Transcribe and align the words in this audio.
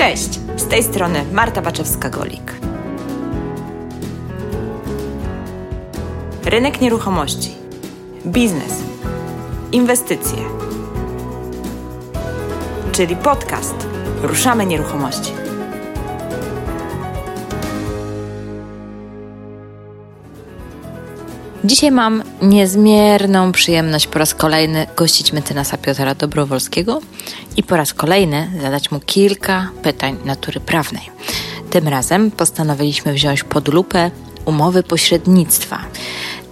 Cześć, 0.00 0.40
z 0.56 0.66
tej 0.66 0.82
strony 0.82 1.24
Marta 1.32 1.62
Baczewska-Golik. 1.62 2.52
Rynek 6.44 6.80
nieruchomości, 6.80 7.54
biznes, 8.26 8.72
inwestycje, 9.72 10.38
czyli 12.92 13.16
podcast 13.16 13.74
Ruszamy 14.22 14.66
Nieruchomości. 14.66 15.39
Dzisiaj 21.70 21.90
mam 21.90 22.22
niezmierną 22.42 23.52
przyjemność 23.52 24.06
po 24.06 24.18
raz 24.18 24.34
kolejny 24.34 24.86
gościć 24.96 25.32
mecenasa 25.32 25.78
Piotra 25.78 26.14
Dobrowolskiego 26.14 27.00
i 27.56 27.62
po 27.62 27.76
raz 27.76 27.94
kolejny 27.94 28.50
zadać 28.62 28.90
mu 28.90 29.00
kilka 29.00 29.70
pytań 29.82 30.16
natury 30.24 30.60
prawnej. 30.60 31.02
Tym 31.70 31.88
razem 31.88 32.30
postanowiliśmy 32.30 33.12
wziąć 33.12 33.44
pod 33.44 33.68
lupę 33.68 34.10
umowy 34.44 34.82
pośrednictwa. 34.82 35.78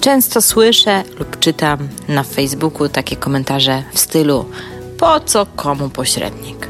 Często 0.00 0.42
słyszę 0.42 1.02
lub 1.18 1.38
czytam 1.38 1.88
na 2.08 2.22
Facebooku 2.22 2.88
takie 2.88 3.16
komentarze 3.16 3.82
w 3.92 3.98
stylu 3.98 4.44
po 4.98 5.20
co 5.20 5.46
komu 5.46 5.88
pośrednik? 5.88 6.68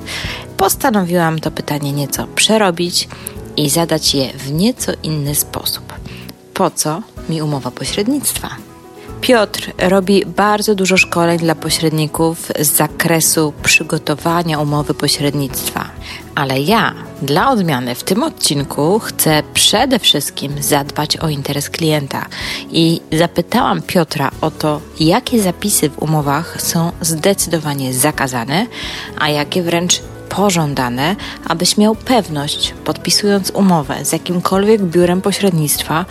Postanowiłam 0.57 1.39
to 1.39 1.51
pytanie 1.51 1.93
nieco 1.93 2.27
przerobić 2.27 3.09
i 3.57 3.71
zadać 3.71 4.15
je 4.15 4.33
w 4.33 4.53
nieco 4.53 4.93
inny 5.03 5.35
sposób. 5.35 5.93
Po 6.55 6.71
co 6.71 7.03
mi 7.29 7.43
umowa 7.43 7.71
pośrednictwa? 7.71 8.49
Piotr 9.21 9.73
robi 9.79 10.27
bardzo 10.27 10.75
dużo 10.75 10.97
szkoleń 10.97 11.39
dla 11.39 11.55
pośredników 11.55 12.53
z 12.61 12.73
zakresu 12.73 13.53
przygotowania 13.63 14.59
umowy 14.59 14.95
pośrednictwa. 14.95 15.91
Ale 16.35 16.61
ja, 16.61 16.95
dla 17.23 17.51
odmiany, 17.51 17.95
w 17.95 18.05
tym 18.05 18.23
odcinku 18.23 18.99
chcę 18.99 19.43
przede 19.55 19.99
wszystkim 19.99 20.63
zadbać 20.63 21.17
o 21.17 21.29
interes 21.29 21.71
klienta 21.71 22.27
i 22.71 23.01
zapytałam 23.13 23.83
Piotra 23.83 24.31
o 24.41 24.51
to, 24.51 24.81
jakie 25.01 25.43
zapisy 25.43 25.91
w 25.91 26.03
umowach 26.03 26.63
są 26.63 26.93
zdecydowanie 27.01 27.95
zakazane, 27.95 28.67
a 29.19 29.29
jakie 29.29 29.63
wręcz 29.63 30.03
pożądane, 30.29 31.17
abyś 31.45 31.77
miał 31.77 31.95
pewność, 31.95 32.75
podpisując 32.85 33.51
umowę 33.51 34.05
z 34.05 34.13
jakimkolwiek 34.13 34.83
biurem 34.83 35.23
pośrednictwa, 35.23 36.05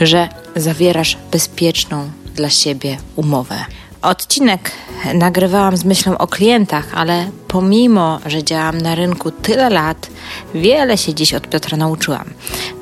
że 0.00 0.28
zawierasz 0.56 1.18
bezpieczną 1.32 2.10
dla 2.34 2.50
siebie 2.50 2.96
umowę. 3.16 3.56
Odcinek 4.02 4.72
nagrywałam 5.14 5.76
z 5.76 5.84
myślą 5.84 6.18
o 6.18 6.26
klientach, 6.26 6.84
ale 6.94 7.30
pomimo, 7.48 8.20
że 8.26 8.44
działam 8.44 8.78
na 8.78 8.94
rynku 8.94 9.30
tyle 9.30 9.70
lat, 9.70 10.10
wiele 10.54 10.98
się 10.98 11.14
dziś 11.14 11.34
od 11.34 11.48
Piotra 11.48 11.76
nauczyłam. 11.76 12.24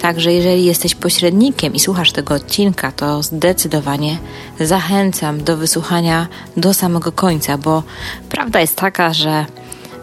Także 0.01 0.33
jeżeli 0.33 0.65
jesteś 0.65 0.95
pośrednikiem 0.95 1.75
i 1.75 1.81
słuchasz 1.81 2.13
tego 2.13 2.35
odcinka, 2.35 2.93
to 2.93 3.23
zdecydowanie 3.23 4.19
zachęcam 4.61 5.45
do 5.45 5.57
wysłuchania 5.57 6.27
do 6.57 6.75
samego 6.75 7.13
końca, 7.13 7.59
bo 7.59 7.83
prawda 8.29 8.61
jest 8.61 8.77
taka, 8.77 9.13
że 9.13 9.47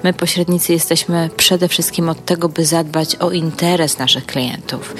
My, 0.06 0.14
pośrednicy, 0.14 0.74
jesteśmy 0.74 1.30
przede 1.38 1.68
wszystkim 1.68 2.10
od 2.10 2.26
tego, 2.26 2.50
by 2.50 2.66
zadbać 2.66 3.16
o 3.16 3.32
interes 3.32 4.00
naszych 4.00 4.26
klientów. 4.26 4.96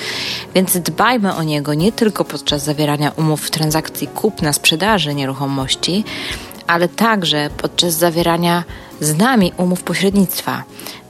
Więc 0.56 0.78
dbajmy 0.78 1.36
o 1.36 1.44
niego 1.44 1.74
nie 1.74 1.92
tylko 1.92 2.26
podczas 2.26 2.64
zawierania 2.64 3.12
umów 3.12 3.42
w 3.42 3.52
transakcji 3.52 4.08
kupna-sprzedaży 4.08 5.16
nieruchomości, 5.16 6.04
ale 6.68 6.88
także 6.88 7.50
podczas 7.58 7.94
zawierania 7.94 8.64
z 9.00 9.18
nami 9.18 9.52
umów 9.58 9.84
pośrednictwa. 9.84 10.64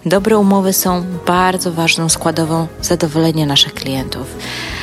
Dobre 0.05 0.37
umowy 0.37 0.73
są 0.73 1.05
bardzo 1.25 1.71
ważną 1.71 2.09
składową 2.09 2.67
zadowolenia 2.81 3.45
naszych 3.45 3.73
klientów. 3.73 4.35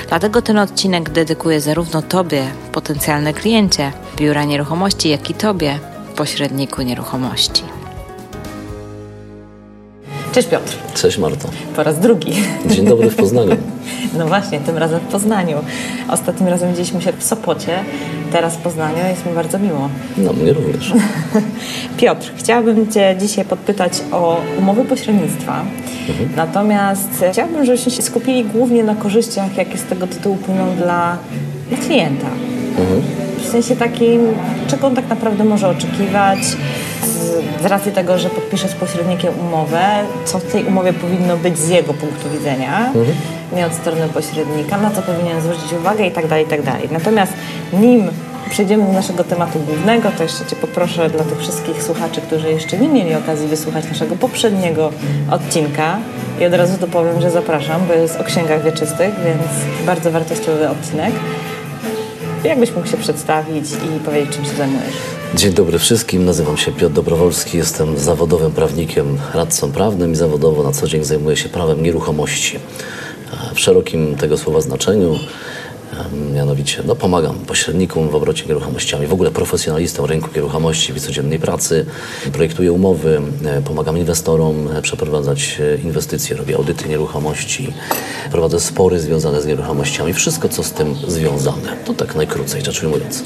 Dlatego 0.08 0.42
ten 0.42 0.58
odcinek 0.58 1.10
dedykuję 1.10 1.60
zarówno 1.60 2.02
Tobie, 2.02 2.50
potencjalny 2.72 3.34
kliencie 3.34 3.92
biura 4.16 4.44
nieruchomości, 4.44 5.08
jak 5.08 5.30
i 5.30 5.34
Tobie, 5.34 5.78
pośredniku 6.16 6.82
nieruchomości. 6.82 7.71
Cześć 10.32 10.48
Piotr. 10.48 10.76
Cześć 10.94 11.18
Marto. 11.18 11.48
Po 11.76 11.82
raz 11.82 11.98
drugi. 11.98 12.32
Dzień 12.66 12.86
dobry 12.86 13.10
w 13.10 13.16
Poznaniu. 13.16 13.56
No 14.18 14.26
właśnie, 14.26 14.60
tym 14.60 14.78
razem 14.78 15.00
w 15.00 15.12
Poznaniu. 15.12 15.56
Ostatnim 16.08 16.48
razem 16.48 16.70
widzieliśmy 16.70 17.02
się 17.02 17.12
w 17.12 17.24
Sopocie, 17.24 17.78
teraz 18.32 18.54
w 18.54 18.58
Poznaniu. 18.58 18.98
Jest 19.08 19.26
mi 19.26 19.32
bardzo 19.32 19.58
miło. 19.58 19.88
No, 20.16 20.32
mnie 20.32 20.52
również. 20.52 20.92
Piotr, 22.00 22.32
chciałabym 22.36 22.92
Cię 22.92 23.16
dzisiaj 23.20 23.44
podpytać 23.44 23.92
o 24.12 24.40
umowy 24.58 24.84
pośrednictwa. 24.84 25.64
Mhm. 26.08 26.28
Natomiast 26.36 27.24
chciałabym, 27.32 27.64
żebyśmy 27.64 27.92
się 27.92 28.02
skupili 28.02 28.44
głównie 28.44 28.84
na 28.84 28.94
korzyściach, 28.94 29.56
jakie 29.56 29.78
z 29.78 29.84
tego 29.84 30.06
tytułu 30.06 30.36
płyną 30.36 30.76
dla, 30.76 31.18
dla 31.68 31.78
klienta. 31.78 32.28
Mhm. 32.78 33.02
W 33.38 33.48
sensie 33.48 33.76
takim, 33.76 34.20
czego 34.68 34.86
on 34.86 34.94
tak 34.94 35.08
naprawdę 35.08 35.44
może 35.44 35.68
oczekiwać, 35.68 36.38
z 37.62 37.66
racji 37.66 37.92
tego, 37.92 38.18
że 38.18 38.30
podpisze 38.30 38.68
z 38.68 38.74
pośrednikiem 38.74 39.34
umowę, 39.40 39.82
co 40.24 40.38
w 40.38 40.44
tej 40.44 40.64
umowie 40.64 40.92
powinno 40.92 41.36
być 41.36 41.58
z 41.58 41.68
jego 41.68 41.94
punktu 41.94 42.30
widzenia, 42.30 42.86
mhm. 42.86 43.06
nie 43.56 43.66
od 43.66 43.74
strony 43.74 44.08
pośrednika, 44.08 44.78
na 44.78 44.90
co 44.90 45.02
powinien 45.02 45.40
zwrócić 45.40 45.72
uwagę 45.72 46.06
i 46.06 46.10
tak 46.10 46.26
dalej, 46.26 46.44
i 46.44 46.48
tak 46.48 46.62
dalej. 46.62 46.88
Natomiast 46.90 47.32
nim 47.72 48.10
przejdziemy 48.50 48.86
do 48.86 48.92
naszego 48.92 49.24
tematu 49.24 49.58
głównego, 49.58 50.10
to 50.16 50.22
jeszcze 50.22 50.46
Cię 50.46 50.56
poproszę 50.56 51.10
dla 51.10 51.24
tych 51.24 51.38
wszystkich 51.38 51.82
słuchaczy, 51.82 52.20
którzy 52.20 52.48
jeszcze 52.48 52.78
nie 52.78 52.88
mieli 52.88 53.14
okazji 53.14 53.48
wysłuchać 53.48 53.84
naszego 53.88 54.16
poprzedniego 54.16 54.90
odcinka 55.30 55.98
i 56.40 56.44
od 56.44 56.54
razu 56.54 56.78
to 56.78 56.86
powiem, 56.86 57.20
że 57.20 57.30
zapraszam, 57.30 57.86
bo 57.88 57.94
jest 57.94 58.20
o 58.20 58.24
księgach 58.24 58.64
wieczystych, 58.64 59.10
więc 59.24 59.42
bardzo 59.86 60.10
wartościowy 60.10 60.68
odcinek. 60.68 61.12
Jakbyś 62.44 62.72
mógł 62.72 62.86
się 62.86 62.96
przedstawić 62.96 63.72
i 63.72 64.00
powiedzieć, 64.04 64.36
czym 64.36 64.44
się 64.44 64.54
zajmujesz? 64.54 65.21
Dzień 65.34 65.52
dobry 65.52 65.78
wszystkim, 65.78 66.24
nazywam 66.24 66.56
się 66.56 66.72
Piotr 66.72 66.94
Dobrowolski, 66.94 67.58
jestem 67.58 67.98
zawodowym 67.98 68.52
prawnikiem, 68.52 69.18
radcą 69.34 69.72
prawnym 69.72 70.12
i 70.12 70.16
zawodowo 70.16 70.62
na 70.62 70.72
co 70.72 70.88
dzień 70.88 71.04
zajmuję 71.04 71.36
się 71.36 71.48
prawem 71.48 71.82
nieruchomości. 71.82 72.58
W 73.54 73.60
szerokim 73.60 74.16
tego 74.16 74.38
słowa 74.38 74.60
znaczeniu 74.60 75.18
Mianowicie 76.34 76.82
no, 76.86 76.96
pomagam 76.96 77.34
pośrednikom 77.34 78.08
w 78.08 78.14
obrocie 78.14 78.46
nieruchomościami, 78.46 79.06
w 79.06 79.12
ogóle 79.12 79.30
profesjonalistom 79.30 80.04
rynku 80.04 80.28
nieruchomości 80.34 80.92
w 80.92 81.00
codziennej 81.00 81.38
pracy, 81.38 81.86
projektuję 82.32 82.72
umowy, 82.72 83.20
e, 83.44 83.62
pomagam 83.62 83.98
inwestorom 83.98 84.68
e, 84.76 84.82
przeprowadzać 84.82 85.60
e, 85.60 85.82
inwestycje, 85.82 86.36
robię 86.36 86.56
audyty 86.56 86.88
nieruchomości, 86.88 87.72
prowadzę 88.30 88.60
spory 88.60 89.00
związane 89.00 89.42
z 89.42 89.46
nieruchomościami, 89.46 90.12
wszystko 90.12 90.48
co 90.48 90.62
z 90.62 90.72
tym 90.72 90.94
związane. 91.08 91.76
To 91.84 91.94
tak 91.94 92.14
najkrócej 92.14 92.64
rzecz 92.64 92.82
ujmując. 92.82 93.22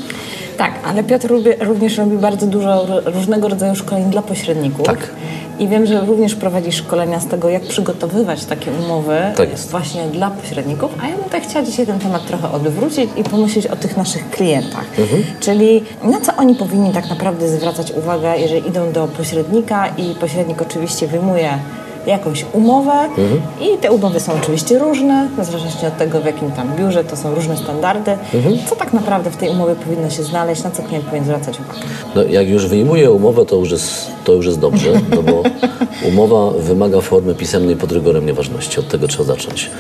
Tak, 0.57 0.73
ale 0.85 1.05
Piotr 1.05 1.33
również 1.61 1.99
robi 1.99 2.19
bardzo 2.19 2.47
dużo 2.47 2.87
różnego 3.05 3.49
rodzaju 3.49 3.75
szkoleń 3.75 4.11
dla 4.11 4.23
pośredników. 4.23 4.87
Tak. 4.87 5.11
I 5.59 5.69
wiem, 5.69 5.87
że 5.87 6.01
również 6.01 6.35
prowadzi 6.35 6.73
szkolenia 6.73 7.21
z 7.21 7.27
tego, 7.27 7.49
jak 7.49 7.63
przygotowywać 7.63 8.45
takie 8.45 8.71
umowy 8.71 9.19
tak 9.37 9.49
właśnie 9.57 10.03
dla 10.07 10.31
pośredników. 10.31 10.91
A 11.03 11.09
ja 11.09 11.17
bym 11.17 11.31
tak 11.31 11.43
chciała 11.43 11.65
dzisiaj 11.65 11.87
ten 11.87 11.99
temat 11.99 12.27
trochę 12.27 12.51
odwrócić 12.51 13.11
i 13.17 13.25
pomyśleć 13.25 13.67
o 13.67 13.77
tych 13.77 13.97
naszych 13.97 14.31
klientach. 14.31 14.85
Mhm. 14.99 15.23
Czyli 15.41 15.85
na 16.03 16.21
co 16.21 16.37
oni 16.37 16.55
powinni 16.55 16.93
tak 16.93 17.11
naprawdę 17.11 17.49
zwracać 17.49 17.93
uwagę, 17.93 18.39
jeżeli 18.39 18.69
idą 18.69 18.93
do 18.93 19.09
pośrednika 19.09 19.89
i 19.89 20.15
pośrednik 20.15 20.63
oczywiście 20.63 21.07
wyjmuje 21.07 21.59
jakąś 22.07 22.45
umowę 22.53 22.93
mhm. 22.93 23.41
i 23.61 23.79
te 23.79 23.93
umowy 23.93 24.21
są 24.21 24.33
oczywiście 24.43 24.79
różne, 24.79 25.29
w 25.39 25.45
zależności 25.45 25.87
od 25.87 25.97
tego, 25.97 26.21
w 26.21 26.25
jakim 26.25 26.53
tam 26.53 26.77
biurze, 26.77 27.05
to 27.05 27.17
są 27.17 27.35
różne 27.35 27.57
standardy. 27.57 28.11
Mhm. 28.35 28.59
Co 28.69 28.77
tak 28.77 28.93
naprawdę 28.93 29.31
w 29.31 29.37
tej 29.37 29.49
umowie 29.49 29.75
powinno 29.75 30.11
się 30.11 30.23
znaleźć, 30.23 30.65
na 30.65 30.71
co 30.71 30.83
klient 30.83 31.05
powinien 31.05 31.25
zwracać 31.25 31.61
uwagę? 31.61 31.81
No, 32.15 32.23
jak 32.23 32.49
już 32.49 32.67
wyjmuje 32.67 33.11
umowę, 33.11 33.47
to 33.47 33.57
już 33.57 33.71
jest, 33.71 34.07
to 34.25 34.33
już 34.33 34.47
jest 34.47 34.59
dobrze, 34.59 34.93
no 35.11 35.23
bo 35.23 35.43
umowa 36.09 36.51
wymaga 36.51 37.01
formy 37.01 37.35
pisemnej 37.35 37.77
pod 37.77 37.93
rygorem 37.93 38.27
nieważności. 38.27 38.81
Od 38.81 38.89
tego 38.89 39.09
trzeba 39.09 39.25
zacząć. 39.25 39.71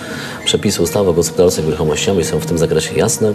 Przepisy 0.44 0.82
ustawy 0.82 1.10
o 1.10 1.12
gospodarce 1.12 1.62
nieruchomościami 1.62 2.24
są 2.24 2.38
w 2.38 2.46
tym 2.46 2.58
zakresie 2.58 2.94
jasne. 2.94 3.34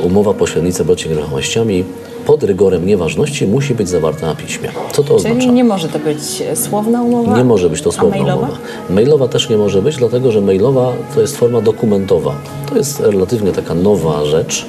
Umowa 0.00 0.34
pośrednica 0.34 0.82
obrocie 0.82 1.08
nieruchomościami 1.08 1.84
pod 2.26 2.42
rygorem 2.44 2.86
nieważności 2.86 3.46
musi 3.46 3.74
być 3.74 3.88
zawarta 3.88 4.26
na 4.26 4.34
piśmie. 4.34 4.68
Co 4.92 5.02
to 5.02 5.18
Czyli 5.18 5.32
oznacza? 5.32 5.52
nie 5.52 5.64
może 5.64 5.88
to 5.88 5.98
być 5.98 6.18
słowna 6.54 7.02
umowa? 7.02 7.36
Nie 7.36 7.44
może 7.44 7.70
być 7.70 7.82
to 7.82 7.92
słowna 7.92 8.10
mailowa? 8.10 8.34
umowa. 8.46 8.58
Mailowa 8.90 9.28
też 9.28 9.48
nie 9.48 9.56
może 9.56 9.82
być, 9.82 9.96
dlatego 9.96 10.32
że 10.32 10.40
mailowa 10.40 10.92
to 11.14 11.20
jest 11.20 11.36
forma 11.36 11.60
dokumentowa. 11.60 12.34
To 12.70 12.76
jest 12.76 13.00
relatywnie 13.00 13.52
taka 13.52 13.74
nowa 13.74 14.24
rzecz 14.24 14.66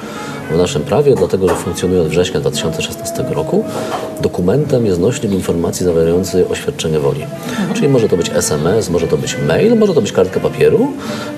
w 0.52 0.58
naszym 0.58 0.82
prawie, 0.82 1.16
dlatego 1.16 1.50
że 1.50 1.56
funkcjonuje 1.56 2.02
od 2.02 2.08
września 2.08 2.40
2016 2.40 3.26
roku 3.30 3.64
dokumentem 4.22 4.86
jest 4.86 5.00
nośnik 5.00 5.32
informacji 5.32 5.86
zawierający 5.86 6.50
oświadczenie 6.50 7.00
woli. 7.00 7.26
Czyli 7.74 7.90
może 7.90 8.10
to 8.10 8.18
być 8.18 8.32
SMS, 8.36 8.90
może 8.90 9.08
to 9.08 9.18
być 9.18 9.38
mail, 9.48 9.78
może 9.78 9.94
to 9.94 10.02
być 10.02 10.12
kartka 10.12 10.40
papieru, 10.40 10.88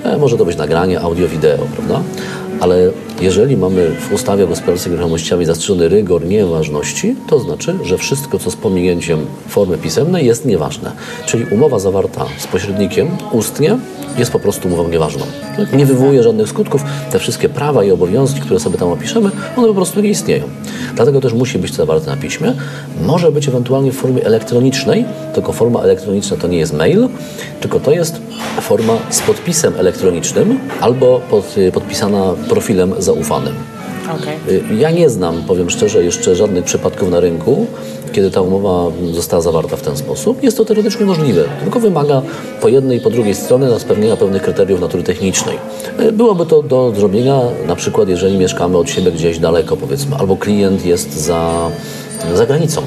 e, 0.04 0.18
może 0.18 0.36
to 0.36 0.44
być 0.44 0.56
nagranie 0.56 1.00
audio-wideo, 1.00 1.66
prawda? 1.76 2.00
Ale 2.60 2.90
jeżeli 3.20 3.56
mamy 3.56 3.90
w 3.90 4.12
ustawie 4.12 4.44
o 4.44 4.46
gospodarce 4.46 4.90
nieruchomościami 4.90 5.44
zastrzeżony 5.44 5.88
rygor 5.88 6.24
nieważności, 6.24 7.16
to 7.28 7.38
znaczy, 7.38 7.78
że 7.84 7.98
wszystko, 7.98 8.38
co 8.38 8.50
z 8.50 8.56
pominięciem 8.56 9.26
formy 9.48 9.78
pisemnej 9.78 10.26
jest 10.26 10.44
nieważne. 10.44 10.92
Czyli 11.26 11.44
umowa 11.50 11.78
zawarta 11.78 12.26
z 12.38 12.46
pośrednikiem 12.46 13.08
ustnie 13.32 13.78
jest 14.18 14.32
po 14.32 14.38
prostu 14.38 14.68
umową 14.68 14.88
nieważną. 14.88 15.26
Nie 15.72 15.86
wywołuje 15.86 16.22
żadnych 16.22 16.48
skutków. 16.48 16.84
Te 17.10 17.18
wszystkie 17.18 17.48
prawa 17.48 17.84
i 17.84 17.90
obowiązki, 17.90 18.40
które 18.40 18.60
sobie 18.60 18.78
tam 18.78 18.88
opiszemy, 18.88 19.30
one 19.56 19.68
po 19.68 19.74
prostu 19.74 20.00
nie 20.00 20.08
istnieją. 20.08 20.44
Dlatego 20.94 21.20
też 21.20 21.32
musi 21.32 21.58
być 21.58 21.74
zawarte 21.74 22.10
na 22.10 22.16
piśmie. 22.16 22.52
Może 23.02 23.32
być 23.32 23.48
ewentualnie 23.48 23.92
w 23.92 23.96
formie 23.96 24.24
elektronicznej, 24.24 25.04
tylko 25.34 25.52
forma 25.52 25.80
elektroniczna 25.80 26.36
to 26.36 26.48
nie 26.48 26.58
jest 26.58 26.72
mail, 26.72 27.08
tylko 27.60 27.80
to 27.80 27.90
jest 27.90 28.20
forma 28.60 28.98
z 29.10 29.20
podpisem 29.20 29.72
elektronicznym 29.76 30.58
albo 30.80 31.20
pod, 31.30 31.54
podpisana 31.72 32.34
profilem 32.48 32.94
zaufanym. 32.98 33.54
Okay. 34.20 34.76
Ja 34.78 34.90
nie 34.90 35.10
znam, 35.10 35.42
powiem 35.42 35.70
szczerze, 35.70 36.04
jeszcze 36.04 36.36
żadnych 36.36 36.64
przypadków 36.64 37.10
na 37.10 37.20
rynku, 37.20 37.66
kiedy 38.10 38.30
ta 38.30 38.40
umowa 38.40 38.90
została 39.12 39.42
zawarta 39.42 39.76
w 39.76 39.82
ten 39.82 39.96
sposób. 39.96 40.42
Jest 40.42 40.56
to 40.56 40.64
teoretycznie 40.64 41.06
możliwe, 41.06 41.44
tylko 41.62 41.80
wymaga 41.80 42.22
po 42.60 42.68
jednej 42.68 42.98
i 42.98 43.00
po 43.00 43.10
drugiej 43.10 43.34
stronie 43.34 43.78
spełnienia 43.78 44.16
pewnych 44.16 44.42
kryteriów 44.42 44.80
natury 44.80 45.02
technicznej. 45.02 45.58
Byłoby 46.12 46.46
to 46.46 46.62
do 46.62 46.92
zrobienia, 46.96 47.40
na 47.66 47.76
przykład 47.76 48.08
jeżeli 48.08 48.38
mieszkamy 48.38 48.78
od 48.78 48.90
siebie 48.90 49.12
gdzieś 49.12 49.38
daleko, 49.38 49.76
powiedzmy, 49.76 50.16
albo 50.16 50.36
klient 50.36 50.86
jest 50.86 51.12
za, 51.12 51.70
za 52.34 52.46
granicą 52.46 52.82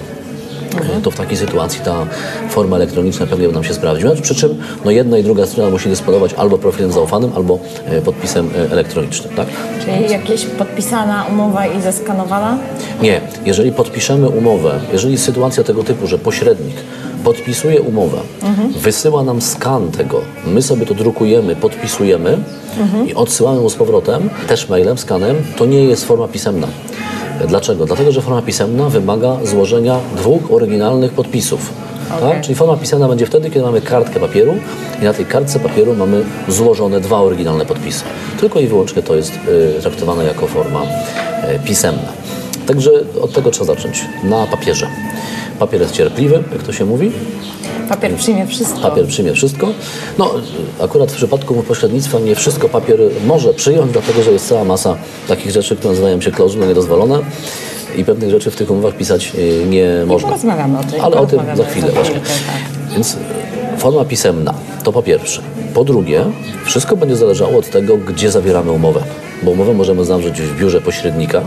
to 1.03 1.12
w 1.12 1.15
takiej 1.15 1.38
sytuacji 1.38 1.81
ta 1.85 2.06
forma 2.50 2.75
elektroniczna 2.75 3.27
pewnie 3.27 3.47
by 3.47 3.53
nam 3.53 3.63
się 3.63 3.73
sprawdziła. 3.73 4.12
Przy 4.21 4.35
czym 4.35 4.57
no 4.85 4.91
jedna 4.91 5.18
i 5.18 5.23
druga 5.23 5.45
strona 5.45 5.69
musi 5.69 5.89
dysponować 5.89 6.33
albo 6.33 6.57
profilem 6.57 6.91
zaufanym, 6.91 7.31
albo 7.35 7.59
e, 7.85 8.01
podpisem 8.01 8.50
e, 8.57 8.71
elektronicznym. 8.71 9.33
Tak? 9.35 9.47
Czyli 9.85 10.12
jakieś 10.12 10.45
podpisana 10.45 11.25
umowa 11.25 11.68
i 11.68 11.81
zeskanowana? 11.81 12.57
Nie. 13.01 13.21
Jeżeli 13.45 13.71
podpiszemy 13.71 14.29
umowę, 14.29 14.79
jeżeli 14.94 15.13
jest 15.13 15.25
sytuacja 15.25 15.63
tego 15.63 15.83
typu, 15.83 16.07
że 16.07 16.18
pośrednik 16.18 16.75
podpisuje 17.23 17.81
umowę, 17.81 18.18
mhm. 18.44 18.73
wysyła 18.73 19.23
nam 19.23 19.41
skan 19.41 19.91
tego, 19.91 20.21
my 20.45 20.62
sobie 20.62 20.85
to 20.85 20.94
drukujemy, 20.94 21.56
podpisujemy 21.56 22.38
mhm. 22.79 23.09
i 23.09 23.13
odsyłamy 23.13 23.59
mu 23.62 23.69
z 23.69 23.75
powrotem, 23.75 24.29
też 24.47 24.69
mailem, 24.69 24.97
skanem, 24.97 25.35
to 25.57 25.65
nie 25.65 25.83
jest 25.83 26.06
forma 26.06 26.27
pisemna. 26.27 26.68
Dlaczego? 27.47 27.85
Dlatego, 27.85 28.11
że 28.11 28.21
forma 28.21 28.41
pisemna 28.41 28.89
wymaga 28.89 29.38
złożenia 29.43 29.99
dwóch 30.17 30.51
oryginalnych 30.51 31.11
podpisów. 31.13 31.73
Okay. 32.17 32.29
Tak? 32.29 32.41
Czyli 32.41 32.55
forma 32.55 32.77
pisemna 32.77 33.07
będzie 33.07 33.25
wtedy, 33.25 33.49
kiedy 33.49 33.65
mamy 33.65 33.81
kartkę 33.81 34.19
papieru 34.19 34.53
i 35.01 35.03
na 35.03 35.13
tej 35.13 35.25
kartce 35.25 35.59
papieru 35.59 35.95
mamy 35.95 36.23
złożone 36.47 36.99
dwa 36.99 37.17
oryginalne 37.17 37.65
podpisy. 37.65 38.03
Tylko 38.39 38.59
i 38.59 38.67
wyłącznie 38.67 39.03
to 39.03 39.15
jest 39.15 39.31
y, 39.77 39.81
traktowane 39.81 40.23
jako 40.23 40.47
forma 40.47 40.81
y, 40.83 41.59
pisemna. 41.65 42.09
Także 42.67 42.91
od 43.21 43.33
tego 43.33 43.51
trzeba 43.51 43.65
zacząć. 43.65 44.05
Na 44.23 44.47
papierze. 44.47 44.87
Papier 45.61 45.81
jest 45.81 45.93
cierpliwy, 45.93 46.43
jak 46.53 46.63
to 46.63 46.73
się 46.73 46.85
mówi. 46.85 47.11
Papier 47.89 48.15
przyjmie 48.15 48.47
wszystko. 48.47 48.79
Papier 48.79 49.07
przyjmie 49.07 49.33
wszystko. 49.33 49.67
No, 50.17 50.33
akurat 50.79 51.11
w 51.11 51.15
przypadku 51.15 51.63
pośrednictwa 51.63 52.19
nie 52.19 52.35
wszystko 52.35 52.69
papier 52.69 52.99
może 53.25 53.53
przyjąć, 53.53 53.91
dlatego 53.91 54.23
że 54.23 54.31
jest 54.31 54.47
cała 54.47 54.63
masa 54.63 54.95
takich 55.27 55.51
rzeczy, 55.51 55.75
które 55.75 55.89
nazywają 55.89 56.21
się 56.21 56.31
klauzule 56.31 56.67
niedozwolone 56.67 57.19
i 57.95 58.05
pewnych 58.05 58.29
rzeczy 58.29 58.51
w 58.51 58.55
tych 58.55 58.71
umowach 58.71 58.97
pisać 58.97 59.31
y, 59.35 59.65
nie 59.69 60.03
można. 60.07 60.27
I 60.27 60.31
porozmawiamy 60.31 60.79
o 60.79 60.83
tym. 60.83 61.01
Ale 61.01 61.15
o 61.15 61.25
tym 61.25 61.39
za 61.55 61.65
chwilę 61.65 61.91
właśnie. 61.91 62.15
Tak. 62.15 62.93
Więc 62.93 63.17
forma 63.77 64.05
pisemna 64.05 64.53
to 64.83 64.91
po 64.91 65.03
pierwsze. 65.03 65.41
Po 65.73 65.83
drugie, 65.83 66.25
wszystko 66.65 66.97
będzie 66.97 67.15
zależało 67.15 67.57
od 67.57 67.69
tego, 67.69 67.97
gdzie 67.97 68.31
zawieramy 68.31 68.71
umowę. 68.71 69.03
Bo 69.43 69.51
umowę 69.51 69.73
możemy 69.73 70.05
zawrzeć 70.05 70.41
w 70.41 70.59
biurze 70.59 70.81
pośrednika, 70.81 71.41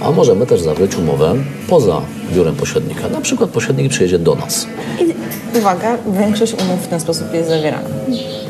a 0.00 0.10
możemy 0.10 0.46
też 0.46 0.60
zawrzeć 0.60 0.96
umowę 0.96 1.34
poza 1.68 2.00
biurem 2.32 2.56
pośrednika. 2.56 3.08
Na 3.08 3.20
przykład 3.20 3.50
pośrednik 3.50 3.92
przyjedzie 3.92 4.18
do 4.18 4.34
nas. 4.34 4.66
I 5.00 5.58
uwaga, 5.58 5.98
większość 6.06 6.52
umów 6.52 6.84
w 6.84 6.88
ten 6.88 7.00
sposób 7.00 7.34
jest 7.34 7.48
zawierana. 7.48 7.88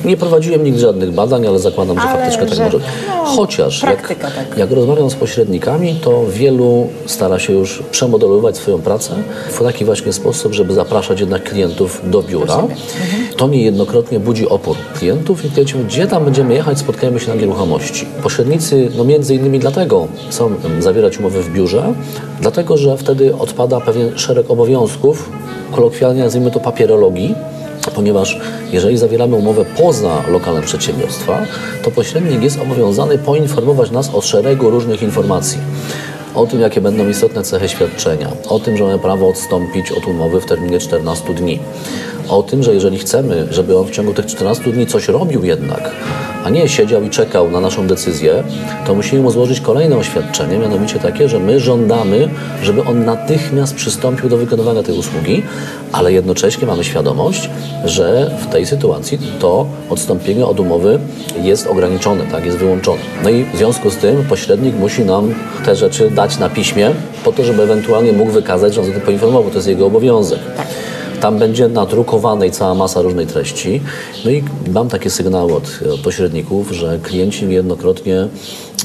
Nie 0.04 0.16
prowadziłem 0.16 0.64
nigdy 0.64 0.81
żadnych 0.81 1.12
badań, 1.12 1.46
ale 1.46 1.58
zakładam, 1.58 1.96
że 2.00 2.02
ale 2.02 2.19
faktycznie 2.19 2.46
tak 2.46 2.54
że, 2.54 2.56
tak 2.56 2.72
może 2.72 2.87
no, 3.08 3.25
Chociaż 3.25 3.82
jak, 3.82 4.08
tak. 4.08 4.32
jak 4.56 4.70
rozmawiam 4.70 5.10
z 5.10 5.14
pośrednikami, 5.14 5.94
to 5.94 6.25
wielu 6.26 6.88
stara 7.06 7.38
się 7.38 7.52
już 7.52 7.82
przemodelować 7.90 8.56
swoją 8.56 8.78
pracę 8.78 9.14
w 9.50 9.62
taki 9.62 9.84
właśnie 9.84 10.12
sposób, 10.12 10.52
żeby 10.52 10.75
zapraszać 10.75 11.20
jednak 11.20 11.43
klientów 11.43 12.00
do 12.10 12.22
biura. 12.22 12.54
Mhm. 12.54 12.78
To 13.37 13.49
niejednokrotnie 13.49 14.20
budzi 14.20 14.49
opór 14.49 14.76
klientów 14.99 15.44
i 15.44 15.50
klienci 15.50 15.75
mówią, 15.75 15.88
gdzie 15.88 16.06
tam 16.06 16.25
będziemy 16.25 16.54
jechać, 16.54 16.78
spotkajmy 16.78 17.20
się 17.20 17.28
na 17.28 17.34
nieruchomości. 17.34 18.06
Pośrednicy, 18.22 18.88
no 18.96 19.04
między 19.04 19.34
innymi 19.34 19.58
dlatego 19.58 20.08
chcą 20.31 20.50
zawierać 20.81 21.19
umowy 21.19 21.43
w 21.43 21.52
biurze, 21.52 21.94
dlatego, 22.40 22.76
że 22.76 22.96
wtedy 22.96 23.37
odpada 23.37 23.81
pewien 23.81 24.19
szereg 24.19 24.50
obowiązków, 24.50 25.31
kolokwialnie 25.72 26.22
nazwijmy 26.22 26.50
to 26.50 26.60
papierologii, 26.60 27.34
ponieważ 27.90 28.40
jeżeli 28.73 28.99
zawieramy 28.99 29.37
umowę 29.37 29.64
poza 29.76 30.23
lokalem 30.29 30.62
przedsiębiorstwa, 30.62 31.46
to 31.82 31.90
pośrednik 31.90 32.43
jest 32.43 32.61
obowiązany 32.61 33.19
poinformować 33.19 33.90
nas 33.90 34.14
o 34.14 34.20
szeregu 34.20 34.70
różnych 34.70 35.02
informacji. 35.02 35.58
O 36.34 36.46
tym, 36.46 36.61
jakie 36.61 36.81
będą 36.81 37.08
istotne 37.08 37.43
cechy 37.43 37.69
świadczenia, 37.69 38.29
o 38.49 38.61
tym, 38.61 38.76
że 38.76 38.84
mamy 38.84 38.99
prawo 38.99 39.29
odstąpić 39.29 39.93
od 39.93 40.06
umowy 40.06 40.40
w 40.40 40.46
terminie 40.46 40.79
14 40.79 41.34
dni, 41.34 41.58
o 42.29 42.43
tym, 42.43 42.63
że 42.63 42.75
jeżeli 42.75 42.99
chcemy, 42.99 43.47
żeby 43.51 43.79
on 43.79 43.87
w 43.87 43.91
ciągu 43.91 44.15
tych 44.15 44.27
14 44.27 44.73
dni 44.73 44.87
coś 44.87 45.09
robił 45.09 45.45
jednak, 45.45 45.91
a 46.45 46.51
nie 46.51 46.69
siedział 46.69 47.03
i 47.03 47.11
czekał 47.11 47.51
na 47.51 47.61
naszą 47.61 47.87
decyzję, 47.87 48.45
to 48.87 48.95
musimy 48.95 49.23
mu 49.23 49.31
złożyć 49.31 49.61
kolejne 49.61 49.97
oświadczenie, 49.97 50.59
mianowicie 50.59 50.99
takie, 50.99 51.29
że 51.29 51.39
my 51.39 51.61
żądamy, 51.61 52.29
żeby 52.63 52.85
on 52.85 53.05
natychmiast 53.05 53.75
przystąpił 53.75 54.29
do 54.29 54.37
wykonywania 54.37 54.83
tej 54.83 54.99
usługi, 54.99 55.43
ale 55.93 56.13
jednocześnie 56.13 56.67
mamy 56.67 56.85
świadomość, 56.85 57.51
że 57.85 58.31
w 58.41 58.47
tej 58.47 58.67
sytuacji 58.67 59.19
to 59.41 59.67
odstąpienie 59.91 60.47
od 60.47 60.61
umowy 60.61 60.99
jest 61.43 61.67
ograniczone, 61.67 62.25
tak, 62.25 62.45
jest 62.45 62.59
wyłączone. 62.59 63.01
No 63.25 63.31
i 63.31 63.45
w 63.45 63.57
związku 63.57 63.91
z 63.91 63.97
tym 63.97 64.25
pośrednik 64.25 64.77
musi 64.77 65.05
nam 65.05 65.35
te 65.65 65.77
rzeczy 65.77 66.11
dać 66.11 66.39
na 66.39 66.49
piśmie, 66.49 66.91
po 67.25 67.33
to, 67.33 67.45
żeby 67.45 67.63
ewentualnie 67.63 68.13
mógł 68.13 68.31
wykazać, 68.31 68.75
że 68.75 68.81
on 68.81 68.97
o 68.97 69.01
poinformował, 69.01 69.51
to 69.51 69.57
jest 69.57 69.69
jego 69.69 69.87
obowiązek. 69.87 70.41
Tam 71.23 71.39
będzie 71.39 71.69
nadrukowanej 71.69 72.51
cała 72.51 72.75
masa 72.75 73.03
różnej 73.03 73.27
treści. 73.27 73.81
No 74.25 74.31
i 74.31 74.45
mam 74.73 74.89
takie 74.89 75.11
sygnały 75.11 75.55
od, 75.55 75.81
od 75.95 76.01
pośredników, 76.01 76.71
że 76.71 76.99
klienci 76.99 77.47
niejednokrotnie 77.47 78.29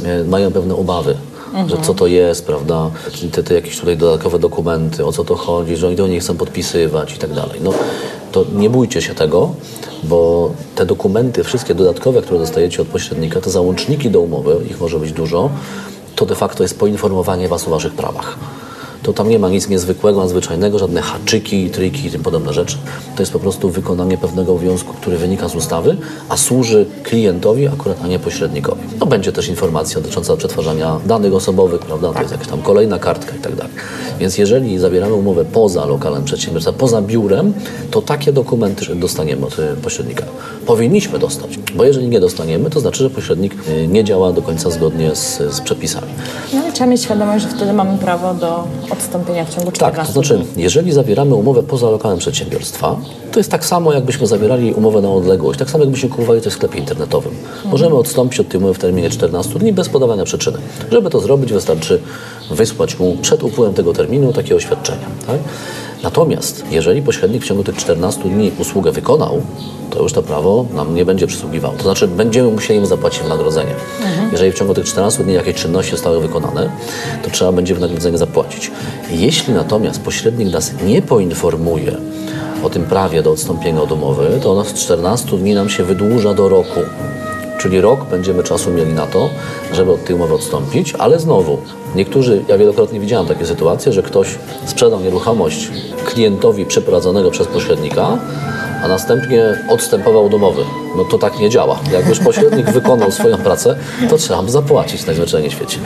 e, 0.04 0.24
mają 0.24 0.52
pewne 0.52 0.76
obawy. 0.76 1.16
Mhm. 1.48 1.70
Że 1.70 1.78
co 1.78 1.94
to 1.94 2.08
jest, 2.08 2.46
prawda? 2.46 2.92
Te, 3.32 3.44
te 3.44 3.54
jakieś 3.54 3.80
tutaj 3.80 3.98
dodatkowe 3.98 4.40
dokumenty, 4.40 5.06
o 5.06 5.12
co 5.12 5.24
to 5.24 5.36
chodzi, 5.36 5.78
że 5.78 5.88
oni 5.88 5.96
to 5.96 6.08
nie 6.08 6.20
chcą 6.20 6.38
podpisywać 6.38 7.14
i 7.14 7.18
tak 7.18 7.34
dalej. 7.34 7.60
No 7.64 7.74
to 8.32 8.46
nie 8.56 8.70
bójcie 8.70 9.02
się 9.02 9.14
tego, 9.14 9.54
bo 10.04 10.52
te 10.76 10.86
dokumenty, 10.86 11.44
wszystkie 11.44 11.76
dodatkowe, 11.76 12.22
które 12.22 12.40
dostajecie 12.40 12.82
od 12.82 12.88
pośrednika, 12.88 13.42
te 13.42 13.50
załączniki 13.50 14.10
do 14.10 14.20
umowy, 14.20 14.56
ich 14.70 14.80
może 14.82 15.00
być 15.00 15.12
dużo, 15.12 15.50
to 16.16 16.26
de 16.26 16.36
facto 16.36 16.64
jest 16.64 16.80
poinformowanie 16.80 17.48
Was 17.48 17.68
o 17.68 17.72
Waszych 17.72 17.94
prawach 17.94 18.38
to 19.04 19.14
tam 19.14 19.30
nie 19.30 19.40
ma 19.40 19.50
nic 19.50 19.70
niezwykłego, 19.70 20.22
nadzwyczajnego, 20.22 20.80
żadne 20.80 21.02
haczyki, 21.02 21.70
triki 21.70 22.08
i 22.08 22.12
tym 22.12 22.24
podobne 22.24 22.54
rzeczy. 22.54 22.78
To 23.16 23.22
jest 23.22 23.32
po 23.32 23.40
prostu 23.40 23.70
wykonanie 23.70 24.18
pewnego 24.18 24.52
obowiązku, 24.52 24.94
który 24.94 25.18
wynika 25.18 25.50
z 25.50 25.56
ustawy, 25.56 25.98
a 26.30 26.38
służy 26.38 26.86
klientowi 27.04 27.68
akurat, 27.68 27.98
a 28.04 28.08
nie 28.08 28.20
pośrednikowi. 28.20 28.82
No 29.00 29.06
będzie 29.06 29.32
też 29.32 29.48
informacja 29.48 30.02
dotycząca 30.02 30.38
przetwarzania 30.38 31.00
danych 31.06 31.34
osobowych, 31.34 31.82
prawda, 31.82 32.14
to 32.14 32.20
jest 32.20 32.32
jakaś 32.32 32.48
tam 32.48 32.62
kolejna 32.62 33.00
kartka 33.00 33.36
i 33.36 33.40
tak 33.40 33.56
dalej. 33.56 33.74
Więc 34.20 34.38
jeżeli 34.38 34.80
zawieramy 34.80 35.14
umowę 35.14 35.46
poza 35.46 35.86
lokalem 35.86 36.24
przedsiębiorstwa, 36.24 36.74
poza 36.74 37.02
biurem, 37.02 37.54
to 37.92 38.02
takie 38.02 38.34
dokumenty 38.34 38.96
dostaniemy 38.96 39.46
od 39.46 39.60
y, 39.60 39.76
pośrednika. 39.84 40.24
Powinniśmy 40.66 41.20
dostać, 41.20 41.60
bo 41.76 41.84
jeżeli 41.84 42.08
nie 42.08 42.20
dostaniemy, 42.20 42.70
to 42.70 42.80
znaczy, 42.80 43.04
że 43.04 43.10
pośrednik 43.10 43.54
y, 43.70 43.88
nie 43.88 44.04
działa 44.04 44.34
do 44.34 44.42
końca 44.42 44.70
zgodnie 44.70 45.16
z, 45.16 45.38
z 45.38 45.62
przepisami. 45.62 46.08
No 46.54 46.60
ale 46.64 46.72
trzeba 46.72 46.90
mieć 46.90 47.02
świadomość, 47.02 47.44
że 47.44 47.50
wtedy 47.52 47.74
mamy 47.74 47.98
prawo 47.98 48.34
do 48.34 48.64
odstąpienia 48.90 49.46
w 49.46 49.56
ciągu 49.56 49.72
14 49.72 49.98
Tak, 49.98 50.08
to 50.08 50.14
znaczy, 50.14 50.46
jeżeli 50.58 50.92
zawieramy 50.92 51.36
umowę 51.36 51.64
poza 51.64 51.90
lokalem 51.90 52.18
przedsiębiorstwa, 52.18 52.96
to 53.32 53.40
jest 53.40 53.52
tak 53.52 53.66
samo, 53.66 53.94
jakbyśmy 53.94 54.28
zawierali 54.28 54.74
umowę 54.74 55.02
na 55.02 55.10
odległość, 55.10 55.60
tak 55.60 55.70
samo 55.70 55.84
jakbyśmy 55.84 56.10
kupowali 56.10 56.42
coś 56.42 56.54
w 56.54 56.56
sklepie 56.56 56.80
internetowym. 56.80 57.34
Możemy 57.66 57.96
odstąpić 57.96 58.40
od 58.40 58.48
tej 58.48 58.60
umowy 58.60 58.74
w 58.74 58.80
terminie 58.80 59.10
14 59.10 59.60
dni 59.60 59.74
bez 59.74 59.90
podawania 59.90 60.24
przyczyny. 60.24 60.58
Żeby 60.92 61.10
to 61.10 61.20
zrobić, 61.20 61.54
wystarczy 61.54 62.00
wysłać 62.52 63.00
mu 63.00 63.18
przed 63.22 63.44
upływem 63.44 63.74
tego 63.74 63.94
terminu 63.94 64.08
terminu 64.08 64.34
takiego 64.34 64.60
świadczenia. 64.60 65.08
Tak? 65.28 65.38
Natomiast 66.04 66.64
jeżeli 66.72 67.02
pośrednik 67.02 67.44
w 67.44 67.48
ciągu 67.48 67.64
tych 67.64 67.76
14 67.76 68.22
dni 68.24 68.52
usługę 68.60 68.92
wykonał, 68.92 69.42
to 69.90 70.04
już 70.04 70.14
to 70.14 70.24
prawo 70.24 70.66
nam 70.74 70.96
nie 70.96 71.06
będzie 71.06 71.28
przysługiwało. 71.28 71.74
To 71.78 71.84
znaczy 71.84 72.08
będziemy 72.08 72.52
musieli 72.52 72.80
mu 72.80 72.86
zapłacić 72.86 73.24
wynagrodzenie. 73.24 73.76
Jeżeli 74.32 74.52
w 74.52 74.56
ciągu 74.56 74.74
tych 74.74 74.86
14 74.86 75.24
dni 75.24 75.34
jakieś 75.34 75.56
czynności 75.56 75.92
zostały 75.92 76.22
wykonane, 76.22 76.70
to 77.24 77.30
trzeba 77.30 77.52
będzie 77.52 77.76
wynagrodzenie 77.76 78.18
zapłacić. 78.18 78.72
Jeśli 79.12 79.54
natomiast 79.54 80.02
pośrednik 80.02 80.54
nas 80.54 80.72
nie 80.86 81.02
poinformuje 81.02 81.98
o 82.64 82.70
tym 82.70 82.84
prawie 82.84 83.24
do 83.24 83.32
odstąpienia 83.32 83.82
od 83.82 83.92
umowy, 83.92 84.40
to 84.44 84.52
ono 84.52 84.66
z 84.66 84.74
14 84.74 85.38
dni 85.38 85.54
nam 85.54 85.70
się 85.70 85.84
wydłuża 85.84 86.34
do 86.34 86.50
roku. 86.50 86.80
Czyli 87.58 87.82
rok 87.82 88.06
będziemy 88.06 88.44
czasu 88.44 88.72
mieli 88.72 88.94
na 88.94 89.08
to, 89.08 89.30
żeby 89.74 89.92
od 89.92 90.06
tej 90.06 90.16
umowy 90.16 90.34
odstąpić, 90.34 90.94
ale 91.00 91.20
znowu, 91.20 91.58
niektórzy, 91.96 92.44
ja 92.48 92.58
wielokrotnie 92.58 93.00
widziałem 93.00 93.28
takie 93.28 93.46
sytuacje, 93.46 93.94
że 93.94 94.04
ktoś 94.04 94.28
sprzedał 94.66 95.00
nieruchomość 95.00 95.72
klientowi 96.06 96.66
przeprowadzonego 96.66 97.32
przez 97.32 97.48
pośrednika, 97.48 98.18
a 98.84 98.88
następnie 98.88 99.44
odstępował 99.70 100.26
od 100.26 100.34
umowy. 100.34 100.64
No 100.98 101.04
to 101.04 101.18
tak 101.18 101.40
nie 101.40 101.50
działa. 101.50 101.80
Jak 101.92 102.08
już 102.08 102.20
pośrednik 102.20 102.72
wykonał 102.72 103.12
swoją 103.12 103.38
pracę, 103.38 103.76
to 104.10 104.18
trzeba 104.18 104.42
mu 104.42 104.50
zapłacić 104.50 105.06
najzwyczajniej 105.06 105.52
w 105.52 105.54
świecie. 105.54 105.78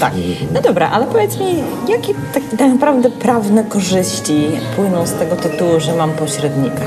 Tak. 0.00 0.12
No 0.54 0.60
dobra, 0.60 0.90
ale 0.90 1.06
powiedz 1.06 1.38
mi, 1.38 1.62
jakie 1.88 2.14
tak, 2.34 2.42
tak 2.58 2.68
naprawdę 2.68 3.10
prawne 3.10 3.64
korzyści 3.64 4.50
płyną 4.76 5.06
z 5.06 5.12
tego 5.12 5.36
tytułu, 5.36 5.80
że 5.80 5.94
mam 5.94 6.10
pośrednika? 6.12 6.82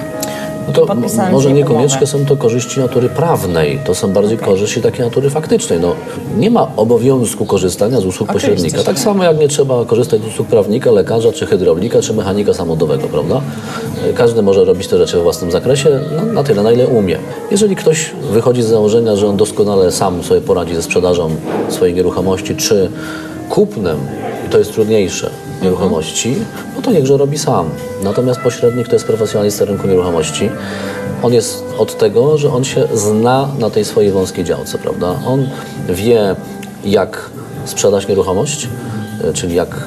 No 0.68 0.74
to 0.74 0.86
Podpisałem 0.86 1.32
może 1.32 1.54
niekoniecznie 1.54 1.98
umowę. 1.98 2.08
są 2.08 2.26
to 2.26 2.38
korzyści 2.38 2.80
natury 2.80 3.10
prawnej, 3.10 3.80
to 3.86 3.96
są 3.96 4.14
bardziej 4.14 4.38
korzyści 4.38 4.82
takiej 4.82 5.06
natury 5.06 5.30
faktycznej. 5.30 5.80
No, 5.80 5.96
nie 6.38 6.52
ma 6.52 6.68
obowiązku 6.76 7.46
korzystania 7.46 8.02
z 8.02 8.06
usług 8.06 8.30
Oczywiście, 8.30 8.52
pośrednika. 8.52 8.84
Tak 8.84 9.00
samo 9.00 9.24
jak 9.24 9.40
nie 9.40 9.48
trzeba 9.48 9.86
korzystać 9.86 10.22
z 10.22 10.28
usług 10.28 10.48
prawnika, 10.48 10.92
lekarza, 10.92 11.32
czy 11.32 11.46
hydraulika, 11.46 12.02
czy 12.02 12.14
mechanika 12.14 12.54
samochodowego, 12.54 13.08
prawda? 13.08 13.42
Każdy 14.16 14.42
może 14.42 14.66
robić 14.66 14.88
te 14.88 14.98
rzeczy 14.98 15.20
w 15.20 15.24
własnym 15.24 15.52
zakresie 15.52 16.00
no, 16.16 16.34
na 16.34 16.44
tyle, 16.44 16.64
na 16.64 16.72
ile 16.72 16.88
umie. 16.88 17.18
Jeżeli 17.52 17.76
ktoś 17.76 18.12
wychodzi 18.32 18.62
z 18.62 18.68
założenia, 18.68 19.16
że 19.16 19.28
on 19.28 19.38
doskonale 19.38 19.92
sam 19.92 20.24
sobie 20.24 20.42
poradzi 20.42 20.76
ze 20.76 20.82
sprzedażą 20.82 21.30
swojej 21.70 21.96
nieruchomości, 21.96 22.56
czy 22.56 22.90
kupnem, 23.50 23.98
i 24.48 24.50
to 24.50 24.58
jest 24.58 24.74
trudniejsze, 24.74 25.30
nieruchomości, 25.64 26.36
to 26.86 26.92
niechże 26.92 27.18
robi 27.18 27.38
sam. 27.38 27.70
Natomiast 28.04 28.40
pośrednik 28.40 28.88
to 28.88 28.94
jest 28.94 29.06
profesjonalista 29.06 29.66
rynku 29.66 29.88
nieruchomości. 29.88 30.50
On 31.24 31.34
jest 31.34 31.64
od 31.78 31.98
tego, 31.98 32.38
że 32.38 32.54
on 32.54 32.64
się 32.64 32.88
zna 32.94 33.50
na 33.60 33.70
tej 33.70 33.86
swojej 33.86 34.12
wąskiej 34.12 34.44
działce, 34.46 34.78
prawda? 34.78 35.16
On 35.26 35.50
wie, 35.90 36.36
jak 36.86 37.30
sprzedać 37.66 38.08
nieruchomość, 38.08 38.68
e, 39.24 39.34
czyli 39.34 39.56
jak 39.56 39.84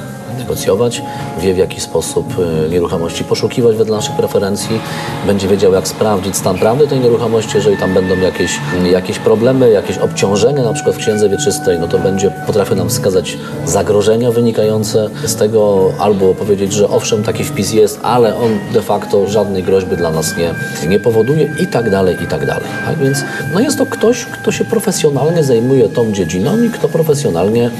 negocjować, 0.49 1.01
wie 1.39 1.53
w 1.53 1.57
jaki 1.57 1.81
sposób 1.81 2.25
e, 2.65 2.69
nieruchomości 2.69 3.23
poszukiwać 3.23 3.75
wedle 3.75 3.95
naszych 3.95 4.15
preferencji, 4.15 4.79
będzie 5.27 5.47
wiedział 5.47 5.73
jak 5.73 5.87
sprawdzić 5.87 6.35
stan 6.35 6.57
prawny 6.57 6.87
tej 6.87 6.99
nieruchomości, 6.99 7.51
jeżeli 7.55 7.77
tam 7.77 7.93
będą 7.93 8.17
jakieś, 8.17 8.59
jakieś 8.91 9.19
problemy, 9.19 9.69
jakieś 9.69 9.97
obciążenia, 9.97 10.63
na 10.63 10.73
przykład 10.73 10.95
w 10.95 10.99
księdze 10.99 11.29
wieczystej, 11.29 11.79
no 11.79 11.87
to 11.87 11.99
będzie 11.99 12.31
potrafił 12.47 12.75
nam 12.75 12.89
wskazać 12.89 13.37
zagrożenia 13.65 14.31
wynikające 14.31 15.09
z 15.25 15.35
tego, 15.35 15.91
albo 15.99 16.33
powiedzieć, 16.33 16.73
że 16.73 16.89
owszem, 16.89 17.23
taki 17.23 17.43
wpis 17.43 17.73
jest, 17.73 17.99
ale 18.03 18.35
on 18.35 18.59
de 18.73 18.81
facto 18.81 19.27
żadnej 19.27 19.63
groźby 19.63 19.97
dla 19.97 20.11
nas 20.11 20.37
nie, 20.37 20.53
nie 20.89 20.99
powoduje 20.99 21.55
i 21.63 21.67
tak 21.67 21.89
dalej, 21.89 22.17
i 22.23 22.27
tak 22.27 22.45
dalej. 22.45 22.67
Tak 22.85 22.97
więc 22.97 23.17
no 23.53 23.59
jest 23.59 23.77
to 23.77 23.85
ktoś, 23.85 24.25
kto 24.25 24.51
się 24.51 24.65
profesjonalnie 24.65 25.43
zajmuje 25.43 25.89
tą 25.89 26.11
dziedziną 26.11 26.63
i 26.63 26.69
kto 26.69 26.87
profesjonalnie 26.87 27.71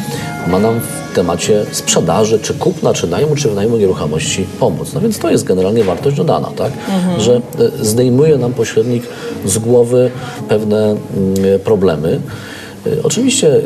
ma 0.47 0.59
nam 0.59 0.79
w 0.79 0.99
temacie 1.15 1.65
sprzedaży, 1.71 2.39
czy 2.39 2.53
kupna, 2.60 2.94
czy 2.94 3.08
najmu, 3.08 3.36
czy 3.36 3.50
wynajmu 3.50 3.78
nieruchomości 3.78 4.46
pomóc. 4.60 4.94
No 4.94 5.01
więc 5.01 5.20
to 5.20 5.32
jest 5.32 5.44
generalnie 5.44 5.84
wartość 5.84 6.18
dodana, 6.18 6.51
tak? 6.56 6.72
Że 7.18 7.36
e, 7.36 7.42
zdejmuje 7.86 8.38
nam 8.38 8.54
pośrednik 8.54 9.04
z 9.46 9.58
głowy 9.58 10.12
pewne 10.50 10.89
mm, 10.89 11.60
problemy. 11.63 12.20
Y, 12.88 13.04
Oczywiście 13.04 13.62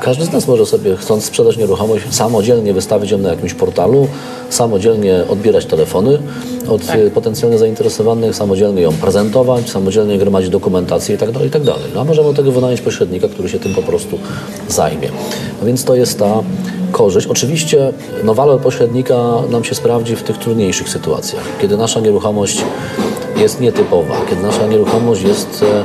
każdy 0.00 0.24
z 0.24 0.32
nas 0.32 0.48
może 0.48 0.66
sobie, 0.66 0.96
chcąc 0.96 1.24
sprzedać 1.24 1.56
nieruchomość, 1.56 2.04
samodzielnie 2.10 2.74
wystawić 2.74 3.10
ją 3.10 3.18
na 3.18 3.28
jakimś 3.28 3.54
portalu, 3.54 4.08
samodzielnie 4.50 5.24
odbierać 5.28 5.66
telefony 5.66 6.18
od 6.68 6.82
y, 6.94 7.10
potencjalnie 7.10 7.58
zainteresowanych, 7.58 8.36
samodzielnie 8.36 8.82
ją 8.82 8.92
prezentować, 8.92 9.70
samodzielnie 9.70 10.18
gromadzić 10.18 10.50
dokumentację 10.50 11.14
itd. 11.14 11.44
itd. 11.44 11.72
No, 11.94 12.00
a 12.00 12.04
możemy 12.04 12.28
od 12.28 12.36
tego 12.36 12.52
wynająć 12.52 12.80
pośrednika, 12.80 13.28
który 13.28 13.48
się 13.48 13.58
tym 13.58 13.74
po 13.74 13.82
prostu 13.82 14.18
zajmie. 14.68 15.08
No 15.60 15.66
więc 15.66 15.84
to 15.84 15.94
jest 15.94 16.18
ta 16.18 16.42
korzyść. 16.90 17.26
Oczywiście 17.26 17.92
no, 18.24 18.34
walor 18.34 18.60
pośrednika 18.60 19.16
nam 19.50 19.64
się 19.64 19.74
sprawdzi 19.74 20.16
w 20.16 20.22
tych 20.22 20.38
trudniejszych 20.38 20.88
sytuacjach, 20.88 21.42
kiedy 21.60 21.76
nasza 21.76 22.00
nieruchomość 22.00 22.62
jest 23.36 23.60
nietypowa, 23.60 24.14
kiedy 24.30 24.42
nasza 24.42 24.66
nieruchomość 24.66 25.22
jest 25.22 25.62
e, 25.62 25.84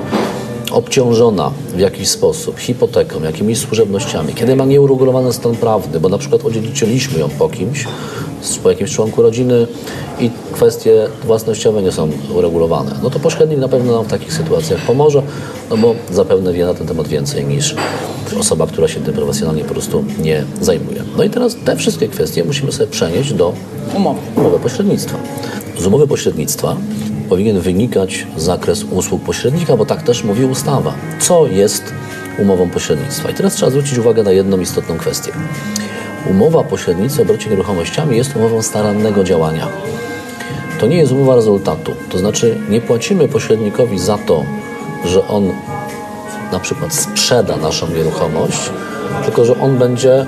obciążona 0.71 1.51
w 1.75 1.79
jakiś 1.79 2.09
sposób 2.09 2.59
hipoteką, 2.59 3.24
jakimiś 3.24 3.57
służebnościami, 3.57 4.33
kiedy 4.33 4.55
ma 4.55 4.65
nieuregulowany 4.65 5.33
stan 5.33 5.55
prawny, 5.55 6.00
bo 6.00 6.09
na 6.09 6.17
przykład 6.17 6.45
odziedziczyliśmy 6.45 7.19
ją 7.19 7.29
po 7.29 7.50
kimś, 7.50 7.88
po 8.63 8.69
jakimś 8.69 8.91
członku 8.91 9.21
rodziny 9.21 9.67
i 10.19 10.29
kwestie 10.51 11.07
własnościowe 11.24 11.81
nie 11.81 11.91
są 11.91 12.09
uregulowane, 12.35 12.91
no 13.03 13.09
to 13.09 13.19
pośrednik 13.19 13.59
na 13.59 13.67
pewno 13.67 13.93
nam 13.93 14.05
w 14.05 14.07
takich 14.07 14.33
sytuacjach 14.33 14.81
pomoże, 14.81 15.21
no 15.69 15.77
bo 15.77 15.95
zapewne 16.12 16.53
wie 16.53 16.65
na 16.65 16.74
ten 16.74 16.88
temat 16.88 17.07
więcej 17.07 17.45
niż 17.45 17.75
osoba, 18.34 18.67
która 18.67 18.88
się 18.88 19.00
tym 19.00 19.13
profesjonalnie 19.13 19.63
po 19.63 19.74
prostu 19.74 20.05
nie 20.20 20.44
zajmuje. 20.62 21.03
No 21.17 21.24
i 21.24 21.29
teraz 21.29 21.55
te 21.65 21.75
wszystkie 21.75 22.08
kwestie 22.08 22.44
musimy 22.44 22.72
sobie 22.72 22.91
przenieść 22.91 23.34
do 23.34 23.53
Umowy. 23.96 24.20
umowy 24.36 24.60
pośrednictwa. 24.60 25.17
Z 25.79 25.86
umowy 25.86 26.08
pośrednictwa 26.08 26.75
powinien 27.29 27.60
wynikać 27.60 28.27
zakres 28.38 28.84
usług 28.84 29.24
pośrednika, 29.24 29.77
bo 29.77 29.86
tak 29.86 30.03
też 30.03 30.24
mówi 30.24 30.46
ustawa. 30.46 30.94
Co 31.20 31.48
jest 31.48 31.84
umową 32.39 32.70
pośrednictwa? 32.70 33.29
I 33.29 33.34
teraz 33.34 33.55
trzeba 33.55 33.72
zwrócić 33.72 33.98
uwagę 33.98 34.24
na 34.24 34.32
jedną 34.32 34.60
istotną 34.60 34.98
kwestię. 34.98 35.32
Umowa 36.29 36.63
pośrednictwa 36.63 37.24
w 37.24 37.25
obrocie 37.25 37.50
nieruchomościami 37.50 38.17
jest 38.17 38.36
umową 38.36 38.62
starannego 38.62 39.24
działania. 39.24 39.67
To 40.79 40.88
nie 40.88 40.98
jest 40.98 41.12
umowa 41.12 41.36
rezultatu. 41.36 41.91
To 42.10 42.17
znaczy 42.17 42.58
nie 42.70 42.82
płacimy 42.82 43.27
pośrednikowi 43.27 44.00
za 44.00 44.17
to, 44.17 44.44
że 45.05 45.27
on 45.27 45.51
na 46.55 46.59
przykład 46.59 46.93
sprzeda 46.93 47.57
naszą 47.57 47.88
nieruchomość, 47.88 48.69
tylko 49.25 49.45
że 49.45 49.59
on 49.62 49.77
będzie 49.77 50.25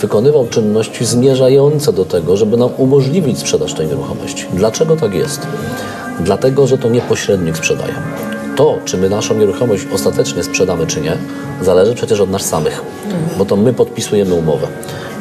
wykonywał 0.00 0.46
czynności 0.46 1.04
zmierzające 1.04 1.92
do 1.92 2.04
tego, 2.04 2.36
żeby 2.36 2.56
nam 2.56 2.70
umożliwić 2.76 3.38
sprzedaż 3.38 3.74
tej 3.74 3.86
nieruchomości. 3.86 4.46
Dlaczego 4.52 4.96
tak 4.96 5.14
jest? 5.14 5.46
Dlatego, 6.20 6.66
że 6.66 6.78
to 6.78 6.88
nie 6.88 7.00
pośrednik 7.00 7.56
sprzedaje. 7.56 7.94
To, 8.56 8.78
czy 8.84 8.96
my 8.96 9.08
naszą 9.08 9.34
nieruchomość 9.34 9.86
ostatecznie 9.94 10.44
sprzedamy, 10.44 10.86
czy 10.86 11.00
nie, 11.00 11.16
zależy 11.62 11.94
przecież 11.94 12.20
od 12.20 12.30
nas 12.30 12.42
samych, 12.42 12.82
bo 13.38 13.44
to 13.44 13.56
my 13.56 13.72
podpisujemy 13.72 14.34
umowę. 14.34 14.66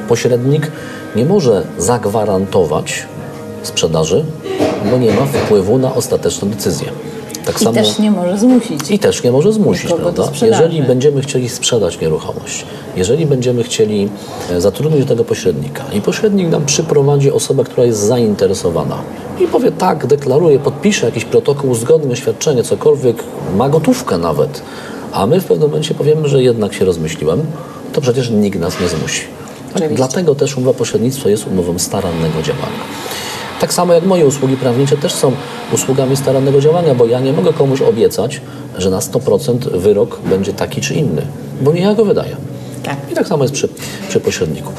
Pośrednik 0.07 0.71
nie 1.15 1.25
może 1.25 1.63
zagwarantować 1.77 3.05
sprzedaży, 3.63 4.25
bo 4.91 4.97
nie 4.97 5.13
ma 5.13 5.25
wpływu 5.25 5.77
na 5.77 5.95
ostateczną 5.95 6.49
decyzję. 6.49 6.87
Tak 7.47 7.61
I 7.61 7.65
też 7.65 7.99
nie 7.99 8.11
może 8.11 8.37
zmusić. 8.37 8.91
i 8.91 8.99
też 8.99 9.23
nie 9.23 9.31
może 9.31 9.53
zmusić, 9.53 9.93
prawda? 9.93 10.31
Jeżeli 10.41 10.83
będziemy 10.83 11.21
chcieli 11.21 11.49
sprzedać 11.49 11.99
nieruchomość, 11.99 12.65
jeżeli 12.95 13.25
będziemy 13.25 13.63
chcieli 13.63 14.09
e, 14.51 14.61
zatrudnić 14.61 15.01
do 15.01 15.07
tego 15.07 15.23
pośrednika 15.23 15.83
i 15.93 16.01
pośrednik 16.01 16.49
nam 16.49 16.65
przyprowadzi 16.65 17.31
osobę, 17.31 17.63
która 17.63 17.85
jest 17.85 17.99
zainteresowana 17.99 18.97
i 19.39 19.47
powie 19.47 19.71
tak, 19.71 20.07
deklaruje, 20.07 20.59
podpisze 20.59 21.05
jakiś 21.05 21.25
protokół, 21.25 21.69
uzgodni 21.69 22.13
oświadczenie, 22.13 22.63
cokolwiek, 22.63 23.23
ma 23.57 23.69
gotówkę 23.69 24.17
nawet, 24.17 24.61
a 25.13 25.27
my 25.27 25.41
w 25.41 25.45
pewnym 25.45 25.69
momencie 25.69 25.93
powiemy, 25.93 26.29
że 26.29 26.43
jednak 26.43 26.73
się 26.73 26.85
rozmyśliłem, 26.85 27.41
to 27.93 28.01
przecież 28.01 28.29
nikt 28.29 28.59
nas 28.59 28.79
nie 28.81 28.87
zmusi. 28.87 29.21
Tak? 29.21 29.75
Oczywiście. 29.75 29.95
Dlatego 29.95 30.35
też 30.35 30.57
umowa 30.57 30.77
pośrednictwa 30.77 31.29
jest 31.29 31.47
umową 31.47 31.79
starannego 31.79 32.41
działania. 32.41 32.83
Tak 33.59 33.73
samo 33.73 33.93
jak 33.93 34.05
moje 34.05 34.25
usługi 34.25 34.57
prawnicze 34.57 34.97
też 34.97 35.13
są 35.13 35.31
usługami 35.73 36.17
starannego 36.17 36.61
działania, 36.61 36.95
bo 36.95 37.05
ja 37.05 37.19
nie 37.19 37.33
mogę 37.33 37.53
komuś 37.53 37.81
obiecać, 37.81 38.41
że 38.77 38.89
na 38.89 38.99
100% 38.99 39.57
wyrok 39.57 40.19
będzie 40.19 40.53
taki 40.53 40.81
czy 40.81 40.93
inny, 40.93 41.21
bo 41.61 41.73
nie 41.73 41.81
ja 41.81 41.95
go 41.95 42.05
wydaję. 42.05 42.35
Tak. 42.83 42.97
I 43.11 43.15
tak 43.15 43.27
samo 43.27 43.43
jest 43.43 43.53
przy, 43.53 43.69
przy 44.09 44.19
pośredniku. 44.19 44.71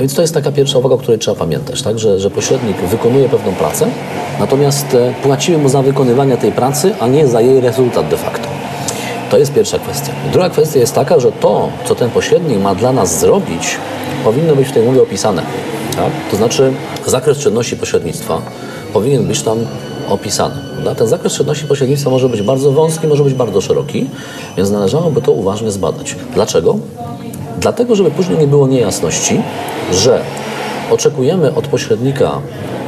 Więc 0.00 0.14
to 0.14 0.22
jest 0.22 0.34
taka 0.34 0.52
pierwsza 0.52 0.78
uwaga, 0.78 0.94
o 0.94 0.98
której 0.98 1.18
trzeba 1.18 1.36
pamiętać, 1.36 1.82
tak? 1.82 1.98
że, 1.98 2.20
że 2.20 2.30
pośrednik 2.30 2.76
wykonuje 2.76 3.28
pewną 3.28 3.52
pracę, 3.52 3.86
natomiast 4.40 4.94
e, 4.94 5.14
płacimy 5.22 5.58
mu 5.58 5.68
za 5.68 5.82
wykonywanie 5.82 6.36
tej 6.36 6.52
pracy, 6.52 6.94
a 7.00 7.08
nie 7.08 7.26
za 7.26 7.40
jej 7.40 7.60
rezultat 7.60 8.08
de 8.08 8.16
facto. 8.16 8.57
To 9.30 9.38
jest 9.38 9.52
pierwsza 9.52 9.78
kwestia. 9.78 10.12
Druga 10.32 10.50
kwestia 10.50 10.78
jest 10.78 10.94
taka, 10.94 11.20
że 11.20 11.32
to, 11.32 11.68
co 11.84 11.94
ten 11.94 12.10
pośrednik 12.10 12.60
ma 12.60 12.74
dla 12.74 12.92
nas 12.92 13.20
zrobić, 13.20 13.76
powinno 14.24 14.56
być 14.56 14.68
w 14.68 14.72
tej 14.72 14.82
umowie 14.82 15.02
opisane. 15.02 15.42
Tak? 15.96 16.10
To 16.30 16.36
znaczy 16.36 16.72
zakres 17.06 17.38
czynności 17.38 17.76
pośrednictwa 17.76 18.42
powinien 18.92 19.26
być 19.26 19.42
tam 19.42 19.58
opisany. 20.08 20.54
Ten 20.98 21.06
zakres 21.06 21.32
czynności 21.32 21.66
pośrednictwa 21.66 22.10
może 22.10 22.28
być 22.28 22.42
bardzo 22.42 22.72
wąski, 22.72 23.06
może 23.06 23.24
być 23.24 23.34
bardzo 23.34 23.60
szeroki, 23.60 24.10
więc 24.56 24.70
należałoby 24.70 25.22
to 25.22 25.32
uważnie 25.32 25.70
zbadać. 25.70 26.16
Dlaczego? 26.34 26.76
Dlatego, 27.58 27.96
żeby 27.96 28.10
później 28.10 28.38
nie 28.38 28.46
było 28.46 28.66
niejasności, 28.66 29.40
że 29.92 30.20
oczekujemy 30.90 31.54
od 31.54 31.66
pośrednika 31.66 32.30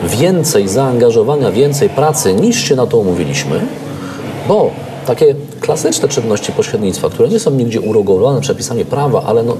więcej 0.04 0.68
zaangażowania, 0.68 1.50
więcej 1.50 1.88
pracy 1.88 2.34
niż 2.34 2.64
się 2.64 2.76
na 2.76 2.86
to 2.86 2.98
umówiliśmy, 2.98 3.60
bo 4.48 4.70
takie 5.06 5.34
klasyczne 5.60 6.08
czynności 6.08 6.52
pośrednictwa, 6.52 7.10
które 7.10 7.28
nie 7.28 7.40
są 7.40 7.50
nigdzie 7.50 7.80
uregulowane 7.80 8.40
przepisami 8.40 8.84
prawa, 8.84 9.22
ale 9.22 9.42
no, 9.42 9.56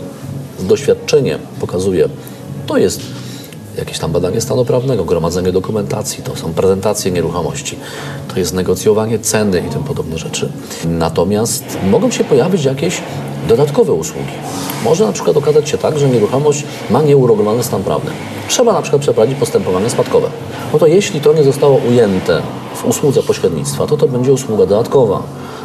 doświadczenie 0.61 1.39
pokazuje, 1.61 2.09
to 2.67 2.79
jest 2.79 3.01
jakieś 3.79 3.99
tam 3.99 4.13
badanie 4.13 4.41
stanu 4.41 4.65
prawnego, 4.65 5.05
gromadzenie 5.05 5.53
dokumentacji, 5.53 6.23
to 6.23 6.37
są 6.37 6.55
prezentacje 6.55 7.11
nieruchomości, 7.11 7.77
to 8.35 8.39
jest 8.39 8.55
negocjowanie 8.55 9.19
ceny 9.19 9.63
i 9.69 9.71
tym 9.71 9.85
podobne 9.85 10.19
rzeczy. 10.19 10.53
Natomiast 10.89 11.65
mogą 11.91 12.11
się 12.11 12.25
pojawić 12.25 12.65
jakieś 12.65 13.03
dodatkowe 13.49 13.93
usługi. 13.93 14.33
Może 14.85 15.07
na 15.07 15.13
przykład 15.13 15.37
okazać 15.37 15.69
się 15.69 15.79
tak, 15.79 15.99
że 15.99 16.09
nieruchomość 16.09 16.65
ma 16.91 17.03
nieuregulowany 17.03 17.63
stan 17.63 17.83
prawny. 17.83 18.11
Trzeba 18.49 18.73
na 18.73 18.83
przykład 18.83 19.03
przeprowadzić 19.03 19.39
postępowanie 19.39 19.91
spadkowe. 19.91 20.29
No 20.73 20.79
to 20.79 20.87
jeśli 20.87 21.21
to 21.21 21.33
nie 21.33 21.45
zostało 21.45 21.81
ujęte 21.91 22.43
w 22.81 22.85
usłudze 22.89 23.23
pośrednictwa, 23.23 23.87
to 23.87 23.97
to 23.97 24.09
będzie 24.09 24.33
usługa 24.33 24.67
dodatkowa. 24.67 25.23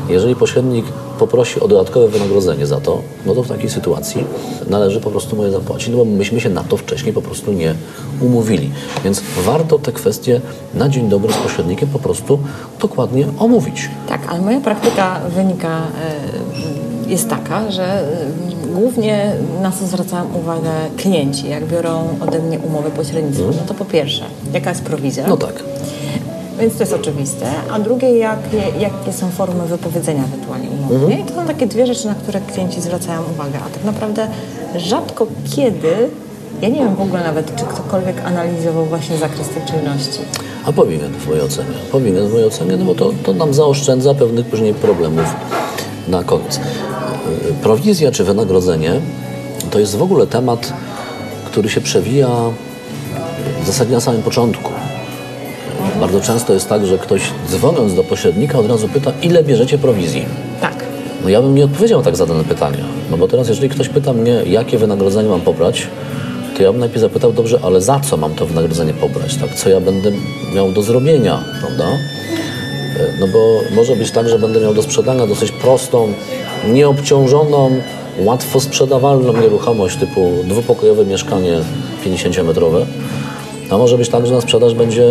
Jeżeli 0.09 0.35
pośrednik 0.35 0.85
poprosi 1.19 1.59
o 1.59 1.67
dodatkowe 1.67 2.07
wynagrodzenie 2.07 2.67
za 2.67 2.79
to, 2.79 3.01
no 3.25 3.35
to 3.35 3.43
w 3.43 3.47
takiej 3.47 3.69
sytuacji 3.69 4.23
należy 4.69 5.01
po 5.01 5.11
prostu 5.11 5.35
mu 5.35 5.43
je 5.43 5.51
zapłacić, 5.51 5.89
no 5.89 5.97
bo 5.97 6.05
myśmy 6.05 6.41
się 6.41 6.49
na 6.49 6.63
to 6.63 6.77
wcześniej 6.77 7.13
po 7.13 7.21
prostu 7.21 7.53
nie 7.53 7.75
umówili. 8.21 8.71
Więc 9.03 9.21
warto 9.45 9.79
te 9.79 9.91
kwestie 9.91 10.41
na 10.73 10.89
dzień 10.89 11.09
dobry 11.09 11.33
z 11.33 11.37
pośrednikiem 11.37 11.89
po 11.89 11.99
prostu 11.99 12.39
dokładnie 12.81 13.27
omówić. 13.39 13.89
Tak, 14.09 14.21
ale 14.27 14.41
moja 14.41 14.61
praktyka 14.61 15.19
wynika, 15.35 15.77
e, 15.77 17.09
jest 17.09 17.29
taka, 17.29 17.71
że 17.71 17.83
e, 17.83 18.05
głównie 18.73 19.31
na 19.61 19.71
co 19.71 19.85
zwracają 19.85 20.25
uwagę 20.33 20.71
klienci, 20.97 21.49
jak 21.49 21.65
biorą 21.65 22.07
ode 22.21 22.39
mnie 22.39 22.59
umowę 22.59 22.89
pośrednictwa. 22.91 23.45
No 23.47 23.67
to 23.67 23.73
po 23.73 23.85
pierwsze, 23.85 24.23
jaka 24.53 24.69
jest 24.69 24.83
prowizja? 24.83 25.27
No 25.27 25.37
tak. 25.37 25.63
Więc 26.59 26.73
to 26.73 26.79
jest 26.79 26.93
oczywiste. 26.93 27.45
A 27.71 27.79
drugie, 27.79 28.17
jakie, 28.17 28.57
jakie 28.79 29.13
są 29.13 29.29
formy 29.29 29.65
wypowiedzenia 29.65 30.23
ewentualnie 30.23 30.69
umowy. 30.69 30.95
Mhm. 30.95 31.19
I 31.19 31.23
to 31.23 31.35
są 31.35 31.47
takie 31.47 31.67
dwie 31.67 31.87
rzeczy, 31.87 32.07
na 32.07 32.15
które 32.15 32.41
klienci 32.41 32.81
zwracają 32.81 33.21
uwagę. 33.33 33.59
A 33.67 33.69
tak 33.69 33.83
naprawdę 33.83 34.27
rzadko 34.75 35.27
kiedy, 35.55 36.09
ja 36.61 36.69
nie 36.69 36.79
wiem 36.79 36.95
w 36.95 37.01
ogóle 37.01 37.23
nawet, 37.23 37.55
czy 37.55 37.65
ktokolwiek 37.65 38.25
analizował 38.25 38.85
właśnie 38.85 39.17
zakres 39.17 39.49
tych 39.49 39.65
czynności. 39.65 40.19
A 40.65 40.71
powinien 40.71 41.13
w 41.13 41.27
mojej 41.27 41.43
ocenie. 41.43 41.73
Powinien 41.91 42.27
w 42.27 42.31
mojej 42.31 42.47
ocenie, 42.47 42.77
no 42.77 42.85
bo 42.85 42.95
to, 42.95 43.11
to 43.23 43.33
nam 43.33 43.53
zaoszczędza 43.53 44.13
pewnych 44.13 44.45
później 44.45 44.73
problemów 44.73 45.25
na 46.07 46.23
koniec. 46.23 46.59
Prowizja 47.63 48.11
czy 48.11 48.23
wynagrodzenie 48.23 48.91
to 49.71 49.79
jest 49.79 49.95
w 49.95 50.01
ogóle 50.01 50.27
temat, 50.27 50.73
który 51.45 51.69
się 51.69 51.81
przewija 51.81 52.29
w 53.63 53.67
zasadzie 53.67 53.91
na 53.91 54.01
samym 54.01 54.23
początku. 54.23 54.74
Bardzo 56.15 56.33
często 56.33 56.53
jest 56.53 56.69
tak, 56.69 56.85
że 56.85 56.97
ktoś 56.97 57.21
dzwoniąc 57.49 57.95
do 57.95 58.03
pośrednika 58.03 58.59
od 58.59 58.69
razu 58.69 58.87
pyta, 58.87 59.11
ile 59.21 59.43
bierzecie 59.43 59.77
prowizji. 59.77 60.25
Tak. 60.61 60.75
No 61.23 61.29
ja 61.29 61.41
bym 61.41 61.55
nie 61.55 61.65
odpowiedział 61.65 62.01
tak 62.01 62.15
zadane 62.15 62.43
pytania. 62.43 62.83
No 63.11 63.17
bo 63.17 63.27
teraz 63.27 63.49
jeżeli 63.49 63.69
ktoś 63.69 63.89
pyta 63.89 64.13
mnie, 64.13 64.41
jakie 64.47 64.77
wynagrodzenie 64.77 65.29
mam 65.29 65.41
pobrać, 65.41 65.87
to 66.57 66.63
ja 66.63 66.71
bym 66.71 66.79
najpierw 66.79 67.01
zapytał, 67.01 67.33
dobrze, 67.33 67.59
ale 67.63 67.81
za 67.81 67.99
co 67.99 68.17
mam 68.17 68.35
to 68.35 68.45
wynagrodzenie 68.45 68.93
pobrać? 68.93 69.35
Tak? 69.35 69.55
Co 69.55 69.69
ja 69.69 69.81
będę 69.81 70.11
miał 70.55 70.71
do 70.71 70.81
zrobienia, 70.81 71.43
prawda? 71.59 71.85
E, 71.85 73.19
No 73.19 73.27
bo 73.27 73.61
może 73.75 73.95
być 73.95 74.11
tak, 74.11 74.29
że 74.29 74.39
będę 74.39 74.59
miał 74.59 74.73
do 74.73 74.81
sprzedania 74.83 75.27
dosyć 75.27 75.51
prostą, 75.51 76.13
nieobciążoną, 76.67 77.71
łatwo 78.19 78.59
sprzedawalną 78.59 79.33
nieruchomość 79.41 79.97
typu 79.97 80.31
dwupokojowe 80.43 81.05
mieszkanie 81.05 81.59
50-metrowe. 82.05 82.85
A 83.69 83.77
może 83.77 83.97
być 83.97 84.09
tak, 84.09 84.27
że 84.27 84.33
na 84.33 84.41
sprzedaż 84.41 84.73
będzie 84.73 85.03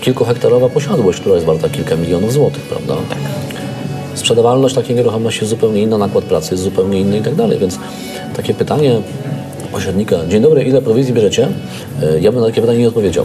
kilkuhektarowa 0.00 0.68
posiadłość, 0.68 1.20
która 1.20 1.34
jest 1.34 1.46
warta 1.46 1.68
kilka 1.68 1.96
milionów 1.96 2.32
złotych, 2.32 2.62
prawda? 2.62 2.94
Tak. 3.08 3.18
Sprzedawalność 4.14 4.74
takiej 4.74 4.96
nieruchomości 4.96 5.40
jest 5.40 5.50
zupełnie 5.50 5.82
inna, 5.82 5.98
nakład 5.98 6.24
pracy 6.24 6.48
jest 6.54 6.64
zupełnie 6.64 7.00
inny 7.00 7.18
i 7.18 7.22
tak 7.22 7.34
dalej, 7.34 7.58
więc 7.58 7.78
takie 8.36 8.54
pytanie 8.54 9.00
pośrednika, 9.72 10.16
dzień 10.28 10.42
dobry, 10.42 10.62
ile 10.62 10.82
prowizji 10.82 11.14
bierzecie? 11.14 11.48
E, 12.02 12.20
Ja 12.20 12.32
bym 12.32 12.40
na 12.40 12.46
takie 12.46 12.60
pytanie 12.60 12.78
nie 12.78 12.88
odpowiedział. 12.88 13.24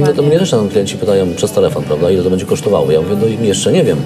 No, 0.00 0.06
No 0.06 0.12
to 0.12 0.22
mnie 0.22 0.38
też 0.38 0.50
tam 0.50 0.68
klienci 0.68 0.96
pytają 0.96 1.34
przez 1.34 1.52
telefon, 1.52 1.82
prawda, 1.84 2.10
ile 2.10 2.22
to 2.22 2.30
będzie 2.30 2.46
kosztowało. 2.46 2.90
Ja 2.90 3.00
mówię, 3.00 3.16
no 3.20 3.44
jeszcze 3.44 3.72
nie 3.72 3.84
wiem, 3.84 3.98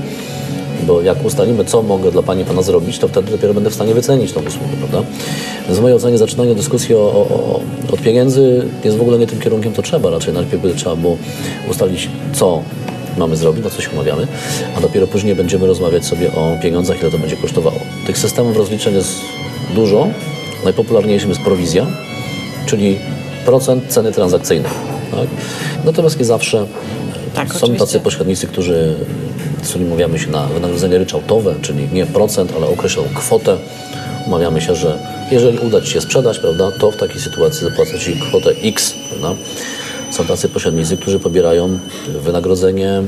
bo 0.82 1.02
jak 1.02 1.24
ustalimy, 1.24 1.64
co 1.64 1.82
mogę 1.82 2.10
dla 2.10 2.22
Pani 2.22 2.44
Pana 2.44 2.62
zrobić, 2.62 2.98
to 2.98 3.08
wtedy 3.08 3.30
dopiero 3.30 3.54
będę 3.54 3.70
w 3.70 3.74
stanie 3.74 3.94
wycenić 3.94 4.32
tą 4.32 4.40
usługę, 4.40 4.68
prawda. 4.78 5.08
W 5.68 5.80
mojej 5.80 5.96
ocenie 5.96 6.18
zaczynanie 6.18 6.54
dyskusji 6.54 6.94
o, 6.94 6.98
o, 6.98 7.60
od 7.92 8.00
pieniędzy 8.00 8.66
jest 8.84 8.96
w 8.96 9.00
ogóle 9.00 9.18
nie 9.18 9.26
tym 9.26 9.40
kierunkiem, 9.40 9.72
to 9.72 9.82
trzeba. 9.82 10.10
Raczej 10.10 10.34
najpierw 10.34 10.76
trzeba 10.76 10.96
było 10.96 11.16
ustalić, 11.70 12.08
co 12.32 12.62
mamy 13.18 13.36
zrobić, 13.36 13.64
na 13.64 13.70
co 13.70 13.82
się 13.82 13.90
umawiamy, 13.90 14.26
a 14.76 14.80
dopiero 14.80 15.06
później 15.06 15.34
będziemy 15.34 15.66
rozmawiać 15.66 16.04
sobie 16.04 16.32
o 16.32 16.56
pieniądzach, 16.62 17.00
ile 17.00 17.10
to 17.10 17.18
będzie 17.18 17.36
kosztowało. 17.36 17.76
Tych 18.06 18.18
systemów 18.18 18.56
rozliczeń 18.56 18.94
jest 18.94 19.20
dużo. 19.74 20.08
Najpopularniejszym 20.64 21.28
jest 21.28 21.40
prowizja, 21.40 21.86
czyli 22.66 22.98
procent 23.44 23.84
ceny 23.88 24.12
transakcyjnej. 24.12 24.70
Tak? 25.10 25.28
Natomiast 25.84 26.18
nie 26.18 26.24
zawsze 26.24 26.66
Tak, 27.48 27.52
są 27.52 27.56
oczywiście. 27.56 27.86
tacy 27.86 28.00
pośrednicy, 28.00 28.46
którzy, 28.46 28.94
z 29.62 29.68
którymi 29.68 29.90
umawiamy 29.90 30.18
się 30.18 30.30
na 30.30 30.46
wynagrodzenie 30.46 30.98
ryczałtowe, 30.98 31.54
czyli 31.62 31.88
nie 31.92 32.06
procent, 32.06 32.52
ale 32.56 32.66
określoną 32.66 33.08
kwotę. 33.14 33.56
Umawiamy 34.26 34.60
się, 34.60 34.74
że 34.74 34.98
jeżeli 35.30 35.58
uda 35.58 35.80
Ci 35.80 35.86
się 35.86 36.00
sprzedać, 36.00 36.38
prawda, 36.38 36.70
to 36.80 36.90
w 36.90 36.96
takiej 36.96 37.20
sytuacji 37.20 37.68
zapłacę 37.68 37.98
Ci 37.98 38.20
kwotę 38.20 38.50
X. 38.62 38.94
Prawda? 39.10 39.42
Są 40.10 40.24
tacy 40.24 40.48
pośrednicy, 40.48 40.96
którzy 40.96 41.20
pobierają 41.20 41.78
wynagrodzenie 42.08 43.02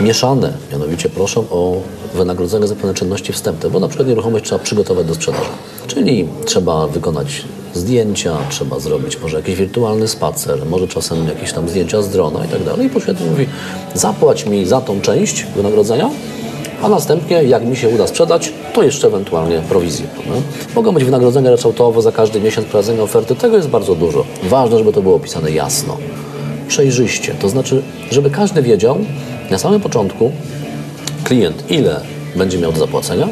mieszane, 0.00 0.52
mianowicie 0.72 1.08
proszą 1.08 1.40
o 1.50 1.82
wynagrodzenie 2.14 2.66
za 2.66 2.74
pewne 2.74 2.94
czynności 2.94 3.32
wstępne, 3.32 3.70
bo 3.70 3.80
na 3.80 3.88
przykład 3.88 4.08
nieruchomość 4.08 4.44
trzeba 4.44 4.58
przygotować 4.58 5.06
do 5.06 5.14
sprzedaży. 5.14 5.50
Czyli 5.86 6.28
trzeba 6.44 6.86
wykonać 6.86 7.44
zdjęcia, 7.76 8.36
trzeba 8.50 8.80
zrobić 8.80 9.18
może 9.22 9.36
jakiś 9.36 9.54
wirtualny 9.54 10.08
spacer, 10.08 10.66
może 10.66 10.88
czasem 10.88 11.28
jakieś 11.28 11.52
tam 11.52 11.68
zdjęcia 11.68 12.02
z 12.02 12.08
drona 12.08 12.44
i 12.44 12.48
tak 12.48 12.64
dalej. 12.64 12.86
I 12.86 12.90
pośrednik 12.90 13.30
mówi, 13.30 13.46
zapłać 13.94 14.46
mi 14.46 14.66
za 14.66 14.80
tą 14.80 15.00
część 15.00 15.46
wynagrodzenia, 15.56 16.10
a 16.82 16.88
następnie, 16.88 17.42
jak 17.42 17.66
mi 17.66 17.76
się 17.76 17.88
uda 17.88 18.06
sprzedać, 18.06 18.52
to 18.74 18.82
jeszcze 18.82 19.06
ewentualnie 19.06 19.62
prowizję. 19.68 20.06
Mogą 20.74 20.92
być 20.92 21.04
wynagrodzenia 21.04 21.50
ryczałtowe 21.50 22.02
za 22.02 22.12
każdy 22.12 22.40
miesiąc 22.40 22.66
prowadzenia 22.66 23.02
oferty, 23.02 23.34
tego 23.34 23.56
jest 23.56 23.68
bardzo 23.68 23.94
dużo. 23.94 24.24
Ważne, 24.42 24.78
żeby 24.78 24.92
to 24.92 25.02
było 25.02 25.16
opisane 25.16 25.50
jasno, 25.50 25.96
przejrzyście, 26.68 27.34
to 27.40 27.48
znaczy, 27.48 27.82
żeby 28.10 28.30
każdy 28.30 28.62
wiedział 28.62 28.98
na 29.50 29.58
samym 29.58 29.80
początku, 29.80 30.32
klient 31.24 31.70
ile 31.70 32.00
będzie 32.36 32.58
miał 32.58 32.72
do 32.72 32.78
zapłacenia, 32.78 33.28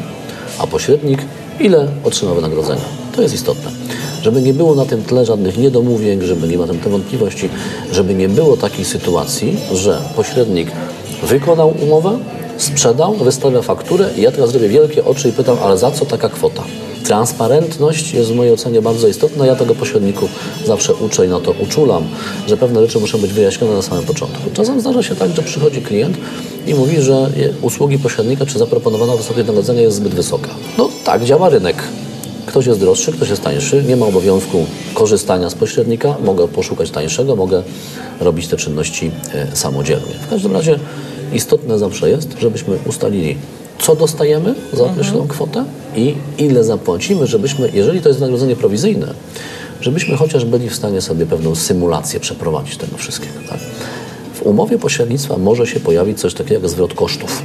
a 0.59 0.67
pośrednik 0.67 1.19
ile 1.59 1.87
otrzyma 2.03 2.33
wynagrodzenia. 2.33 2.81
To 3.15 3.21
jest 3.21 3.35
istotne. 3.35 3.84
Żeby 4.25 4.41
nie 4.41 4.53
było 4.53 4.75
na 4.75 4.85
tym 4.85 5.03
tle 5.03 5.25
żadnych 5.25 5.57
niedomówień, 5.57 6.21
żeby 6.21 6.47
nie 6.47 6.57
ma 6.57 6.65
na 6.65 6.73
tym 6.73 6.81
tle 6.81 6.91
wątpliwości, 6.91 7.49
żeby 7.91 8.13
nie 8.13 8.29
było 8.29 8.57
takiej 8.57 8.85
sytuacji, 8.85 9.57
że 9.73 10.01
pośrednik 10.15 10.71
wykonał 11.23 11.73
umowę, 11.83 12.19
sprzedał, 12.57 13.13
wystawia 13.13 13.61
fakturę 13.61 14.09
i 14.17 14.21
ja 14.21 14.31
teraz 14.31 14.53
robię 14.53 14.69
wielkie 14.69 15.05
oczy 15.05 15.29
i 15.29 15.31
pytam, 15.31 15.57
ale 15.63 15.77
za 15.77 15.91
co 15.91 16.05
taka 16.05 16.29
kwota? 16.29 16.63
Transparentność 17.03 18.13
jest 18.13 18.31
w 18.31 18.35
mojej 18.35 18.53
ocenie 18.53 18.81
bardzo 18.81 19.07
istotna. 19.07 19.45
Ja 19.45 19.55
tego 19.55 19.75
pośredniku 19.75 20.27
zawsze 20.65 20.93
uczę 20.93 21.25
i 21.25 21.29
na 21.29 21.39
to 21.39 21.51
uczulam, 21.51 22.03
że 22.47 22.57
pewne 22.57 22.81
rzeczy 22.81 22.99
muszą 22.99 23.17
być 23.17 23.33
wyjaśnione 23.33 23.73
na 23.73 23.81
samym 23.81 24.03
początku. 24.03 24.49
Czasem 24.53 24.81
zdarza 24.81 25.03
się 25.03 25.15
tak, 25.15 25.35
że 25.35 25.41
przychodzi 25.41 25.81
klient 25.81 26.17
i 26.67 26.73
mówi, 26.73 27.01
że 27.01 27.29
usługi 27.61 27.99
pośrednika 27.99 28.45
czy 28.45 28.59
zaproponowana 28.59 29.15
wysokie 29.15 29.43
wynagrodzenie 29.43 29.81
jest 29.81 29.97
zbyt 29.97 30.13
wysoka. 30.13 30.49
No 30.77 30.89
tak 31.03 31.23
działa 31.23 31.49
rynek. 31.49 31.83
Ktoś 32.55 32.65
jest 32.65 32.79
droższy, 32.79 33.11
ktoś 33.11 33.29
jest 33.29 33.41
tańszy, 33.41 33.83
nie 33.87 33.95
ma 33.95 34.05
obowiązku 34.05 34.65
korzystania 34.93 35.49
z 35.49 35.55
pośrednika, 35.55 36.15
mogę 36.23 36.47
poszukać 36.47 36.91
tańszego, 36.91 37.35
mogę 37.35 37.63
robić 38.19 38.47
te 38.47 38.57
czynności 38.57 39.11
e, 39.33 39.55
samodzielnie. 39.55 40.13
W 40.27 40.29
każdym 40.29 40.53
razie 40.53 40.79
istotne 41.33 41.79
zawsze 41.79 42.09
jest, 42.09 42.39
żebyśmy 42.39 42.77
ustalili, 42.87 43.37
co 43.79 43.95
dostajemy 43.95 44.55
za 44.73 44.83
określoną 44.83 45.27
kwotę 45.27 45.65
i 45.95 46.15
ile 46.37 46.63
zapłacimy, 46.63 47.27
żebyśmy, 47.27 47.69
jeżeli 47.73 48.01
to 48.01 48.09
jest 48.09 48.19
wynagrodzenie 48.19 48.55
prowizyjne, 48.55 49.13
żebyśmy 49.81 50.17
chociaż 50.17 50.45
byli 50.45 50.69
w 50.69 50.75
stanie 50.75 51.01
sobie 51.01 51.25
pewną 51.25 51.55
symulację 51.55 52.19
przeprowadzić 52.19 52.77
tego 52.77 52.97
wszystkiego. 52.97 53.39
Tak? 53.49 53.59
W 54.33 54.41
umowie 54.41 54.77
pośrednictwa 54.77 55.37
może 55.37 55.67
się 55.67 55.79
pojawić 55.79 56.19
coś 56.19 56.33
takiego 56.33 56.61
jak 56.61 56.69
zwrot 56.69 56.93
kosztów. 56.93 57.41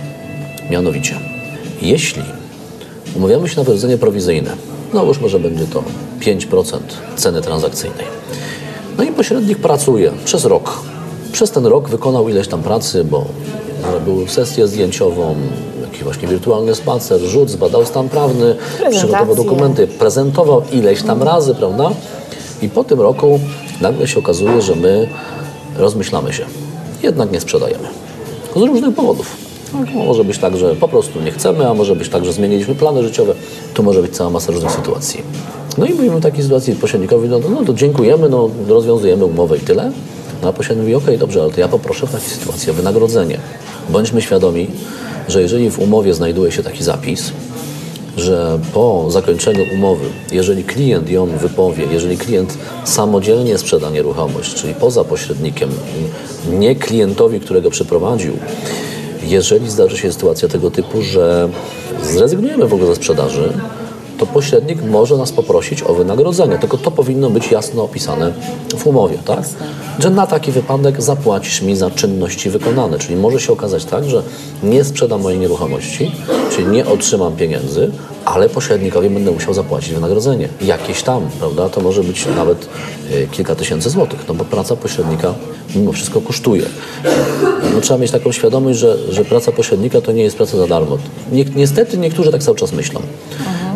Mianowicie, 0.71 1.15
jeśli 1.83 2.23
umawiamy 3.17 3.49
się 3.49 3.57
na 3.57 3.63
wynagrodzenie 3.63 3.99
prowizyjne, 3.99 4.57
no 4.95 5.05
już 5.05 5.21
może 5.21 5.39
będzie 5.39 5.67
to 5.67 5.83
5% 6.21 6.79
ceny 7.17 7.43
transakcyjnej. 7.43 8.07
No 8.99 9.05
i 9.05 9.13
pośrednik 9.13 9.59
pracuje 9.59 10.13
przez 10.25 10.45
rok. 10.45 10.81
Przez 11.33 11.51
ten 11.51 11.67
rok 11.67 11.89
wykonał 11.89 12.29
ileś 12.29 12.49
tam 12.49 12.63
pracy, 12.63 13.05
bo 13.05 13.25
zrobił 13.91 14.29
sesję 14.29 14.69
zdjęciową, 14.69 15.35
jakiś 15.83 16.03
właśnie 16.03 16.29
wirtualny 16.29 16.75
spacer, 16.75 17.21
rzut, 17.21 17.51
zbadał 17.51 17.87
stan 17.87 18.09
prawny, 18.09 18.57
przygotował 18.91 19.37
dokumenty, 19.37 19.87
prezentował 19.87 20.63
ileś 20.73 21.03
tam 21.03 21.23
razy, 21.23 21.55
prawda? 21.55 21.91
I 22.63 22.69
po 22.69 22.85
tym 22.85 23.01
roku 23.01 23.41
nagle 23.81 24.09
się 24.09 24.19
okazuje, 24.19 24.63
że 24.63 24.77
my 24.77 25.09
rozmyślamy 25.77 26.33
się. 26.33 26.45
Jednak 27.03 27.33
nie 27.33 27.41
sprzedajemy. 27.41 27.89
Z 28.57 28.61
różnych 28.61 28.95
powodów. 28.95 29.50
No, 29.75 30.05
może 30.05 30.25
być 30.25 30.39
tak, 30.39 30.57
że 30.57 30.77
po 30.77 30.89
prostu 30.89 31.21
nie 31.21 31.31
chcemy, 31.31 31.69
a 31.69 31.75
może 31.75 31.97
być 31.97 32.09
tak, 32.09 32.25
że 32.25 32.33
zmieniliśmy 32.33 32.75
plany 32.75 33.03
życiowe. 33.03 33.35
Tu 33.75 33.83
może 33.83 34.03
być 34.03 34.17
cała 34.17 34.31
masa 34.31 34.53
różnych 34.53 34.73
sytuacji. 34.73 35.23
No 35.79 35.87
i 35.87 35.95
mówimy 35.95 36.17
w 36.17 36.23
takiej 36.23 36.43
sytuacji 36.43 36.75
pośrednikowi, 36.75 37.29
no, 37.29 37.39
no 37.39 37.65
to 37.65 37.75
dziękujemy, 37.75 38.29
no, 38.29 38.51
rozwiązujemy 38.69 39.25
umowę 39.25 39.57
i 39.57 39.61
tyle. 39.61 39.93
No 40.43 40.49
a 40.49 40.53
pośrednik 40.53 40.83
mówi, 40.83 40.95
okej, 40.95 41.19
dobrze, 41.19 41.43
ale 41.43 41.51
to 41.51 41.61
ja 41.61 41.69
poproszę 41.69 42.07
w 42.07 42.13
takiej 42.13 42.29
sytuacji 42.29 42.71
o 42.71 42.75
wynagrodzenie. 42.75 43.39
Bądźmy 43.89 44.23
świadomi, 44.23 44.67
że 45.29 45.43
jeżeli 45.43 45.71
w 45.71 45.79
umowie 45.79 46.15
znajduje 46.15 46.53
się 46.53 46.63
taki 46.63 46.85
zapis, 46.85 47.33
że 48.17 48.59
po 48.75 49.11
zakończeniu 49.11 49.65
umowy, 49.75 50.05
jeżeli 50.33 50.65
klient 50.65 51.11
ją 51.11 51.27
wypowie, 51.27 51.85
jeżeli 51.93 52.19
klient 52.19 52.59
samodzielnie 52.85 53.59
sprzeda 53.59 53.91
nieruchomość, 53.91 54.55
czyli 54.55 54.75
poza 54.75 55.05
pośrednikiem, 55.05 55.71
nie 56.53 56.77
klientowi, 56.77 57.41
którego 57.41 57.71
przyprowadził, 57.71 58.33
jeżeli 59.31 59.71
zdarzy 59.71 59.97
się 59.97 60.13
sytuacja 60.13 60.49
tego 60.49 60.71
typu, 60.71 61.03
że 61.03 61.49
zrezygnujemy 62.03 62.67
w 62.67 62.75
ogóle 62.75 62.89
ze 62.89 62.97
sprzedaży, 62.97 63.53
to 64.21 64.27
pośrednik 64.27 64.83
może 64.83 65.17
nas 65.17 65.33
poprosić 65.33 65.83
o 65.83 65.95
wynagrodzenie. 65.95 66.59
Tylko 66.59 66.79
to 66.79 66.91
powinno 66.91 67.31
być 67.31 67.51
jasno 67.51 67.85
opisane 67.85 68.33
w 68.77 68.87
umowie, 68.87 69.19
tak? 69.25 69.45
Że 69.99 70.11
na 70.11 70.27
taki 70.27 70.53
wypadek 70.53 71.03
zapłacisz 71.03 71.63
mi 71.63 71.77
za 71.77 71.91
czynności 71.91 72.51
wykonane. 72.51 72.99
Czyli 72.99 73.17
może 73.17 73.41
się 73.41 73.53
okazać 73.53 73.85
tak, 73.85 74.05
że 74.05 74.23
nie 74.63 74.85
sprzedam 74.85 75.21
mojej 75.21 75.39
nieruchomości, 75.39 76.13
czyli 76.51 76.67
nie 76.67 76.87
otrzymam 76.87 77.37
pieniędzy, 77.37 77.91
ale 78.25 78.49
pośrednikowi 78.49 79.11
będę 79.11 79.31
musiał 79.31 79.55
zapłacić 79.55 79.95
wynagrodzenie. 79.95 80.49
Jakieś 80.61 81.03
tam, 81.03 81.23
prawda? 81.39 81.69
To 81.69 81.81
może 81.81 82.03
być 82.03 82.27
nawet 82.37 82.69
y, 83.13 83.29
kilka 83.33 83.55
tysięcy 83.55 83.91
złotych, 83.91 84.25
no 84.29 84.35
bo 84.35 84.45
praca 84.45 84.77
pośrednika 84.77 85.35
mimo 85.77 85.93
wszystko 85.93 86.21
kosztuje. 86.21 86.63
No, 87.75 87.81
trzeba 87.81 87.99
mieć 87.99 88.11
taką 88.11 88.33
świadomość, 88.33 88.79
że, 88.79 89.13
że 89.13 89.25
praca 89.25 89.53
pośrednika 89.53 90.01
to 90.01 90.13
nie 90.13 90.23
jest 90.23 90.37
praca 90.37 90.57
za 90.57 90.67
darmo. 90.67 90.99
Nie, 91.33 91.45
niestety 91.45 91.99
niektórzy 91.99 92.33
tak 92.33 92.43
cały 92.43 92.57
czas 92.57 92.73
myślą. 92.73 93.01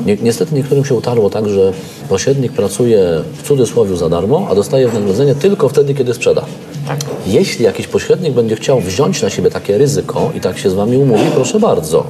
Nie, 0.04 0.16
niestety 0.16 0.54
niektórym 0.54 0.84
się 0.84 0.94
utarło 0.94 1.30
tak, 1.30 1.48
że 1.48 1.72
pośrednik 2.08 2.52
pracuje 2.52 3.22
w 3.34 3.42
cudzysłowie 3.42 3.96
za 3.96 4.08
darmo, 4.08 4.46
a 4.50 4.54
dostaje 4.54 4.88
wynagrodzenie 4.88 5.34
tylko 5.34 5.68
wtedy, 5.68 5.94
kiedy 5.94 6.14
sprzeda. 6.14 6.44
Tak. 6.88 7.00
Jeśli 7.26 7.64
jakiś 7.64 7.86
pośrednik 7.86 8.34
będzie 8.34 8.56
chciał 8.56 8.80
wziąć 8.80 9.22
na 9.22 9.30
siebie 9.30 9.50
takie 9.50 9.78
ryzyko 9.78 10.30
i 10.34 10.40
tak 10.40 10.58
się 10.58 10.70
z 10.70 10.74
Wami 10.74 10.96
umówi, 10.96 11.24
proszę 11.34 11.60
bardzo. 11.60 12.06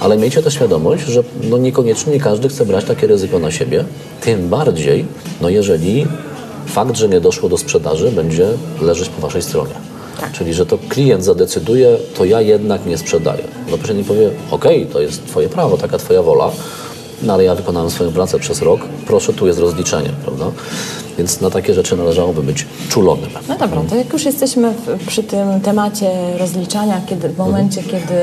Ale 0.00 0.16
miejcie 0.16 0.42
też 0.42 0.54
świadomość, 0.54 1.04
że 1.04 1.22
no 1.50 1.58
niekoniecznie 1.58 2.12
nie 2.12 2.20
każdy 2.20 2.48
chce 2.48 2.66
brać 2.66 2.84
takie 2.84 3.06
ryzyko 3.06 3.38
na 3.38 3.50
siebie. 3.50 3.84
Tym 4.20 4.48
bardziej, 4.48 5.04
no 5.40 5.48
jeżeli 5.48 6.06
fakt, 6.66 6.96
że 6.96 7.08
nie 7.08 7.20
doszło 7.20 7.48
do 7.48 7.58
sprzedaży, 7.58 8.12
będzie 8.12 8.48
leżeć 8.82 9.08
po 9.08 9.22
Waszej 9.22 9.42
stronie. 9.42 9.74
Czyli, 10.32 10.54
że 10.54 10.66
to 10.66 10.78
klient 10.88 11.24
zadecyduje, 11.24 11.96
to 12.16 12.24
ja 12.24 12.40
jednak 12.40 12.86
nie 12.86 12.98
sprzedaję. 12.98 13.44
No 13.70 13.78
pośrednik 13.78 14.06
powie, 14.06 14.30
okej, 14.50 14.86
to 14.86 15.00
jest 15.00 15.26
Twoje 15.26 15.48
prawo, 15.48 15.76
taka 15.76 15.98
Twoja 15.98 16.22
wola, 16.22 16.50
no 17.22 17.32
ale 17.34 17.44
ja 17.44 17.54
wykonałem 17.54 17.90
swoją 17.90 18.12
pracę 18.12 18.38
przez 18.38 18.62
rok, 18.62 18.80
proszę, 19.06 19.32
tu 19.32 19.46
jest 19.46 19.58
rozliczenie, 19.58 20.10
prawda? 20.24 20.44
Więc 21.18 21.40
na 21.40 21.50
takie 21.50 21.74
rzeczy 21.74 21.96
należałoby 21.96 22.42
być 22.42 22.66
czulonym. 22.88 23.30
No 23.48 23.58
dobra, 23.58 23.80
to 23.90 23.96
jak 23.96 24.12
już 24.12 24.24
jesteśmy 24.24 24.72
w, 24.72 25.06
przy 25.06 25.22
tym 25.22 25.60
temacie 25.60 26.10
rozliczania, 26.38 27.00
kiedy, 27.06 27.28
w 27.28 27.38
momencie, 27.38 27.80
Mhm. 27.80 28.02
kiedy 28.02 28.14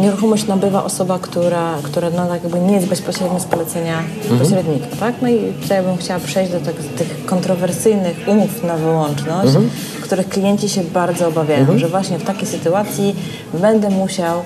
nieruchomość 0.00 0.46
nabywa 0.46 0.84
osoba, 0.84 1.18
która, 1.18 1.74
która 1.82 2.10
no, 2.10 2.26
tak 2.26 2.42
jakby 2.42 2.60
nie 2.60 2.74
jest 2.74 2.86
bezpośrednio 2.86 3.40
z 3.40 3.44
polecenia 3.44 3.98
Mhm. 4.22 4.40
pośrednika, 4.40 4.86
tak? 5.00 5.14
No 5.22 5.28
i 5.28 5.52
tutaj 5.62 5.82
bym 5.82 5.96
chciała 5.96 6.20
przejść 6.20 6.52
do 6.52 6.60
tak, 6.60 6.74
tych 6.74 7.26
kontrowersyjnych 7.26 8.16
umów 8.26 8.62
na 8.62 8.76
wyłączność, 8.76 9.46
Mhm. 9.46 9.70
Których 10.04 10.28
klienci 10.28 10.68
się 10.68 10.82
bardzo 10.84 11.28
obawiają, 11.28 11.78
że 11.78 11.88
właśnie 11.88 12.18
w 12.18 12.24
takiej 12.24 12.46
sytuacji 12.46 13.14
będę 13.54 13.90
musiał 13.90 14.42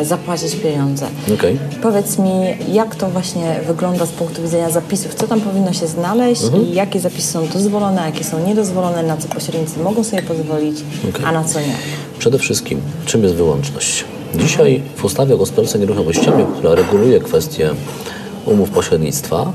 e, 0.00 0.04
zapłacić 0.04 0.54
pieniądze. 0.56 1.06
Okej. 1.34 1.58
Powiedz 1.82 2.18
mi, 2.18 2.40
jak 2.72 2.94
to 2.94 3.08
właśnie 3.10 3.60
wygląda 3.66 4.06
z 4.06 4.10
punktu 4.10 4.42
widzenia 4.42 4.70
zapisów? 4.70 5.14
Co 5.14 5.26
tam 5.26 5.40
powinno 5.40 5.72
się 5.72 5.86
znaleźć 5.86 6.42
Mhm. 6.44 6.62
i 6.66 6.72
jakie 6.74 7.00
zapisy 7.00 7.28
są 7.32 7.46
dozwolone, 7.48 8.02
jakie 8.06 8.24
są 8.24 8.46
niedozwolone, 8.46 9.02
na 9.02 9.16
co 9.16 9.28
pośrednicy 9.28 9.80
mogą 9.80 10.04
sobie 10.04 10.22
pozwolić, 10.22 10.78
Okej. 11.10 11.24
a 11.24 11.32
na 11.32 11.44
co 11.44 11.60
nie? 11.60 11.74
Przede 12.18 12.38
wszystkim, 12.38 12.80
czym 13.06 13.22
jest 13.22 13.34
wyłączność? 13.34 14.04
Dzisiaj 14.34 14.82
w 14.96 15.04
ustawie 15.04 15.34
o 15.34 15.38
gospodarce 15.38 15.78
nieruchomościami, 15.78 16.44
która 16.58 16.74
reguluje 16.74 17.20
kwestie 17.20 17.70
umów 18.46 18.70
pośrednictwa, 18.70 19.52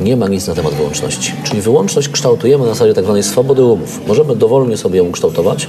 nie 0.00 0.16
ma 0.16 0.28
nic 0.28 0.46
na 0.46 0.54
temat 0.54 0.74
wyłączności. 0.74 1.32
Czyli 1.44 1.60
wyłączność 1.60 2.08
kształtujemy 2.08 2.64
na 2.64 2.70
zasadzie 2.70 2.94
tak 2.94 3.04
zwanej 3.04 3.22
swobody 3.22 3.64
umów. 3.64 4.00
Możemy 4.06 4.36
dowolnie 4.36 4.76
sobie 4.76 4.98
ją 4.98 5.12
kształtować, 5.12 5.68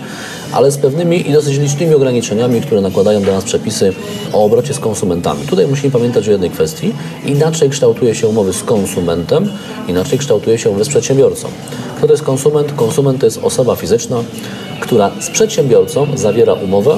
ale 0.52 0.72
z 0.72 0.78
pewnymi 0.78 1.30
i 1.30 1.34
dosyć 1.34 1.58
licznymi 1.58 1.96
ograniczeniami, 1.96 2.62
które 2.62 2.82
nakładają 2.82 3.22
do 3.22 3.32
nas 3.32 3.44
przepisy 3.44 3.94
o 4.34 4.44
obrocie 4.44 4.74
z 4.74 4.80
konsumentami. 4.80 5.48
Tutaj 5.48 5.68
musimy 5.68 5.92
pamiętać 5.92 6.28
o 6.28 6.32
jednej 6.32 6.50
kwestii. 6.50 6.94
Inaczej 7.26 7.70
kształtuje 7.70 8.16
się 8.16 8.28
umowy 8.28 8.54
z 8.54 8.64
konsumentem, 8.64 9.50
inaczej 9.88 10.20
kształtuje 10.20 10.58
się 10.58 10.70
umowy 10.70 10.86
z 10.86 10.90
przedsiębiorcą. 10.90 11.48
Kto 11.98 12.08
to 12.08 12.14
jest 12.14 12.24
konsument? 12.24 12.74
Konsument 12.74 13.20
to 13.20 13.26
jest 13.26 13.40
osoba 13.44 13.76
fizyczna, 13.76 14.24
która 14.80 15.12
z 15.20 15.30
przedsiębiorcą 15.30 16.08
zawiera 16.16 16.54
umowę 16.54 16.98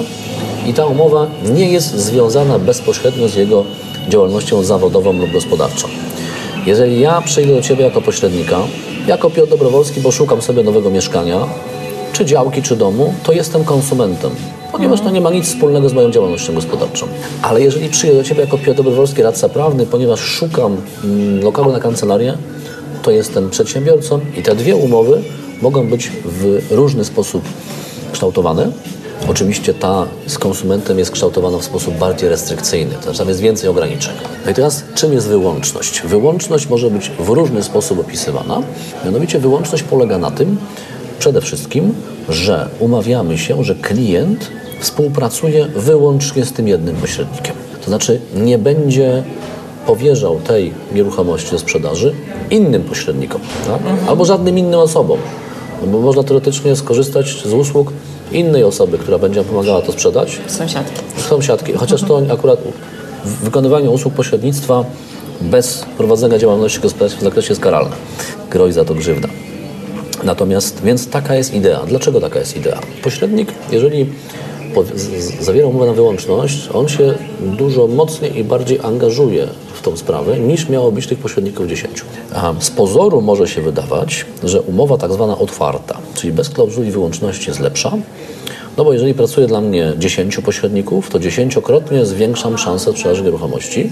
i 0.68 0.74
ta 0.74 0.86
umowa 0.86 1.28
nie 1.54 1.72
jest 1.72 1.96
związana 1.96 2.60
bezpośrednio 2.60 3.28
z 3.28 3.36
jego 3.36 3.64
działalnością 4.10 4.64
zawodową 4.64 5.14
lub 5.14 5.32
gospodarczą. 5.32 5.88
Jeżeli 6.66 7.00
ja 7.00 7.22
przyjdę 7.22 7.54
do 7.54 7.62
Ciebie 7.62 7.84
jako 7.84 8.02
pośrednika, 8.02 8.60
jako 9.08 9.30
Piotr 9.30 9.50
Dobrowolski, 9.50 10.02
bo 10.02 10.12
szukam 10.12 10.42
sobie 10.42 10.64
nowego 10.64 10.90
mieszkania, 10.90 11.40
czy 12.14 12.26
działki, 12.26 12.62
czy 12.62 12.76
domu, 12.76 13.14
to 13.24 13.32
jestem 13.32 13.64
konsumentem, 13.64 14.32
ponieważ 14.72 15.02
to 15.02 15.10
nie 15.10 15.22
ma 15.22 15.30
nic 15.30 15.46
wspólnego 15.46 15.90
z 15.90 15.94
moją 15.94 16.12
działalnością 16.12 16.54
gospodarczą. 16.54 17.06
Ale 17.42 17.62
jeżeli 17.62 17.90
przyjdę 17.90 18.16
do 18.16 18.24
Ciebie 18.24 18.42
jako 18.42 18.58
Piotr 18.58 18.78
Dobrowolski, 18.78 19.24
radca 19.24 19.50
prawny, 19.50 19.86
ponieważ 19.86 20.20
szukam 20.20 20.78
mm, 21.04 21.44
lokalu 21.44 21.72
na 21.72 21.80
kancelarię, 21.80 22.38
to 23.02 23.12
jestem 23.12 23.50
przedsiębiorcą 23.50 24.20
i 24.38 24.44
te 24.44 24.56
dwie 24.56 24.76
umowy 24.76 25.22
mogą 25.62 25.88
być 25.88 26.12
w 26.26 26.72
różny 26.72 27.06
sposób 27.06 27.44
kształtowane. 28.12 28.72
Oczywiście 29.30 29.74
ta 29.74 30.06
z 30.28 30.38
konsumentem 30.38 31.00
jest 31.00 31.12
kształtowana 31.12 31.58
w 31.58 31.64
sposób 31.64 31.98
bardziej 31.98 32.30
restrykcyjny, 32.30 32.96
to 32.96 33.04
znaczy 33.04 33.20
tam 33.20 33.28
jest 33.28 33.40
więcej 33.40 33.70
ograniczeń. 33.70 34.14
No 34.46 34.52
i 34.52 34.54
teraz 34.54 34.84
czym 34.96 35.14
jest 35.14 35.28
wyłączność? 35.28 36.02
Wyłączność 36.02 36.70
może 36.70 36.90
być 36.90 37.12
w 37.20 37.30
różny 37.30 37.64
sposób 37.64 38.00
opisywana. 38.00 38.62
Mianowicie 39.06 39.40
wyłączność 39.40 39.84
polega 39.84 40.18
na 40.18 40.32
tym, 40.32 40.58
przede 41.20 41.42
wszystkim, 41.42 41.94
że 42.30 42.70
umawiamy 42.80 43.38
się, 43.38 43.64
że 43.64 43.76
klient 43.76 44.50
współpracuje 44.80 45.66
wyłącznie 45.66 46.46
z 46.46 46.54
tym 46.54 46.68
jednym 46.68 46.96
pośrednikiem. 46.96 47.56
To 47.82 47.88
znaczy 47.88 48.22
nie 48.36 48.58
będzie 48.58 49.24
powierzał 49.86 50.40
tej 50.40 50.74
nieruchomości 50.94 51.52
do 51.52 51.60
sprzedaży 51.60 52.14
innym 52.50 52.84
pośrednikom, 52.84 53.42
tak? 53.68 53.80
albo 54.08 54.26
żadnym 54.26 54.58
innym 54.58 54.80
osobom. 54.80 55.20
No 55.82 55.88
bo 55.88 56.02
można 56.02 56.24
teoretycznie 56.24 56.76
skorzystać 56.76 57.44
z 57.46 57.54
usług 57.54 57.92
innej 58.34 58.64
osoby, 58.64 58.98
która 58.98 59.18
będzie 59.20 59.44
pomagała 59.44 59.82
to 59.82 59.92
sprzedać, 59.92 60.40
Sąsiadki. 60.48 61.02
sąsiadki, 61.30 61.74
chociaż 61.74 62.02
to 62.02 62.22
akurat 62.32 62.60
w 63.26 63.44
wykonywaniu 63.44 63.94
usług 63.94 64.14
pośrednictwa 64.14 64.84
bez 65.42 65.86
prowadzenia 65.98 66.38
działalności 66.38 66.80
gospodarczej 66.80 67.20
w 67.20 67.24
zakresie 67.24 67.50
jest 67.50 67.62
karalne. 67.62 67.96
Grozi 68.50 68.74
za 68.74 68.86
to 68.86 68.94
grzywna. 68.94 69.28
Natomiast, 70.24 70.82
więc 70.84 71.10
taka 71.10 71.36
jest 71.36 71.54
idea. 71.54 71.80
Dlaczego 71.88 72.22
taka 72.22 72.40
jest 72.40 72.58
idea? 72.58 72.80
Pośrednik, 73.04 73.52
jeżeli 73.72 74.10
zawiera 75.40 75.68
umowę 75.68 75.86
na 75.86 75.94
wyłączność, 75.94 76.70
on 76.74 76.88
się 76.88 77.14
dużo 77.42 77.88
mocniej 77.88 78.38
i 78.38 78.44
bardziej 78.44 78.80
angażuje 78.84 79.48
w 79.74 79.82
tą 79.82 79.98
sprawę 79.98 80.40
niż 80.40 80.70
miało 80.70 80.92
być 80.92 81.08
tych 81.08 81.20
pośredników 81.20 81.68
10. 81.68 82.02
A 82.36 82.54
z 82.60 82.72
pozoru 82.72 83.22
może 83.22 83.48
się 83.48 83.62
wydawać, 83.62 84.26
że 84.44 84.62
umowa 84.62 84.98
tak 84.98 85.14
zwana 85.14 85.38
otwarta, 85.38 85.98
czyli 86.14 86.34
bez 86.34 86.50
klauzuli 86.50 86.92
wyłączności 86.92 87.50
jest 87.50 87.60
lepsza, 87.60 87.92
no 88.78 88.84
bo 88.84 88.94
jeżeli 88.94 89.14
pracuje 89.14 89.48
dla 89.48 89.62
mnie 89.62 89.94
10 89.98 90.38
pośredników, 90.38 91.10
to 91.10 91.20
dziesięciokrotnie 91.20 92.06
zwiększam 92.06 92.58
szansę 92.58 92.92
sprzedaży 92.92 93.24
nieruchomości. 93.24 93.92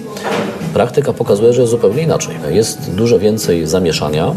Praktyka 0.74 1.14
pokazuje, 1.14 1.54
że 1.54 1.62
jest 1.62 1.72
zupełnie 1.72 2.04
inaczej. 2.04 2.36
Jest 2.50 2.92
dużo 2.92 3.20
więcej 3.20 3.68
zamieszania, 3.68 4.36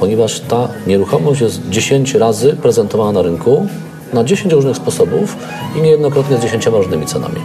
ponieważ 0.00 0.40
ta 0.40 0.68
nieruchomość 0.86 1.40
jest 1.40 1.60
10 1.70 2.14
razy 2.14 2.56
prezentowana 2.62 3.12
na 3.12 3.22
rynku 3.22 3.66
na 4.12 4.24
10 4.24 4.52
różnych 4.52 4.76
sposobów 4.76 5.36
i 5.76 5.80
niejednokrotnie 5.80 6.36
z 6.36 6.40
10 6.40 6.66
różnymi 6.66 7.06
cenami. 7.06 7.40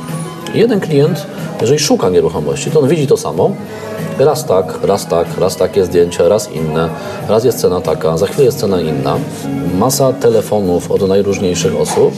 Jeden 0.53 0.79
klient, 0.79 1.25
jeżeli 1.61 1.79
szuka 1.79 2.09
nieruchomości, 2.09 2.71
to 2.71 2.79
on 2.79 2.87
widzi 2.87 3.07
to 3.07 3.17
samo. 3.17 3.55
Raz 4.19 4.45
tak, 4.45 4.79
raz 4.83 5.07
tak, 5.07 5.27
raz 5.37 5.57
takie 5.57 5.85
zdjęcia, 5.85 6.29
raz 6.29 6.51
inne, 6.51 6.89
raz 7.29 7.45
jest 7.45 7.59
cena 7.59 7.81
taka, 7.81 8.17
za 8.17 8.27
chwilę 8.27 8.45
jest 8.45 8.59
cena 8.59 8.81
inna. 8.81 9.17
Masa 9.79 10.13
telefonów 10.13 10.91
od 10.91 11.07
najróżniejszych 11.07 11.79
osób. 11.79 12.13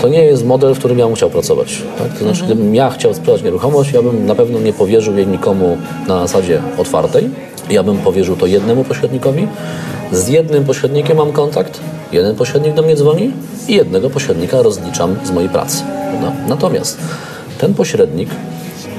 To 0.00 0.08
nie 0.08 0.24
jest 0.24 0.46
model, 0.46 0.74
w 0.74 0.78
którym 0.78 0.98
ja 0.98 1.06
bym 1.06 1.14
chciał 1.14 1.30
pracować. 1.30 1.82
Tak? 1.98 2.12
To 2.12 2.24
znaczy, 2.24 2.44
gdybym 2.44 2.74
ja 2.74 2.90
chciał 2.90 3.14
sprzedać 3.14 3.42
nieruchomość, 3.42 3.92
ja 3.92 4.02
bym 4.02 4.26
na 4.26 4.34
pewno 4.34 4.58
nie 4.58 4.72
powierzył 4.72 5.16
jej 5.16 5.26
nikomu 5.26 5.78
na 6.08 6.26
zasadzie 6.26 6.62
otwartej. 6.78 7.30
Ja 7.70 7.82
bym 7.82 7.98
powierzył 7.98 8.36
to 8.36 8.46
jednemu 8.46 8.84
pośrednikowi, 8.84 9.48
z 10.12 10.28
jednym 10.28 10.64
pośrednikiem 10.64 11.16
mam 11.16 11.32
kontakt, 11.32 11.80
jeden 12.12 12.36
pośrednik 12.36 12.74
do 12.74 12.82
mnie 12.82 12.96
dzwoni 12.96 13.30
i 13.68 13.74
jednego 13.74 14.10
pośrednika 14.10 14.62
rozliczam 14.62 15.16
z 15.24 15.30
mojej 15.30 15.50
pracy. 15.50 15.82
Prawda? 16.10 16.32
Natomiast 16.48 16.98
ten 17.58 17.74
pośrednik 17.74 18.28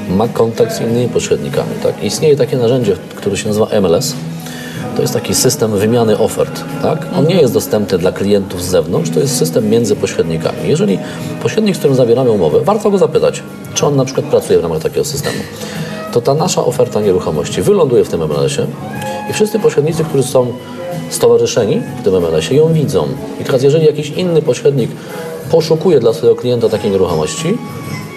ma 0.10 0.28
kontakt 0.28 0.76
z 0.76 0.82
innymi 0.82 1.10
pośrednikami. 1.10 1.70
Tak? 1.84 2.04
Istnieje 2.04 2.36
takie 2.36 2.58
narzędzie, 2.58 2.96
które 3.16 3.38
się 3.38 3.48
nazywa 3.48 3.68
MLS. 3.82 4.14
To 4.96 5.02
jest 5.02 5.14
taki 5.14 5.36
system 5.36 5.78
wymiany 5.78 6.18
ofert. 6.18 6.64
Tak? 6.82 7.06
On 7.18 7.28
nie 7.28 7.36
jest 7.36 7.54
dostępny 7.54 7.98
dla 7.98 8.12
klientów 8.12 8.64
z 8.64 8.68
zewnątrz, 8.68 9.10
to 9.10 9.20
jest 9.20 9.38
system 9.38 9.70
między 9.70 9.96
pośrednikami. 9.96 10.58
Jeżeli 10.68 11.00
pośrednik, 11.44 11.76
z 11.76 11.80
którym 11.80 11.96
zawieramy 11.96 12.32
umowę, 12.32 12.60
warto 12.62 12.92
go 12.92 12.98
zapytać, 12.98 13.44
czy 13.74 13.86
on 13.86 13.96
na 13.96 14.06
przykład 14.06 14.26
pracuje 14.26 14.60
w 14.60 14.62
ramach 14.62 14.82
takiego 14.82 15.06
systemu. 15.06 15.38
To 16.14 16.22
ta 16.22 16.34
nasza 16.34 16.66
oferta 16.66 17.02
nieruchomości 17.02 17.62
wyląduje 17.62 18.04
w 18.04 18.10
tym 18.10 18.20
MLS-ie 18.20 18.68
i 19.30 19.34
wszyscy 19.34 19.60
pośrednicy, 19.60 20.04
którzy 20.04 20.24
są 20.24 20.54
stowarzyszeni 21.10 21.82
w 22.02 22.04
tym 22.04 22.14
MLS-ie, 22.14 22.60
ją 22.60 22.74
widzą. 22.74 23.08
I 23.42 23.44
teraz, 23.44 23.64
jeżeli 23.64 23.86
jakiś 23.86 24.10
inny 24.10 24.42
pośrednik 24.42 24.92
poszukuje 25.52 26.00
dla 26.00 26.14
swojego 26.14 26.42
klienta 26.42 26.70
takiej 26.70 26.92
nieruchomości, 26.92 27.58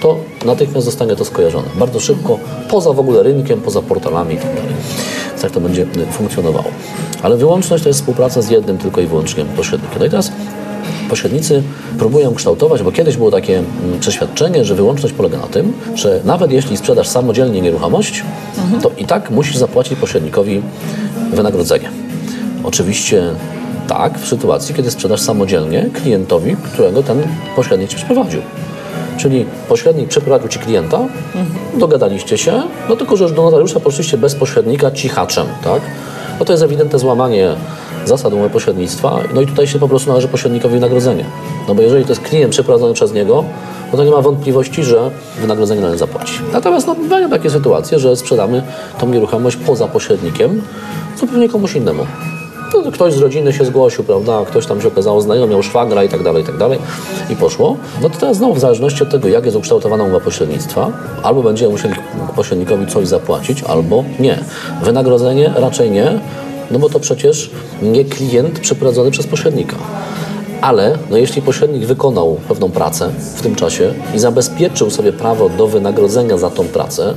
to 0.03 0.17
natychmiast 0.45 0.85
zostanie 0.85 1.17
to 1.17 1.25
skojarzone. 1.25 1.69
Bardzo 1.75 2.01
szybko, 2.01 2.39
poza 2.71 2.93
w 2.93 3.01
ogóle 3.01 3.23
rynkiem, 3.23 3.61
poza 3.61 3.83
portalami 3.83 4.35
itd. 4.35 4.55
Więc 5.31 5.43
tak 5.43 5.51
to 5.51 5.61
będzie 5.61 5.87
funkcjonowało. 6.13 6.65
Ale 7.23 7.37
wyłączność 7.37 7.83
to 7.83 7.89
jest 7.89 8.01
współpraca 8.01 8.43
z 8.43 8.51
jednym 8.51 8.79
tylko 8.79 9.01
i 9.01 9.07
wyłącznie 9.07 9.45
pośrednikiem. 9.45 9.99
No 9.99 10.07
i 10.07 10.11
teraz 10.11 10.33
pośrednicy 11.11 11.63
próbują 11.99 12.35
kształtować, 12.35 12.83
bo 12.83 12.93
kiedyś 12.93 13.17
było 13.17 13.31
takie 13.31 13.59
mm, 13.59 14.01
przeświadczenie, 14.01 14.65
że 14.65 14.75
wyłączność 14.75 15.15
polega 15.15 15.39
na 15.39 15.47
tym, 15.47 15.73
że 15.95 16.21
nawet 16.25 16.53
jeśli 16.53 16.77
sprzedasz 16.77 17.09
samodzielnie 17.09 17.61
nieruchomość, 17.61 18.23
to 18.83 18.91
i 18.99 19.05
tak 19.05 19.31
musisz 19.31 19.57
zapłacić 19.57 19.99
pośrednikowi 19.99 20.63
wynagrodzenie. 21.33 21.91
Oczywiście 22.65 23.23
tak, 23.89 24.19
w 24.19 24.29
sytuacji, 24.29 24.75
kiedy 24.75 24.91
sprzedasz 24.91 25.21
samodzielnie 25.21 25.91
klientowi, 25.95 26.57
którego 26.73 27.03
ten 27.03 27.23
pośrednik 27.57 27.91
ci 27.91 27.97
przeprowadził. 27.97 28.41
Czyli 29.17 29.45
pośrednik 29.69 30.09
przeprowadził 30.09 30.49
ci 30.49 30.59
klienta, 30.59 30.99
dogadaliście 31.79 32.39
się, 32.39 32.63
no 32.89 32.97
tylko, 32.97 33.17
że 33.17 33.25
już 33.25 33.33
do 33.33 33.43
notariusza 33.43 33.81
poszliście 33.81 34.19
bez 34.19 34.35
pośrednika 34.35 34.91
cichaczem, 34.91 35.47
tak? 35.65 35.83
No 36.39 36.45
to 36.45 36.53
jest 36.53 36.63
ewidentne 36.63 36.99
złamanie 36.99 37.55
zasad 38.11 38.33
umowy 38.33 38.51
pośrednictwa, 38.51 39.19
no 39.35 39.41
i 39.41 39.47
tutaj 39.47 39.67
się 39.67 39.79
po 39.79 39.89
prostu 39.89 40.09
należy 40.09 40.29
pośrednikowi 40.29 40.75
wynagrodzenie. 40.75 41.25
No 41.69 41.75
bo 41.75 41.83
jeżeli 41.83 42.05
to 42.05 42.11
jest 42.11 42.23
klient 42.23 42.53
przeprowadzony 42.53 42.95
przez 42.95 43.13
niego, 43.13 43.45
no 43.93 43.99
to 43.99 44.05
nie 44.05 44.11
ma 44.11 44.21
wątpliwości, 44.21 44.85
że 44.85 45.11
wynagrodzenie 45.41 45.81
należy 45.81 45.99
zapłacić. 45.99 46.41
Natomiast 46.53 46.87
no, 46.87 46.97
mają 47.11 47.31
takie 47.31 47.51
sytuacje, 47.51 47.99
że 47.99 48.17
sprzedamy 48.17 48.63
tą 48.99 49.09
nieruchomość 49.09 49.57
poza 49.57 49.89
pośrednikiem 49.89 50.63
zupełnie 51.21 51.49
komuś 51.49 51.75
innemu. 51.75 52.07
No, 52.75 52.93
ktoś 52.93 53.15
z 53.15 53.19
rodziny 53.19 53.53
się 53.53 53.65
zgłosił, 53.65 54.05
prawda? 54.05 54.45
Ktoś 54.47 54.67
tam 54.67 54.81
się 54.81 54.89
okazało 54.89 55.21
znajomy, 55.21 55.47
miał 55.53 55.63
szwagra 55.63 56.05
i 56.05 56.09
tak 56.09 56.23
dalej, 56.23 56.43
i 56.43 56.47
tak 56.47 56.57
dalej. 56.57 56.79
I 57.31 57.37
poszło. 57.37 57.77
No 58.03 58.11
to 58.11 58.19
teraz 58.19 58.37
znowu 58.37 58.55
w 58.55 58.61
zależności 58.61 59.03
od 59.03 59.11
tego, 59.11 59.29
jak 59.29 59.45
jest 59.45 59.57
ukształtowana 59.57 60.05
umowa 60.05 60.21
pośrednictwa, 60.21 60.91
albo 61.23 61.43
będziemy 61.43 61.73
musieli 61.73 61.95
pośrednikowi 62.37 62.87
coś 62.87 63.09
zapłacić, 63.09 63.63
albo 63.63 64.05
nie. 64.21 64.39
Wynagrodzenie 64.83 65.53
raczej 65.57 65.91
nie, 65.91 66.21
no 66.71 66.79
bo 66.79 66.89
to 66.89 67.01
przecież 67.01 67.51
nie 67.83 68.05
klient 68.05 68.61
przeprowadzony 68.61 69.11
przez 69.11 69.27
pośrednika. 69.27 69.77
Ale 70.61 70.99
no 71.11 71.17
jeśli 71.17 71.43
pośrednik 71.43 71.85
wykonał 71.87 72.37
pewną 72.49 72.71
pracę 72.71 73.11
w 73.37 73.43
tym 73.43 73.55
czasie 73.55 73.95
i 74.15 74.19
zabezpieczył 74.19 74.91
sobie 74.91 75.13
prawo 75.13 75.49
do 75.49 75.67
wynagrodzenia 75.67 76.39
za 76.39 76.51
tą 76.51 76.65
pracę, 76.65 77.15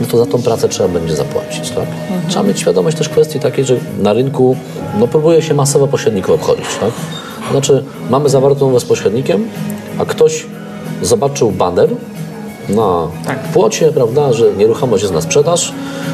no 0.00 0.06
to 0.06 0.18
za 0.18 0.26
tą 0.26 0.42
pracę 0.42 0.68
trzeba 0.68 0.88
będzie 0.88 1.16
zapłacić. 1.16 1.70
Tak? 1.70 1.86
Trzeba 2.28 2.44
mieć 2.44 2.60
świadomość 2.60 2.96
też 2.96 3.08
kwestii 3.08 3.40
takiej, 3.40 3.64
że 3.64 3.76
na 3.98 4.12
rynku 4.12 4.56
no, 4.98 5.08
próbuje 5.08 5.42
się 5.42 5.54
masowo 5.54 5.86
pośredników 5.86 6.34
obchodzić. 6.34 6.66
Tak? 6.80 6.90
Znaczy, 7.50 7.84
mamy 8.10 8.28
zawartą 8.28 8.64
umowę 8.64 8.80
z 8.80 8.84
pośrednikiem, 8.84 9.48
a 9.98 10.04
ktoś 10.04 10.46
zobaczył 11.02 11.50
baner 11.50 11.88
na 12.68 13.08
płocie, 13.52 13.92
prawda, 13.92 14.32
że 14.32 14.52
nieruchomość 14.52 15.02
jest 15.02 15.14
na 15.14 15.20
sprzedaż, 15.20 15.72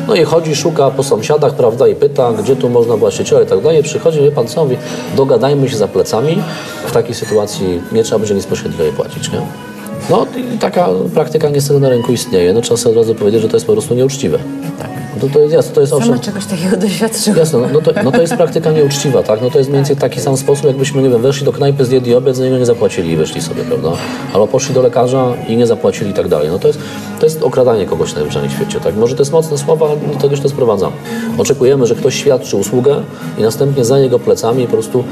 no 0.08 0.14
i 0.14 0.24
chodzi, 0.24 0.56
szuka 0.56 0.90
po 0.90 1.02
sąsiadach, 1.02 1.54
prawda, 1.54 1.88
i 1.88 1.94
pyta, 1.94 2.32
gdzie 2.32 2.56
tu 2.56 2.68
można 2.68 2.96
właściciela 2.96 3.42
i 3.42 3.46
tak 3.46 3.60
dalej. 3.60 3.82
Przychodzi, 3.82 4.20
wie 4.20 4.30
pan 4.30 4.46
co, 4.46 4.64
mówi, 4.64 4.76
dogadajmy 5.16 5.68
się 5.68 5.76
za 5.76 5.88
plecami. 5.88 6.42
W 6.86 6.92
takiej 6.92 7.14
sytuacji 7.14 7.80
nie 7.92 8.04
trzeba 8.04 8.18
będzie 8.18 8.34
nic 8.34 8.46
pośrednikowi 8.46 8.92
płacić, 8.92 9.32
nie? 9.32 9.71
No 10.10 10.26
i 10.54 10.58
taka 10.58 10.88
praktyka 11.14 11.48
niestety 11.48 11.80
na 11.80 11.88
rynku 11.88 12.12
istnieje. 12.12 12.52
No 12.52 12.60
trzeba 12.60 12.76
sobie 12.76 12.90
od 12.90 12.96
razu 12.96 13.14
powiedzieć, 13.14 13.42
że 13.42 13.48
to 13.48 13.56
jest 13.56 13.66
po 13.66 13.72
prostu 13.72 13.94
nieuczciwe. 13.94 14.38
Tak. 14.78 14.90
No 15.14 15.20
to, 15.20 15.34
to 15.34 15.40
jest 15.40 15.54
jasne, 15.54 15.74
to 15.74 15.80
jest 15.80 15.92
Sama 15.92 16.04
owszem... 16.04 16.20
czegoś 16.20 16.46
takiego 16.46 16.76
doświadczyłam. 16.76 17.38
Jasne, 17.38 17.58
no, 17.58 17.68
no, 17.72 17.80
to, 17.80 17.92
no 18.04 18.12
to 18.12 18.20
jest 18.20 18.34
praktyka 18.34 18.72
nieuczciwa, 18.72 19.22
tak? 19.22 19.42
No 19.42 19.50
to 19.50 19.58
jest 19.58 19.70
mniej 19.70 19.78
więcej 19.78 19.96
taki 19.96 20.20
sam 20.20 20.36
sposób, 20.36 20.64
jakbyśmy, 20.66 21.02
nie 21.02 21.10
wiem, 21.10 21.22
weszli 21.22 21.44
do 21.44 21.52
knajpy, 21.52 21.84
zjedli 21.84 22.14
obiad, 22.14 22.36
za 22.36 22.44
niego 22.44 22.58
nie 22.58 22.66
zapłacili 22.66 23.10
i 23.10 23.16
wyszli 23.16 23.42
sobie, 23.42 23.62
prawda? 23.62 23.92
Albo 24.32 24.46
poszli 24.46 24.74
do 24.74 24.82
lekarza 24.82 25.32
i 25.48 25.56
nie 25.56 25.66
zapłacili 25.66 26.10
i 26.10 26.14
tak 26.14 26.28
dalej. 26.28 26.48
No 26.48 26.58
to 26.58 26.68
jest, 26.68 26.78
to 27.20 27.26
jest 27.26 27.42
okradanie 27.42 27.86
kogoś 27.86 28.14
najwyżej 28.14 28.48
w 28.48 28.52
świecie, 28.52 28.80
tak? 28.80 28.96
Może 28.96 29.14
to 29.14 29.22
jest 29.22 29.32
mocne 29.32 29.58
słowa, 29.58 29.86
ale 29.86 29.96
do 29.96 30.18
tego 30.18 30.36
się 30.36 30.42
to 30.42 30.48
sprowadza. 30.48 30.90
Oczekujemy, 31.38 31.86
że 31.86 31.94
ktoś 31.94 32.14
świadczy 32.14 32.56
usługę 32.56 33.02
i 33.38 33.42
następnie 33.42 33.84
za 33.84 33.98
jego 33.98 34.18
plecami 34.18 34.66
po 34.66 34.72
prostu 34.72 35.04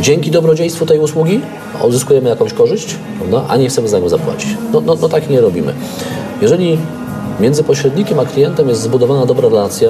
dzięki 0.00 0.30
dobrodziejstwu 0.30 0.86
tej 0.86 0.98
usługi 0.98 1.40
uzyskujemy 1.84 2.28
jakąś 2.28 2.52
korzyść, 2.52 2.96
prawda? 3.18 3.44
a 3.48 3.56
nie 3.56 3.68
chcemy 3.68 3.88
za 3.88 3.98
nią 3.98 4.08
zapłacić. 4.08 4.56
No, 4.72 4.80
no, 4.80 4.96
no 5.00 5.08
tak 5.08 5.30
nie 5.30 5.40
robimy. 5.40 5.74
Jeżeli 6.42 6.78
między 7.40 7.64
pośrednikiem 7.64 8.18
a 8.18 8.24
klientem 8.24 8.68
jest 8.68 8.80
zbudowana 8.80 9.26
dobra 9.26 9.48
relacja, 9.48 9.88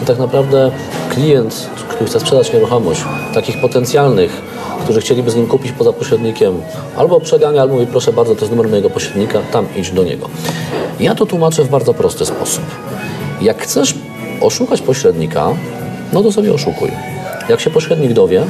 to 0.00 0.06
tak 0.06 0.18
naprawdę 0.18 0.70
klient, 1.10 1.70
który 1.88 2.10
chce 2.10 2.20
sprzedać 2.20 2.52
nieruchomość, 2.52 3.00
takich 3.34 3.60
potencjalnych, 3.60 4.42
którzy 4.84 5.00
chcieliby 5.00 5.30
z 5.30 5.36
nim 5.36 5.46
kupić 5.46 5.72
poza 5.72 5.92
pośrednikiem, 5.92 6.54
albo 6.96 7.20
przegania, 7.20 7.62
albo 7.62 7.74
mówi, 7.74 7.86
proszę 7.86 8.12
bardzo, 8.12 8.34
to 8.34 8.40
jest 8.40 8.50
numer 8.50 8.68
mojego 8.68 8.90
pośrednika, 8.90 9.40
tam 9.52 9.66
idź 9.76 9.90
do 9.90 10.04
niego. 10.04 10.28
Ja 11.00 11.14
to 11.14 11.26
tłumaczę 11.26 11.64
w 11.64 11.68
bardzo 11.68 11.94
prosty 11.94 12.26
sposób. 12.26 12.64
Jak 13.42 13.62
chcesz 13.62 13.94
oszukać 14.40 14.80
pośrednika, 14.80 15.48
no 16.12 16.22
to 16.22 16.32
sobie 16.32 16.54
oszukuj. 16.54 16.90
Jak 17.48 17.60
się 17.60 17.70
pośrednik 17.70 18.12
dowie 18.12 18.42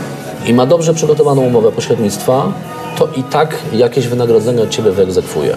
i 0.47 0.55
ma 0.55 0.67
dobrze 0.67 0.95
przygotowaną 0.95 1.43
umowę 1.43 1.73
pośrednictwa, 1.73 2.53
to 2.99 3.09
i 3.17 3.23
tak 3.23 3.59
jakieś 3.73 4.07
wynagrodzenie 4.07 4.63
od 4.63 4.69
Ciebie 4.69 4.91
wyegzekwuje. 4.91 5.57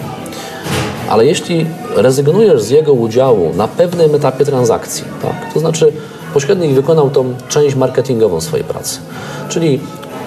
Ale 1.10 1.26
jeśli 1.26 1.66
rezygnujesz 1.96 2.62
z 2.62 2.70
jego 2.70 2.94
udziału 2.94 3.54
na 3.56 3.68
pewnym 3.68 4.16
etapie 4.16 4.46
transakcji, 4.46 5.04
tak, 5.22 5.54
to 5.54 5.60
znaczy 5.60 5.94
pośrednik 6.34 6.72
wykonał 6.72 7.10
tą 7.10 7.34
część 7.50 7.76
marketingową 7.76 8.42
swojej 8.42 8.66
pracy, 8.66 9.00
czyli 9.50 9.80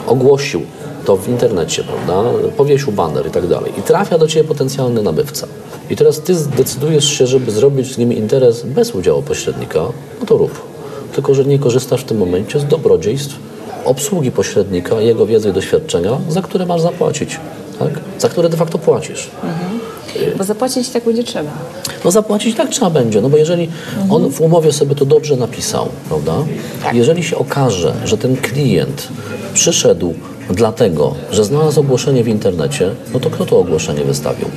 ogłosił 0.07 0.63
to 1.05 1.17
w 1.17 1.29
internecie, 1.29 1.85
prawda, 1.85 2.31
powiesił 2.57 2.93
baner 2.93 3.27
i 3.27 3.31
tak 3.31 3.47
dalej 3.47 3.73
i 3.79 3.83
trafia 3.83 4.19
do 4.19 4.29
Ciebie 4.29 4.49
potencjalny 4.49 5.03
nabywca. 5.03 5.47
I 5.91 5.97
teraz 5.97 6.21
Ty 6.21 6.35
zdecydujesz 6.35 7.19
się, 7.19 7.27
żeby 7.27 7.51
zrobić 7.51 7.95
z 7.95 7.99
nim 7.99 8.13
interes 8.13 8.63
bez 8.63 8.95
udziału 8.95 9.23
pośrednika, 9.23 9.81
no 10.21 10.27
to 10.27 10.37
rób. 10.37 10.70
Tylko, 11.15 11.35
że 11.35 11.45
nie 11.45 11.59
korzystasz 11.59 12.01
w 12.01 12.05
tym 12.05 12.19
momencie 12.19 12.61
z 12.61 12.65
dobrodziejstw 12.65 13.37
obsługi 13.85 14.31
pośrednika, 14.31 15.01
jego 15.01 15.27
wiedzy 15.27 15.51
i 15.51 15.53
doświadczenia, 15.53 16.19
za 16.29 16.43
które 16.43 16.67
masz 16.67 16.81
zapłacić, 16.81 17.37
tak? 17.79 17.91
za 18.19 18.29
które 18.29 18.49
de 18.49 18.57
facto 18.57 18.79
płacisz. 18.79 19.31
Bo 20.39 20.45
zapłacić 20.45 20.89
tak 20.89 21.05
będzie 21.05 21.25
trzeba. 21.25 21.51
No 22.05 22.11
zapłacić 22.11 22.57
tak 22.57 22.69
trzeba 22.69 22.91
będzie, 22.91 23.21
no 23.21 23.29
bo 23.29 23.37
jeżeli 23.37 23.69
on 24.11 24.31
w 24.31 24.41
umowie 24.41 24.73
sobie 24.73 24.95
to 24.95 25.05
dobrze 25.05 25.37
napisał, 25.37 25.89
prawda? 26.09 26.35
Jeżeli 26.93 27.25
się 27.25 27.37
okaże, 27.37 27.95
że 28.05 28.19
ten 28.19 28.37
klient 28.37 29.09
przyszedł 29.55 30.15
dlatego, 30.51 31.15
że 31.31 31.45
znalazł 31.45 31.81
ogłoszenie 31.81 32.25
w 32.25 32.29
internecie, 32.29 32.91
no 33.13 33.21
to 33.21 33.31
kto 33.31 33.47
to 33.47 33.59
ogłoszenie 33.59 34.05
wystawił? 34.05 34.49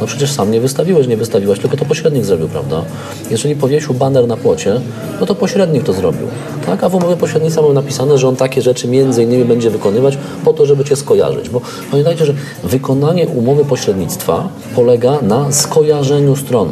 No 0.00 0.06
przecież 0.06 0.32
sam 0.32 0.50
nie 0.50 0.60
wystawiłeś, 0.60 1.06
nie 1.06 1.16
wystawiłaś, 1.16 1.58
tylko 1.58 1.76
to 1.76 1.84
pośrednik 1.84 2.24
zrobił, 2.24 2.48
prawda? 2.48 2.84
Jeżeli 3.30 3.56
powiesił 3.56 3.94
baner 3.94 4.26
na 4.26 4.36
płocie, 4.36 4.80
no 5.20 5.26
to 5.26 5.34
pośrednik 5.34 5.84
to 5.84 5.92
zrobił. 5.92 6.26
Tak? 6.66 6.84
A 6.84 6.88
w 6.88 6.94
umowie 6.94 7.16
pośrednictwa 7.16 7.62
mamy 7.62 7.74
napisane, 7.74 8.18
że 8.18 8.28
on 8.28 8.36
takie 8.36 8.62
rzeczy 8.62 8.88
między 8.88 9.22
innymi 9.22 9.44
będzie 9.44 9.70
wykonywać 9.70 10.18
po 10.44 10.52
to, 10.52 10.66
żeby 10.66 10.84
Cię 10.84 10.96
skojarzyć. 10.96 11.48
Bo 11.48 11.60
pamiętajcie, 11.90 12.26
że 12.26 12.34
wykonanie 12.64 13.28
umowy 13.28 13.64
pośrednictwa 13.64 14.48
polega 14.74 15.18
na 15.22 15.52
skojarzeniu 15.52 16.36
stron. 16.36 16.68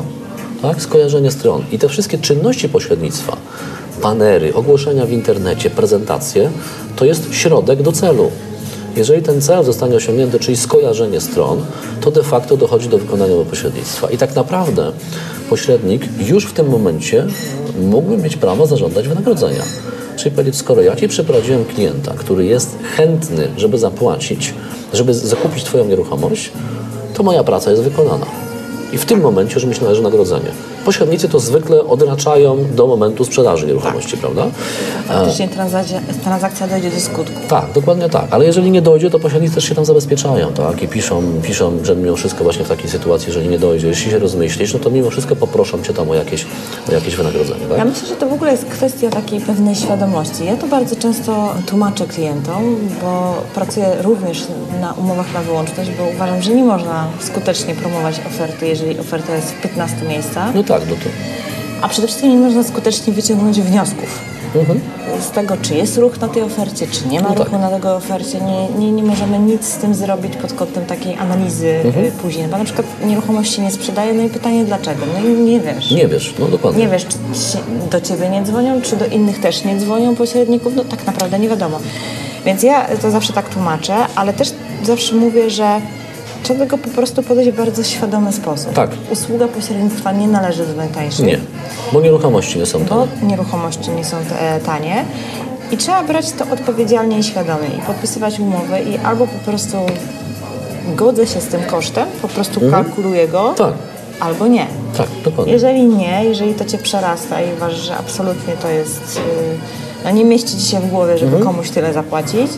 Tak? 0.63 0.83
Skojarzenie 0.83 1.31
stron. 1.31 1.63
I 1.73 1.79
te 1.79 1.89
wszystkie 1.89 2.19
czynności 2.19 2.69
pośrednictwa, 2.69 3.37
banery, 4.03 4.55
ogłoszenia 4.55 5.07
w 5.07 5.13
internecie, 5.13 5.71
prezentacje, 5.71 6.51
to 6.97 7.05
jest 7.05 7.35
środek 7.35 7.83
do 7.83 7.93
celu. 7.93 8.31
Jeżeli 8.99 9.23
ten 9.23 9.41
cel 9.41 9.65
zostanie 9.65 9.97
osiągnięty, 9.97 10.39
czyli 10.39 10.57
skojarzenie 10.57 11.21
stron, 11.21 11.65
to 12.01 12.11
de 12.11 12.23
facto 12.23 12.57
dochodzi 12.57 12.89
do 12.89 12.99
wykonania 12.99 13.35
pośrednictwa. 13.51 14.11
I 14.11 14.19
tak 14.19 14.35
naprawdę 14.37 14.93
pośrednik 15.51 16.03
już 16.27 16.47
w 16.47 16.53
tym 16.53 16.69
momencie 16.69 17.27
mógłby 17.81 18.17
mieć 18.17 18.37
prawo 18.37 18.67
zażądać 18.67 19.09
wynagrodzenia. 19.09 19.63
Czyli 20.17 20.31
powiedzieć, 20.31 20.57
skoro 20.57 20.83
ja 20.83 20.97
Ci 20.97 21.09
przeprowadziłem 21.09 21.65
klienta, 21.65 22.15
który 22.17 22.45
jest 22.47 22.77
chętny, 22.97 23.49
żeby 23.57 23.79
zapłacić, 23.79 24.55
żeby 24.93 25.15
zakupić 25.15 25.65
Twoją 25.65 25.85
nieruchomość, 25.85 26.53
to 27.15 27.23
moja 27.23 27.45
praca 27.45 27.71
jest 27.71 27.83
wykonana. 27.83 28.27
I 28.93 28.99
w 28.99 29.05
tym 29.05 29.21
momencie 29.21 29.55
już 29.55 29.65
mi 29.65 29.75
się 29.75 29.83
należy 29.83 30.03
nagrodzenie. 30.03 30.51
Pośrednicy 30.89 31.29
to 31.29 31.41
zwykle 31.41 31.81
odraczają 31.85 32.57
do 32.75 32.87
momentu 32.87 33.25
sprzedaży 33.25 33.67
nieruchomości, 33.67 34.17
prawda? 34.17 34.47
Faktycznie 35.09 35.49
transakcja, 35.49 36.01
transakcja 36.25 36.69
dojdzie 36.69 36.91
do 36.91 37.01
skutku. 37.01 37.41
Tak, 37.49 37.73
dokładnie 37.75 38.09
tak. 38.09 38.25
Ale 38.31 38.45
jeżeli 38.45 38.71
nie 38.71 38.83
dojdzie, 38.83 39.11
to 39.11 39.19
pośrednicy 39.19 39.55
też 39.55 39.65
się 39.65 39.75
tam 39.75 39.85
zabezpieczają, 39.85 40.53
tak? 40.53 40.83
I 40.83 40.89
piszą, 40.89 41.23
piszą, 41.43 41.73
że 41.85 41.97
mimo 41.97 42.17
wszystko 42.17 42.45
właśnie 42.45 42.65
w 42.65 42.69
takiej 42.69 42.91
sytuacji, 42.91 43.27
jeżeli 43.29 43.49
nie 43.49 43.59
dojdzie, 43.59 43.89
jeśli 43.89 44.11
się 44.11 44.19
rozmyślisz, 44.19 44.73
no 44.75 44.79
to 44.79 44.91
mimo 44.91 45.11
wszystko 45.11 45.37
poproszą 45.37 45.83
cię 45.83 45.95
tam 45.95 46.11
o 46.11 46.15
jakieś, 46.15 46.47
o 46.89 46.93
jakieś 46.93 47.17
wynagrodzenie, 47.17 47.61
Ja 47.71 47.77
tak? 47.77 47.89
myślę, 47.89 48.09
że 48.09 48.17
to 48.17 48.29
w 48.29 48.33
ogóle 48.33 48.51
jest 48.51 48.65
kwestia 48.65 49.11
takiej 49.11 49.41
pewnej 49.41 49.75
świadomości. 49.75 50.45
Ja 50.45 50.57
to 50.57 50.67
bardzo 50.67 50.97
często 50.97 51.55
tłumaczę 51.67 52.07
klientom, 52.07 52.77
bo 53.03 53.35
pracuję 53.55 53.87
również 54.03 54.47
na 54.81 54.93
umowach 54.93 55.35
na 55.35 55.41
wyłączność, 55.41 55.91
bo 55.99 56.05
uważam, 56.15 56.43
że 56.43 56.55
nie 56.55 56.65
można 56.65 57.07
skutecznie 57.21 57.75
promować 57.75 58.21
oferty, 58.27 58.67
jeżeli 58.67 58.99
oferta 58.99 59.37
jest 59.37 59.51
w 59.53 59.61
15 59.63 59.97
miejscach, 60.09 60.55
No 60.55 60.63
tak, 60.65 60.78
no 60.91 60.95
to... 60.97 61.11
a 61.83 61.89
przede 61.89 62.07
wszystkim 62.07 62.31
nie 62.31 62.37
można 62.37 62.65
skutecznie 62.65 63.13
wyciągnąć 63.13 63.61
wniosków. 63.61 64.19
Z 65.21 65.31
tego, 65.31 65.57
czy 65.63 65.75
jest 65.75 65.99
ruch 65.99 66.21
na 66.21 66.29
tej 66.29 66.43
ofercie, 66.43 66.87
czy 66.87 67.09
nie 67.09 67.21
ma 67.21 67.29
No 67.29 67.35
tak. 67.35 67.45
ruchu 67.47 67.59
na 67.59 67.79
tej 67.81 67.91
ofercie, 67.91 68.41
nie, 68.41 68.69
nie, 68.79 68.93
nie 68.93 69.03
możemy 69.03 69.39
nic 69.39 69.65
z 69.67 69.77
tym 69.77 69.95
zrobić 69.95 70.37
pod 70.37 70.53
kątem 70.53 70.87
takiej 70.87 71.17
analizy 71.17 71.67
y, 71.67 72.13
później. 72.23 72.49
Bo 72.49 72.59
na 72.59 72.65
przykład 72.65 72.87
nieruchomości 73.07 73.61
nie 73.61 73.71
sprzedaje, 73.71 74.13
no 74.15 74.23
i 74.23 74.29
pytanie 74.29 74.65
dlaczego? 74.65 75.07
No 75.15 75.29
i 75.29 75.33
nie 75.33 75.61
wiesz. 75.61 75.91
Nie 75.91 76.09
wiesz, 76.09 76.35
no 76.39 76.47
dokładnie. 76.47 76.85
Nie 76.85 76.89
wiesz, 76.91 77.07
czy 77.07 77.19
do 77.91 78.01
ciebie 78.01 78.29
nie 78.29 78.43
dzwonią, 78.43 78.81
czy 78.83 78.97
do 78.97 79.07
innych 79.07 79.41
też 79.41 79.65
nie 79.65 79.77
dzwonią 79.77 80.15
pośredników, 80.17 80.73
no 80.77 80.85
tak 80.85 81.07
naprawdę 81.07 81.39
nie 81.39 81.49
wiadomo. 81.49 81.79
Więc 82.45 82.63
ja 82.63 82.87
to 83.03 83.11
zawsze 83.11 83.33
tak 83.33 83.49
tłumaczę, 83.49 83.95
ale 84.15 84.33
też 84.33 84.53
zawsze 84.85 85.15
mówię, 85.15 85.51
że 85.51 85.81
trzeba 86.49 86.59
do 86.59 86.65
tego 86.65 86.79
po 86.79 86.89
prostu 86.91 87.23
podejść 87.23 87.51
w 87.51 87.57
bardzo 87.57 87.85
świadomy 87.85 88.33
sposób. 88.33 88.73
Tak. 88.73 88.91
Usługa 89.13 89.49
pośrednictwa 89.49 90.13
nie 90.13 90.29
należy 90.29 90.67
do 90.67 90.75
najtańszych, 90.75 91.27
Nie, 91.27 91.39
bo 91.93 92.01
nieruchomości 92.01 92.59
nie 92.59 92.67
są 92.67 92.79
bo 92.85 93.07
tanie. 93.07 93.07
nieruchomości 93.23 93.91
nie 93.91 94.05
są 94.05 94.17
te, 94.17 94.61
tanie 94.67 95.05
i 95.73 95.77
trzeba 95.77 96.03
brać 96.05 96.33
to 96.33 96.45
odpowiedzialnie 96.55 97.19
i 97.19 97.23
świadomie 97.25 97.69
i 97.79 97.81
podpisywać 97.87 98.41
umowy 98.41 98.81
i 98.81 98.99
albo 98.99 99.27
po 99.27 99.39
prostu 99.51 99.77
godzę 100.97 101.27
się 101.27 101.41
z 101.41 101.47
tym 101.47 101.63
kosztem, 101.63 102.09
po 102.23 102.29
prostu 102.29 102.61
kalkuluję 102.71 103.29
go, 103.29 103.55
Tak. 103.57 103.73
albo 104.21 104.47
nie. 104.47 104.67
Tak, 104.97 105.07
dokładnie. 105.25 105.53
Jeżeli 105.53 105.85
nie, 105.85 106.25
jeżeli 106.25 106.55
to 106.55 106.65
cię 106.65 106.79
przerasta 106.79 107.43
i 107.43 107.53
uważasz, 107.57 107.81
że 107.81 107.97
absolutnie 107.97 108.55
to 108.63 108.69
jest. 108.69 109.17
Yy, 109.17 109.88
no 110.05 110.11
nie 110.11 110.25
mieści 110.25 110.57
ci 110.59 110.63
się 110.71 110.81
w 110.81 110.87
głowie, 110.91 111.19
żeby 111.19 111.37
Mhm. 111.37 111.45
komuś 111.53 111.71
tyle 111.71 111.93
zapłacić, 111.93 112.51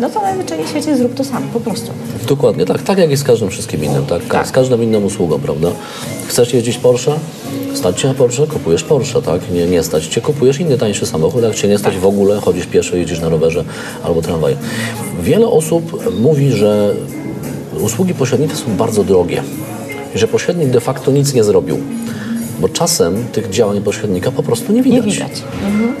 no 0.00 0.10
to 0.10 0.20
najzwyczajniej 0.22 0.66
w 0.66 0.70
świecie 0.70 0.96
zrób 0.96 1.14
to 1.14 1.24
sam, 1.24 1.42
po 1.52 1.60
prostu. 1.60 1.90
Dokładnie 2.28 2.66
tak, 2.66 2.82
tak 2.82 2.98
jak 2.98 3.10
jest 3.10 3.22
z 3.22 3.26
każdym 3.26 3.50
wszystkim 3.50 3.84
innym, 3.84 4.06
tak? 4.06 4.24
Tak. 4.24 4.46
Z 4.46 4.50
każdą 4.50 4.80
inną 4.80 5.00
usługą, 5.00 5.38
prawda? 5.40 5.68
Chcesz 6.26 6.54
jeździć 6.54 6.78
Porsche? 6.78 7.12
Stać 7.74 8.00
cię 8.00 8.08
na 8.08 8.14
Porsche, 8.14 8.46
kupujesz 8.46 8.84
Porsche, 8.84 9.22
tak? 9.22 9.40
Nie, 9.52 9.66
nie 9.66 9.82
stać 9.82 10.06
cię, 10.06 10.20
kupujesz 10.20 10.60
inny 10.60 10.78
tańszy 10.78 11.06
samochód, 11.06 11.42
jak 11.42 11.54
cię 11.54 11.68
nie 11.68 11.78
stać 11.78 11.96
w 11.98 12.06
ogóle, 12.06 12.40
chodzisz 12.40 12.66
pieszo, 12.66 12.96
jedziesz 12.96 13.20
na 13.20 13.28
rowerze 13.28 13.64
albo 14.04 14.22
tramwajem. 14.22 14.58
Wiele 15.22 15.46
osób 15.46 16.10
mówi, 16.20 16.52
że 16.52 16.94
usługi 17.80 18.14
pośrednicze 18.14 18.56
są 18.56 18.76
bardzo 18.76 19.04
drogie 19.04 19.42
i 20.14 20.18
że 20.18 20.28
pośrednik 20.28 20.68
de 20.70 20.80
facto 20.80 21.10
nic 21.10 21.34
nie 21.34 21.44
zrobił. 21.44 21.78
Bo 22.58 22.68
czasem 22.68 23.24
tych 23.32 23.50
działań 23.50 23.80
pośrednika 23.80 24.30
po 24.30 24.42
prostu 24.42 24.72
nie 24.72 24.82
widać. 24.82 25.04
Nie 25.06 25.12
widać. 25.12 25.42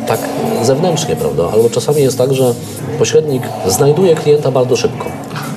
Tak 0.06 0.18
zewnętrznie, 0.62 1.16
prawda? 1.16 1.42
Albo 1.52 1.70
czasami 1.70 2.02
jest 2.02 2.18
tak, 2.18 2.34
że 2.34 2.54
pośrednik 2.98 3.42
znajduje 3.66 4.14
klienta 4.14 4.50
bardzo 4.50 4.76
szybko. 4.76 5.06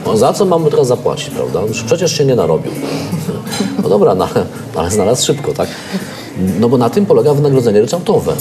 No, 0.05 0.17
za 0.17 0.33
co 0.33 0.45
mamy 0.45 0.69
teraz 0.71 0.87
zapłacić, 0.87 1.29
prawda? 1.29 1.61
Już 1.61 1.83
przecież 1.83 2.17
się 2.17 2.25
nie 2.25 2.35
narobił. 2.35 2.71
No 3.83 3.89
dobra, 3.89 4.15
no, 4.15 4.27
ale, 4.75 4.91
znalazł 4.91 5.25
szybko, 5.25 5.53
tak? 5.53 5.69
No 6.59 6.69
bo 6.69 6.77
na 6.77 6.89
tym 6.89 7.05
polega 7.05 7.33
wynagrodzenie 7.33 7.81
ryczałtowe. 7.81 8.33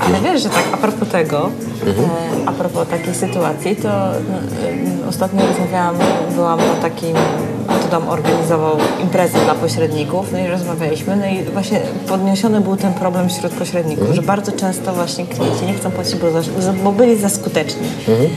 Ale 0.00 0.20
wiesz, 0.20 0.42
że 0.42 0.48
tak 0.48 0.64
a 0.72 0.76
propos 0.76 1.08
tego, 1.08 1.48
Mhm. 1.86 2.08
e, 2.10 2.48
a 2.48 2.52
propos 2.52 2.88
takiej 2.88 3.14
sytuacji, 3.14 3.76
to 3.76 3.88
e, 3.88 4.18
ostatnio 5.08 5.46
rozmawiałam, 5.46 5.96
byłam 6.34 6.58
na 6.58 6.74
takim, 6.82 7.16
to 7.64 7.88
dom 7.90 8.08
organizował 8.08 8.76
imprezę 9.02 9.38
dla 9.44 9.54
pośredników, 9.54 10.32
no 10.32 10.38
i 10.38 10.46
rozmawialiśmy, 10.46 11.16
no 11.16 11.26
i 11.26 11.42
właśnie 11.52 11.80
podniesiony 12.08 12.60
był 12.60 12.76
ten 12.76 12.92
problem 12.94 13.28
wśród 13.28 13.52
pośredników, 13.52 14.00
Mhm. 14.08 14.16
że 14.16 14.22
bardzo 14.22 14.52
często 14.52 14.92
właśnie 14.92 15.26
klienci 15.26 15.66
nie 15.66 15.74
chcą 15.74 15.90
płacić, 15.90 16.14
bo, 16.16 16.42
za, 16.62 16.72
bo 16.72 16.92
byli 16.92 17.16
za 17.16 17.28
skuteczni. 17.28 17.86
Mhm. 18.08 18.30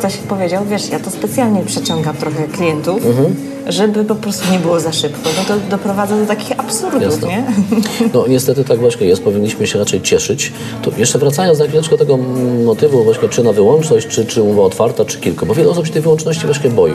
Ktoś 0.00 0.16
powiedział, 0.16 0.64
wiesz, 0.70 0.88
ja 0.90 0.98
to 1.00 1.10
specjalnie 1.10 1.62
przeciągam 1.64 2.16
trochę 2.16 2.48
klientów, 2.48 3.06
Mhm. 3.06 3.34
żeby 3.68 4.04
po 4.04 4.14
prostu 4.14 4.52
nie 4.52 4.58
było 4.58 4.80
za 4.80 4.92
szybko. 4.92 5.28
No 5.38 5.44
to 5.54 5.60
doprowadza 5.70 6.16
do 6.16 6.26
takich 6.26 6.60
absurdów, 6.60 7.02
Jasne. 7.02 7.28
nie? 7.28 7.44
No 8.14 8.24
niestety 8.28 8.64
tak 8.64 8.78
właśnie 8.78 9.06
jest, 9.06 9.22
powinniśmy 9.22 9.66
się 9.66 9.78
raczej 9.78 10.00
cieszyć. 10.02 10.52
To 10.82 10.90
jeszcze 10.96 11.18
wracając 11.18 11.58
na 11.58 11.66
chwileczkę 11.66 11.96
tego 11.98 12.18
motywu 12.64 13.04
właśnie, 13.04 13.28
czy 13.28 13.42
na 13.42 13.52
wyłączność, 13.52 14.06
czy, 14.06 14.24
czy 14.26 14.42
umowa 14.42 14.62
otwarta, 14.62 15.04
czy 15.04 15.18
kilka, 15.20 15.46
bo 15.46 15.54
wiele 15.54 15.68
osób 15.70 15.86
się 15.86 15.92
tej 15.92 16.02
wyłączności 16.02 16.46
właśnie 16.46 16.70
boi. 16.70 16.92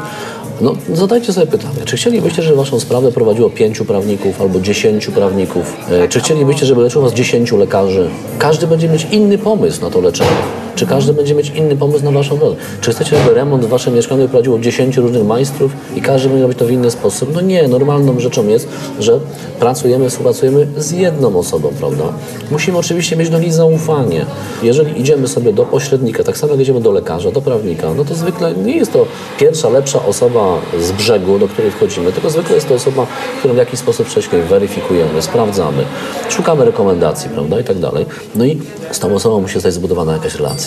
No 0.61 0.73
zadajcie 0.93 1.33
sobie 1.33 1.47
pytanie, 1.47 1.79
czy 1.85 1.97
chcielibyście, 1.97 2.41
żeby 2.41 2.57
waszą 2.57 2.79
sprawę 2.79 3.11
prowadziło 3.11 3.49
pięciu 3.49 3.85
prawników 3.85 4.41
albo 4.41 4.59
dziesięciu 4.59 5.11
prawników? 5.11 5.73
E, 5.91 6.07
Czy 6.07 6.19
chcielibyście, 6.19 6.65
żeby 6.65 6.81
leczyło 6.81 7.03
was 7.05 7.13
dziesięciu 7.13 7.57
lekarzy? 7.57 8.09
Każdy 8.39 8.67
będzie 8.67 8.89
mieć 8.89 9.07
inny 9.11 9.37
pomysł 9.37 9.81
na 9.81 9.89
to 9.89 10.01
leczenie. 10.01 10.64
Czy 10.75 10.85
każdy 10.87 11.13
będzie 11.13 11.35
mieć 11.35 11.49
inny 11.49 11.75
pomysł 11.75 12.05
na 12.05 12.11
waszą 12.11 12.37
drogę? 12.37 12.55
Czy 12.81 12.91
chcecie, 12.91 13.17
żeby 13.17 13.33
remont 13.33 13.65
w 13.65 13.69
waszym 13.69 13.93
mieszkaniu 13.93 14.27
prowadziło 14.27 14.59
10 14.59 14.97
różnych 14.97 15.25
majstrów 15.25 15.71
i 15.95 16.01
każdy 16.01 16.29
będzie 16.29 16.43
robić 16.43 16.57
to 16.57 16.65
w 16.65 16.71
inny 16.71 16.91
sposób? 16.91 17.29
No 17.33 17.41
nie, 17.41 17.67
normalną 17.67 18.19
rzeczą 18.19 18.47
jest, 18.47 18.67
że 18.99 19.19
pracujemy, 19.59 20.09
współpracujemy 20.09 20.67
z 20.77 20.91
jedną 20.91 21.39
osobą, 21.39 21.69
prawda? 21.79 22.03
Musimy 22.51 22.77
oczywiście 22.77 23.15
mieć 23.15 23.29
do 23.29 23.39
niej 23.39 23.51
zaufanie. 23.51 24.25
Jeżeli 24.63 25.01
idziemy 25.01 25.27
sobie 25.27 25.53
do 25.53 25.65
pośrednika, 25.65 26.23
tak 26.23 26.37
samo 26.37 26.51
jak 26.51 26.61
idziemy 26.61 26.81
do 26.81 26.91
lekarza, 26.91 27.31
do 27.31 27.41
prawnika, 27.41 27.93
no 27.93 28.05
to 28.05 28.15
zwykle 28.15 28.53
nie 28.53 28.75
jest 28.77 28.93
to 28.93 29.05
pierwsza, 29.39 29.69
lepsza 29.69 30.05
osoba 30.05 30.57
z 30.79 30.91
brzegu, 30.91 31.39
do 31.39 31.47
której 31.47 31.71
wchodzimy, 31.71 32.11
tylko 32.11 32.29
zwykle 32.29 32.55
jest 32.55 32.67
to 32.67 32.73
osoba, 32.73 33.07
którą 33.39 33.53
w 33.53 33.57
jakiś 33.57 33.79
sposób 33.79 34.07
wcześniej 34.07 34.41
weryfikujemy, 34.41 35.21
sprawdzamy, 35.21 35.83
szukamy 36.29 36.65
rekomendacji, 36.65 37.29
prawda, 37.29 37.59
i 37.59 37.63
tak 37.63 37.79
dalej. 37.79 38.05
No 38.35 38.45
i 38.45 38.61
z 38.91 38.99
tą 38.99 39.15
osobą 39.15 39.41
musi 39.41 39.53
zostać 39.53 39.73
zbudowana 39.73 40.13
jakaś 40.13 40.35
relacja. 40.35 40.64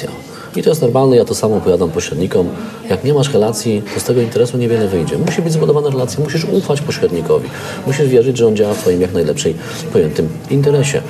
I 0.56 0.62
to 0.62 0.70
jest 0.70 0.82
normalne, 0.82 1.16
ja 1.16 1.24
to 1.24 1.34
samo 1.34 1.56
opowiadam 1.56 1.90
pośrednikom. 1.90 2.48
Jak 2.90 3.04
nie 3.04 3.14
masz 3.14 3.32
relacji, 3.32 3.82
to 3.94 4.00
z 4.00 4.04
tego 4.04 4.20
interesu 4.20 4.58
niewiele 4.58 4.88
wyjdzie. 4.88 5.18
Musi 5.18 5.42
być 5.42 5.52
zbudowana 5.52 5.90
relacja, 5.90 6.24
musisz 6.24 6.44
ufać 6.44 6.80
pośrednikowi. 6.80 7.48
Musisz 7.87 8.08
wierzyć, 8.08 8.37
że 8.37 8.46
on 8.46 8.56
działa 8.56 8.74
w 8.74 8.78
Twoim 8.78 9.00
jak 9.00 9.12
najlepszej 9.12 9.54
pojętym 9.92 10.28
interesie. 10.50 11.02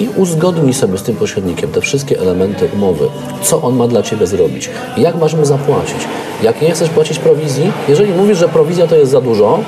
I 0.00 0.08
uzgodnij 0.16 0.74
sobie 0.74 0.98
z 0.98 1.02
tym 1.02 1.16
pośrednikiem 1.16 1.70
te 1.70 1.80
wszystkie 1.80 2.20
elementy 2.20 2.68
umowy. 2.74 3.08
Co 3.42 3.62
on 3.62 3.76
ma 3.76 3.88
dla 3.88 4.02
Ciebie 4.02 4.26
zrobić? 4.26 4.70
Jak 4.96 5.16
masz 5.16 5.34
mu 5.34 5.44
zapłacić? 5.44 5.98
Jak 6.42 6.62
nie 6.62 6.70
chcesz 6.70 6.88
płacić 6.88 7.18
prowizji, 7.18 7.72
jeżeli 7.88 8.12
mówisz, 8.12 8.38
że 8.38 8.48
prowizja 8.48 8.86
to 8.86 8.96
jest 8.96 9.10
za 9.10 9.20
dużo, 9.20 9.60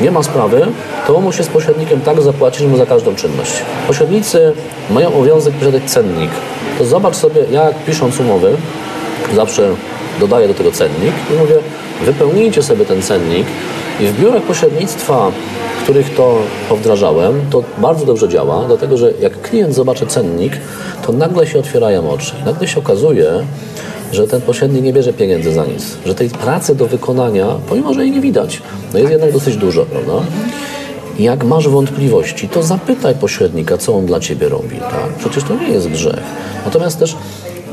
nie 0.00 0.10
ma 0.10 0.22
sprawy, 0.22 0.66
to 1.06 1.20
musi 1.20 1.44
z 1.44 1.46
pośrednikiem 1.46 2.00
tak 2.00 2.22
zapłacić 2.22 2.66
mu 2.66 2.76
za 2.76 2.86
każdą 2.86 3.14
czynność. 3.14 3.52
Pośrednicy 3.86 4.52
mają 4.90 5.08
obowiązek 5.08 5.54
posiadać 5.54 5.82
cennik. 5.84 6.30
To 6.78 6.84
zobacz 6.84 7.16
sobie, 7.16 7.40
ja 7.50 7.64
jak 7.64 7.84
pisząc 7.84 8.20
umowy, 8.20 8.56
zawsze 9.34 9.68
dodaję 10.20 10.48
do 10.48 10.54
tego 10.54 10.72
cennik 10.72 11.12
i 11.30 11.38
mówię, 11.38 11.54
wypełnijcie 12.04 12.62
sobie 12.62 12.84
ten 12.84 13.02
cennik 13.02 13.46
i 14.00 14.06
w 14.06 14.20
biurach 14.20 14.42
pośrednictwa, 14.42 15.30
w 15.80 15.82
których 15.82 16.14
to 16.14 16.38
powdrażałem, 16.68 17.40
to 17.50 17.62
bardzo 17.78 18.06
dobrze 18.06 18.28
działa, 18.28 18.64
dlatego 18.66 18.96
że 18.96 19.12
jak 19.20 19.40
klient 19.40 19.74
zobaczy 19.74 20.06
cennik, 20.06 20.52
to 21.06 21.12
nagle 21.12 21.46
się 21.46 21.58
otwierają 21.58 22.10
oczy. 22.10 22.32
Nagle 22.46 22.68
się 22.68 22.80
okazuje, 22.80 23.32
że 24.14 24.26
ten 24.26 24.40
pośrednik 24.40 24.82
nie 24.82 24.92
bierze 24.92 25.12
pieniędzy 25.12 25.52
za 25.52 25.66
nic, 25.66 25.96
że 26.06 26.14
tej 26.14 26.30
pracy 26.30 26.74
do 26.74 26.86
wykonania, 26.86 27.46
pomimo 27.68 27.94
że 27.94 28.02
jej 28.02 28.10
nie 28.10 28.20
widać, 28.20 28.62
no 28.92 28.98
jest 28.98 29.10
jednak 29.10 29.32
dosyć 29.32 29.56
dużo, 29.56 29.86
prawda? 29.86 30.12
Jak 31.18 31.44
masz 31.44 31.68
wątpliwości, 31.68 32.48
to 32.48 32.62
zapytaj 32.62 33.14
pośrednika, 33.14 33.78
co 33.78 33.94
on 33.94 34.06
dla 34.06 34.20
ciebie 34.20 34.48
robi. 34.48 34.76
Tak? 34.76 35.08
Przecież 35.18 35.44
to 35.44 35.54
nie 35.54 35.68
jest 35.68 35.88
grzech. 35.88 36.22
Natomiast 36.64 36.98
też 36.98 37.16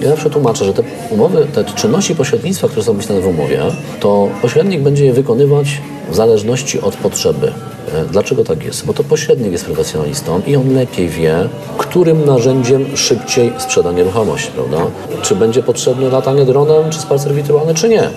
ja 0.01 0.09
zawsze 0.09 0.29
tłumaczę, 0.29 0.65
że 0.65 0.73
te 0.73 0.83
umowy, 1.09 1.47
te 1.53 1.63
czynności 1.63 2.15
pośrednictwa, 2.15 2.67
które 2.67 2.83
są 2.83 2.93
napisane 2.93 3.21
w 3.21 3.27
umowie, 3.27 3.61
to 3.99 4.29
pośrednik 4.41 4.81
będzie 4.81 5.05
je 5.05 5.13
wykonywać 5.13 5.81
w 6.11 6.15
zależności 6.15 6.81
od 6.81 6.95
potrzeby. 6.95 7.51
E, 7.93 8.05
Dlaczego 8.05 8.43
tak 8.43 8.63
jest? 8.63 8.85
Bo 8.85 8.93
to 8.93 9.03
pośrednik 9.03 9.51
jest 9.51 9.65
profesjonalistą 9.65 10.41
i 10.47 10.55
on 10.55 10.73
lepiej 10.73 11.09
wie, 11.09 11.35
którym 11.77 12.25
narzędziem 12.25 12.97
szybciej 12.97 13.53
sprzeda 13.57 13.91
nieruchomość, 13.91 14.47
prawda? 14.47 14.77
Czy 15.21 15.35
będzie 15.35 15.63
potrzebne 15.63 16.09
latanie 16.09 16.45
dronem, 16.45 16.89
czy 16.89 16.99
spacer 16.99 17.33
wirtualny, 17.33 17.73
czy 17.73 17.89
nie. 17.89 18.09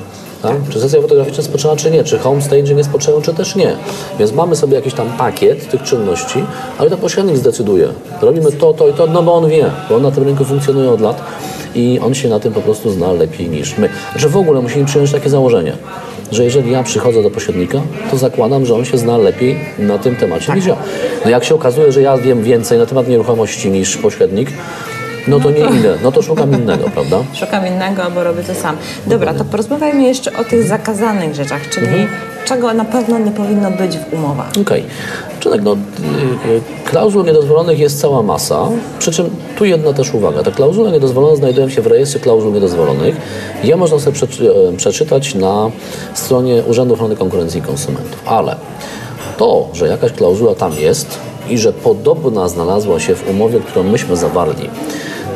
Tak? 0.44 0.56
Czy 0.70 0.80
sesja 0.80 1.02
fotograficzna 1.02 1.36
jest 1.36 1.52
potrzebna, 1.52 1.76
czy 1.76 1.90
nie? 1.90 2.04
Czy 2.04 2.18
home 2.18 2.42
staging 2.42 2.78
jest 2.78 2.90
potrzebny, 2.90 3.22
czy 3.22 3.34
też 3.34 3.56
nie? 3.56 3.76
Więc 4.18 4.32
mamy 4.32 4.56
sobie 4.56 4.74
jakiś 4.74 4.94
tam 4.94 5.08
pakiet 5.18 5.70
tych 5.70 5.82
czynności, 5.82 6.44
ale 6.78 6.90
to 6.90 6.96
pośrednik 6.96 7.36
zdecyduje. 7.36 7.88
Robimy 8.20 8.52
to, 8.52 8.74
to 8.74 8.88
i 8.88 8.92
to, 8.92 9.06
no 9.06 9.22
bo 9.22 9.34
on 9.34 9.48
wie, 9.48 9.70
bo 9.88 9.96
on 9.96 10.02
na 10.02 10.10
tym 10.10 10.24
rynku 10.24 10.44
funkcjonuje 10.44 10.90
od 10.90 11.00
lat 11.00 11.22
i 11.74 12.00
on 12.02 12.14
się 12.14 12.28
na 12.28 12.40
tym 12.40 12.52
po 12.52 12.60
prostu 12.60 12.90
zna 12.90 13.12
lepiej 13.12 13.48
niż 13.48 13.78
my. 13.78 13.88
Że 14.16 14.28
w 14.28 14.36
ogóle 14.36 14.60
musimy 14.60 14.84
przyjąć 14.84 15.12
takie 15.12 15.30
założenie, 15.30 15.72
że 16.32 16.44
jeżeli 16.44 16.70
ja 16.70 16.82
przychodzę 16.82 17.22
do 17.22 17.30
pośrednika, 17.30 17.82
to 18.10 18.16
zakładam, 18.16 18.66
że 18.66 18.74
on 18.74 18.84
się 18.84 18.98
zna 18.98 19.16
lepiej 19.18 19.58
na 19.78 19.98
tym 19.98 20.16
temacie 20.16 20.52
niż 20.54 20.66
ja. 20.66 20.76
No 21.24 21.30
jak 21.30 21.44
się 21.44 21.54
okazuje, 21.54 21.92
że 21.92 22.02
ja 22.02 22.18
wiem 22.18 22.42
więcej 22.42 22.78
na 22.78 22.86
temat 22.86 23.08
nieruchomości 23.08 23.70
niż 23.70 23.96
pośrednik, 23.96 24.48
no 25.28 25.40
to 25.40 25.50
nie 25.50 25.60
idę, 25.78 25.94
no 26.02 26.12
to 26.12 26.22
szukam 26.22 26.52
innego, 26.54 26.84
prawda? 26.94 27.16
Szukam 27.34 27.66
innego 27.66 28.02
albo 28.02 28.24
robię 28.24 28.42
to 28.42 28.54
sam. 28.54 28.76
Dobra, 29.06 29.34
to 29.34 29.44
porozmawiajmy 29.44 30.02
jeszcze 30.02 30.36
o 30.36 30.44
tych 30.44 30.68
zakazanych 30.68 31.34
rzeczach, 31.34 31.68
czyli 31.68 31.86
Mhm. 31.86 32.08
czego 32.44 32.74
na 32.74 32.84
pewno 32.84 33.18
nie 33.18 33.30
powinno 33.30 33.70
być 33.70 33.98
w 33.98 34.12
umowach. 34.12 34.48
Okej. 34.60 34.84
Czynek, 35.40 35.62
no, 35.62 35.72
y, 35.72 35.76
y, 36.50 36.60
klauzul 36.84 37.24
niedozwolonych 37.24 37.78
jest 37.78 38.00
cała 38.00 38.22
masa, 38.22 38.68
przy 38.98 39.12
czym 39.12 39.30
tu 39.58 39.64
jedna 39.64 39.92
też 39.92 40.14
uwaga. 40.14 40.42
Te 40.42 40.52
klauzule 40.52 40.90
niedozwolone 40.92 41.36
znajdują 41.36 41.68
się 41.68 41.82
w 41.82 41.86
rejestrze 41.86 42.18
klauzul 42.18 42.52
niedozwolonych. 42.52 43.16
Je 43.64 43.76
można 43.76 43.98
sobie 43.98 44.16
e, 44.72 44.76
przeczytać 44.76 45.34
na 45.34 45.70
stronie 46.14 46.62
Urzędu 46.66 46.94
Ochrony 46.94 47.16
Konkurencji 47.16 47.60
i 47.60 47.62
Konsumentów. 47.62 48.22
Ale 48.26 48.56
to, 49.38 49.68
że 49.72 49.88
jakaś 49.88 50.12
klauzula 50.12 50.54
tam 50.54 50.72
jest 50.72 51.18
i 51.50 51.58
że 51.58 51.72
podobna 51.72 52.48
znalazła 52.48 53.00
się 53.00 53.14
w 53.14 53.30
umowie, 53.30 53.60
którą 53.60 53.82
myśmy 53.84 54.16
zawarli 54.16 54.70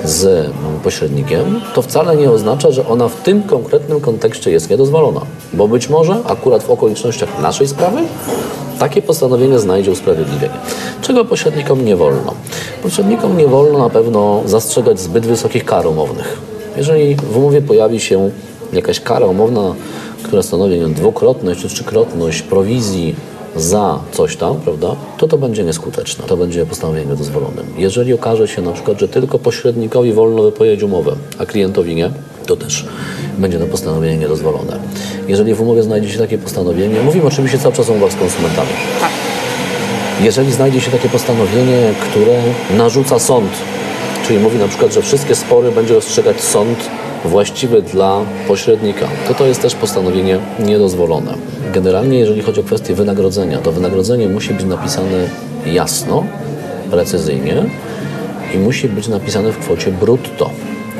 z 0.04 0.24
mm, 0.24 0.80
pośrednikiem, 0.84 1.60
to 1.74 1.82
wcale 1.82 2.16
nie 2.16 2.30
oznacza, 2.30 2.70
że 2.70 2.88
ona 2.88 3.08
w 3.08 3.22
tym 3.22 3.42
konkretnym 3.42 4.00
kontekście 4.00 4.50
jest 4.50 4.70
niedozwolona. 4.70 5.20
Bo 5.52 5.68
być 5.68 5.88
może 5.88 6.16
akurat 6.24 6.62
w 6.62 6.70
okolicznościach 6.70 7.40
naszej 7.42 7.68
sprawy 7.68 8.00
takie 8.78 9.02
postanowienie 9.02 9.58
znajdzie 9.58 9.90
usprawiedliwienie. 9.90 10.54
Czego 11.02 11.24
pośrednikom 11.24 11.84
nie 11.84 11.96
wolno? 11.96 12.34
Pośrednikom 12.82 13.36
nie 13.36 13.46
wolno 13.46 13.78
na 13.78 13.90
pewno 13.90 14.42
zastrzegać 14.46 15.00
zbyt 15.00 15.26
wysokich 15.26 15.64
kar 15.64 15.86
umownych. 15.86 16.40
Jeżeli 16.76 17.14
w 17.14 17.36
umowie 17.36 17.62
pojawi 17.62 18.00
się 18.00 18.30
jakaś 18.72 19.00
kara 19.00 19.26
umowna, 19.26 19.74
która 20.22 20.42
stanowi 20.42 20.80
dwukrotność 20.80 21.60
czy 21.60 21.68
trzykrotność 21.68 22.42
prowizji 22.42 23.14
za 23.58 23.98
coś 24.12 24.36
tam, 24.36 24.56
prawda, 24.56 24.96
to 25.18 25.28
to 25.28 25.38
będzie 25.38 25.64
nieskuteczne. 25.64 26.24
To 26.24 26.36
będzie 26.36 26.66
postanowieniem 26.66 27.16
dozwolonym. 27.16 27.66
Jeżeli 27.76 28.12
okaże 28.12 28.48
się 28.48 28.62
na 28.62 28.72
przykład, 28.72 29.00
że 29.00 29.08
tylko 29.08 29.38
pośrednikowi 29.38 30.12
wolno 30.12 30.42
wypowiedzieć 30.42 30.82
umowę, 30.82 31.12
a 31.38 31.46
klientowi 31.46 31.94
nie, 31.94 32.10
to 32.46 32.56
też 32.56 32.86
będzie 33.38 33.58
to 33.58 33.66
postanowienie 33.66 34.16
niedozwolone. 34.16 34.78
Jeżeli 35.28 35.54
w 35.54 35.60
umowie 35.60 35.82
znajdzie 35.82 36.08
się 36.08 36.18
takie 36.18 36.38
postanowienie, 36.38 37.00
mówimy 37.02 37.26
oczywiście 37.26 37.58
cały 37.58 37.74
czas 37.74 37.90
o 37.90 37.92
umowach 37.92 38.12
z 38.12 38.16
konsumentami. 38.16 38.70
Jeżeli 40.22 40.52
znajdzie 40.52 40.80
się 40.80 40.90
takie 40.90 41.08
postanowienie, 41.08 41.94
które 42.00 42.42
narzuca 42.76 43.18
sąd, 43.18 43.50
czyli 44.26 44.38
mówi 44.38 44.58
na 44.58 44.68
przykład, 44.68 44.92
że 44.92 45.02
wszystkie 45.02 45.34
spory 45.34 45.70
będzie 45.72 45.94
rozstrzygać 45.94 46.40
sąd 46.40 46.78
właściwy 47.24 47.82
dla 47.82 48.20
pośrednika, 48.48 49.08
to 49.28 49.34
to 49.34 49.46
jest 49.46 49.62
też 49.62 49.74
postanowienie 49.74 50.38
niedozwolone. 50.58 51.34
Generalnie, 51.72 52.18
jeżeli 52.18 52.42
chodzi 52.42 52.60
o 52.60 52.64
kwestię 52.64 52.94
wynagrodzenia, 52.94 53.58
to 53.58 53.72
wynagrodzenie 53.72 54.28
musi 54.28 54.54
być 54.54 54.64
napisane 54.64 55.28
jasno, 55.66 56.24
precyzyjnie 56.90 57.64
i 58.54 58.58
musi 58.58 58.88
być 58.88 59.08
napisane 59.08 59.52
w 59.52 59.58
kwocie 59.58 59.92
brutto. 59.92 60.50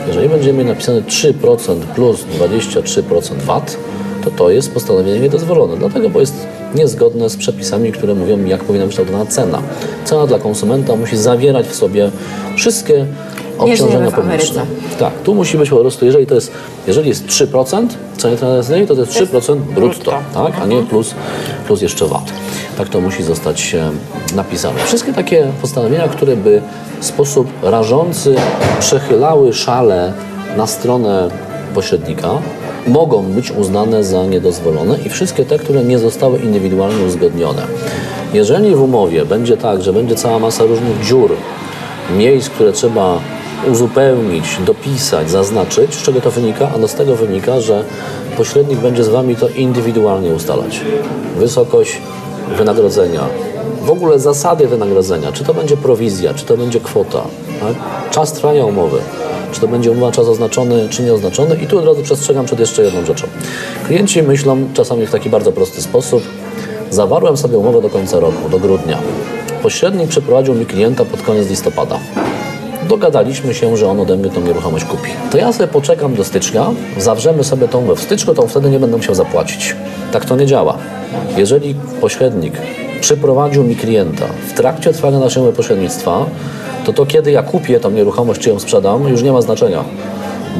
Jeżeli 0.09 0.29
będziemy 0.29 0.65
napisane 0.65 1.03
3% 1.03 1.81
plus 1.95 2.25
23% 2.41 3.35
VAT, 3.35 3.77
to 4.25 4.31
to 4.31 4.51
jest 4.51 4.73
postanowienie 4.73 5.21
niedozwolone. 5.21 5.77
Dlatego, 5.77 6.11
bo 6.11 6.21
jest 6.21 6.47
niezgodne 6.75 7.31
z 7.31 7.37
przepisami, 7.37 7.93
które 7.93 8.15
mówią, 8.15 8.45
jak 8.45 8.65
powinna 8.65 8.85
być 8.87 8.95
kształtowana 8.95 9.27
cena. 9.27 9.63
Cena 10.05 10.27
dla 10.27 10.39
konsumenta 10.39 10.97
musi 10.97 11.17
zawierać 11.17 11.67
w 11.67 11.75
sobie 11.75 12.11
wszystkie 12.57 13.07
obciążenia 13.59 14.11
publiczne. 14.11 14.67
Tak, 14.99 15.13
tu 15.25 15.35
musi 15.35 15.59
być 15.59 15.71
po 15.71 15.77
prostu, 15.77 16.07
jeżeli 16.07 16.27
to 16.27 16.35
jest, 16.35 16.53
jeżeli 16.87 17.09
jest 17.09 17.27
3% 17.27 17.87
ceny 18.17 18.37
transakcyjnej, 18.37 18.87
to 18.87 18.95
to 18.95 19.01
jest 19.01 19.13
3% 19.13 19.57
brutto, 19.57 20.13
tak, 20.35 20.53
a 20.63 20.67
nie 20.67 20.83
plus, 20.83 21.15
plus 21.67 21.83
jeszcze 21.83 22.07
VAT. 22.07 22.33
Tak 22.79 22.89
to 22.89 23.01
musi 23.01 23.23
zostać 23.23 23.75
e, 23.75 23.91
napisane. 24.37 24.81
Wszystkie 24.85 25.13
takie 25.13 25.47
postanowienia, 25.61 26.09
które 26.09 26.37
by 26.37 26.63
w 27.01 27.05
sposób 27.05 27.47
rażący 27.63 28.35
przechylały 28.81 29.53
szale 29.53 30.13
na 30.57 30.67
stronę 30.67 31.29
pośrednika, 31.75 32.31
mogą 32.87 33.23
być 33.23 33.51
uznane 33.51 34.05
za 34.05 34.27
niedozwolone 34.27 34.99
i 35.07 35.09
wszystkie 35.09 35.45
te, 35.45 35.59
które 35.59 35.85
nie 35.85 35.99
zostały 35.99 36.39
indywidualnie 36.39 37.07
uzgodnione. 37.07 37.63
Jeżeli 38.33 38.75
w 38.75 38.83
umowie 38.83 39.25
będzie 39.25 39.57
tak, 39.57 39.83
że 39.83 39.93
będzie 39.93 40.15
cała 40.15 40.39
masa 40.39 40.65
różnych 40.65 41.01
dziur, 41.01 41.31
miejsc, 42.17 42.51
które 42.51 42.73
trzeba 42.73 43.19
uzupełnić, 43.67 44.59
dopisać, 44.67 45.31
zaznaczyć, 45.31 45.95
z 45.95 46.03
czego 46.03 46.21
to 46.21 46.31
wynika? 46.31 46.71
Ano 46.75 46.89
z 46.89 46.95
tego 46.95 47.17
wynika, 47.17 47.61
że 47.61 47.85
pośrednik 48.37 48.79
będzie 48.79 49.05
z 49.05 49.09
Wami 49.09 49.37
to 49.37 49.49
indywidualnie 49.49 50.31
ustalać. 50.31 50.81
Wysokość 51.39 52.01
wynagrodzenia, 52.57 53.21
w 53.83 53.91
ogóle 53.91 54.19
zasady 54.19 54.69
wynagrodzenia, 54.69 55.33
czy 55.33 55.45
to 55.45 55.55
będzie 55.55 55.77
prowizja, 55.77 56.35
czy 56.35 56.45
to 56.45 56.57
będzie 56.57 56.81
kwota, 56.81 57.23
tak? 57.61 57.75
czas 58.11 58.33
trwania 58.33 58.65
umowy, 58.65 58.99
czy 59.53 59.61
to 59.61 59.69
będzie 59.69 59.91
umowa 59.91 60.13
czas 60.13 60.27
oznaczony, 60.27 60.89
czy 60.89 61.03
nieoznaczony. 61.03 61.57
I 61.57 61.67
tu 61.67 61.79
od 61.79 61.85
razu 61.85 62.03
przestrzegam 62.03 62.47
przed 62.47 62.61
jeszcze 62.61 62.83
jedną 62.83 63.05
rzeczą. 63.05 63.27
Klienci 63.87 64.23
myślą 64.23 64.69
czasami 64.75 65.07
w 65.07 65.11
taki 65.11 65.31
bardzo 65.31 65.53
prosty 65.53 65.83
sposób, 65.83 66.23
zawarłem 66.91 67.37
sobie 67.37 67.59
umowę 67.59 67.83
do 67.83 67.91
końca 67.91 68.21
roku, 68.21 68.49
do 68.49 68.59
grudnia. 68.59 68.99
Pośrednik 69.63 70.09
przeprowadził 70.09 70.55
mi 70.55 70.67
klienta 70.67 71.05
pod 71.05 71.23
koniec 71.23 71.49
listopada 71.49 71.99
dogadaliśmy 72.89 73.55
się, 73.55 73.77
że 73.77 73.89
on 73.89 74.01
ode 74.01 74.17
mnie 74.17 74.31
tą 74.31 74.41
nieruchomość 74.41 74.85
kupi. 74.85 75.11
To 75.31 75.39
ja 75.39 75.53
sobie 75.53 75.69
poczekam 75.69 76.15
do 76.15 76.25
stycznia, 76.25 76.67
zawrzemy 76.99 77.45
sobie 77.45 77.69
tą 77.69 77.79
umowę 77.79 77.97
w 77.97 78.03
styczniu, 78.03 78.35
to 78.35 78.47
wtedy 78.47 78.71
nie 78.71 78.79
będę 78.79 78.97
musiał 78.97 79.15
zapłacić. 79.15 79.77
Tak 80.13 80.25
to 80.25 80.37
nie 80.37 80.47
działa. 80.47 80.79
Jeżeli 81.37 81.75
pośrednik 82.01 82.55
przyprowadził 83.01 83.65
mi 83.65 83.77
klienta 83.77 84.27
w 84.49 84.53
trakcie 84.53 84.93
trwania 84.93 85.19
naszego 85.19 85.53
pośrednictwa, 85.53 86.27
to 86.85 86.93
to 86.93 87.07
kiedy 87.07 87.31
ja 87.31 87.43
kupię 87.43 87.81
tą 87.81 87.91
nieruchomość, 87.91 88.41
czy 88.41 88.51
ją 88.51 88.59
sprzedam, 88.59 89.09
już 89.09 89.23
nie 89.23 89.33
ma 89.33 89.43
znaczenia. 89.43 89.85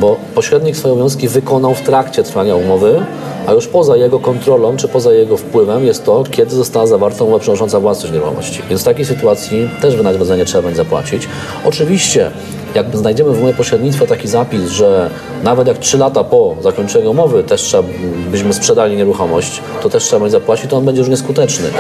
Bo 0.01 0.17
pośrednik 0.35 0.77
swoje 0.77 0.95
obowiązki 0.95 1.29
wykonał 1.29 1.75
w 1.75 1.81
trakcie 1.81 2.23
trwania 2.23 2.57
umowy, 2.57 3.03
a 3.49 3.53
już 3.53 3.67
poza 3.67 3.97
jego 3.97 4.19
kontrolą, 4.19 4.77
czy 4.77 4.89
poza 4.89 5.13
jego 5.13 5.37
wpływem 5.37 5.85
jest 5.85 6.05
to, 6.05 6.25
kiedy 6.31 6.55
została 6.55 6.87
zawarta 6.87 7.25
umowa 7.25 7.39
przenosząca 7.39 7.81
własność 7.81 8.13
nieruchomości. 8.15 8.63
Więc 8.69 8.81
w 8.81 8.85
takiej 8.85 9.05
sytuacji 9.05 9.69
też 9.83 9.97
wynagrodzenie 9.97 10.45
trzeba 10.45 10.63
będzie 10.63 10.77
zapłacić. 10.77 11.29
Oczywiście, 11.65 12.31
jak 12.75 12.97
znajdziemy 12.97 13.31
w 13.31 13.39
umowie 13.39 13.55
pośrednictwa 13.55 14.07
taki 14.07 14.29
zapis, 14.29 14.71
że 14.71 15.11
nawet 15.45 15.69
jak 15.69 15.79
3 15.79 15.99
lata 15.99 16.25
po 16.25 16.57
zakończeniu 16.61 17.11
umowy 17.11 17.45
też 17.45 17.63
trzeba, 17.63 17.89
byśmy 18.31 18.53
sprzedali 18.53 18.97
nieruchomość, 18.97 19.63
to 19.83 19.89
też 19.89 20.05
trzeba 20.05 20.21
będzie 20.21 20.39
zapłacić, 20.39 20.71
to 20.71 20.77
on 20.77 20.85
będzie 20.85 21.01
już 21.01 21.11
nieskuteczny. 21.11 21.71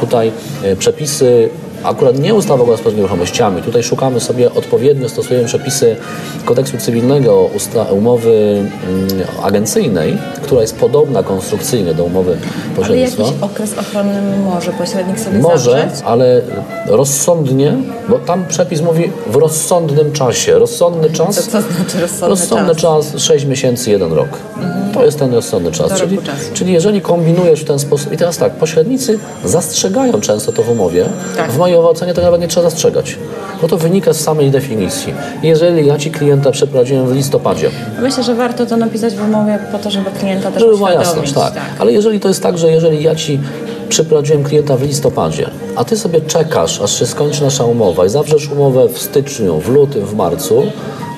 Tutaj 0.00 0.32
e, 0.62 0.76
przepisy 0.76 1.50
akurat 1.82 2.18
nie 2.18 2.34
ustawa 2.34 2.62
o 2.62 2.66
gospodarce 2.66 2.96
nieruchomościami. 2.96 3.62
Tutaj 3.62 3.82
szukamy 3.82 4.20
sobie 4.20 4.54
odpowiednio, 4.54 5.08
stosujemy 5.08 5.44
przepisy 5.46 5.96
kodeksu 6.44 6.78
cywilnego, 6.78 7.50
umowy 7.92 8.62
mm, 8.88 9.08
agencyjnej, 9.42 10.18
która 10.42 10.60
jest 10.60 10.76
podobna 10.76 11.22
konstrukcyjnie 11.22 11.94
do 11.94 12.04
umowy 12.04 12.32
Ale 12.32 12.76
pośrednictwa. 12.76 13.22
jakiś 13.22 13.42
okres 13.42 13.78
ochronny 13.78 14.22
może 14.44 14.72
pośrednik 14.72 15.20
sobie 15.20 15.38
Może, 15.38 15.70
zawrzeć? 15.70 16.00
ale 16.04 16.42
rozsądnie, 16.86 17.72
bo 18.08 18.18
tam 18.18 18.46
przepis 18.48 18.80
mówi 18.82 19.10
w 19.26 19.36
rozsądnym 19.36 20.12
czasie. 20.12 20.58
Rozsądny 20.58 21.10
czas. 21.10 21.36
Co 21.36 21.42
to 21.42 21.72
znaczy 21.72 22.00
rozsądny 22.00 22.28
Rozsądny 22.28 22.74
czas? 22.76 23.12
czas 23.12 23.22
6 23.22 23.44
miesięcy, 23.44 23.90
1 23.90 24.12
rok. 24.12 24.28
To 24.98 25.04
jest 25.04 25.18
ten 25.18 25.34
rozsądny 25.34 25.72
czas. 25.72 26.00
Czyli, 26.00 26.18
czasu. 26.18 26.50
czyli 26.54 26.72
jeżeli 26.72 27.00
kombinujesz 27.00 27.60
w 27.60 27.64
ten 27.64 27.78
sposób. 27.78 28.12
I 28.12 28.16
teraz 28.16 28.38
tak, 28.38 28.52
pośrednicy 28.52 29.18
zastrzegają 29.44 30.20
często 30.20 30.52
to 30.52 30.62
w 30.62 30.70
umowie. 30.70 31.06
Tak. 31.36 31.52
W 31.52 31.58
mojej 31.58 31.76
ocenie 31.76 32.14
to 32.14 32.22
nawet 32.22 32.40
nie 32.40 32.48
trzeba 32.48 32.70
zastrzegać. 32.70 33.18
Bo 33.62 33.68
to 33.68 33.76
wynika 33.76 34.12
z 34.12 34.20
samej 34.20 34.50
definicji. 34.50 35.14
Jeżeli 35.42 35.86
ja 35.86 35.98
ci 35.98 36.10
klienta 36.10 36.50
przeprowadziłem 36.50 37.08
w 37.08 37.14
listopadzie, 37.14 37.70
Myślę, 38.02 38.22
że 38.22 38.34
warto 38.34 38.66
to 38.66 38.76
napisać 38.76 39.14
w 39.14 39.22
umowie 39.22 39.58
po 39.72 39.78
to, 39.78 39.90
żeby 39.90 40.10
klienta 40.10 40.50
też 40.50 40.62
żeby 40.62 40.76
była 40.76 40.92
jasność, 40.92 41.32
tak. 41.32 41.52
Ale 41.78 41.92
jeżeli 41.92 42.20
to 42.20 42.28
jest 42.28 42.42
tak, 42.42 42.58
że 42.58 42.70
jeżeli 42.70 43.02
ja 43.02 43.14
ci 43.14 43.40
przyprowadziłem 43.88 44.44
klienta 44.44 44.76
w 44.76 44.82
listopadzie, 44.82 45.50
a 45.76 45.84
ty 45.84 45.96
sobie 45.96 46.20
czekasz, 46.20 46.80
aż 46.80 46.98
się 46.98 47.06
skończy 47.06 47.42
nasza 47.42 47.64
umowa 47.64 48.06
i 48.06 48.08
zawrzesz 48.08 48.48
umowę 48.48 48.88
w 48.88 48.98
styczniu, 48.98 49.60
w 49.60 49.68
lutym, 49.68 50.04
w 50.04 50.14
marcu, 50.14 50.62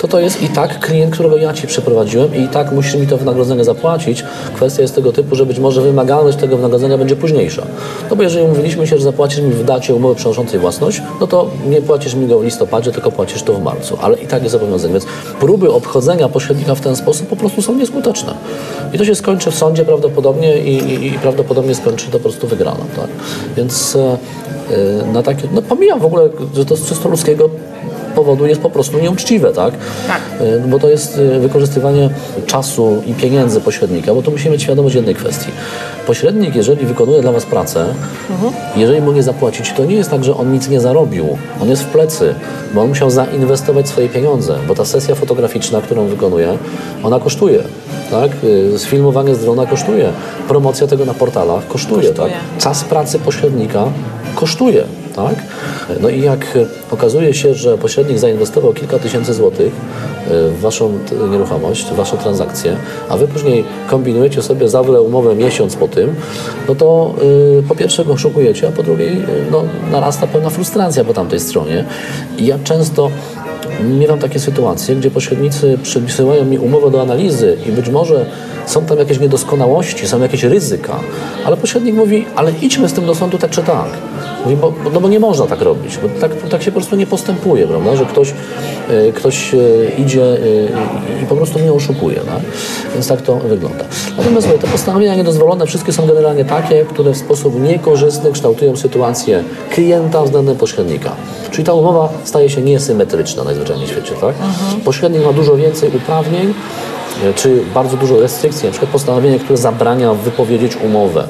to 0.00 0.08
to 0.08 0.20
jest 0.20 0.42
i 0.42 0.48
tak 0.48 0.78
klient, 0.78 1.14
którego 1.14 1.36
ja 1.36 1.52
Ci 1.52 1.66
przeprowadziłem 1.66 2.34
i 2.34 2.48
tak 2.48 2.72
musisz 2.72 2.94
mi 2.94 3.06
to 3.06 3.16
wynagrodzenie 3.16 3.64
zapłacić. 3.64 4.24
Kwestia 4.54 4.82
jest 4.82 4.94
tego 4.94 5.12
typu, 5.12 5.36
że 5.36 5.46
być 5.46 5.58
może 5.58 5.82
wymagalność 5.82 6.38
tego 6.38 6.56
wynagrodzenia 6.56 6.98
będzie 6.98 7.16
późniejsza. 7.16 7.66
No 8.10 8.16
bo 8.16 8.22
jeżeli 8.22 8.44
umówiliśmy 8.44 8.86
się, 8.86 8.98
że 8.98 9.04
zapłacisz 9.04 9.40
mi 9.40 9.50
w 9.50 9.64
dacie 9.64 9.94
umowy 9.94 10.14
przenoszącej 10.14 10.60
własność, 10.60 11.02
no 11.20 11.26
to 11.26 11.50
nie 11.68 11.82
płacisz 11.82 12.14
mi 12.14 12.26
go 12.26 12.38
w 12.38 12.44
listopadzie, 12.44 12.92
tylko 12.92 13.12
płacisz 13.12 13.42
to 13.42 13.54
w 13.54 13.62
marcu. 13.62 13.98
Ale 14.02 14.18
i 14.18 14.26
tak 14.26 14.42
jest 14.42 14.52
zobowiązanie. 14.52 14.92
Więc 14.92 15.06
próby 15.40 15.72
obchodzenia 15.72 16.28
pośrednika 16.28 16.74
w 16.74 16.80
ten 16.80 16.96
sposób 16.96 17.28
po 17.28 17.36
prostu 17.36 17.62
są 17.62 17.74
nieskuteczne. 17.74 18.34
I 18.92 18.98
to 18.98 19.04
się 19.04 19.14
skończy 19.14 19.50
w 19.50 19.54
sądzie 19.54 19.84
prawdopodobnie 19.84 20.58
i, 20.58 20.76
i, 20.76 21.06
i 21.06 21.12
prawdopodobnie 21.18 21.74
skończy 21.74 22.06
to 22.06 22.12
po 22.12 22.18
prostu 22.18 22.46
wygraną. 22.46 22.80
Tak? 22.96 23.08
Więc 23.56 23.96
e, 23.96 24.18
na 25.12 25.22
takie, 25.22 25.48
no 25.54 25.62
pomijam 25.62 26.00
w 26.00 26.04
ogóle, 26.04 26.28
że 26.54 26.64
to 26.64 26.76
z 26.76 26.86
czysto 26.86 27.08
ludzkiego 27.08 27.50
powodu 28.10 28.46
jest 28.46 28.60
po 28.60 28.70
prostu 28.70 28.98
nieuczciwe, 28.98 29.52
tak? 29.52 29.74
Tak. 30.08 30.20
E, 30.40 30.68
Bo 30.68 30.78
to 30.78 30.88
jest 30.88 31.18
e, 31.18 31.38
wykorzystywanie 31.40 32.10
czasu 32.46 33.02
i 33.06 33.14
pieniędzy 33.14 33.60
pośrednika, 33.60 34.14
bo 34.14 34.22
tu 34.22 34.30
musimy 34.30 34.50
mieć 34.52 34.62
świadomość 34.62 34.94
jednej 34.94 35.14
kwestii. 35.14 35.50
Pośrednik, 36.06 36.56
jeżeli 36.56 36.86
wykonuje 36.86 37.22
dla 37.22 37.32
Was 37.32 37.46
pracę, 37.46 37.84
jeżeli 38.76 39.00
mu 39.00 39.12
nie 39.12 39.22
zapłacić, 39.22 39.72
to 39.72 39.84
nie 39.84 39.94
jest 39.94 40.10
tak, 40.10 40.24
że 40.24 40.36
on 40.36 40.52
nic 40.52 40.68
nie 40.68 40.80
zarobił. 40.80 41.38
On 41.62 41.68
jest 41.68 41.82
w 41.82 41.86
plecy, 41.86 42.34
bo 42.74 42.82
on 42.82 42.88
musiał 42.88 43.10
zainwestować 43.10 43.88
swoje 43.88 44.08
pieniądze, 44.08 44.54
bo 44.68 44.74
ta 44.74 44.84
sesja 44.84 45.14
fotograficzna, 45.14 45.80
którą 45.80 46.06
wykonuje, 46.06 46.58
ona 47.02 47.20
kosztuje. 47.20 47.62
Tak? 48.10 48.30
Y, 48.44 48.78
Sfilmowanie 48.78 49.34
z 49.34 49.40
drona 49.40 49.66
kosztuje. 49.66 50.12
Promocja 50.48 50.86
tego 50.86 51.04
na 51.04 51.14
portalach 51.14 51.68
kosztuje. 51.68 52.08
Kosztuje. 52.08 52.30
Tak? 52.30 52.58
Czas 52.58 52.84
pracy 52.84 53.18
pośrednika 53.18 53.84
kosztuje. 54.34 54.84
Tak? 55.16 55.34
No 56.00 56.08
i 56.08 56.20
jak 56.20 56.58
okazuje 56.90 57.34
się, 57.34 57.54
że 57.54 57.78
pośrednik 57.78 58.18
zainwestował 58.18 58.72
kilka 58.72 58.98
tysięcy 58.98 59.34
złotych 59.34 59.66
y, 59.66 60.50
w 60.50 60.60
Waszą 60.60 60.98
nieruchomość, 61.30 61.84
w 61.84 61.94
Waszą 61.94 62.16
transakcję, 62.16 62.76
a 63.08 63.16
Wy 63.16 63.28
później 63.28 63.64
kombinujecie 63.86 64.42
sobie 64.42 64.68
zawle 64.68 65.00
umowę 65.00 65.34
miesiąc 65.34 65.76
po 65.76 65.88
tym, 65.88 66.14
no 66.68 66.74
to 66.74 67.14
y, 67.60 67.62
po 67.68 67.74
pierwsze 67.74 68.04
go 68.04 68.12
oszukujecie, 68.12 68.68
a 68.68 68.72
po 68.72 68.82
drugie 68.82 69.04
y, 69.04 69.18
no, 69.50 69.62
narasta 69.92 70.26
pewna 70.26 70.50
frustracja 70.50 71.04
po 71.04 71.14
tamtej 71.14 71.40
stronie. 71.40 71.84
I 72.38 72.46
ja 72.46 72.58
często 72.64 73.10
Miewam 73.84 74.18
takie 74.18 74.38
sytuacje, 74.38 74.96
gdzie 74.96 75.10
pośrednicy 75.10 75.78
przysyłają 75.82 76.44
mi 76.44 76.58
umowę 76.58 76.90
do 76.90 77.02
analizy 77.02 77.56
i 77.66 77.72
być 77.72 77.88
może 77.88 78.26
są 78.66 78.84
tam 78.84 78.98
jakieś 78.98 79.20
niedoskonałości, 79.20 80.08
są 80.08 80.20
jakieś 80.22 80.42
ryzyka, 80.42 81.00
ale 81.44 81.56
pośrednik 81.56 81.94
mówi, 81.94 82.26
ale 82.36 82.52
idźmy 82.62 82.88
z 82.88 82.92
tym 82.92 83.06
do 83.06 83.14
sądu 83.14 83.38
tak 83.38 83.50
czy 83.50 83.62
tak. 83.62 83.88
Mówi, 84.44 84.56
bo, 84.56 84.72
no 84.94 85.00
bo 85.00 85.08
nie 85.08 85.20
można 85.20 85.46
tak 85.46 85.60
robić, 85.60 85.98
bo 85.98 86.20
tak, 86.20 86.32
tak 86.50 86.62
się 86.62 86.70
po 86.70 86.80
prostu 86.80 86.96
nie 86.96 87.06
postępuje, 87.06 87.66
prawda? 87.66 87.96
że 87.96 88.06
ktoś, 88.06 88.34
ktoś 89.14 89.54
e, 89.54 89.58
idzie 89.98 90.22
e, 90.22 91.22
i, 91.22 91.26
po 91.26 91.36
prostu 91.36 91.58
mnie 91.58 91.72
oszukuje. 91.72 92.16
Tak? 92.16 92.40
Więc 92.94 93.08
tak 93.08 93.22
to 93.22 93.36
wygląda. 93.36 93.84
Natomiast 94.18 94.48
te 94.60 94.66
postanowienia 94.66 95.14
niedozwolone 95.14 95.66
wszystkie 95.66 95.92
są 95.92 96.06
generalnie 96.06 96.44
takie, 96.44 96.84
które 96.84 97.12
w 97.12 97.16
sposób 97.16 97.62
niekorzystny 97.62 98.32
kształtują 98.32 98.76
sytuację 98.76 99.44
klienta 99.70 100.22
względem 100.22 100.56
pośrednika. 100.56 101.12
Czyli 101.50 101.64
ta 101.64 101.72
umowa 101.72 102.08
staje 102.24 102.50
się 102.50 102.62
niesymetryczna 102.62 103.44
najzwyczajniej 103.44 103.86
w 103.86 103.90
świecie. 103.90 104.12
Tak? 104.20 104.34
Pośrednik 104.84 105.24
ma 105.24 105.32
dużo 105.32 105.56
więcej 105.56 105.90
uprawnień, 105.96 106.54
e, 107.24 107.34
czy 107.34 107.62
bardzo 107.74 107.96
dużo 107.96 108.20
restrykcji, 108.20 108.66
na 108.66 108.70
przykład 108.70 108.90
postanowienie, 108.90 109.38
które 109.38 109.56
zabrania 109.56 110.14
wypowiedzieć 110.14 110.76
umowę, 110.84 111.28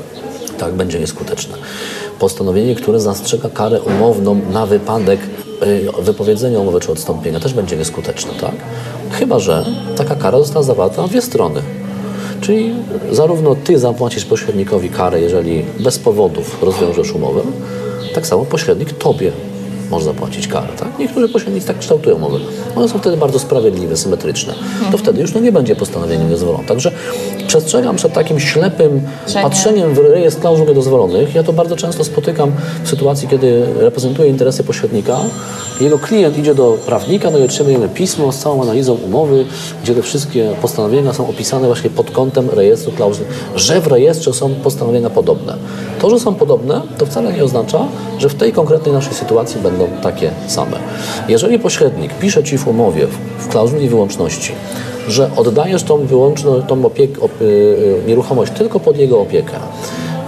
tak 0.58 0.72
będzie 0.72 1.00
nieskuteczne. 1.00 1.56
Postanowienie, 2.18 2.74
które 2.74 3.00
zastrzega 3.00 3.48
karę 3.48 3.80
umowną 3.80 4.40
na 4.52 4.66
wypadek 4.66 5.20
y, 5.62 6.02
wypowiedzenia 6.02 6.58
umowy 6.58 6.80
czy 6.80 6.92
odstąpienia, 6.92 7.40
też 7.40 7.54
będzie 7.54 7.76
nieskuteczne, 7.76 8.32
tak? 8.40 8.54
Chyba, 9.10 9.38
że 9.38 9.66
taka 9.96 10.14
kara 10.14 10.38
została 10.38 10.62
zawarta 10.62 11.02
na 11.02 11.08
dwie 11.08 11.22
strony. 11.22 11.62
Czyli 12.40 12.74
zarówno 13.10 13.54
ty 13.54 13.78
zapłacisz 13.78 14.24
pośrednikowi 14.24 14.88
karę, 14.88 15.20
jeżeli 15.20 15.64
bez 15.80 15.98
powodów 15.98 16.62
rozwiążesz 16.62 17.12
umowę, 17.12 17.40
tak 18.14 18.26
samo 18.26 18.44
pośrednik 18.44 18.92
tobie 18.92 19.32
może 19.90 20.04
zapłacić 20.04 20.48
karę. 20.48 20.68
Tak? 20.78 20.88
Niektórzy 20.98 21.28
pośrednicy 21.28 21.66
tak 21.66 21.78
kształtują 21.78 22.16
umowy. 22.16 22.38
One 22.76 22.88
są 22.88 22.98
wtedy 22.98 23.16
bardzo 23.16 23.38
sprawiedliwe, 23.38 23.96
symetryczne. 23.96 24.54
To 24.92 24.98
wtedy 24.98 25.20
już 25.20 25.34
no, 25.34 25.40
nie 25.40 25.52
będzie 25.52 25.76
postanowieniem 25.76 26.24
niedozwolonym. 26.24 26.66
Także 26.66 26.92
przestrzegam 27.46 27.96
przed 27.96 28.12
takim 28.12 28.40
ślepym 28.40 29.00
Patrzenie. 29.00 29.44
patrzeniem 29.44 29.94
w 29.94 29.98
rejestr 29.98 30.40
klauzul 30.40 30.66
niedozwolonych. 30.66 31.34
Ja 31.34 31.42
to 31.42 31.52
bardzo 31.52 31.76
często 31.76 32.04
spotykam 32.04 32.52
w 32.84 32.88
sytuacji, 32.88 33.28
kiedy 33.28 33.66
reprezentuję 33.76 34.28
interesy 34.28 34.64
pośrednika. 34.64 35.18
Jego 35.80 35.98
klient 35.98 36.38
idzie 36.38 36.54
do 36.54 36.78
prawnika, 36.86 37.30
no 37.30 37.38
i 37.38 37.42
otrzymujemy 37.42 37.88
pismo 37.88 38.32
z 38.32 38.38
całą 38.38 38.62
analizą 38.62 38.94
umowy, 38.94 39.44
gdzie 39.82 39.94
te 39.94 40.02
wszystkie 40.02 40.50
postanowienia 40.62 41.12
są 41.12 41.28
opisane 41.28 41.66
właśnie 41.66 41.90
pod 41.90 42.10
kątem 42.10 42.50
rejestru 42.50 42.92
klauzul, 42.92 43.24
że 43.56 43.80
w 43.80 43.86
rejestrze 43.86 44.32
są 44.32 44.54
postanowienia 44.54 45.10
podobne. 45.10 45.56
To, 46.00 46.10
że 46.10 46.20
są 46.20 46.34
podobne, 46.34 46.82
to 46.98 47.06
wcale 47.06 47.32
nie 47.32 47.44
oznacza, 47.44 47.86
że 48.18 48.28
w 48.28 48.34
tej 48.34 48.52
konkretnej 48.52 48.94
naszej 48.94 49.14
sytuacji 49.14 49.60
będą 49.60 49.79
takie 50.02 50.30
same. 50.46 50.76
Jeżeli 51.28 51.58
pośrednik 51.58 52.14
pisze 52.14 52.44
Ci 52.44 52.58
w 52.58 52.68
umowie, 52.68 53.06
w, 53.38 53.48
klauzuli 53.48 53.88
wyłączności, 53.88 54.52
że 55.08 55.30
oddajesz 55.36 55.82
tą 55.82 56.06
wyłączną 56.06 56.62
tą 56.62 56.84
opiek, 56.84 57.22
op, 57.22 57.40
y, 57.40 57.44
y, 57.44 58.02
nieruchomość 58.06 58.52
tylko 58.52 58.80
pod 58.80 58.96
jego 58.96 59.20
opiekę 59.20 59.52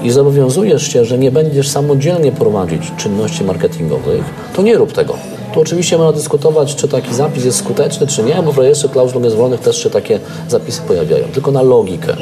i 0.03 0.11
zobowiązujesz 0.11 0.92
się, 0.92 1.05
że 1.05 1.18
nie 1.18 1.30
będziesz 1.30 1.68
samodzielnie 1.68 2.32
prowadzić 2.32 2.92
czynności 2.96 3.44
marketingowych, 3.44 4.24
to 4.57 4.62
nie 4.62 4.78
rób 4.78 4.92
tego. 4.92 5.14
Tu 5.55 5.61
oczywiście 5.61 5.98
można 5.98 6.12
dyskutować, 6.12 6.74
czy 6.74 6.88
taki 6.88 7.14
zapis 7.14 7.44
jest 7.44 7.59
skuteczny, 7.59 8.07
czy 8.07 8.22
nie, 8.22 8.42
bo 8.42 8.53
w 8.53 8.59
rejestrze 8.59 8.88
klauzul 8.88 9.22
niezwolonych 9.22 9.61
też 9.61 9.82
się 9.82 9.90
takie 9.90 10.20
zapisy 10.48 10.82
pojawiają. 10.82 11.24
Tylko 11.24 11.50
na 11.50 11.62
logikę. 11.62 12.16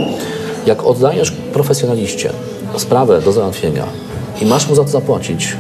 Jak 0.67 0.87
oddajesz 0.87 1.31
profesjonaliście 1.31 2.31
sprawę 2.77 3.21
do 3.21 3.33
załatwienia 3.33 3.85
i 4.43 4.47
masz 4.47 4.69
mu 4.69 4.75
za 4.75 4.83
to 4.83 4.89
zapłacić, 4.89 5.57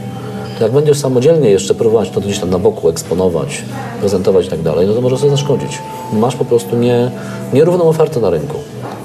jak 0.60 0.72
będziesz 0.72 0.98
samodzielnie 0.98 1.50
jeszcze 1.50 1.74
próbować 1.74 2.10
to 2.10 2.20
gdzieś 2.20 2.38
tam 2.38 2.50
na 2.50 2.58
boku 2.58 2.88
eksponować, 2.88 3.62
prezentować 4.00 4.46
i 4.46 4.48
tak 4.48 4.62
dalej, 4.62 4.86
no 4.86 4.94
to 4.94 5.00
może 5.00 5.18
sobie 5.18 5.30
zaszkodzić. 5.30 5.78
Masz 6.12 6.36
po 6.36 6.44
prostu 6.44 6.76
nie, 6.76 7.10
nierówną 7.52 7.84
ofertę 7.84 8.20
na 8.20 8.30
rynku. 8.30 8.54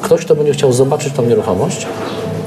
Ktoś, 0.02 0.26
kto 0.26 0.36
będzie 0.36 0.54
chciał 0.54 0.74
zobaczyć 0.74 1.14
tą 1.14 1.26
nieruchomość, 1.26 1.88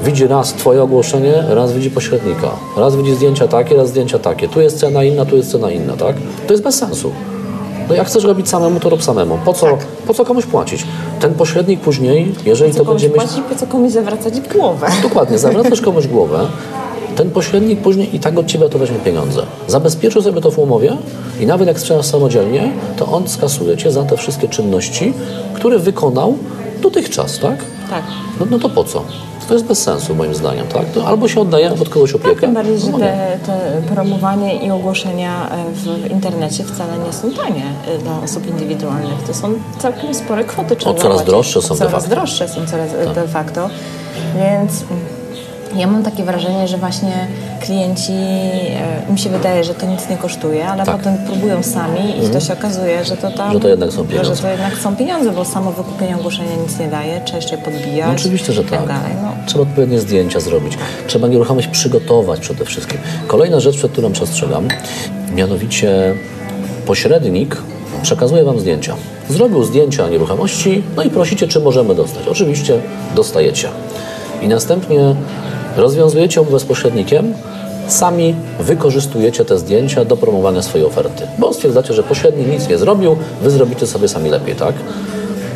widzi 0.03 0.27
raz 0.27 0.53
Twoje 0.53 0.83
ogłoszenie, 0.83 1.43
raz 1.49 1.73
widzi 1.73 1.91
pośrednika. 1.91 2.49
Raz 2.77 2.95
widzi 2.95 3.15
zdjęcia 3.15 3.47
takie, 3.47 3.75
raz 3.75 3.89
zdjęcia 3.89 4.19
takie. 4.19 4.47
Tu 4.47 4.61
jest 4.61 4.79
cena 4.79 5.03
inna, 5.03 5.25
tu 5.25 5.37
jest 5.37 5.51
cena 5.51 5.71
inna, 5.71 5.93
tak? 5.97 6.15
To 6.47 6.53
jest 6.53 6.63
bez 6.63 6.75
sensu. 6.75 7.11
No 7.89 7.95
jak 7.95 8.07
chcesz 8.07 8.23
robić 8.23 8.49
samemu, 8.49 8.79
to 8.79 8.89
rób 8.89 9.03
samemu. 9.03 9.37
Po 9.45 9.53
co, 9.53 9.77
po 10.07 10.13
co 10.13 10.25
komuś 10.25 10.45
płacić? 10.45 10.85
Ten 11.19 11.33
pośrednik 11.33 11.79
później, 11.79 12.35
jeżeli 12.45 12.73
Co 12.73 12.79
to 12.79 12.91
będzie 12.91 13.07
mieć... 13.07 13.15
płacić, 13.15 13.39
po 13.49 13.55
co 13.55 13.67
komuś 13.67 13.91
zawracać 13.91 14.33
głowę? 14.39 14.87
Dokładnie, 15.03 15.37
zawracasz 15.37 15.81
komuś 15.81 16.07
głowę, 16.07 16.47
ten 17.19 17.31
pośrednik 17.31 17.81
później 17.81 18.15
i 18.15 18.19
tak 18.19 18.37
od 18.37 18.45
Ciebie 18.45 18.69
to 18.69 18.79
weźmie 18.79 18.97
pieniądze. 18.97 19.41
Zabezpieczył 19.67 20.21
sobie 20.21 20.41
to 20.41 20.51
w 20.51 20.59
umowie 20.59 20.97
i 21.39 21.45
nawet 21.45 21.67
jak 21.67 21.79
sprzedasz 21.79 22.05
samodzielnie, 22.05 22.71
to 22.97 23.05
on 23.05 23.27
skasuje 23.27 23.77
Cię 23.77 23.91
za 23.91 24.03
te 24.03 24.17
wszystkie 24.17 24.47
czynności, 24.47 25.13
które 25.53 25.79
wykonał 25.79 26.37
dotychczas, 26.81 27.39
tak? 27.39 27.57
Tak. 27.89 28.03
No, 28.39 28.45
no 28.49 28.59
to 28.59 28.69
po 28.69 28.83
co? 28.83 29.03
To 29.47 29.53
jest 29.53 29.65
bez 29.65 29.83
sensu 29.83 30.15
moim 30.15 30.35
zdaniem, 30.35 30.67
tak? 30.67 30.85
To 30.85 31.07
albo 31.07 31.27
się 31.27 31.41
oddaje 31.41 31.73
od 31.73 31.89
kogoś 31.89 32.13
opiekę. 32.13 32.41
Tym 32.41 32.53
bardziej, 32.53 32.79
że 32.79 32.85
albo 32.85 32.97
nie. 32.97 33.03
te, 33.05 33.39
te 33.45 33.81
promowanie 33.93 34.65
i 34.65 34.71
ogłoszenia 34.71 35.49
e, 35.49 35.71
w 35.73 36.11
internecie 36.11 36.63
wcale 36.63 36.93
nie 37.05 37.13
są 37.13 37.31
tanie 37.31 37.63
e, 37.87 37.97
dla 37.97 38.21
osób 38.23 38.47
indywidualnych. 38.47 39.23
To 39.27 39.33
są 39.33 39.53
całkiem 39.79 40.13
spore 40.13 40.43
kwoty. 40.43 40.75
trzeba 40.75 40.95
coraz 40.95 41.25
droższe 41.25 41.61
są 41.61 41.73
de 41.73 41.77
Coraz 41.77 41.91
facto. 41.91 42.09
Tak. 42.09 42.17
droższe 42.17 42.47
są 42.47 42.65
coraz 42.65 42.93
e, 42.93 43.13
de 43.13 43.27
facto. 43.27 43.69
Więc 44.35 44.81
mm, 44.81 45.18
ja 45.75 45.87
mam 45.87 46.03
takie 46.03 46.23
wrażenie, 46.23 46.67
że 46.67 46.77
właśnie 46.77 47.27
klienci, 47.61 48.13
e, 48.13 49.09
im 49.09 49.17
się 49.17 49.29
wydaje, 49.29 49.63
że 49.63 49.73
to 49.75 49.85
nic 49.85 50.09
nie 50.09 50.17
kosztuje, 50.17 50.67
ale 50.67 50.85
Tak. 50.85 50.97
potem 50.97 51.17
próbują 51.17 51.63
sami 51.63 52.25
i 52.25 52.29
to 52.29 52.39
się 52.39 52.53
okazuje, 52.53 53.05
że 53.05 53.17
to 53.17 53.31
tam... 53.31 53.53
Że 53.53 53.59
to 53.59 53.67
jednak 53.67 53.91
są 53.91 54.07
pieniądze. 54.07 54.35
Że 54.35 54.41
to 54.41 54.47
jednak 54.47 54.77
są 54.77 54.95
pieniądze, 54.95 55.31
bo 55.31 55.45
samo 55.45 55.71
wykupienie 55.71 56.15
ogłoszenia 56.15 56.55
nic 56.63 56.79
nie 56.79 56.87
daje, 56.87 57.21
trzeba 57.25 57.35
jeszcze 57.35 57.55
je 57.55 57.61
podbijać. 57.61 58.07
No 58.07 58.13
oczywiście, 58.13 58.53
że 58.53 58.63
tak. 58.63 58.71
tak. 58.71 58.87
dalej. 58.87 59.11
No. 59.21 59.31
Trzeba 59.45 59.63
odpowiednie 59.63 59.99
zdjęcia 59.99 60.39
zrobić. 60.39 60.77
Trzeba 61.07 61.27
nieruchomość 61.27 61.67
przygotować 61.67 62.39
przede 62.39 62.65
wszystkim. 62.65 62.99
Kolejna 63.27 63.59
rzecz, 63.59 63.77
przed 63.77 63.91
którą 63.91 64.11
przestrzegam, 64.11 64.67
mianowicie 65.35 66.13
pośrednik 66.85 67.57
przekazuje 68.01 68.43
Wam 68.43 68.59
zdjęcia. 68.59 68.95
Zrobił 69.29 69.63
zdjęcia 69.63 70.09
nieruchomości, 70.09 70.83
no 70.95 71.03
i 71.03 71.09
prosicie, 71.09 71.47
czy 71.47 71.59
możemy 71.59 71.95
dostać. 71.95 72.27
Oczywiście 72.27 72.79
dostajecie. 73.15 73.69
I 74.41 74.47
następnie 74.47 75.15
rozwiązujecie 75.77 76.41
umowę 76.41 76.59
z 76.59 76.63
pośrednikiem, 76.65 77.33
sami 77.87 78.35
wykorzystujecie 78.59 79.45
te 79.45 79.57
zdjęcia 79.57 80.05
do 80.05 80.17
promowania 80.17 80.61
swojej 80.61 80.87
oferty. 80.87 81.27
Bo 81.37 81.53
stwierdzacie, 81.53 81.93
że 81.93 82.03
pośrednik 82.03 82.47
nic 82.47 82.69
nie 82.69 82.77
zrobił, 82.77 83.17
Wy 83.41 83.51
zrobicie 83.51 83.87
sobie 83.87 84.07
sami 84.07 84.29
lepiej, 84.29 84.55
tak? 84.55 84.75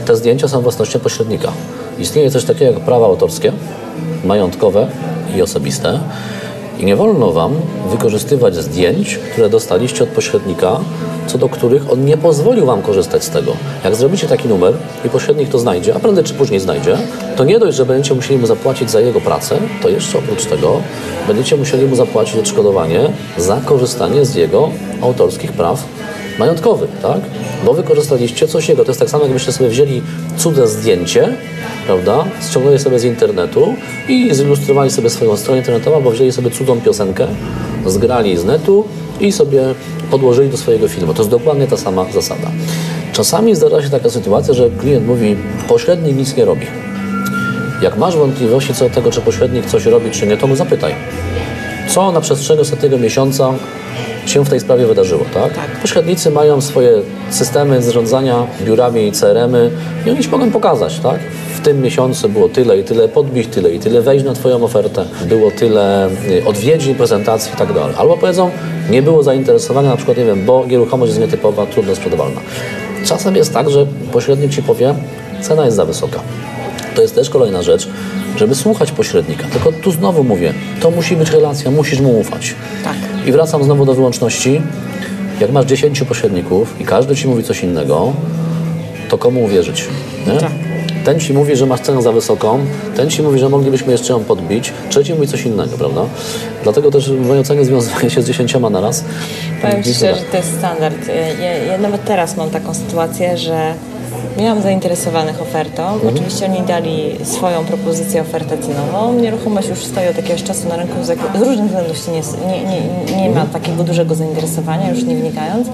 Te 0.05 0.15
zdjęcia 0.15 0.47
są 0.47 0.61
własnością 0.61 0.99
pośrednika. 0.99 1.51
Istnieje 1.99 2.31
coś 2.31 2.43
takiego 2.43 2.71
jak 2.71 2.79
prawa 2.79 3.05
autorskie, 3.05 3.51
majątkowe 4.23 4.87
i 5.35 5.41
osobiste. 5.41 5.99
I 6.79 6.85
nie 6.85 6.95
wolno 6.95 7.31
Wam 7.31 7.53
wykorzystywać 7.91 8.55
zdjęć, 8.55 9.19
które 9.31 9.49
dostaliście 9.49 10.03
od 10.03 10.09
pośrednika, 10.09 10.79
co 11.27 11.37
do 11.37 11.49
których 11.49 11.91
on 11.91 12.05
nie 12.05 12.17
pozwolił 12.17 12.65
Wam 12.65 12.81
korzystać 12.81 13.23
z 13.23 13.29
tego. 13.29 13.51
Jak 13.83 13.95
zrobicie 13.95 14.27
taki 14.27 14.47
numer 14.47 14.73
i 15.05 15.09
pośrednik 15.09 15.49
to 15.49 15.59
znajdzie, 15.59 15.95
a 15.95 15.99
prędzej 15.99 16.23
czy 16.23 16.33
później 16.33 16.59
znajdzie, 16.59 16.97
to 17.35 17.43
nie 17.43 17.59
dość, 17.59 17.77
że 17.77 17.85
będziecie 17.85 18.15
musieli 18.15 18.39
mu 18.39 18.47
zapłacić 18.47 18.91
za 18.91 18.99
jego 18.99 19.21
pracę, 19.21 19.55
to 19.81 19.89
jeszcze 19.89 20.17
oprócz 20.17 20.45
tego 20.45 20.81
będziecie 21.27 21.55
musieli 21.55 21.85
mu 21.85 21.95
zapłacić 21.95 22.35
odszkodowanie 22.35 22.99
za 23.37 23.61
korzystanie 23.65 24.25
z 24.25 24.35
jego 24.35 24.69
autorskich 25.01 25.51
praw 25.51 25.83
majątkowych, 26.39 26.89
tak? 27.01 27.21
Bo 27.65 27.73
wykorzystaliście 27.73 28.47
coś 28.47 28.69
jego. 28.69 28.83
To 28.83 28.91
jest 28.91 28.99
tak 28.99 29.09
samo, 29.09 29.23
jakbyście 29.23 29.51
sobie 29.51 29.69
wzięli 29.69 30.01
cudze 30.37 30.67
zdjęcie, 30.67 31.37
prawda? 31.85 32.25
Ściągnęli 32.49 32.79
sobie 32.79 32.99
z 32.99 33.03
internetu 33.03 33.73
i 34.09 34.33
zilustrowali 34.33 34.91
sobie 34.91 35.09
swoją 35.09 35.37
stronę 35.37 35.59
internetową, 35.59 36.01
bo 36.01 36.11
wzięli 36.11 36.31
sobie 36.31 36.51
cudzą 36.51 36.81
piosenkę, 36.81 37.27
zgrali 37.85 38.37
z 38.37 38.45
netu 38.45 38.83
i 39.19 39.31
sobie 39.31 39.63
podłożyli 40.11 40.49
do 40.49 40.57
swojego 40.57 40.87
filmu. 40.87 41.13
To 41.13 41.21
jest 41.21 41.31
dokładnie 41.31 41.67
ta 41.67 41.77
sama 41.77 42.05
zasada. 42.13 42.51
Czasami 43.13 43.55
zdarza 43.55 43.81
się 43.81 43.89
taka 43.89 44.09
sytuacja, 44.09 44.53
że 44.53 44.69
klient 44.69 45.07
mówi, 45.07 45.35
pośrednik 45.67 46.17
nic 46.17 46.35
nie 46.35 46.45
robi. 46.45 46.65
Jak 47.81 47.97
masz 47.97 48.17
wątpliwości 48.17 48.73
co 48.73 48.89
do 48.89 48.95
tego, 48.95 49.11
czy 49.11 49.21
pośrednik 49.21 49.65
coś 49.65 49.85
robi, 49.85 50.11
czy 50.11 50.27
nie, 50.27 50.37
to 50.37 50.47
mu 50.47 50.55
zapytaj. 50.55 50.95
Co 51.87 52.11
na 52.11 52.21
przestrzeni 52.21 52.59
ostatniego 52.59 52.97
miesiąca 52.97 53.53
się 54.25 54.45
w 54.45 54.49
tej 54.49 54.59
sprawie 54.59 54.85
wydarzyło, 54.85 55.25
tak? 55.33 55.53
Tak. 55.53 55.81
Pośrednicy 55.81 56.31
mają 56.31 56.61
swoje 56.61 56.91
systemy 57.29 57.81
zarządzania 57.81 58.47
biurami 58.61 59.07
i 59.07 59.11
CRM-y 59.11 59.71
i 60.05 60.09
oni 60.09 60.23
ci 60.23 60.29
mogą 60.29 60.51
pokazać, 60.51 60.99
tak? 60.99 61.19
W 61.55 61.61
tym 61.61 61.81
miesiącu 61.81 62.29
było 62.29 62.49
tyle 62.49 62.79
i 62.79 62.83
tyle 62.83 63.07
podbić, 63.07 63.47
tyle 63.47 63.71
i 63.71 63.79
tyle 63.79 64.01
wejść 64.01 64.25
na 64.25 64.33
Twoją 64.33 64.63
ofertę, 64.63 65.05
było 65.25 65.51
tyle 65.51 66.09
y, 66.29 66.45
odwiedzin, 66.45 66.95
prezentacji 66.95 67.53
i 67.53 67.57
tak 67.57 67.73
dalej. 67.73 67.95
Albo 67.97 68.17
powiedzą, 68.17 68.51
nie 68.89 69.01
było 69.01 69.23
zainteresowania, 69.23 69.89
na 69.89 69.95
przykład, 69.95 70.17
nie 70.17 70.25
wiem, 70.25 70.45
bo 70.45 70.65
nieruchomość 70.65 71.09
jest 71.09 71.21
nietypowa, 71.21 71.65
trudno 71.65 71.95
sprzedawalna. 71.95 72.41
Czasem 73.05 73.35
jest 73.35 73.53
tak, 73.53 73.69
że 73.69 73.85
pośrednik 74.11 74.51
Ci 74.51 74.63
powie, 74.63 74.95
cena 75.41 75.65
jest 75.65 75.77
za 75.77 75.85
wysoka. 75.85 76.19
To 76.95 77.01
jest 77.01 77.15
też 77.15 77.29
kolejna 77.29 77.63
rzecz, 77.63 77.87
żeby 78.37 78.55
słuchać 78.55 78.91
pośrednika. 78.91 79.47
Tylko 79.47 79.71
tu 79.71 79.91
znowu 79.91 80.23
mówię, 80.23 80.53
to 80.81 80.91
musi 80.91 81.15
być 81.15 81.29
relacja, 81.29 81.71
musisz 81.71 81.99
mu 81.99 82.19
ufać. 82.19 82.55
Tak. 82.83 83.12
I 83.25 83.31
wracam 83.31 83.63
znowu 83.63 83.85
do 83.85 83.93
wyłączności. 83.93 84.61
Jak 85.39 85.51
masz 85.51 85.65
10 85.65 86.03
pośredników 86.03 86.81
i 86.81 86.85
każdy 86.85 87.15
ci 87.15 87.27
mówi 87.27 87.43
coś 87.43 87.63
innego, 87.63 88.13
to 89.09 89.17
komu 89.17 89.43
uwierzyć? 89.43 89.85
Tak. 90.39 90.51
Ten 91.05 91.19
ci 91.19 91.33
mówi, 91.33 91.55
że 91.55 91.65
masz 91.65 91.79
cenę 91.79 92.01
za 92.01 92.11
wysoką, 92.11 92.59
ten 92.95 93.09
ci 93.09 93.21
mówi, 93.23 93.39
że 93.39 93.49
moglibyśmy 93.49 93.91
jeszcze 93.91 94.13
ją 94.13 94.23
podbić, 94.23 94.73
trzeci 94.89 95.13
mówi 95.13 95.27
coś 95.27 95.45
innego, 95.45 95.77
prawda? 95.77 96.01
Dlatego 96.63 96.91
też 96.91 97.11
w 97.11 97.27
mojej 97.27 97.41
ocenie 97.41 97.65
związuje 97.65 98.09
się 98.09 98.21
z 98.21 98.25
dziesięcioma 98.25 98.69
na 98.69 98.81
raz. 98.81 99.03
Powiem 99.61 99.83
szczerze, 99.83 100.15
że 100.15 100.21
to 100.31 100.37
jest 100.37 100.57
standard. 100.57 101.07
Ja, 101.39 101.57
ja 101.57 101.77
nawet 101.77 102.05
teraz 102.05 102.37
mam 102.37 102.49
taką 102.49 102.73
sytuację, 102.73 103.37
że 103.37 103.73
miałam 104.37 104.61
zainteresowanych 104.61 105.41
ofertą. 105.41 105.99
Oczywiście 106.09 106.45
oni 106.45 106.61
dali 106.61 107.25
swoją 107.25 107.65
propozycję 107.65 108.21
ofertacyjną. 108.21 109.13
Nieruchomość 109.21 109.67
już 109.69 109.79
stoi 109.79 110.07
od 110.07 110.17
jakiegoś 110.17 110.43
czasu 110.43 110.69
na 110.69 110.75
rynku, 110.75 111.03
z, 111.03 111.09
różnych 111.39 111.65
względów 111.65 112.07
nie, 112.07 112.21
nie, 112.47 112.81
nie, 113.15 113.21
nie 113.21 113.29
ma 113.29 113.45
takiego 113.45 113.83
dużego 113.83 114.15
zainteresowania, 114.15 114.89
już 114.89 115.03
nie 115.03 115.15
wnikając. 115.15 115.67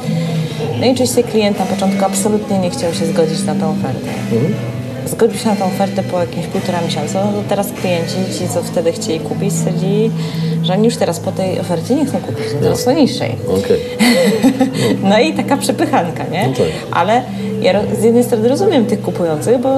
No 0.80 0.86
i 0.86 0.92
oczywiście 0.92 1.24
klient 1.24 1.60
na 1.60 1.66
początku 1.66 2.06
absolutnie 2.06 2.60
nie 2.60 2.70
chciał 2.70 2.94
się 2.94 3.06
zgodzić 3.06 3.44
na 3.44 3.56
tą 3.56 3.70
ofertę. 3.72 4.10
Zgodził 5.12 5.38
się 5.40 5.50
na 5.50 5.56
tą 5.56 5.66
ofertę 5.66 6.04
po 6.04 6.20
jakimś 6.20 6.46
półtora 6.48 6.82
miesiąca. 6.82 7.26
No 7.26 7.32
to 7.32 7.50
teraz 7.50 7.68
klienci, 7.82 8.16
ci 8.40 8.48
co 8.54 8.64
wtedy 8.64 8.92
chcieli 8.92 9.20
kupić, 9.20 9.54
stwierdzili, 9.54 10.12
że 10.64 10.74
oni 10.74 10.86
już 10.86 10.96
teraz 10.98 11.20
po 11.20 11.32
tej 11.32 11.60
ofercie 11.60 11.96
nie 11.96 12.06
chcą 12.06 12.18
kupić, 12.18 12.46
no 12.56 12.62
teraz 12.62 12.84
po 12.84 12.92
niższej. 12.92 13.36
Okej. 13.48 13.80
No 15.04 15.20
i 15.20 15.34
taka 15.34 15.58
przepychanka, 15.58 16.24
nie? 16.24 16.48
No 16.48 16.54
tak. 16.54 16.66
Ale 16.92 17.22
ja 17.62 17.82
z 18.00 18.04
jednej 18.04 18.24
strony 18.24 18.50
rozumiem 18.50 18.86
tych 18.86 19.02
kupujących, 19.02 19.58
bo 19.60 19.70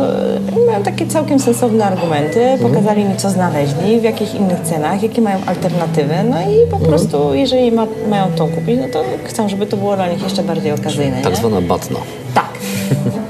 mają 0.67 0.83
takie 0.83 1.07
całkiem 1.07 1.39
sensowne 1.39 1.85
argumenty, 1.85 2.41
Mhm. 2.43 2.71
pokazali 2.73 3.05
mi, 3.05 3.15
co 3.17 3.29
znaleźli, 3.29 3.99
w 3.99 4.03
jakich 4.03 4.35
innych 4.35 4.59
cenach, 4.63 5.03
jakie 5.03 5.21
mają 5.21 5.37
alternatywy, 5.45 6.13
no 6.29 6.41
i 6.41 6.43
Mhm. 6.63 6.69
po 6.69 6.77
prostu, 6.77 7.33
jeżeli 7.33 7.71
ma, 7.71 7.87
mają 8.09 8.31
tą 8.31 8.47
kupić, 8.49 8.79
no 8.81 8.87
to 8.93 9.03
chcą, 9.23 9.49
żeby 9.49 9.65
to 9.65 9.77
było 9.77 9.95
dla 9.95 10.07
nich 10.07 10.23
jeszcze 10.23 10.43
bardziej 10.43 10.71
okazyjne, 10.71 11.21
Tak 11.21 11.31
nie? 11.33 11.39
zwana 11.39 11.61
batna. 11.61 11.99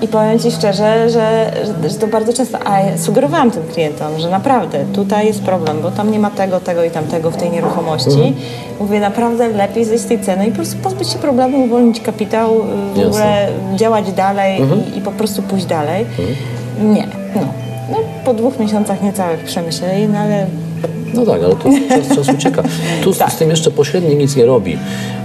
I 0.02 0.08
powiem 0.08 0.40
Ci 0.40 0.52
szczerze, 0.52 1.10
że, 1.10 1.52
że, 1.90 1.96
to 1.96 2.08
bardzo 2.08 2.34
często, 2.34 2.58
a 2.66 2.80
ja 2.80 2.98
sugerowałam 2.98 3.52
tym 3.52 3.64
klientom, 3.74 4.20
że 4.20 4.30
naprawdę 4.30 4.86
tutaj 4.94 5.26
jest 5.28 5.42
problem, 5.42 5.78
bo 5.82 5.92
tam 5.92 6.12
nie 6.12 6.20
ma 6.20 6.30
tego, 6.32 6.60
tego 6.60 6.84
i 6.84 6.92
tamtego 6.92 7.32
w 7.32 7.38
tej 7.38 7.52
nieruchomości. 7.52 8.10
Mhm. 8.12 8.34
Mówię, 8.80 9.00
naprawdę 9.00 9.48
lepiej 9.48 9.86
zejść 9.86 10.04
z 10.04 10.08
tej 10.08 10.20
ceny 10.20 10.48
i 10.48 10.50
po 10.50 10.56
prostu 10.56 10.78
pozbyć 10.78 11.10
się 11.10 11.20
problemu, 11.20 11.64
uwolnić 11.66 12.00
kapitał, 12.02 12.50
y, 12.60 12.94
w 12.94 12.98
Jasne. 12.98 13.08
ogóle 13.08 13.48
działać 13.76 14.12
dalej 14.12 14.62
Mhm. 14.62 14.82
i, 14.94 14.98
i 14.98 15.02
po 15.02 15.12
prostu 15.12 15.42
pójść 15.42 15.66
dalej. 15.66 16.06
Nie, 16.84 17.08
no. 17.36 17.42
no. 17.92 17.98
Po 18.26 18.34
dwóch 18.34 18.60
miesiącach 18.60 19.04
niecałych 19.04 19.44
przemyśleli, 19.44 20.08
no 20.08 20.20
ale 20.20 20.46
No 21.14 21.26
tak, 21.26 21.44
ale 21.44 21.56
tu 21.56 21.70
czas, 21.90 22.16
czas 22.18 22.36
ucieka. 22.36 22.64
Tu 23.04 23.14
z, 23.14 23.18
Tak. 23.24 23.32
z 23.32 23.36
tym 23.36 23.50
jeszcze 23.50 23.72
pośrednik 23.72 24.20
nic 24.20 24.36
nie 24.36 24.46
robi. 24.46 24.78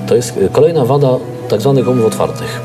To 0.07 0.15
jest 0.17 0.37
y, 0.37 0.49
kolejna 0.53 0.85
wada 0.85 1.09
tak 1.49 1.61
zwanych 1.61 1.89
umów 1.89 2.07
otwartych. 2.07 2.61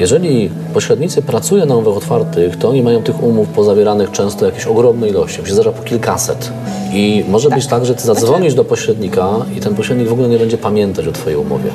Jeżeli 0.00 0.50
pośrednicy 0.74 1.22
pracują 1.22 1.66
na 1.66 1.74
umowach 1.76 1.96
otwartych, 1.96 2.56
to 2.56 2.68
oni 2.68 2.82
mają 2.82 3.02
tych 3.02 3.22
umów 3.22 3.48
pozawieranych 3.48 4.10
często 4.10 4.46
jakieś 4.46 4.66
ogromne 4.66 5.08
ilości, 5.08 5.46
się 5.46 5.54
zdarza 5.54 5.72
po 5.72 5.82
kilkaset. 5.82 6.52
I 6.92 7.24
może 7.28 7.50
być 7.50 7.66
tak, 7.66 7.86
że 7.86 7.94
ty 7.94 8.02
zadzwonisz 8.02 8.54
do 8.54 8.64
pośrednika 8.64 9.30
i 9.56 9.60
ten 9.60 9.74
pośrednik 9.74 10.08
w 10.08 10.12
ogóle 10.12 10.28
nie 10.28 10.38
będzie 10.38 10.58
pamiętać 10.58 11.06
o 11.06 11.12
twojej 11.12 11.38
umowie. 11.38 11.70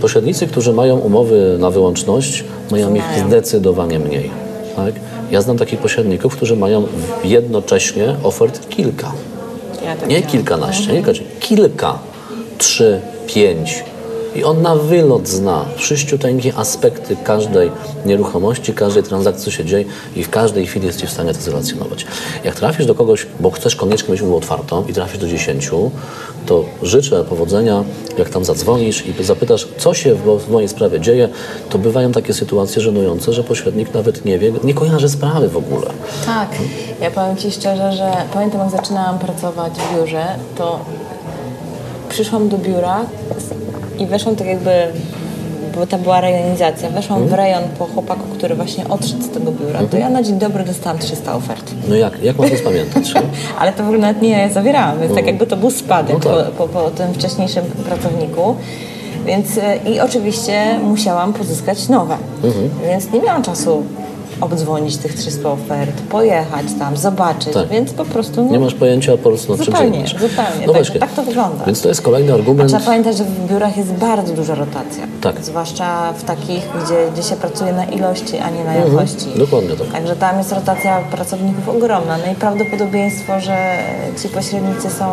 Pośrednicy, 0.00 0.46
którzy 0.46 0.72
mają 0.72 0.96
umowy 0.98 1.56
na 1.58 1.70
wyłączność, 1.70 2.44
mają 2.70 2.94
ich 2.94 3.02
zdecydowanie 3.26 3.98
mniej. 3.98 4.30
Tak? 4.76 4.94
Ja 5.30 5.42
znam 5.42 5.58
takich 5.58 5.78
pośredników, 5.78 6.36
którzy 6.36 6.56
mają 6.56 6.86
jednocześnie 7.24 8.16
ofert 8.22 8.68
kilka. 8.68 9.12
ja 9.84 9.96
tak 9.96 10.08
Nie 10.08 10.16
miałam. 10.16 10.30
kilkanaście, 10.30 10.92
nie 10.92 11.02
kilka, 11.02 11.20
kilka, 11.40 11.98
trzy, 12.58 13.00
pięć. 13.26 13.84
I 14.34 14.44
on 14.44 14.62
na 14.62 14.76
wylot 14.76 15.28
zna 15.28 15.64
wszyściuteńkie 15.76 16.54
aspekty 16.56 17.16
każdej 17.24 17.70
nieruchomości, 18.06 18.72
każdej 18.72 19.02
transakcji, 19.02 19.44
co 19.44 19.50
się 19.50 19.64
dzieje 19.64 19.84
i 20.16 20.24
w 20.24 20.30
każdej 20.30 20.66
chwili 20.66 20.86
jest 20.86 21.00
Ci 21.00 21.06
w 21.06 21.10
stanie 21.10 21.34
to 21.34 21.40
zrelacjonować. 21.40 22.06
Jak 22.44 22.54
trafisz 22.54 22.86
do 22.86 22.94
kogoś, 22.94 23.26
bo 23.40 23.50
chcesz 23.50 23.76
koniecznie 23.76 24.12
mieć 24.12 24.22
umowę 24.22 24.36
otwartą 24.36 24.84
i 24.86 24.92
trafisz 24.92 25.18
do 25.18 25.28
dziesięciu, 25.28 25.90
to 26.46 26.64
życzę 26.82 27.24
powodzenia, 27.24 27.84
jak 28.18 28.28
tam 28.28 28.44
zadzwonisz 28.44 29.06
i 29.06 29.24
zapytasz, 29.24 29.68
co 29.78 29.94
się 29.94 30.14
w, 30.14 30.38
w 30.38 30.50
mojej 30.50 30.68
sprawie 30.68 31.00
dzieje, 31.00 31.28
to 31.70 31.78
bywają 31.78 32.12
takie 32.12 32.34
sytuacje 32.34 32.82
żenujące, 32.82 33.32
że 33.32 33.44
pośrednik 33.44 33.94
nawet 33.94 34.24
nie 34.24 34.38
wie, 34.38 34.52
nie 34.64 34.74
kojarzy 34.74 35.08
sprawy 35.08 35.48
w 35.48 35.56
ogóle. 35.56 35.86
Tak. 36.26 36.48
Ja 37.00 37.10
powiem 37.10 37.36
Ci 37.36 37.50
szczerze, 37.50 37.92
że 37.92 38.12
pamiętam 38.32 38.60
jak 38.60 38.70
zaczynałam 38.70 39.18
pracować 39.18 39.72
w 39.72 39.96
biurze, 39.96 40.26
to 40.56 40.80
przyszłam 42.08 42.48
do 42.48 42.58
biura 42.58 43.00
i 43.98 44.06
weszłam 44.06 44.36
tak 44.36 44.46
jakby, 44.46 44.70
bo 45.74 45.86
to 45.86 45.98
była 45.98 46.20
rejonizacja, 46.20 46.90
weszłam 46.90 47.26
w 47.28 47.32
rejon 47.32 47.62
po 47.78 47.84
chłopaku, 47.84 48.22
który 48.38 48.54
właśnie 48.54 48.88
odszedł 48.88 49.22
z 49.22 49.28
tego 49.30 49.52
biura, 49.52 49.80
to 49.90 49.96
ja 49.96 50.10
na 50.10 50.22
dzień 50.22 50.38
dobry 50.38 50.64
dostałam 50.64 50.98
300 50.98 51.34
ofert. 51.34 51.70
No 51.88 51.96
jak, 51.96 52.22
jak 52.22 52.38
mam 52.38 52.50
to 52.50 52.56
spamiętać? 52.56 53.14
nie? 53.14 53.20
Ale 53.60 53.72
to 53.72 53.82
w 53.82 53.86
ogóle 53.86 53.98
nawet 54.00 54.22
nie 54.22 54.50
zawierałam, 54.52 55.00
więc 55.00 55.14
tak 55.14 55.26
jakby 55.26 55.46
to 55.46 55.56
był 55.56 55.70
spadek 55.70 56.16
No 56.24 56.34
tak. 56.36 56.50
po, 56.50 56.68
po, 56.68 56.80
po 56.80 56.90
tym 56.90 57.14
wcześniejszym 57.14 57.64
pracowniku. 57.64 58.54
Więc 59.26 59.58
e, 59.58 59.76
i 59.76 60.00
oczywiście 60.00 60.78
musiałam 60.82 61.32
pozyskać 61.32 61.88
nowe. 61.88 62.16
Mhm. 62.44 62.70
Więc 62.86 63.12
nie 63.12 63.20
miałam 63.20 63.42
czasu 63.42 63.82
obdzwonić 64.40 64.96
tych 64.96 65.14
300 65.14 65.48
ofert, 65.50 66.00
pojechać 66.10 66.66
tam, 66.78 66.96
zobaczyć, 66.96 67.52
Tak. 67.54 67.68
więc 67.68 67.92
po 67.92 68.04
prostu 68.04 68.44
no, 68.44 68.50
Nie 68.50 68.58
masz 68.58 68.74
pojęcia 68.74 69.12
po 69.12 69.18
prostu 69.18 69.52
o 69.52 69.56
czym 69.56 69.64
Zupełnie, 69.64 70.06
zupełnie. 70.06 70.66
No 70.66 70.72
Tak- 70.72 70.74
właśnie. 70.82 71.00
tak 71.00 71.12
to 71.12 71.22
wygląda. 71.22 71.64
Więc 71.64 71.82
to 71.82 71.88
jest 71.88 72.02
kolejny 72.02 72.32
A 72.32 72.34
argument. 72.34 72.70
trzeba 72.70 72.84
pamiętać, 72.84 73.16
że 73.16 73.24
w 73.24 73.46
biurach 73.50 73.76
jest 73.76 73.92
bardzo 73.92 74.32
duża 74.34 74.54
rotacja. 74.54 75.06
Tak. 75.20 75.44
Zwłaszcza 75.44 76.12
w 76.12 76.24
takich, 76.24 76.62
gdzie, 76.84 76.94
gdzie 77.14 77.22
się 77.22 77.36
pracuje 77.36 77.72
na 77.72 77.84
ilości, 77.84 78.38
a 78.38 78.50
nie 78.50 78.64
na 78.64 78.74
jakości. 78.74 79.16
Mhm. 79.26 79.38
dokładnie 79.38 79.70
tak. 79.76 79.86
Także 79.92 80.16
tam 80.16 80.38
jest 80.38 80.52
rotacja 80.52 80.98
pracowników 81.00 81.68
ogromna. 81.68 82.16
No 82.26 82.32
i 82.32 82.34
prawdopodobieństwo, 82.34 83.40
że 83.40 83.56
ci 84.22 84.28
pośrednicy 84.28 84.90
są 84.90 85.10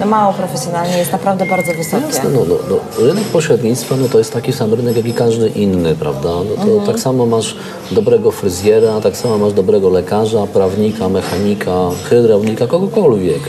no, 0.00 0.06
mało 0.06 0.32
profesjonalni 0.32 0.98
jest 0.98 1.12
naprawdę 1.12 1.46
bardzo 1.46 1.72
wysokie. 1.74 2.06
Jasne, 2.06 2.30
no, 2.30 2.40
no, 2.48 2.54
no, 2.70 3.06
rynek 3.06 3.24
pośrednictwa 3.24 3.96
no, 3.96 4.08
to 4.08 4.18
jest 4.18 4.32
taki 4.32 4.52
sam 4.52 4.74
rynek, 4.74 4.96
jak 4.96 5.06
i 5.06 5.12
każdy 5.12 5.48
inny, 5.48 5.94
prawda? 5.94 6.28
No, 6.28 6.64
to 6.64 6.70
Mhm. 6.70 6.86
Tak 6.86 7.00
samo 7.00 7.26
masz 7.26 7.56
dobrego 7.90 8.30
fryzjera, 8.30 9.00
tak 9.00 9.16
samo 9.16 9.38
masz 9.38 9.52
dobrego 9.52 9.88
lekarza, 9.88 10.46
prawnika, 10.46 11.08
mechanika, 11.08 11.72
hydraulika, 12.08 12.66
kogokolwiek. 12.66 13.40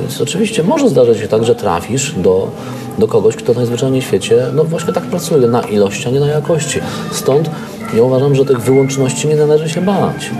Więc 0.00 0.20
oczywiście 0.20 0.62
może 0.62 0.88
zdarzyć 0.88 1.18
się 1.18 1.28
tak, 1.28 1.44
że 1.44 1.54
trafisz 1.54 2.14
do, 2.16 2.48
do 2.98 3.08
kogoś, 3.08 3.36
kto 3.36 3.52
najzwyczajniej 3.52 4.02
w 4.02 4.04
świecie 4.04 4.46
no 4.54 4.64
właśnie 4.64 4.92
tak 4.92 5.04
pracuje, 5.04 5.46
na 5.46 5.60
ilości, 5.60 6.08
a 6.08 6.10
nie 6.10 6.20
na 6.20 6.26
jakości. 6.26 6.80
Stąd 7.12 7.50
ja 7.94 8.02
uważam, 8.02 8.34
że 8.34 8.44
tych 8.44 8.60
wyłączności 8.60 9.28
nie 9.28 9.36
należy 9.36 9.68
się 9.68 9.80
bać. 9.80 10.30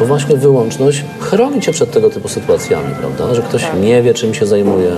Bo 0.00 0.06
właśnie 0.06 0.36
wyłączność 0.36 1.04
chroni 1.20 1.60
cię 1.60 1.72
przed 1.72 1.90
tego 1.90 2.10
typu 2.10 2.28
sytuacjami, 2.28 2.94
prawda? 2.98 3.34
Że 3.34 3.42
ktoś 3.42 3.62
Tak. 3.62 3.80
nie 3.80 4.02
wie, 4.02 4.14
czym 4.14 4.34
się 4.34 4.46
zajmuje, 4.46 4.90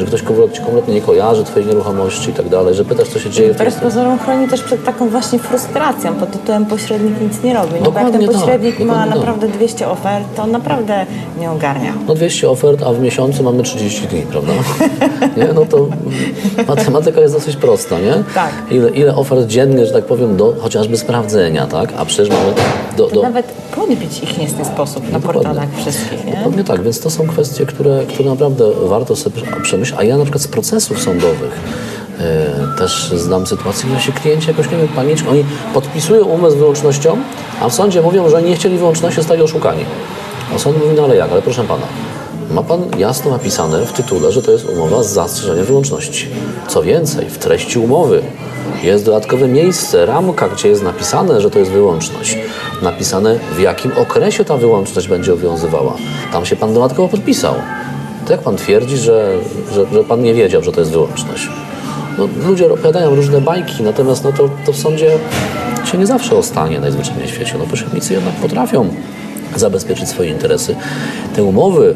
że 0.00 0.06
ktoś 0.06 0.22
kompletnie, 0.22 0.60
kompletnie 0.60 0.94
nie 0.94 1.00
kojarzy 1.00 1.44
twojej 1.44 1.68
nieruchomości 1.68 2.30
i 2.30 2.32
tak 2.32 2.48
dalej, 2.48 2.74
że 2.74 2.84
pytasz, 2.84 3.08
co 3.08 3.18
się 3.18 3.30
dzieje 3.30 3.52
Wbrew 3.52 3.74
pozorom 3.74 4.18
chroni 4.18 4.48
też 4.48 4.62
przed 4.62 4.84
taką 4.84 5.08
właśnie 5.08 5.38
frustracją 5.38 6.14
pod 6.14 6.30
tytułem 6.30 6.66
pośrednik 6.66 7.20
nic 7.20 7.42
nie 7.42 7.54
robi. 7.54 7.74
No 7.84 7.90
bo 7.90 8.00
jak 8.00 8.10
ten 8.12 8.26
tak, 8.26 8.30
pośrednik 8.32 8.78
ma 8.78 8.84
dokładnie 8.84 9.10
tak. 9.10 9.18
naprawdę 9.18 9.48
200 9.48 9.88
ofert, 9.88 10.24
to 10.36 10.46
naprawdę 10.46 11.06
nie 11.40 11.50
ogarnia. 11.50 11.92
No 12.08 12.14
200 12.14 12.50
ofert, 12.50 12.82
a 12.82 12.92
w 12.92 13.00
miesiącu 13.00 13.42
mamy 13.42 13.62
30 13.62 14.06
dni, 14.06 14.22
prawda? 14.22 14.52
Nie? 15.36 15.48
No 15.54 15.66
to 15.66 15.88
matematyka 16.68 17.20
jest 17.20 17.34
dosyć 17.34 17.56
prosta, 17.56 17.98
nie? 17.98 18.14
Tak. 18.34 18.52
Ile, 18.70 18.90
ile 18.90 19.16
ofert 19.16 19.46
dziennie, 19.46 19.86
że 19.86 19.92
tak 19.92 20.04
powiem, 20.04 20.36
do 20.36 20.54
chociażby 20.60 20.96
sprawdzenia, 20.96 21.66
tak? 21.66 21.92
A 21.98 22.04
przecież 22.04 22.28
mamy 22.28 22.52
do... 22.96 23.06
Do 23.08 23.22
nawet 23.22 23.46
podbić 23.88 24.22
ich 24.22 24.38
nie 24.38 24.48
w 24.48 24.54
ten 24.54 24.64
sposób 24.64 25.12
na 25.12 25.18
Dokładnie. 25.18 25.42
portalach 25.42 25.68
wszystkich, 25.76 26.24
nie? 26.24 26.32
Dokładnie 26.32 26.64
tak, 26.64 26.82
więc 26.82 27.00
to 27.00 27.10
są 27.10 27.26
kwestie, 27.26 27.66
które, 27.66 28.06
które 28.06 28.30
naprawdę 28.30 28.64
warto 28.84 29.16
sobie 29.16 29.42
przemyśleć. 29.62 30.00
A 30.00 30.04
ja 30.04 30.16
na 30.16 30.24
przykład 30.24 30.42
z 30.42 30.48
procesów 30.48 31.02
sądowych 31.02 31.60
e, 32.20 32.78
też 32.78 33.12
znam 33.16 33.46
sytuację, 33.46 33.90
że 33.94 34.00
się 34.00 34.12
klienci 34.12 34.48
jakoś, 34.48 34.70
nie 34.70 34.76
wiem, 34.76 34.88
paniczką, 34.88 35.30
oni 35.30 35.44
podpisują 35.74 36.24
umowę 36.24 36.50
z 36.50 36.54
wyłącznością, 36.54 37.16
a 37.60 37.68
w 37.68 37.74
sądzie 37.74 38.02
mówią, 38.02 38.28
że 38.28 38.42
nie 38.42 38.56
chcieli 38.56 38.78
wyłączności, 38.78 39.16
zostali 39.16 39.42
oszukani. 39.42 39.84
A 40.54 40.58
sąd 40.58 40.78
mówi, 40.78 40.96
no 40.96 41.04
ale 41.04 41.16
jak, 41.16 41.32
ale 41.32 41.42
proszę 41.42 41.64
pana, 41.64 41.86
ma 42.50 42.62
pan 42.62 42.82
jasno 42.98 43.30
napisane 43.30 43.86
w 43.86 43.92
tytule, 43.92 44.32
że 44.32 44.42
to 44.42 44.50
jest 44.50 44.68
umowa 44.68 45.02
z 45.02 45.12
zastrzeżeniem 45.12 45.64
wyłączności. 45.64 46.28
Co 46.68 46.82
więcej, 46.82 47.26
w 47.30 47.38
treści 47.38 47.78
umowy 47.78 48.22
jest 48.82 49.04
dodatkowe 49.04 49.48
miejsce, 49.48 50.06
ramka, 50.06 50.48
gdzie 50.48 50.68
jest 50.68 50.82
napisane, 50.82 51.40
że 51.40 51.50
to 51.50 51.58
jest 51.58 51.70
wyłączność. 51.70 52.38
Napisane, 52.82 53.38
w 53.56 53.60
jakim 53.60 53.92
okresie 53.96 54.44
ta 54.44 54.56
wyłączność 54.56 55.08
będzie 55.08 55.32
obowiązywała. 55.32 55.96
Tam 56.32 56.46
się 56.46 56.56
pan 56.56 56.74
dodatkowo 56.74 57.08
podpisał. 57.08 57.54
To 58.26 58.32
jak 58.32 58.42
pan 58.42 58.56
twierdzi, 58.56 58.96
że, 58.96 59.38
że, 59.72 59.86
że 59.92 60.04
pan 60.04 60.22
nie 60.22 60.34
wiedział, 60.34 60.62
że 60.62 60.72
to 60.72 60.80
jest 60.80 60.92
wyłączność? 60.92 61.48
No, 62.18 62.28
ludzie 62.48 62.66
opowiadają 62.66 63.14
różne 63.14 63.40
bajki, 63.40 63.82
natomiast 63.82 64.24
no, 64.24 64.32
to, 64.32 64.50
to 64.66 64.72
w 64.72 64.76
sądzie 64.76 65.10
się 65.84 65.98
nie 65.98 66.06
zawsze 66.06 66.36
ostanie 66.36 66.80
najzwyczajniej 66.80 67.26
w 67.26 67.30
świecie. 67.30 67.54
No, 67.58 67.64
pośrednicy 67.64 68.14
jednak 68.14 68.34
potrafią 68.34 68.88
zabezpieczyć 69.56 70.08
swoje 70.08 70.30
interesy. 70.30 70.76
Te 71.36 71.42
umowy 71.42 71.94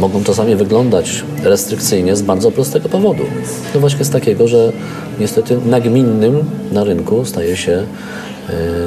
mogą 0.00 0.24
czasami 0.24 0.56
wyglądać 0.56 1.24
restrykcyjnie 1.42 2.16
z 2.16 2.22
bardzo 2.22 2.50
prostego 2.50 2.88
powodu. 2.88 3.22
No 3.74 3.80
właśnie 3.80 4.04
z 4.04 4.10
takiego, 4.10 4.48
że 4.48 4.72
niestety 5.20 5.58
nagminnym 5.66 6.44
na 6.72 6.84
rynku 6.84 7.24
staje 7.24 7.56
się 7.56 7.86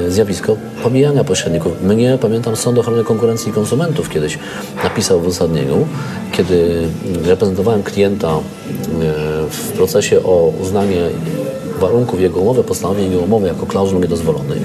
zjawisko 0.08 0.56
pomijania 0.82 1.24
pośredników. 1.24 1.82
Mnie, 1.82 2.18
pamiętam, 2.20 2.56
Sąd 2.56 2.78
Ochrony 2.78 3.04
Konkurencji 3.04 3.50
i 3.50 3.52
Konsumentów 3.52 4.08
kiedyś 4.08 4.38
napisał 4.84 5.20
w 5.20 5.26
uzasadnieniu, 5.26 5.86
kiedy 6.32 6.82
reprezentowałem 7.24 7.82
klienta 7.82 8.28
e, 8.28 8.40
w 9.50 9.72
procesie 9.76 10.22
o 10.22 10.52
uznanie 10.62 11.08
warunków 11.80 12.20
jego 12.20 12.40
umowy, 12.40 12.64
postanowień 12.64 13.10
jego 13.10 13.22
umowy 13.22 13.46
jako 13.46 13.66
klauzul 13.66 14.00
niedozwolonych. 14.00 14.58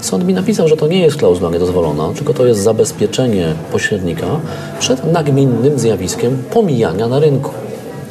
Sąd 0.00 0.24
mi 0.24 0.34
napisał, 0.34 0.68
że 0.68 0.76
to 0.76 0.86
nie 0.86 1.00
jest 1.00 1.16
klauzula 1.16 1.50
niedozwolona, 1.50 2.08
tylko 2.16 2.34
to 2.34 2.46
jest 2.46 2.60
zabezpieczenie 2.60 3.54
pośrednika 3.72 4.26
przed 4.80 5.12
nagminnym 5.12 5.78
zjawiskiem 5.78 6.42
pomijania 6.50 7.08
na 7.08 7.20
rynku. 7.20 7.50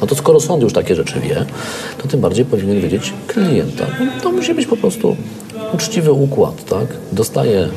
No 0.00 0.06
to 0.06 0.14
skoro 0.14 0.40
sąd 0.40 0.62
już 0.62 0.72
takie 0.72 0.94
rzeczy 0.94 1.20
wie, 1.20 1.44
to 1.98 2.08
tym 2.08 2.20
bardziej 2.20 2.44
powinien 2.44 2.80
wiedzieć 2.80 3.12
klienta. 3.26 3.86
No, 4.00 4.06
to 4.22 4.32
musi 4.32 4.54
być 4.54 4.66
po 4.66 4.76
prostu 4.76 5.16
uczciwy 5.74 6.12
układ, 6.12 6.64
tak? 6.64 6.86
Dostaję 7.12 7.68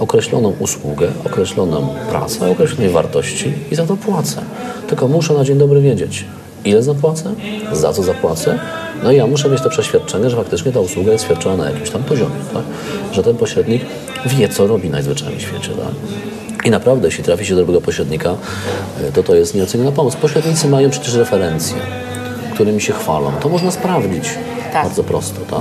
określoną 0.00 0.52
usługę, 0.58 1.08
określoną 1.26 1.88
pracę, 2.10 2.50
określonej 2.50 2.90
wartości 2.90 3.52
i 3.70 3.74
za 3.74 3.86
to 3.86 3.96
płacę. 3.96 4.42
Tylko 4.88 5.08
muszę 5.08 5.34
na 5.34 5.44
dzień 5.44 5.58
dobry 5.58 5.80
wiedzieć, 5.80 6.24
ile 6.64 6.82
zapłacę, 6.82 7.34
za 7.72 7.92
co 7.92 8.02
zapłacę, 8.02 8.58
no 9.02 9.12
i 9.12 9.16
ja 9.16 9.26
muszę 9.26 9.48
mieć 9.48 9.60
to 9.60 9.70
przeświadczenie, 9.70 10.30
że 10.30 10.36
faktycznie 10.36 10.72
ta 10.72 10.80
usługa 10.80 11.12
jest 11.12 11.24
świadczona 11.24 11.56
na 11.64 11.70
jakimś 11.70 11.90
tam 11.90 12.02
poziomie, 12.02 12.36
tak? 12.54 12.62
że 13.12 13.22
ten 13.22 13.36
pośrednik 13.36 13.82
wie, 14.26 14.48
co 14.48 14.66
robi 14.66 14.90
najzwyczajniej 14.90 15.38
w 15.38 15.42
świecie. 15.42 15.68
Tak? 15.68 15.94
I 16.66 16.70
naprawdę, 16.70 17.08
jeśli 17.08 17.24
trafi 17.24 17.46
się 17.46 17.54
do 17.54 17.60
dobrego 17.60 17.80
pośrednika, 17.80 18.34
y, 19.08 19.12
to 19.12 19.22
to 19.22 19.34
jest 19.34 19.54
nieoceniona 19.54 19.92
pomoc. 19.92 20.16
Pośrednicy 20.16 20.68
mają 20.68 20.90
przecież 20.90 21.14
referencje, 21.14 21.76
którymi 22.54 22.80
się 22.80 22.92
chwalą. 22.92 23.32
To 23.40 23.48
można 23.48 23.70
sprawdzić 23.70 24.24
Tak. 24.72 24.84
bardzo 24.84 25.04
prosto. 25.04 25.40
Tak? 25.50 25.60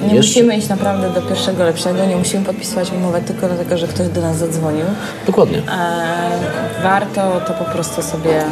Nie 0.00 0.14
jeszcze- 0.14 0.16
musimy 0.16 0.56
iść 0.56 0.68
naprawdę 0.68 1.10
do 1.10 1.22
pierwszego 1.22 1.64
lepszego, 1.64 2.06
nie 2.06 2.16
musimy 2.16 2.44
podpisywać 2.44 2.92
umowę 2.92 3.20
tylko 3.20 3.46
dlatego, 3.48 3.78
że 3.78 3.86
ktoś 3.88 4.08
do 4.08 4.20
nas 4.20 4.36
zadzwonił. 4.36 4.84
Dokładnie. 5.26 5.58
E, 5.58 6.82
warto 6.82 7.40
to 7.46 7.52
po 7.52 7.64
prostu 7.64 8.02
sobie 8.02 8.44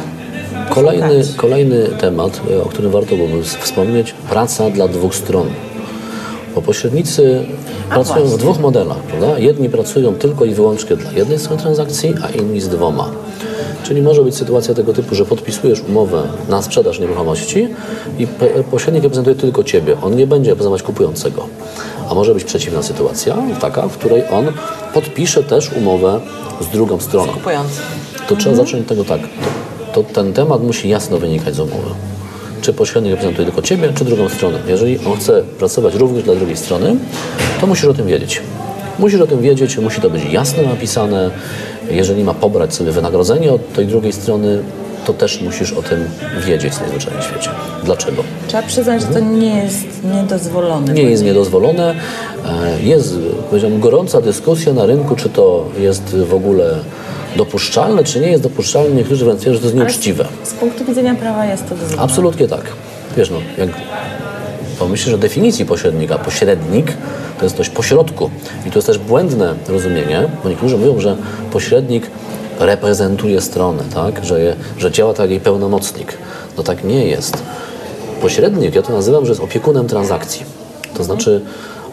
Kolejny, 0.69 1.07
poszukać. 1.17 1.35
kolejny 1.35 1.87
temat, 1.99 2.41
y, 2.51 2.63
o 2.63 2.65
którym 2.65 2.91
warto 2.91 3.15
byłoby 3.15 3.43
wspomnieć, 3.43 4.13
praca 4.29 4.69
dla 4.69 4.87
dwóch 4.87 5.15
stron. 5.15 5.47
Bo 6.55 6.61
pośrednicy 6.61 7.45
pracują 7.89 8.15
w 8.25 8.29
właśnie. 8.29 8.37
dwóch 8.37 8.59
modelach, 8.59 8.97
prawda? 8.97 9.39
Jedni 9.39 9.69
pracują 9.69 10.13
tylko 10.15 10.45
i 10.45 10.53
wyłącznie 10.53 10.95
dla 10.95 11.11
jednej 11.11 11.39
strony 11.39 11.61
transakcji, 11.61 12.13
a 12.23 12.29
inni 12.37 12.61
z 12.61 12.69
dwoma. 12.69 13.09
Czyli 13.83 14.01
może 14.01 14.23
być 14.23 14.35
sytuacja 14.35 14.73
tego 14.73 14.93
typu, 14.93 15.15
że 15.15 15.25
podpisujesz 15.25 15.81
umowę 15.81 16.23
na 16.49 16.61
sprzedaż 16.61 16.99
nieruchomości 16.99 17.67
i 18.19 18.27
pośrednik 18.71 19.03
reprezentuje 19.03 19.35
tylko 19.35 19.63
Ciebie. 19.63 19.97
On 20.01 20.15
nie 20.15 20.27
będzie 20.27 20.49
reprezentować 20.49 20.83
kupującego. 20.83 21.47
A 22.09 22.13
może 22.13 22.33
być 22.33 22.43
przeciwna 22.43 22.83
sytuacja, 22.83 23.37
taka, 23.61 23.87
w 23.87 23.97
której 23.97 24.23
on 24.31 24.45
podpisze 24.93 25.43
też 25.43 25.71
umowę 25.73 26.19
z 26.61 26.67
drugą 26.67 26.99
stroną 26.99 27.33
kupujący. 27.33 27.81
to 28.27 28.35
trzeba 28.35 28.55
zacząć 28.55 28.81
od 28.81 28.87
tego 28.87 29.03
tak. 29.03 29.21
To, 29.93 30.03
to 30.03 30.13
ten 30.13 30.33
temat 30.33 30.63
musi 30.63 30.89
jasno 30.89 31.17
wynikać 31.17 31.55
z 31.55 31.59
umowy. 31.59 31.89
Czy 32.61 32.73
pośrednik 32.73 33.11
reprezentuje 33.11 33.45
tylko 33.45 33.61
Ciebie, 33.61 33.93
czy 33.95 34.05
drugą 34.05 34.29
stronę. 34.29 34.59
Jeżeli 34.67 34.99
on 35.05 35.17
chce 35.17 35.43
pracować 35.59 35.95
również 35.95 36.23
dla 36.23 36.35
drugiej 36.35 36.57
strony, 36.57 36.95
to 37.61 37.67
musisz 37.67 37.85
o 37.85 37.93
tym 37.93 38.07
wiedzieć. 38.07 38.41
Musisz 38.99 39.21
o 39.21 39.27
tym 39.27 39.41
wiedzieć, 39.41 39.77
musi 39.77 40.01
to 40.01 40.09
być 40.09 40.23
jasno 40.31 40.63
napisane. 40.63 41.31
Jeżeli 41.91 42.23
ma 42.23 42.33
pobrać 42.33 42.73
sobie 42.73 42.91
wynagrodzenie 42.91 43.51
od 43.53 43.73
tej 43.73 43.85
drugiej 43.87 44.13
strony, 44.13 44.59
to 45.05 45.13
też 45.13 45.41
musisz 45.41 45.73
o 45.73 45.81
tym 45.81 46.05
wiedzieć 46.45 46.73
najzwyczajniej 46.79 47.21
w 47.21 47.25
świecie. 47.25 47.49
Dlaczego? 47.83 48.23
Trzeba 48.47 48.63
przyznać, 48.63 49.01
że 49.01 49.07
to 49.07 49.19
nie 49.19 49.63
jest 49.63 49.85
niedozwolone. 50.15 50.93
Nie 50.93 51.03
jest 51.03 51.23
niedozwolone. 51.23 51.95
E, 52.45 52.81
Jest, 52.83 53.15
powiedziałbym, 53.49 53.79
gorąca 53.79 54.21
dyskusja 54.21 54.73
na 54.73 54.85
rynku, 54.85 55.15
czy 55.15 55.29
to 55.29 55.65
jest 55.79 56.15
w 56.15 56.33
ogóle 56.33 56.75
dopuszczalne, 57.35 58.03
czy 58.03 58.19
nie 58.19 58.27
jest 58.31 58.43
dopuszczalne. 58.43 58.95
Niektórzy 58.95 59.25
wręcz 59.25 59.39
twierdzą, 59.39 59.55
że 59.55 59.61
to 59.61 59.67
jest 59.67 59.77
Ale 59.77 59.85
nieuczciwe. 59.85 60.25
Z, 60.43 60.49
z 60.49 60.53
punktu 60.53 60.85
widzenia 60.85 61.15
prawa 61.15 61.45
jest 61.45 61.63
to 61.69 61.75
dozwolone. 61.75 62.01
Absolutnie 62.01 62.47
tak. 62.47 62.61
Wiesz, 63.17 63.29
no, 63.29 63.37
jak 63.57 63.69
pomyślisz 64.81 65.15
o 65.15 65.17
definicji 65.17 65.65
pośrednika, 65.65 66.17
pośrednik 66.17 66.93
to 67.39 67.45
jest 67.45 67.57
coś 67.57 67.69
pośrodku. 67.69 68.29
I 68.67 68.71
to 68.71 68.77
jest 68.77 68.87
też 68.87 68.97
błędne 68.97 69.55
rozumienie, 69.67 70.29
bo 70.43 70.49
niektórzy 70.49 70.77
mówią, 70.77 70.99
że 70.99 71.17
pośrednik 71.51 72.11
reprezentuje 72.59 73.41
stronę, 73.41 73.83
tak? 73.93 74.25
że, 74.25 74.41
je, 74.41 74.55
że 74.77 74.91
działa 74.91 75.13
tak 75.13 75.19
jak 75.19 75.29
jej 75.29 75.39
pełnomocnik. 75.39 76.17
No 76.57 76.63
tak 76.63 76.83
nie 76.83 77.05
jest. 77.05 77.43
Pośrednik, 78.21 78.75
ja 78.75 78.81
to 78.81 78.93
nazywam, 78.93 79.25
że 79.25 79.31
jest 79.31 79.41
opiekunem 79.41 79.87
transakcji. 79.87 80.45
To 80.97 81.03
znaczy, 81.03 81.41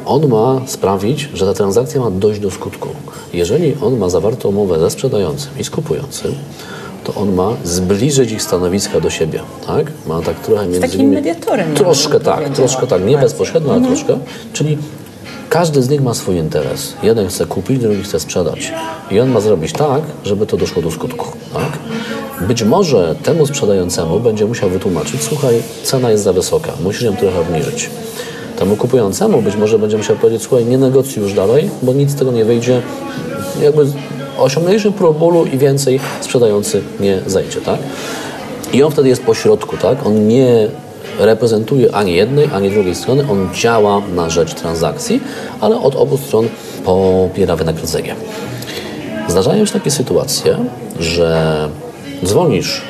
on 0.07 0.29
ma 0.29 0.61
sprawić, 0.67 1.29
że 1.35 1.47
ta 1.47 1.55
transakcja 1.55 2.01
ma 2.01 2.11
dojść 2.11 2.41
do 2.41 2.51
skutku. 2.51 2.89
Jeżeli 3.33 3.77
on 3.83 3.99
ma 3.99 4.09
zawartą 4.09 4.49
umowę 4.49 4.81
ze 4.81 4.91
sprzedającym 4.91 5.51
i 5.59 5.65
z 5.65 5.71
kupującym, 5.71 6.35
to 7.09 7.21
on 7.21 7.35
ma 7.35 7.57
zbliżyć 7.65 8.33
ich 8.33 8.43
stanowiska 8.43 9.01
do 9.01 9.11
siebie, 9.11 9.41
tak? 9.67 9.93
Ma 10.07 10.23
tak 10.23 10.41
trochę 10.41 10.63
między 10.63 10.81
takim 10.81 11.01
nimi... 11.01 11.15
mediatorem 11.15 11.75
Troszkę 11.75 12.21
tak, 12.21 12.49
troszkę 12.49 12.87
tak, 12.87 13.05
nie 13.05 13.19
bezpośrednio, 13.19 13.73
ale 13.73 13.87
troszkę. 13.87 14.19
Czyli 14.53 14.79
każdy 15.49 15.83
z 15.83 15.89
nich 15.89 16.01
ma 16.01 16.15
swój 16.15 16.37
interes. 16.37 16.93
Jeden 17.03 17.29
chce 17.29 17.47
kupić, 17.47 17.79
drugi 17.79 18.03
chce 18.03 18.21
sprzedać. 18.21 18.73
I 19.11 19.21
on 19.21 19.31
ma 19.31 19.41
zrobić 19.41 19.73
tak, 19.73 20.03
żeby 20.25 20.47
to 20.47 20.57
doszło 20.57 20.83
do 20.83 20.91
skutku, 20.91 21.27
tak? 21.55 21.79
Być 22.49 22.63
może 22.63 23.15
temu 23.23 23.47
sprzedającemu 23.47 24.21
będzie 24.21 24.47
musiał 24.47 24.71
wytłumaczyć, 24.71 25.23
słuchaj, 25.23 25.63
cena 25.83 26.11
jest 26.11 26.25
za 26.25 26.33
wysoka, 26.33 26.73
musisz 26.85 27.03
ją 27.03 27.17
trochę 27.17 27.41
obniżyć. 27.41 27.91
Temu 28.59 28.77
kupującemu 28.77 29.43
być 29.43 29.57
może 29.57 29.79
będzie 29.79 29.97
musiał 29.97 30.17
powiedzieć, 30.17 30.43
słuchaj, 30.43 30.65
nie 30.65 30.79
negocjuj 30.79 31.23
już 31.23 31.33
dalej, 31.33 31.71
bo 31.83 31.93
nic 31.93 32.11
z 32.11 32.15
tego 32.15 32.33
nie 32.33 32.45
wyjdzie. 32.45 32.83
Jakby 33.63 33.87
osiągnęliśmy 34.39 34.93
próg 34.93 35.19
bólu 35.19 35.45
i 35.47 35.59
więcej 35.59 36.01
sprzedający 36.21 36.83
nie 37.01 37.21
zejdzie, 37.27 37.61
tak? 37.61 37.79
I 38.73 38.83
on 38.83 38.91
wtedy 38.93 39.09
jest 39.09 39.23
po 39.23 39.35
środku, 39.35 39.77
tak? 39.77 40.07
On 40.07 40.29
nie 40.29 40.69
reprezentuje 41.19 41.95
ani 41.95 42.15
jednej, 42.15 42.49
ani 42.55 42.71
drugiej 42.71 42.95
strony, 42.95 43.25
on 43.31 43.49
działa 43.55 44.03
na 44.15 44.31
rzecz 44.31 44.55
transakcji, 44.55 45.21
ale 45.61 45.81
od 45.81 45.95
obu 45.95 46.19
stron 46.19 46.49
pobiera 46.85 47.57
wynagrodzenie. 47.57 48.15
Zdarzają 49.29 49.65
się 49.65 49.73
takie 49.73 49.91
sytuacje, 49.91 50.57
że 51.01 51.69
dzwonisz, 52.25 52.83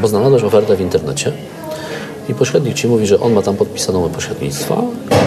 bo 0.00 0.08
znalazłeś 0.08 0.42
ofertę 0.42 0.76
w 0.76 0.80
internecie 0.80 1.32
i 2.28 2.34
pośrednik 2.34 2.74
ci 2.74 2.88
mówi, 2.88 3.06
że 3.06 3.20
on 3.20 3.32
ma 3.32 3.42
tam 3.42 3.56
podpisaną 3.56 3.98
umowę 3.98 4.14
pośrednictwa, 4.14 4.82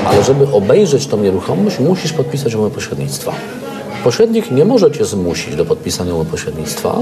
ale 0.06 0.24
żeby 0.24 0.52
obejrzeć 0.52 1.08
tą 1.08 1.18
nieruchomość, 1.18 1.80
musisz 1.80 2.14
podpisać 2.14 2.56
umowę 2.56 2.76
pośrednictwa. 2.76 3.34
Pośrednik 4.04 4.52
nie 4.52 4.66
może 4.66 4.92
cię 4.92 5.06
zmusić 5.06 5.56
do 5.56 5.66
podpisania 5.66 6.14
umowy 6.14 6.32
pośrednictwa, 6.32 6.98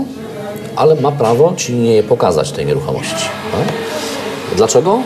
ale 0.76 0.96
ma 0.96 1.12
prawo 1.12 1.54
ci 1.58 1.74
nie 1.74 2.04
pokazać 2.04 2.52
tej 2.52 2.66
nieruchomości. 2.66 3.26
Tak? 3.52 3.74
Dlaczego? 4.58 5.00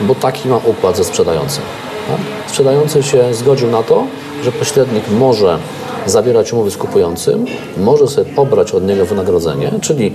Bo 0.00 0.14
taki 0.14 0.48
ma 0.48 0.56
układ 0.56 0.96
ze 0.96 1.04
sprzedającym. 1.04 1.62
Tak? 2.08 2.18
Sprzedający 2.46 3.02
się 3.02 3.34
zgodził 3.34 3.70
na 3.70 3.82
to, 3.82 4.06
że 4.44 4.52
pośrednik 4.52 5.04
może 5.10 5.58
zawierać 6.06 6.52
umowy 6.52 6.70
z 6.70 6.76
kupującym, 6.76 7.44
może 7.76 8.08
sobie 8.08 8.34
pobrać 8.34 8.72
od 8.72 8.86
niego 8.86 9.06
wynagrodzenie, 9.06 9.70
czyli 9.80 10.14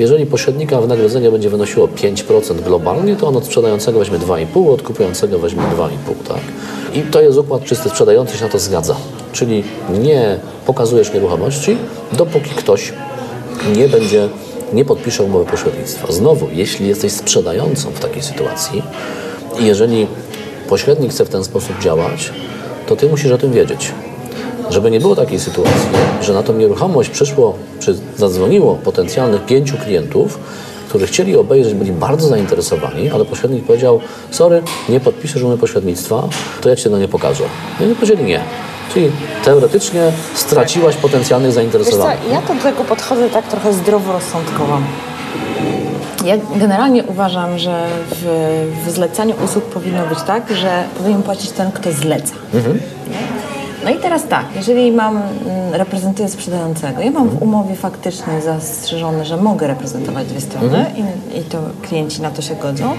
jeżeli 0.00 0.26
pośrednika 0.26 0.80
wynagrodzenie 0.80 1.30
będzie 1.30 1.50
wynosiło 1.50 1.86
5% 1.88 2.62
globalnie, 2.62 3.16
to 3.16 3.28
on 3.28 3.36
od 3.36 3.44
sprzedającego 3.44 3.98
weźmie 3.98 4.18
2,5%, 4.18 4.72
od 4.72 4.82
kupującego 4.82 5.38
weźmie 5.38 5.62
2,5%. 5.62 6.28
Tak? 6.28 6.40
I 6.94 7.02
to 7.02 7.20
jest 7.20 7.38
układ 7.38 7.64
czysty, 7.64 7.88
sprzedający 7.88 8.36
się 8.36 8.44
na 8.44 8.50
to 8.50 8.58
zgadza. 8.58 8.96
Czyli 9.32 9.64
nie 10.02 10.38
pokazujesz 10.66 11.12
nieruchomości, 11.12 11.76
dopóki 12.12 12.50
ktoś 12.50 12.92
nie 13.76 13.88
będzie, 13.88 14.28
nie 14.72 14.84
podpisze 14.84 15.22
umowy 15.22 15.50
pośrednictwa. 15.50 16.12
Znowu, 16.12 16.46
jeśli 16.52 16.88
jesteś 16.88 17.12
sprzedającą 17.12 17.90
w 17.90 18.00
takiej 18.00 18.22
sytuacji 18.22 18.82
i 19.60 19.66
jeżeli 19.66 20.06
pośrednik 20.68 21.10
chce 21.10 21.24
w 21.24 21.28
ten 21.28 21.44
sposób 21.44 21.78
działać, 21.80 22.32
to 22.86 22.96
ty 22.96 23.08
musisz 23.08 23.32
o 23.32 23.38
tym 23.38 23.52
wiedzieć. 23.52 23.92
Żeby 24.70 24.90
nie 24.90 25.00
było 25.00 25.16
takiej 25.16 25.40
sytuacji, 25.40 25.88
że 26.22 26.32
na 26.32 26.42
tą 26.42 26.52
nieruchomość 26.52 27.10
przyszło, 27.10 27.54
czy 27.80 27.94
zadzwoniło 28.16 28.74
potencjalnych 28.74 29.44
pięciu 29.44 29.76
klientów, 29.76 30.38
którzy 30.88 31.06
chcieli 31.06 31.36
obejrzeć, 31.36 31.74
byli 31.74 31.92
bardzo 31.92 32.28
zainteresowani, 32.28 33.10
ale 33.10 33.24
pośrednik 33.24 33.64
powiedział, 33.64 34.00
sorry, 34.30 34.62
nie 34.88 35.00
podpiszesz 35.00 35.42
umowy 35.42 35.58
pośrednictwa, 35.58 36.28
to 36.60 36.68
ja 36.68 36.76
Cię 36.76 36.90
na 36.90 36.98
nie 36.98 37.08
pokażę. 37.08 37.44
No 37.80 37.86
i 37.86 37.88
oni 37.88 37.94
powiedzieli 37.94 38.24
nie. 38.24 38.40
Czyli 38.94 39.10
teoretycznie 39.44 40.12
straciłaś 40.34 40.96
potencjalnych 40.96 41.48
Wiesz 41.48 41.54
co, 41.54 41.60
zainteresowanych. 41.60 42.18
ja 42.32 42.54
do 42.54 42.62
tego 42.62 42.84
podchodzę 42.84 43.30
tak 43.30 43.48
trochę 43.48 43.72
zdroworozsądkowo. 43.72 44.78
Ja 46.24 46.34
generalnie 46.56 47.04
uważam, 47.04 47.58
że 47.58 47.86
w, 48.10 48.24
w 48.86 48.90
zlecaniu 48.90 49.34
usług 49.44 49.64
powinno 49.64 50.06
być 50.06 50.18
tak, 50.26 50.54
że 50.54 50.84
powinien 50.98 51.22
płacić 51.22 51.50
ten, 51.50 51.72
kto 51.72 51.92
zleca. 51.92 52.34
Nie? 52.54 53.50
No 53.84 53.90
i 53.90 53.96
teraz 53.98 54.28
tak, 54.28 54.44
jeżeli 54.56 54.92
mam, 54.92 55.16
mm, 55.16 55.24
reprezentuję 55.72 56.28
sprzedającego, 56.28 57.00
ja 57.00 57.10
mam 57.10 57.28
w 57.28 57.42
umowie 57.42 57.74
faktycznie 57.74 58.40
zastrzeżone, 58.40 59.24
że 59.24 59.36
mogę 59.36 59.66
reprezentować 59.66 60.26
dwie 60.26 60.40
strony 60.40 60.86
i, 60.96 61.38
i 61.38 61.42
to 61.42 61.58
klienci 61.82 62.22
na 62.22 62.30
to 62.30 62.42
się 62.42 62.54
godzą. 62.54 62.92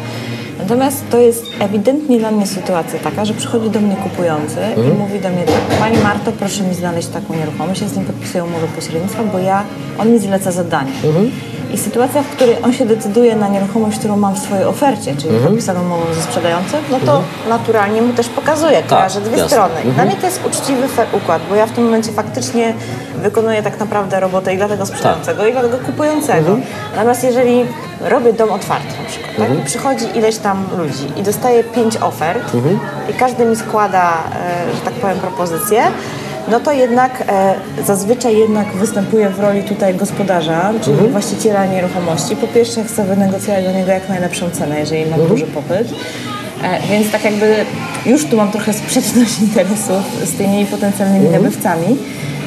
Natomiast 0.59 1.03
to 1.09 1.17
jest 1.17 1.45
ewidentnie 1.59 2.19
dla 2.19 2.31
mnie 2.31 2.47
sytuacja 2.47 2.99
taka, 2.99 3.25
że 3.25 3.33
przychodzi 3.33 3.69
do 3.69 3.79
mnie 3.79 3.95
kupujący 3.95 4.59
i 4.77 4.97
mówi 4.99 5.19
do 5.19 5.29
mnie 5.29 5.43
tak, 5.43 5.79
Pani 5.79 5.97
Marto, 5.97 6.31
proszę 6.31 6.63
mi 6.63 6.73
znaleźć 6.75 7.07
taką 7.07 7.33
nieruchomość, 7.35 7.81
ja 7.81 7.87
z 7.87 7.95
nim 7.95 8.05
podpisuję 8.05 8.43
umowę 8.43 8.67
pośrednictwa, 8.75 9.23
bo 9.23 9.39
ja, 9.39 9.63
on 9.99 10.11
mi 10.11 10.19
zleca 10.19 10.51
zadanie. 10.51 10.91
I 11.73 11.77
sytuacja, 11.77 12.23
w 12.23 12.27
której 12.27 12.55
on 12.63 12.73
się 12.73 12.85
decyduje 12.85 13.35
na 13.35 13.47
nieruchomość, 13.47 13.99
którą 13.99 14.17
mam 14.17 14.35
w 14.35 14.39
swojej 14.39 14.65
ofercie, 14.65 15.15
czyli 15.15 15.39
podpisaną 15.39 15.81
umową 15.81 16.13
ze 16.13 16.21
sprzedającym, 16.21 16.79
no 16.91 16.99
to 17.05 17.21
naturalnie 17.49 18.01
mu 18.01 18.13
też 18.13 18.29
pokazuje, 18.29 18.83
kojarzę 18.83 19.21
dwie 19.21 19.37
jasne. 19.37 19.47
strony. 19.49 19.73
I 19.85 19.91
Dla 19.91 20.05
mnie 20.05 20.15
to 20.15 20.25
jest 20.25 20.45
uczciwy 20.45 20.87
układ, 21.11 21.41
bo 21.49 21.55
ja 21.55 21.65
w 21.65 21.71
tym 21.71 21.83
momencie 21.83 22.11
faktycznie 22.11 22.73
wykonuję 23.15 23.63
tak 23.63 23.79
naprawdę 23.79 24.19
robotę 24.19 24.53
i 24.53 24.57
dla 24.57 24.67
tego 24.67 24.85
sprzedającego, 24.85 25.45
i 25.45 25.51
dla 25.51 25.61
tego 25.61 25.77
kupującego. 25.77 26.57
Natomiast 26.95 27.23
jeżeli 27.23 27.65
robię 28.01 28.33
dom 28.33 28.51
otwarty 28.51 28.87
na 29.03 29.09
przykład, 29.09 29.35
tak, 29.37 29.59
i 29.59 29.65
przychodzi 29.65 30.05
ileś 30.15 30.37
tam 30.37 30.65
ludzi 30.77 31.19
i 31.19 31.23
dostaję 31.23 31.63
pięć 31.63 31.97
ofert 31.97 32.51
i 33.09 33.13
każdy 33.13 33.45
mi 33.45 33.55
składa, 33.55 34.13
e, 34.69 34.75
że 34.75 34.81
tak 34.81 34.93
powiem, 34.93 35.17
propozycję, 35.19 35.83
no 36.47 36.59
to 36.59 36.71
jednak 36.71 37.23
e, 37.27 37.55
zazwyczaj 37.85 38.37
jednak 38.37 38.73
występuje 38.73 39.29
w 39.29 39.39
roli 39.39 39.63
tutaj 39.63 39.95
gospodarza, 39.95 40.73
czyli 40.81 41.09
właściciela 41.09 41.65
nieruchomości. 41.65 42.35
Po 42.35 42.47
pierwsze 42.47 42.83
chcę 42.83 43.05
wynegocjować 43.05 43.65
do 43.65 43.71
niego 43.71 43.91
jak 43.91 44.09
najlepszą 44.09 44.49
cenę, 44.49 44.79
jeżeli 44.79 45.05
mam 45.05 45.27
duży 45.27 45.45
popyt. 45.45 45.87
E, 46.63 46.87
więc 46.89 47.11
tak 47.11 47.23
jakby 47.23 47.55
już 48.05 48.25
tu 48.25 48.37
mam 48.37 48.51
trochę 48.51 48.73
sprzeczność 48.73 49.39
interesów 49.47 50.03
z 50.23 50.33
tymi 50.33 50.65
potencjalnymi 50.65 51.29
nabywcami 51.29 51.97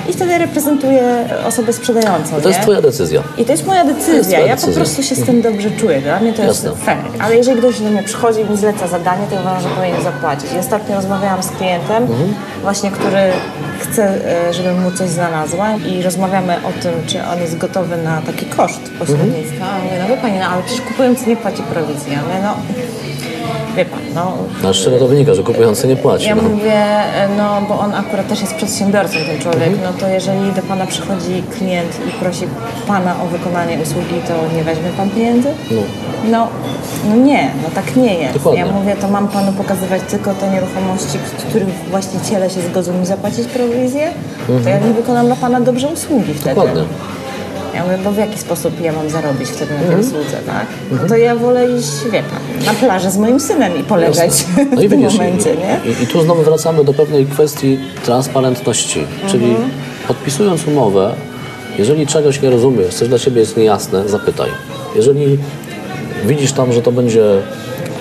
i 0.09 0.13
wtedy 0.13 0.39
reprezentuję 0.39 1.29
osobę 1.49 1.73
sprzedającą. 1.73 2.41
To 2.41 2.49
jest 2.49 2.59
nie? 2.61 2.63
Twoja 2.63 2.81
decyzja. 2.83 3.23
I 3.39 3.45
to 3.45 3.53
jest 3.53 3.67
moja 3.67 3.85
decyzja. 3.85 4.23
twoja 4.23 4.39
ja 4.47 4.55
decyzja. 4.55 4.73
po 4.73 4.77
prostu 4.81 5.03
się 5.03 5.15
z 5.15 5.25
tym 5.27 5.43
dobrze 5.43 5.71
czuję. 5.71 6.01
Dla 6.01 6.21
mnie 6.21 6.33
to 6.33 6.43
jest 6.43 6.65
Jasne. 6.65 6.81
fair. 6.85 6.99
Ale 7.21 7.37
jeżeli 7.37 7.59
ktoś 7.59 7.81
do 7.81 7.91
mnie 7.91 8.03
przychodzi 8.03 8.41
i 8.41 8.51
mi 8.51 8.57
zleca 8.57 8.87
zadanie, 8.89 9.27
to 9.31 9.37
uważam, 9.41 9.63
że 9.63 9.69
powinien 9.69 10.03
zapłacić. 10.03 10.53
I 10.53 10.59
ostatnio 10.59 10.97
rozmawiałam 10.97 11.43
z 11.43 11.51
klientem, 11.51 12.03
Mhm. 12.03 12.35
właśnie, 12.63 12.91
który 12.91 13.19
chce, 13.81 14.05
e, 14.49 14.53
żebym 14.55 14.83
mu 14.83 14.91
coś 14.91 15.09
znalazła 15.09 15.67
i 15.87 16.03
rozmawiamy 16.03 16.55
o 16.57 16.83
tym, 16.83 16.93
czy 17.07 17.19
on 17.33 17.41
jest 17.41 17.59
gotowy 17.59 17.97
na 17.97 18.23
taki 18.23 18.47
koszt 18.47 18.81
pośrednictwa. 18.99 19.65
A 19.73 19.77
on 19.77 19.83
mówi, 19.85 19.97
no 20.03 20.09
wie 20.09 20.17
Pani, 20.17 20.39
no 20.39 20.45
ale 20.47 20.63
przecież 20.63 20.81
kupujący 20.85 21.29
nie 21.29 21.37
płaci 21.37 21.63
prowizji. 21.63 22.13
Ja 22.13 22.19
mówię, 22.23 22.35
no 22.43 22.55
wie 23.77 23.85
Pan, 23.85 24.01
no 24.15 24.75
czego 24.75 24.99
to 24.99 25.07
wynika, 25.09 25.35
że 25.35 25.43
kupujący 25.43 25.89
nie 25.89 25.97
płaci. 25.97 26.27
ja 26.29 26.35
no. 26.35 26.43
mówię, 26.43 26.73
e, 26.75 27.29
no 27.39 27.63
bo 27.69 27.79
on 27.79 27.95
akurat 27.95 28.29
też 28.29 28.41
jest 28.41 28.55
przedsiębiorcą, 28.55 29.15
ten 29.27 29.39
człowiek, 29.41 29.63
Mhm. 29.69 29.81
no 29.85 30.01
to 30.01 30.09
jeżeli 30.09 30.53
do 30.53 30.63
Pana 30.63 30.87
przychodzi 30.87 31.43
klient 31.59 31.99
i 32.09 32.11
prosi 32.25 32.45
Pana 32.87 33.15
o 33.23 33.27
wykonanie 33.27 33.79
usługi, 33.83 34.21
to 34.29 34.57
nie 34.57 34.65
weźmie 34.65 34.91
Pan 34.97 35.11
pieniędzy? 35.11 35.49
No. 35.71 35.81
No, 36.31 36.49
no 37.09 37.17
nie, 37.17 37.51
no 37.63 37.69
tak 37.75 37.97
nie 37.97 38.15
jest. 38.15 38.35
Dokładnie. 38.35 38.61
Ja 38.61 38.67
mówię, 38.73 38.97
to 39.01 39.09
mam 39.09 39.29
Panu 39.29 39.53
pokazywać 39.53 40.03
tylko 40.11 40.35
te 40.35 40.51
nieruchomości, 40.51 41.19
których 41.49 41.69
właściciele 41.91 42.51
się 42.51 42.61
zgodzą 42.61 42.93
mi 42.93 43.07
zapłacić 43.07 43.47
prowizję, 43.49 44.09
to 44.65 44.69
ja 44.69 44.79
nie 44.79 44.93
wykonam 44.93 45.27
dla 45.27 45.37
Pana 45.37 45.61
dobrze 45.61 45.89
usługi 45.89 46.35
wtedy. 46.35 46.51
Mhm. 46.51 46.67
Dokładnie. 46.69 46.83
Ja 47.75 47.83
mówię, 47.85 47.99
bo 48.05 48.13
w 48.13 48.17
jaki 48.17 48.39
sposób 48.39 48.81
ja 48.81 48.93
mam 48.93 49.11
zarobić 49.11 49.49
wtedy 49.49 49.73
na 49.75 49.79
tej 49.81 49.87
Mhm. 49.89 50.01
usłudze, 50.07 50.37
tak? 50.47 50.67
No 50.93 51.09
to 51.09 51.17
ja 51.17 51.35
wolę 51.37 51.71
iść, 51.71 52.05
wie 52.13 52.23
Pan, 52.23 52.67
na 52.67 52.75
plażę 52.75 53.11
z 53.11 53.17
moim 53.19 53.41
synem 53.41 53.81
i 53.81 53.83
poleżeć 53.83 54.45
No 54.77 54.83
i 54.83 54.87
w 54.89 54.91
tym 54.91 55.01
momencie, 55.01 55.55
nie? 55.57 55.81
i, 56.01 56.03
i 56.03 56.07
tu 56.07 56.23
znowu 56.23 56.43
wracamy 56.43 56.85
do 56.85 56.95
pewnej 56.95 57.27
kwestii 57.27 57.79
transparentności, 58.05 59.07
czyli 59.31 59.57
podpisując 60.09 60.67
umowę, 60.67 61.15
jeżeli 61.79 62.07
czegoś 62.07 62.43
nie 62.43 62.51
rozumiesz, 62.51 62.95
coś 62.95 63.09
dla 63.09 63.19
Ciebie 63.19 63.41
jest 63.41 63.57
niejasne, 63.57 64.09
zapytaj. 64.09 64.51
Jeżeli 64.97 65.39
widzisz 66.25 66.53
tam, 66.53 66.73
że 66.73 66.83
to 66.83 66.93
będzie 66.93 67.23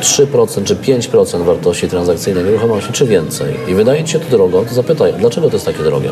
3% 0.01 0.63
czy 0.63 0.75
5% 0.75 1.43
wartości 1.43 1.87
transakcyjnej 1.87 2.43
nieruchomości, 2.43 2.91
czy 2.93 3.05
więcej 3.05 3.55
i 3.67 3.75
wydaje 3.75 4.03
Ci 4.03 4.13
się 4.13 4.19
to 4.19 4.29
drogo, 4.29 4.65
to 4.69 4.75
zapytaj, 4.75 5.13
dlaczego 5.19 5.47
to 5.49 5.53
jest 5.55 5.65
takie 5.65 5.83
drogie? 5.83 6.09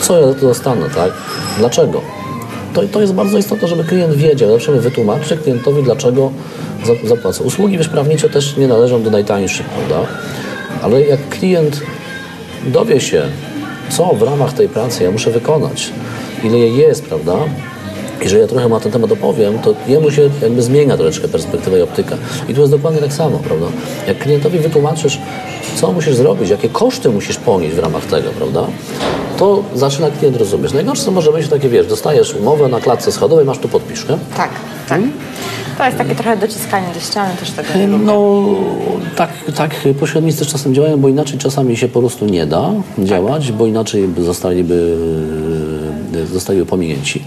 Co 0.00 0.20
ja 0.20 0.26
za 0.26 0.34
to 0.34 0.40
dostanę, 0.40 0.86
tak? 0.94 1.12
Dlaczego? 1.58 2.00
To, 2.74 2.82
to 2.82 3.00
jest 3.00 3.12
bardzo 3.14 3.38
istotne, 3.38 3.68
żeby 3.68 3.84
klient 3.84 4.14
wiedział. 4.14 4.50
Zawsze 4.50 4.72
my 4.72 4.80
wytłumaczcie 4.80 5.36
klientowi, 5.36 5.82
dlaczego 5.82 6.30
za- 6.86 7.08
zapłaca. 7.08 7.44
Usługi 7.44 7.78
wysprawnicze 7.78 8.28
też 8.30 8.56
nie 8.56 8.68
należą 8.68 9.02
do 9.02 9.10
najtańszych, 9.10 9.66
prawda? 9.66 10.08
Ale 10.82 11.02
jak 11.02 11.28
klient 11.28 11.80
dowie 12.66 13.00
się, 13.00 13.22
co 13.90 14.04
w 14.14 14.22
ramach 14.22 14.52
tej 14.52 14.68
pracy 14.68 15.04
ja 15.04 15.10
muszę 15.10 15.30
wykonać, 15.30 15.90
ile 16.44 16.58
jej 16.58 16.76
jest, 16.76 17.04
prawda? 17.04 17.34
I 18.24 18.28
że 18.28 18.38
ja 18.38 18.46
trochę 18.46 18.68
na 18.68 18.80
ten 18.80 18.92
temat 18.92 19.12
opowiem, 19.12 19.58
to 19.58 19.74
jemu 19.88 20.10
się 20.10 20.30
jakby 20.42 20.62
zmienia 20.62 20.96
troszeczkę 20.96 21.28
perspektywa 21.28 21.78
i 21.78 21.80
optyka. 21.80 22.16
I 22.48 22.54
tu 22.54 22.60
jest 22.60 22.72
dokładnie 22.72 23.00
tak 23.00 23.12
samo, 23.12 23.38
prawda? 23.38 23.66
Jak 24.08 24.18
klientowi 24.18 24.58
wytłumaczysz, 24.58 25.18
co 25.76 25.92
musisz 25.92 26.14
zrobić, 26.14 26.50
jakie 26.50 26.68
koszty 26.68 27.08
musisz 27.08 27.36
ponieść 27.36 27.74
w 27.74 27.78
ramach 27.78 28.04
tego, 28.06 28.30
prawda? 28.30 28.66
To 29.40 29.62
zaczyna 29.74 30.10
klient 30.10 30.36
rozumieć. 30.36 30.72
Najgorsze 30.72 31.04
co 31.04 31.10
może 31.10 31.32
być 31.32 31.48
takie, 31.48 31.68
wiesz, 31.68 31.86
dostajesz 31.86 32.34
umowę 32.34 32.68
na 32.68 32.80
klatce 32.80 33.12
schodowej, 33.12 33.44
masz 33.44 33.58
tu 33.58 33.68
podpisz, 33.68 34.08
nie? 34.08 34.18
Tak, 34.36 34.50
tak. 34.88 35.00
To 35.78 35.84
jest 35.84 35.98
takie 35.98 36.14
trochę 36.14 36.36
dociskanie 36.36 36.86
do 36.94 37.00
ściany, 37.00 37.34
też 37.36 37.50
tego 37.50 37.68
nie 37.78 37.86
lubię. 37.86 38.04
No 38.04 38.42
tak, 39.16 39.30
tak, 39.56 39.70
pośrednicy 40.00 40.46
czasem 40.46 40.74
działają, 40.74 40.96
bo 40.96 41.08
inaczej 41.08 41.38
czasami 41.38 41.76
się 41.76 41.88
po 41.88 42.00
prostu 42.00 42.26
nie 42.26 42.46
da 42.46 42.70
działać, 42.98 43.52
bo 43.52 43.66
inaczej 43.66 44.08
by 44.08 44.22
zostaliby, 44.22 44.96
zostaliby 46.32 46.66
pominięci. 46.66 47.22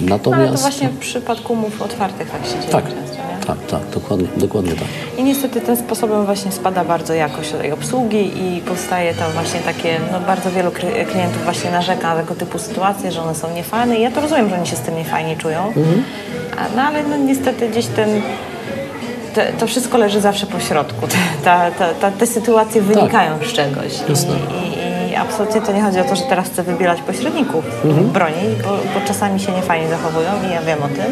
Natomiast... 0.00 0.42
Ale 0.42 0.52
to 0.52 0.58
właśnie 0.58 0.88
w 0.88 0.98
przypadku 0.98 1.52
umów 1.52 1.82
otwartych 1.82 2.30
tak 2.30 2.44
się 2.44 2.52
dzieje 2.52 2.72
Tak? 2.72 2.84
Tak, 3.46 3.56
tak, 3.70 3.80
dokładnie, 3.94 4.28
dokładnie 4.36 4.72
tak. 4.72 4.88
I 5.18 5.22
niestety 5.24 5.60
tym 5.60 5.76
sposobem 5.76 6.24
właśnie 6.26 6.52
spada 6.52 6.84
bardzo 6.84 7.14
jakość 7.14 7.50
tej 7.50 7.72
obsługi 7.72 8.32
i 8.42 8.60
powstaje 8.60 9.14
tam 9.14 9.32
właśnie 9.32 9.60
takie, 9.60 10.00
no 10.12 10.20
bardzo 10.20 10.50
wielu 10.50 10.70
kli- 10.70 11.06
klientów 11.06 11.44
właśnie 11.44 11.70
narzeka 11.70 12.14
na 12.14 12.20
tego 12.20 12.34
typu 12.34 12.58
sytuacje, 12.58 13.12
że 13.12 13.22
one 13.22 13.34
są 13.34 13.54
niefajne 13.54 13.96
i 13.96 14.02
ja 14.02 14.10
to 14.10 14.20
rozumiem, 14.20 14.48
że 14.48 14.56
oni 14.56 14.66
się 14.66 14.76
z 14.76 14.80
tym 14.80 14.96
niefajnie 14.96 15.36
czują, 15.36 15.72
A, 16.58 16.76
no 16.76 16.82
ale 16.82 17.02
no 17.02 17.16
niestety 17.16 17.68
gdzieś 17.68 17.86
ten, 17.86 18.08
te, 19.34 19.52
to 19.52 19.66
wszystko 19.66 19.98
leży 19.98 20.20
zawsze 20.20 20.46
po 20.46 20.60
środku. 20.60 21.06
Te, 21.06 21.16
ta, 21.44 21.70
ta, 21.70 21.94
ta, 21.94 22.10
te 22.10 22.26
sytuacje 22.26 22.82
wynikają 22.82 23.38
z 23.48 23.52
czegoś 23.52 23.92
Jasne. 24.08 24.34
I, 24.34 25.08
i, 25.08 25.10
i 25.12 25.16
absolutnie 25.16 25.60
to 25.60 25.72
nie 25.72 25.82
chodzi 25.82 26.00
o 26.00 26.04
to, 26.04 26.16
że 26.16 26.22
teraz 26.22 26.46
chcę 26.46 26.62
wybierać 26.62 27.00
pośredników 27.00 27.64
broni, 28.12 28.34
bo, 28.64 28.70
bo 28.70 29.06
czasami 29.06 29.40
się 29.40 29.52
niefajnie 29.52 29.88
zachowują 29.88 30.30
i 30.48 30.52
ja 30.52 30.62
wiem 30.62 30.78
o 30.82 30.88
tym. 30.88 31.04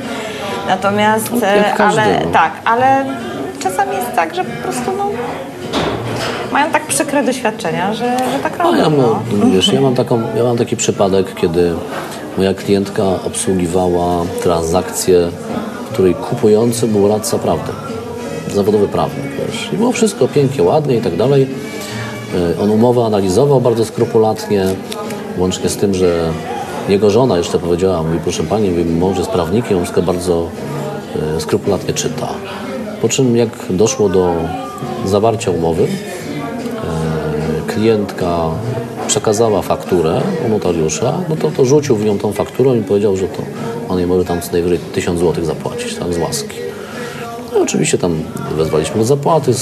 Natomiast, 0.76 1.30
No, 1.32 1.46
e, 1.46 1.74
ale 1.76 2.20
no. 2.24 2.30
tak, 2.32 2.52
ale 2.64 3.04
czasami 3.62 3.96
jest 3.96 4.12
tak, 4.16 4.34
że 4.34 4.44
po 4.44 4.62
prostu 4.62 4.92
no, 4.98 5.04
mają 6.52 6.70
tak 6.70 6.86
przykre 6.86 7.24
doświadczenia, 7.24 7.94
że, 7.94 8.04
że 8.32 8.38
tak 8.42 8.58
robią. 8.58 8.72
No, 8.72 8.78
ja, 8.78 8.88
No. 8.90 9.20
mam, 9.38 9.52
wiesz, 9.52 9.68
ja, 9.72 9.80
mam 9.80 9.94
taką, 9.94 10.22
ja 10.36 10.44
mam 10.44 10.56
taki 10.56 10.76
przypadek, 10.76 11.34
kiedy 11.34 11.74
moja 12.38 12.54
klientka 12.54 13.02
obsługiwała 13.26 14.24
transakcję, 14.42 15.28
w 15.86 15.92
której 15.92 16.14
kupujący 16.14 16.86
był 16.88 17.08
radca 17.08 17.38
prawdy. 17.38 17.72
Zawodowy 18.54 18.88
prawnik, 18.88 19.24
wiesz. 19.48 19.70
I 19.72 19.76
było 19.76 19.92
wszystko 19.92 20.28
pięknie, 20.28 20.62
ładnie 20.62 20.96
i 20.96 21.00
tak 21.00 21.16
dalej. 21.16 21.42
Y, 22.34 22.60
On 22.62 22.70
umowę 22.70 23.04
analizował 23.04 23.60
bardzo 23.60 23.84
skrupulatnie, 23.84 24.64
łącznie 25.38 25.68
z 25.68 25.76
tym, 25.76 25.94
że 25.94 26.28
jego 26.88 27.10
żona 27.10 27.38
jeszcze 27.38 27.58
powiedziała, 27.58 28.02
mówi, 28.02 28.18
proszę 28.22 28.42
pani, 28.42 28.70
mój 28.70 28.84
mąż 28.84 29.18
jest 29.18 29.30
prawnikiem, 29.30 29.78
on 29.78 29.84
wszystko 29.84 30.02
bardzo 30.02 30.48
y, 31.36 31.40
skrupulatnie 31.40 31.94
czyta. 31.94 32.28
Po 33.02 33.08
czym 33.08 33.36
jak 33.36 33.48
doszło 33.70 34.08
do 34.08 34.34
zawarcia 35.04 35.50
umowy, 35.50 35.86
klientka 37.66 38.50
przekazała 39.06 39.62
fakturę 39.62 40.20
u 40.46 40.48
notariusza, 40.48 41.18
no 41.28 41.36
to, 41.36 41.50
to 41.50 41.64
rzucił 41.64 41.96
w 41.96 42.04
nią 42.04 42.18
tą 42.18 42.32
fakturą 42.32 42.74
i 42.74 42.82
powiedział, 42.82 43.16
że 43.16 43.28
to 43.28 43.42
on 43.88 43.98
jej 43.98 44.06
może 44.06 44.24
tam 44.24 44.40
co 44.40 44.52
najwyżej 44.52 44.78
1000 44.78 45.20
zł 45.20 45.44
zapłacić, 45.44 45.94
tam 45.94 46.12
z 46.12 46.18
łaski. 46.18 46.71
No 47.52 47.60
oczywiście 47.60 47.98
tam 47.98 48.22
wezwaliśmy 48.56 49.04
zapłaty, 49.04 49.52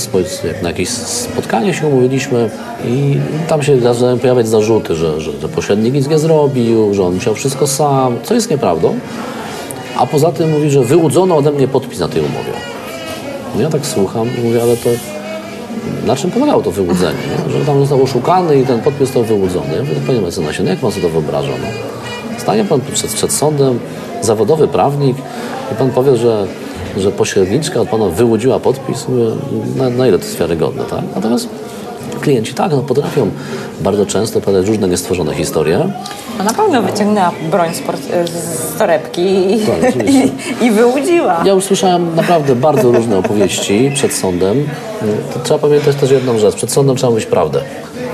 na 0.62 0.68
jakieś 0.68 0.88
spotkanie 0.88 1.74
się 1.74 1.86
umówiliśmy 1.86 2.50
i 2.84 3.16
tam 3.48 3.62
się 3.62 3.80
zaczynają 3.80 4.18
pojawiać 4.18 4.48
zarzuty, 4.48 4.94
że, 4.94 5.20
że, 5.20 5.32
że 5.40 5.48
pośrednik 5.48 5.94
nic 5.94 6.08
nie 6.08 6.18
zrobił, 6.18 6.94
że 6.94 7.04
on 7.04 7.14
musiał 7.14 7.34
wszystko 7.34 7.66
sam, 7.66 8.16
co 8.22 8.34
jest 8.34 8.50
nieprawdą. 8.50 8.98
A 9.96 10.06
poza 10.06 10.32
tym 10.32 10.50
mówi, 10.50 10.70
że 10.70 10.84
wyłudzono 10.84 11.36
ode 11.36 11.52
mnie 11.52 11.68
podpis 11.68 11.98
na 11.98 12.08
tej 12.08 12.20
umowie. 12.20 12.52
No 13.54 13.62
ja 13.62 13.70
tak 13.70 13.86
słucham 13.86 14.28
i 14.38 14.40
mówię, 14.40 14.62
ale 14.62 14.76
to 14.76 14.90
na 16.06 16.16
czym 16.16 16.30
polegało 16.30 16.62
to 16.62 16.70
wyłudzenie? 16.70 17.18
Nie? 17.46 17.52
Że 17.52 17.64
tam 17.64 17.80
został 17.80 18.02
oszukany 18.02 18.60
i 18.60 18.66
ten 18.66 18.80
podpis 18.80 19.06
został 19.06 19.24
wyłudzony. 19.24 19.76
Ja 19.76 19.82
mówię, 19.82 19.94
panie 20.06 20.20
mecenasie, 20.20 20.62
no 20.62 20.70
jak 20.70 20.78
pan 20.78 20.90
sobie 20.90 21.02
to 21.02 21.08
wyobraża? 21.08 21.48
No? 21.48 21.66
Stanie 22.38 22.64
pan 22.64 22.80
przed, 22.92 23.12
przed 23.12 23.32
sądem, 23.32 23.78
zawodowy 24.20 24.68
prawnik 24.68 25.16
i 25.72 25.74
pan 25.74 25.90
powie, 25.90 26.16
że, 26.16 26.46
że 26.98 27.12
pośredniczka 27.12 27.80
od 27.80 27.88
pana 27.88 28.06
wyłudziła 28.06 28.60
podpis. 28.60 29.06
Na, 29.76 29.90
na 29.90 30.06
ile 30.06 30.18
to 30.18 30.24
jest 30.24 30.38
wiarygodne, 30.38 30.84
tak? 30.84 31.00
Natomiast 31.14 31.48
klienci 32.20 32.54
tak, 32.54 32.72
no, 32.72 32.78
potrafią 32.78 33.30
bardzo 33.80 34.06
często 34.06 34.38
opowiadać 34.38 34.68
różne 34.68 34.88
niestworzone 34.88 35.34
historie. 35.34 35.88
No 36.38 36.44
na 36.44 36.54
pewno 36.54 36.82
wyciągnęła 36.82 37.32
broń 37.50 37.68
z, 37.74 38.30
z 38.30 38.78
torebki 38.78 39.22
i, 39.54 39.66
Tak, 39.66 40.08
i, 40.08 40.32
i 40.64 40.70
wyłudziła. 40.70 41.42
Ja 41.44 41.54
usłyszałem 41.54 42.16
naprawdę 42.16 42.56
bardzo 42.56 42.92
różne 42.92 43.18
opowieści 43.18 43.90
przed 43.94 44.12
sądem. 44.12 44.68
To 45.34 45.40
trzeba 45.40 45.58
pamiętać 45.58 45.96
też 45.96 46.10
jedną 46.10 46.38
rzecz. 46.38 46.54
Przed 46.54 46.72
sądem 46.72 46.96
trzeba 46.96 47.10
mówić 47.10 47.26
prawdę. 47.26 47.60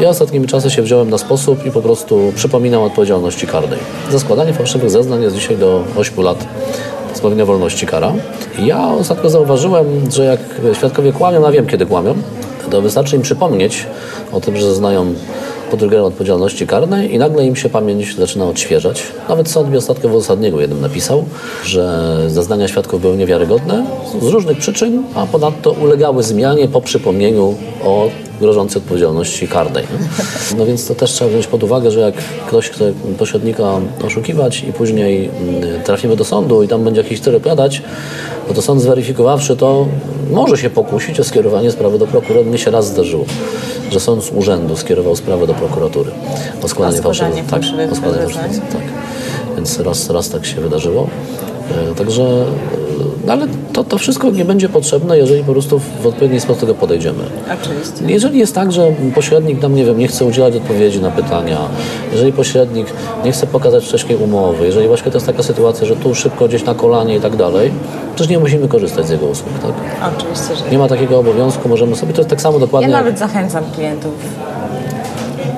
Ja 0.00 0.08
ostatnimi 0.08 0.46
czasy 0.46 0.70
się 0.70 0.82
wziąłem 0.82 1.10
na 1.10 1.18
sposób 1.18 1.66
i 1.66 1.70
po 1.70 1.82
prostu 1.82 2.32
przypominam 2.34 2.82
odpowiedzialności 2.82 3.46
karnej. 3.46 3.78
Za 4.10 4.18
składanie 4.18 4.52
fałszywych 4.52 4.90
zeznań 4.90 5.22
jest 5.22 5.36
dzisiaj 5.36 5.56
do 5.56 5.84
8 5.96 6.24
lat 6.24 6.46
pozbawienia 7.16 7.46
wolności 7.46 7.86
kara. 7.86 8.12
Ja 8.58 8.88
ostatnio 8.88 9.30
zauważyłem, 9.30 9.86
że 10.10 10.24
jak 10.24 10.40
świadkowie 10.76 11.12
kłamią, 11.12 11.40
no 11.40 11.52
wiem 11.52 11.66
kiedy 11.66 11.86
kłamią, 11.86 12.14
to 12.70 12.82
wystarczy 12.82 13.16
im 13.16 13.22
przypomnieć 13.22 13.86
o 14.32 14.40
tym, 14.40 14.56
że 14.56 14.74
znają 14.74 15.14
pod 15.70 15.82
rygorem 15.82 16.04
odpowiedzialności 16.04 16.66
karnej 16.66 17.14
i 17.14 17.18
nagle 17.18 17.46
im 17.46 17.56
się 17.56 17.68
pamięć 17.68 18.16
zaczyna 18.16 18.44
odświeżać. 18.44 19.02
Nawet 19.28 19.48
sąd 19.48 19.70
mi 19.70 19.76
ostatnio 19.76 20.10
w 20.10 20.14
uzasadnieniu 20.14 20.60
jednym 20.60 20.80
napisał, 20.80 21.24
że 21.64 22.16
zeznania 22.28 22.68
świadków 22.68 23.00
były 23.00 23.16
niewiarygodne 23.16 23.86
z 24.20 24.26
różnych 24.26 24.58
przyczyn, 24.58 25.02
a 25.14 25.26
ponadto 25.26 25.70
ulegały 25.70 26.22
zmianie 26.22 26.68
po 26.68 26.80
przypomnieniu 26.80 27.54
o 27.84 28.08
grożącej 28.40 28.82
odpowiedzialności 28.82 29.48
karnej. 29.48 29.84
nie? 29.84 30.58
No 30.58 30.66
więc 30.66 30.88
to 30.88 30.94
też 30.94 31.12
trzeba 31.12 31.30
wziąć 31.30 31.46
pod 31.46 31.62
uwagę, 31.62 31.90
że 31.90 32.00
jak 32.00 32.14
ktoś 32.46 32.70
chce 32.70 32.92
pośrednika 33.18 33.64
oszukiwać 34.06 34.64
i 34.68 34.72
później 34.72 35.30
mm, 35.48 35.82
trafimy 35.82 36.16
do 36.16 36.24
sądu 36.24 36.62
i 36.62 36.68
tam 36.68 36.84
będzie 36.84 37.00
jakiś 37.00 37.20
tyle 37.20 37.36
opowiadać, 37.36 37.82
no 38.48 38.54
to 38.54 38.62
sąd 38.62 38.82
zweryfikowawszy 38.82 39.56
to 39.56 39.86
może 40.30 40.58
się 40.58 40.70
pokusić 40.70 41.20
o 41.20 41.24
skierowanie 41.24 41.70
sprawy 41.70 41.98
do 41.98 42.06
prokuratury. 42.06 42.44
Mnie 42.44 42.58
się 42.58 42.70
raz 42.70 42.86
zdarzyło, 42.86 43.24
że 43.90 44.00
sąd 44.00 44.24
z 44.24 44.30
urzędu 44.30 44.76
skierował 44.76 45.16
sprawę 45.16 45.46
do 45.46 45.54
prokuratury 45.54 46.10
o 46.62 46.68
składanie 46.68 47.02
fałszywych, 47.02 47.46
tak, 47.46 47.62
o 47.92 47.96
składanie 47.96 48.26
tak. 48.72 48.82
Więc 49.56 49.80
raz, 49.80 50.10
raz 50.10 50.28
tak 50.30 50.46
się 50.46 50.60
wydarzyło. 50.60 51.08
E, 51.90 51.94
Także, 51.94 52.44
no 53.26 53.32
ale 53.32 53.46
to, 53.72 53.84
to 53.84 53.98
wszystko 53.98 54.30
nie 54.30 54.44
będzie 54.44 54.68
potrzebne, 54.68 55.18
jeżeli 55.18 55.44
po 55.44 55.52
prostu 55.52 55.80
w 56.02 56.06
odpowiedni 56.06 56.40
sposób 56.40 56.60
do 56.60 56.66
tego 56.66 56.80
podejdziemy. 56.80 57.24
Oczywiście. 57.62 58.04
Jeżeli 58.06 58.38
jest 58.38 58.54
tak, 58.54 58.72
że 58.72 58.92
pośrednik 59.14 59.62
nam, 59.62 59.74
nie 59.74 59.84
wiem, 59.84 59.98
nie 59.98 60.08
chce 60.08 60.24
udzielać 60.24 60.56
odpowiedzi 60.56 61.00
na 61.00 61.10
pytania, 61.10 61.58
jeżeli 62.12 62.32
pośrednik 62.32 62.86
nie 63.24 63.32
chce 63.32 63.46
pokazać 63.46 63.84
wcześniej 63.84 64.18
umowy, 64.18 64.66
jeżeli 64.66 64.88
właśnie 64.88 65.12
to 65.12 65.16
jest 65.16 65.26
taka 65.26 65.42
sytuacja, 65.42 65.86
że 65.86 65.96
tu 65.96 66.14
szybko 66.14 66.48
gdzieś 66.48 66.64
na 66.64 66.74
kolanie 66.74 67.16
i 67.16 67.20
tak 67.20 67.36
dalej, 67.36 67.70
przecież 68.14 68.30
nie 68.30 68.38
musimy 68.38 68.68
korzystać 68.68 69.06
z 69.06 69.10
jego 69.10 69.26
usług, 69.26 69.52
tak? 69.62 69.72
Oczywiście, 70.16 70.56
że 70.64 70.70
Nie 70.70 70.78
ma 70.78 70.88
takiego 70.88 71.18
obowiązku, 71.18 71.68
możemy 71.68 71.96
sobie, 71.96 72.12
to 72.12 72.18
jest 72.20 72.30
tak 72.30 72.40
samo 72.40 72.54
Ja 72.54 72.60
dokładnie... 72.60 72.88
jak- 72.90 72.98
nawet 73.04 73.18
zachęcam 73.18 73.64
klientów. 73.74 74.12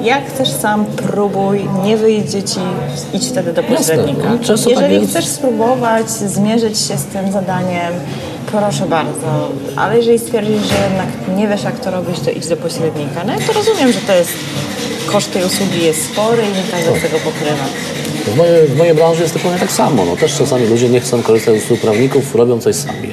Jak 0.03 0.27
chcesz 0.35 0.51
sam, 0.51 0.85
próbuj, 0.85 1.69
nie 1.85 1.97
wyjdź 1.97 2.31
dzieci, 2.31 2.61
idź 3.15 3.29
wtedy 3.29 3.53
do 3.53 3.63
pośrednika. 3.63 4.23
No, 4.33 4.39
często 4.45 4.71
tak 4.71 4.79
Jeżeli 4.81 4.95
jest. 5.01 5.11
chcesz 5.11 5.27
spróbować 5.27 6.11
zmierzyć 6.11 6.79
się 6.79 6.97
z 6.97 7.05
tym 7.05 7.33
zadaniem, 7.33 7.93
proszę 8.47 8.87
bardzo. 8.87 9.51
Ale 9.77 9.97
jeżeli 9.97 10.19
stwierdzisz, 10.19 10.63
że 10.63 10.75
jednak 10.89 11.37
nie 11.37 11.49
wiesz, 11.49 11.63
jak 11.63 11.81
to 11.81 11.91
robić, 11.91 12.21
to 12.21 12.31
idź 12.31 12.47
do 12.49 12.57
pośrednika. 12.57 13.25
No 13.27 13.33
ja 13.33 13.39
to 13.47 13.53
rozumiem, 13.53 13.93
że 13.93 14.01
to 14.01 14.13
jest 14.13 14.31
koszt 15.07 15.33
tej 15.33 15.45
usługi 15.45 15.85
jest 15.85 16.13
spory 16.13 16.43
i 16.43 16.57
nie 16.57 16.63
każdy 16.71 16.99
z 17.01 17.03
tego 17.03 17.19
pokrywa. 17.25 17.65
W 18.27 18.37
mojej, 18.37 18.69
w 18.69 18.77
mojej 18.77 18.95
branży 18.95 19.23
jest 19.23 19.35
dokładnie 19.35 19.61
tak 19.61 19.73
samo. 19.73 20.05
No, 20.05 20.17
też 20.17 20.39
czasami 20.39 20.67
ludzie 20.67 20.89
nie 20.89 21.01
chcą 21.01 21.23
korzystać 21.23 21.61
z 21.61 21.65
usług 21.65 21.81
prawników, 21.81 22.35
robią 22.35 22.61
coś 22.61 22.77
sami. 22.77 23.09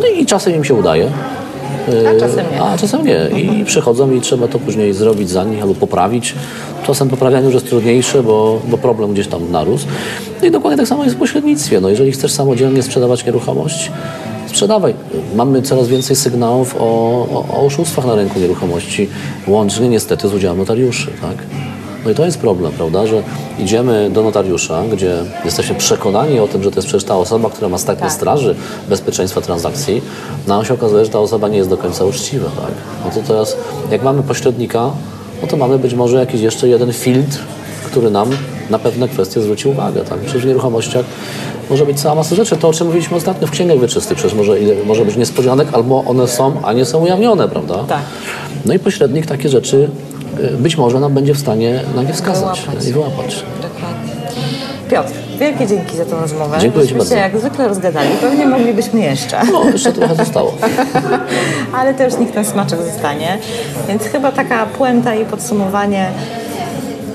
No 0.00 0.06
i 0.06 0.26
czasem 0.26 0.54
im 0.54 0.64
się 0.64 0.74
udaje. 0.74 1.10
A 1.88 2.20
czasem 2.20 2.46
nie. 2.52 2.62
A 2.62 2.78
czasem 2.78 3.06
nie. 3.06 3.40
I 3.40 3.64
przychodzą 3.64 4.12
i 4.12 4.20
trzeba 4.20 4.48
to 4.48 4.58
później 4.58 4.92
zrobić 4.92 5.30
za 5.30 5.44
nich 5.44 5.62
albo 5.62 5.74
poprawić. 5.74 6.34
Czasem 6.86 7.08
poprawianie 7.08 7.44
już 7.44 7.54
jest 7.54 7.68
trudniejsze, 7.68 8.22
bo, 8.22 8.60
bo 8.68 8.78
problem 8.78 9.12
gdzieś 9.12 9.26
tam 9.28 9.50
narósł. 9.50 9.86
No 10.40 10.48
i 10.48 10.50
dokładnie 10.50 10.76
tak 10.76 10.88
samo 10.88 11.04
jest 11.04 11.16
w 11.16 11.18
pośrednictwie. 11.18 11.80
No, 11.80 11.88
jeżeli 11.88 12.12
chcesz 12.12 12.32
samodzielnie 12.32 12.82
sprzedawać 12.82 13.26
nieruchomość, 13.26 13.92
sprzedawaj. 14.46 14.94
Mamy 15.34 15.62
coraz 15.62 15.88
więcej 15.88 16.16
sygnałów 16.16 16.76
o, 16.78 16.80
o, 16.80 17.44
o 17.56 17.66
oszustwach 17.66 18.06
na 18.06 18.14
rynku 18.14 18.40
nieruchomości, 18.40 19.08
łącznie 19.46 19.88
niestety 19.88 20.28
z 20.28 20.34
udziałem 20.34 20.58
notariuszy. 20.58 21.10
Tak? 21.20 21.36
No 22.04 22.10
i 22.10 22.14
to 22.14 22.24
jest 22.24 22.38
problem, 22.38 22.72
prawda, 22.72 23.06
że 23.06 23.22
idziemy 23.58 24.10
do 24.10 24.22
notariusza, 24.22 24.82
gdzie 24.92 25.16
jesteśmy 25.44 25.74
przekonani 25.74 26.40
o 26.40 26.48
tym, 26.48 26.62
że 26.62 26.70
to 26.70 26.76
jest 26.76 26.88
przecież 26.88 27.04
ta 27.04 27.16
osoba, 27.16 27.50
która 27.50 27.68
ma 27.68 27.78
stać 27.78 28.00
na 28.00 28.10
straży 28.10 28.54
bezpieczeństwa 28.88 29.40
transakcji, 29.40 30.02
no 30.46 30.60
a 30.60 30.64
się 30.64 30.74
okazuje, 30.74 31.04
że 31.04 31.10
ta 31.10 31.18
osoba 31.18 31.48
nie 31.48 31.56
jest 31.56 31.70
do 31.70 31.76
końca 31.76 32.04
uczciwa, 32.04 32.46
tak? 32.46 32.72
No 33.04 33.10
to 33.10 33.28
teraz, 33.28 33.56
jak 33.90 34.02
mamy 34.02 34.22
pośrednika, 34.22 34.90
no 35.42 35.48
to 35.48 35.56
mamy 35.56 35.78
być 35.78 35.94
może 35.94 36.16
jakiś 36.16 36.40
jeszcze 36.40 36.68
jeden 36.68 36.92
filtr, 36.92 37.38
który 37.86 38.10
nam 38.10 38.30
na 38.70 38.78
pewne 38.78 39.08
kwestie 39.08 39.40
zwróci 39.40 39.68
uwagę, 39.68 40.00
tak? 40.00 40.18
Przecież 40.18 40.42
w 40.42 40.46
nieruchomościach 40.46 41.04
może 41.70 41.86
być 41.86 42.00
cała 42.00 42.14
masa 42.14 42.34
rzeczy. 42.34 42.56
To, 42.56 42.68
o 42.68 42.72
czym 42.72 42.86
mówiliśmy 42.86 43.16
ostatnio 43.16 43.46
w 43.46 43.50
księgach 43.50 43.80
wieczystych, 43.80 44.18
przecież 44.18 44.36
może, 44.36 44.56
może 44.86 45.04
być 45.04 45.16
niespodzianek, 45.16 45.68
albo 45.72 46.04
one 46.06 46.28
są, 46.28 46.52
a 46.64 46.72
nie 46.72 46.84
są 46.84 46.98
ujawnione, 46.98 47.48
prawda? 47.48 47.84
Tak. 47.88 48.02
No 48.64 48.74
i 48.74 48.78
pośrednik 48.78 49.26
takie 49.26 49.48
rzeczy 49.48 49.90
być 50.58 50.76
może 50.76 51.00
nam 51.00 51.14
będzie 51.14 51.34
w 51.34 51.38
stanie 51.38 51.80
na 51.96 52.02
nie 52.02 52.12
wskazać 52.12 52.60
Wyłapać. 52.60 52.86
i 52.88 52.92
wyłapać. 52.92 53.44
Dokładnie. 53.62 54.12
Piotr, 54.90 55.12
wielkie 55.38 55.66
dzięki 55.66 55.96
za 55.96 56.04
tę 56.04 56.16
rozmowę. 56.20 56.56
Dziękuję 56.60 56.82
Myśmy 56.84 56.98
się 56.98 56.98
bardzo. 56.98 57.16
jak 57.16 57.38
zwykle 57.38 57.68
rozgadali. 57.68 58.08
Pewnie 58.20 58.46
moglibyśmy 58.46 59.00
jeszcze. 59.00 59.40
No, 59.52 59.64
jeszcze 59.64 59.92
trochę 59.92 60.14
zostało. 60.14 60.54
Ale 61.78 61.94
też 61.94 62.18
nikt 62.18 62.34
ten 62.34 62.44
smaczek 62.44 62.82
zostanie. 62.82 63.38
Więc 63.88 64.02
chyba 64.02 64.32
taka 64.32 64.66
puenta 64.66 65.14
i 65.14 65.24
podsumowanie. 65.24 66.08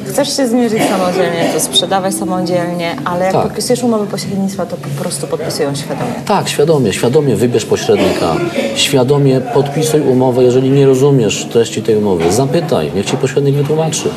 Chcesz 0.09 0.37
się 0.37 0.47
zmierzyć 0.47 0.79
samodzielnie, 0.83 1.49
to 1.53 1.59
sprzedawaj 1.59 2.13
samodzielnie, 2.13 2.95
ale 3.05 3.25
jak 3.25 3.33
Tak. 3.33 3.43
podpisujesz 3.43 3.83
umowę 3.83 4.07
pośrednictwa, 4.07 4.65
to 4.65 4.77
po 4.77 5.01
prostu 5.01 5.27
podpisują 5.27 5.75
świadomie. 5.75 6.11
Tak, 6.25 6.49
świadomie, 6.49 6.93
świadomie 6.93 7.35
wybierz 7.35 7.65
pośrednika, 7.65 8.35
świadomie 8.75 9.41
podpisuj 9.41 10.01
umowę, 10.01 10.43
jeżeli 10.43 10.69
nie 10.69 10.85
rozumiesz 10.85 11.47
treści 11.51 11.81
tej 11.81 11.95
umowy. 11.95 12.31
Zapytaj, 12.31 12.91
niech 12.95 13.05
ci 13.05 13.17
pośrednik 13.17 13.55
wytłumaczy. 13.55 14.09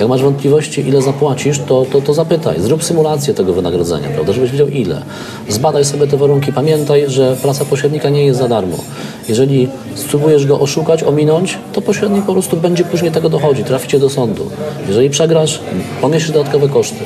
Jak 0.00 0.08
masz 0.08 0.22
wątpliwości, 0.22 0.88
ile 0.88 1.02
zapłacisz, 1.02 1.58
to, 1.58 1.86
to, 1.92 2.00
to 2.00 2.14
zapytaj. 2.14 2.60
Zrób 2.60 2.84
symulację 2.84 3.34
tego 3.34 3.52
wynagrodzenia, 3.52 4.08
prawda, 4.14 4.32
żebyś 4.32 4.50
wiedział 4.50 4.68
ile. 4.68 5.02
Zbadaj 5.48 5.84
sobie 5.84 6.06
te 6.06 6.16
warunki. 6.16 6.52
Pamiętaj, 6.52 7.04
że 7.10 7.36
praca 7.42 7.64
pośrednika 7.64 8.08
nie 8.08 8.24
jest 8.26 8.38
za 8.38 8.48
darmo. 8.48 8.76
Jeżeli 9.28 9.68
spróbujesz 9.94 10.46
go 10.46 10.60
oszukać, 10.60 11.02
ominąć, 11.02 11.58
to 11.72 11.80
pośrednik 11.82 12.24
po 12.24 12.32
prostu 12.32 12.56
będzie 12.56 12.84
później 12.84 13.10
tego 13.12 13.28
dochodzi, 13.28 13.64
traficie 13.64 13.98
do 13.98 14.10
sądu. 14.10 14.46
Jeżeli 14.88 15.10
przegrasz, 15.46 15.60
poniesie 16.00 16.32
dodatkowe 16.32 16.68
koszty. 16.68 17.04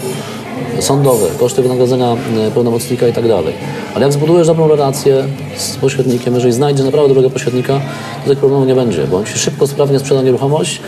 sądowe, 0.80 1.26
koszty 1.40 1.62
wynagrodzenia 1.62 2.06
e, 2.12 2.50
pełnomocnika 2.50 3.08
i 3.08 3.12
tak 3.12 3.28
dalej. 3.28 3.54
Ale 3.94 4.04
jak 4.04 4.12
zbudujesz 4.12 4.46
dobrą 4.46 4.68
relację 4.68 5.24
z 5.56 5.76
pośrednikiem, 5.76 6.34
jeżeli 6.34 6.52
znajdziesz 6.52 6.84
naprawdę 6.84 7.08
dobrego 7.08 7.30
pośrednika, 7.30 7.80
to 8.24 8.30
tych 8.30 8.38
problemów 8.38 8.68
nie 8.68 8.74
będzie, 8.74 9.06
bo 9.06 9.16
on 9.16 9.24
ci 9.24 9.38
szybko, 9.38 9.66
sprawnie 9.66 9.98
sprzeda 9.98 10.22
nieruchomość, 10.22 10.80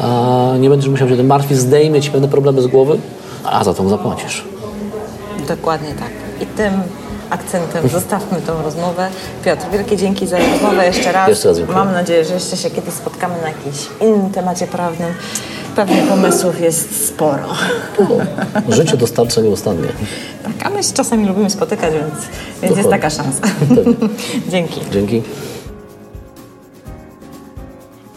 a 0.00 0.52
nie 0.60 0.70
będziesz 0.70 0.90
musiał 0.90 1.08
się 1.08 1.16
tym 1.16 1.26
martwić, 1.26 1.58
zdejmie 1.58 2.00
ci 2.00 2.10
pewne 2.10 2.28
problemy 2.28 2.62
z 2.62 2.66
głowy, 2.66 2.98
a 3.44 3.64
za 3.64 3.74
to 3.74 3.82
mu 3.82 3.88
zapłacisz. 3.88 4.44
Dokładnie 5.48 5.88
tak. 5.88 6.10
I 6.40 6.46
tym 6.46 6.72
akcentem 7.30 7.88
zostawmy 7.88 8.40
tą 8.42 8.62
rozmowę. 8.62 9.08
Piotr, 9.44 9.62
wielkie 9.72 9.96
dzięki 9.96 10.26
za 10.26 10.38
rozmowę 10.38 10.86
jeszcze 10.86 11.12
raz. 11.12 11.28
Jeszcze 11.28 11.48
raz 11.48 11.56
dziękuję. 11.56 11.78
Mam 11.78 11.92
nadzieję, 11.92 12.24
że 12.24 12.34
jeszcze 12.34 12.56
się 12.56 12.70
kiedyś 12.70 12.94
spotkamy 12.94 13.34
na 13.42 13.48
jakimś 13.48 13.86
innym 14.00 14.30
temacie 14.30 14.66
prawnym. 14.66 15.14
Pewnie 15.78 16.02
pomysłów 16.02 16.60
jest 16.60 17.06
sporo. 17.06 17.48
Życie 18.68 18.96
dostarcza 18.96 19.40
nieustannie. 19.40 19.88
Tak, 20.42 20.66
a 20.66 20.70
my 20.70 20.82
się 20.82 20.92
czasami 20.92 21.26
lubimy 21.26 21.50
spotykać, 21.50 21.94
więc, 21.94 22.14
więc 22.62 22.76
jest 22.76 22.90
taka 22.90 23.10
szansa. 23.10 23.40
Dzięki. 24.52 24.80
Dzięki. 24.92 25.22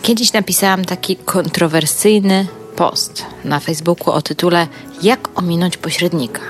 Kiedyś 0.01 0.33
napisałam 0.33 0.85
taki 0.85 1.15
kontrowersyjny 1.15 2.47
post 2.75 3.25
na 3.45 3.59
Facebooku 3.59 4.13
o 4.13 4.21
tytule 4.21 4.67
Jak 5.03 5.29
ominąć 5.35 5.77
pośrednika. 5.77 6.41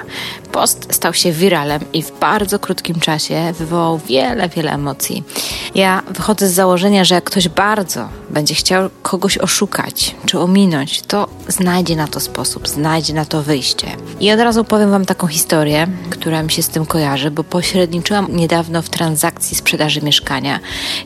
Post 0.52 0.88
stał 0.91 1.14
się 1.14 1.32
wiralem 1.32 1.82
i 1.93 2.04
w 2.04 2.20
bardzo 2.20 2.60
krótkim 2.60 2.99
czasie 2.99 3.54
wywołał 3.58 3.97
wiele, 3.97 4.49
wiele 4.49 4.72
emocji. 4.72 5.24
Ja 5.76 6.04
wychodzę 6.10 6.47
z 6.47 6.54
założenia, 6.54 7.04
że 7.04 7.16
jak 7.16 7.24
ktoś 7.24 7.49
bardzo 7.49 8.10
będzie 8.30 8.56
chciał 8.56 8.89
kogoś 9.02 9.38
oszukać 9.38 10.16
czy 10.26 10.39
ominąć, 10.39 11.02
to 11.02 11.28
znajdzie 11.47 11.95
na 11.95 12.08
to 12.08 12.20
sposób, 12.20 12.68
znajdzie 12.68 13.14
na 13.14 13.26
to 13.26 13.43
wyjście. 13.43 13.88
I 14.20 14.32
od 14.32 14.39
razu 14.39 14.64
powiem 14.64 14.91
Wam 14.91 15.06
taką 15.06 15.28
historię, 15.28 15.88
która 16.10 16.43
mi 16.43 16.52
się 16.52 16.64
z 16.64 16.70
tym 16.70 16.86
kojarzy, 16.86 17.32
bo 17.32 17.43
pośredniczyłam 17.43 18.36
niedawno 18.36 18.82
w 18.82 18.89
transakcji 18.89 19.58
sprzedaży 19.58 20.02
mieszkania, 20.02 20.60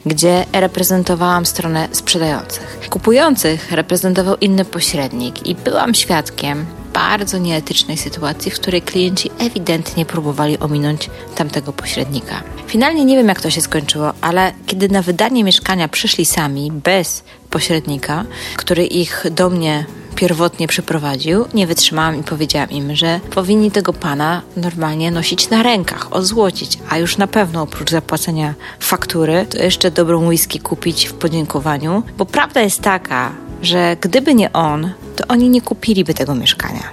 gdzie 0.06 0.46
reprezentowałam 0.54 1.46
stronę 1.46 1.88
sprzedających. 1.91 2.80
Kupujących 2.89 3.72
reprezentował 3.72 4.36
inny 4.38 4.66
pośrednik 4.66 5.48
i 5.48 5.56
byłam 5.56 5.93
świadkiem 5.93 6.66
bardzo 6.96 7.38
nieetycznej 7.38 7.98
sytuacji, 7.98 8.52
w 8.52 8.60
której 8.60 8.82
klienci 8.82 9.30
ewidentnie 9.38 10.06
próbowali 10.06 10.60
ominąć 10.60 11.10
tamtego 11.36 11.74
pośrednika. 11.74 12.43
Finalnie 12.68 13.06
nie 13.06 13.16
wiem, 13.16 13.28
jak 13.28 13.41
to 13.41 13.50
się 13.50 13.62
skończyło, 13.62 14.14
ale 14.22 14.54
kiedy 14.66 14.89
na 14.89 15.02
wydanie 15.02 15.43
mieszkania 15.43 15.88
przyszli 15.88 16.26
sami, 16.26 16.72
bez 16.72 17.24
pośrednika, 17.50 18.26
który 18.56 18.86
ich 18.86 19.26
do 19.32 19.50
mnie 19.50 19.86
pierwotnie 20.16 20.68
przyprowadził, 20.68 21.46
nie 21.54 21.68
wytrzymałam 21.68 22.20
i 22.20 22.24
powiedziałam 22.24 22.70
im, 22.70 22.96
że 22.96 23.20
powinni 23.34 23.72
tego 23.72 23.93
pana 23.93 24.41
normalnie 24.58 25.12
nosić 25.12 25.50
na 25.50 25.64
rękach, 25.64 26.14
ozłocić, 26.14 26.78
a 26.89 26.98
już 26.98 27.18
na 27.18 27.28
pewno 27.28 27.62
oprócz 27.62 27.91
zapłacenia 27.91 28.54
faktury, 28.80 29.46
to 29.50 29.58
jeszcze 29.58 29.91
dobrą 29.91 30.28
whisky 30.28 30.60
kupić 30.60 31.08
w 31.08 31.14
podziękowaniu, 31.14 32.04
bo 32.18 32.26
prawda 32.26 32.62
jest 32.62 32.82
taka, 32.82 33.32
że 33.62 33.97
gdyby 34.01 34.36
nie 34.36 34.53
on, 34.53 34.91
to 35.16 35.28
oni 35.28 35.49
nie 35.49 35.62
kupiliby 35.62 36.14
tego 36.14 36.36
mieszkania. 36.36 36.84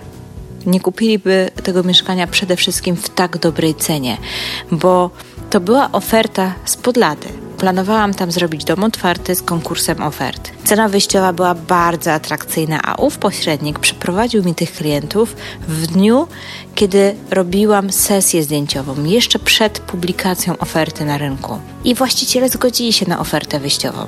Nie 0.66 0.80
kupiliby 0.80 1.50
tego 1.62 1.82
mieszkania 1.82 2.26
przede 2.26 2.56
wszystkim 2.56 2.96
w 2.96 3.08
tak 3.08 3.38
dobrej 3.38 3.74
cenie, 3.74 4.16
bo 4.70 5.10
to 5.50 5.60
była 5.60 5.92
oferta 5.92 6.54
spod 6.64 6.96
lady. 6.96 7.28
Planowałam 7.58 8.14
tam 8.14 8.32
zrobić 8.32 8.64
dom 8.64 8.84
otwarty 8.84 9.34
z 9.34 9.42
konkursem 9.42 10.02
ofert. 10.02 10.50
Cena 10.64 10.88
wyjściowa 10.88 11.32
była 11.32 11.54
bardzo 11.54 12.12
atrakcyjna, 12.12 12.80
a 12.84 12.94
ów 12.94 13.18
pośrednik 13.18 13.78
przyprowadził 13.78 14.44
mi 14.44 14.54
tych 14.54 14.72
klientów 14.72 15.36
w 15.68 15.86
dniu, 15.86 16.26
kiedy 16.74 17.14
robiłam 17.30 17.92
sesję 17.92 18.42
zdjęciową, 18.42 19.04
jeszcze 19.04 19.38
przed 19.38 19.78
publikacją 19.78 20.58
oferty 20.58 21.04
na 21.04 21.18
rynku. 21.18 21.58
I 21.84 21.94
właściciele 21.94 22.48
zgodzili 22.48 22.92
się 22.92 23.08
na 23.08 23.20
ofertę 23.20 23.60
wyjściową 23.60 24.06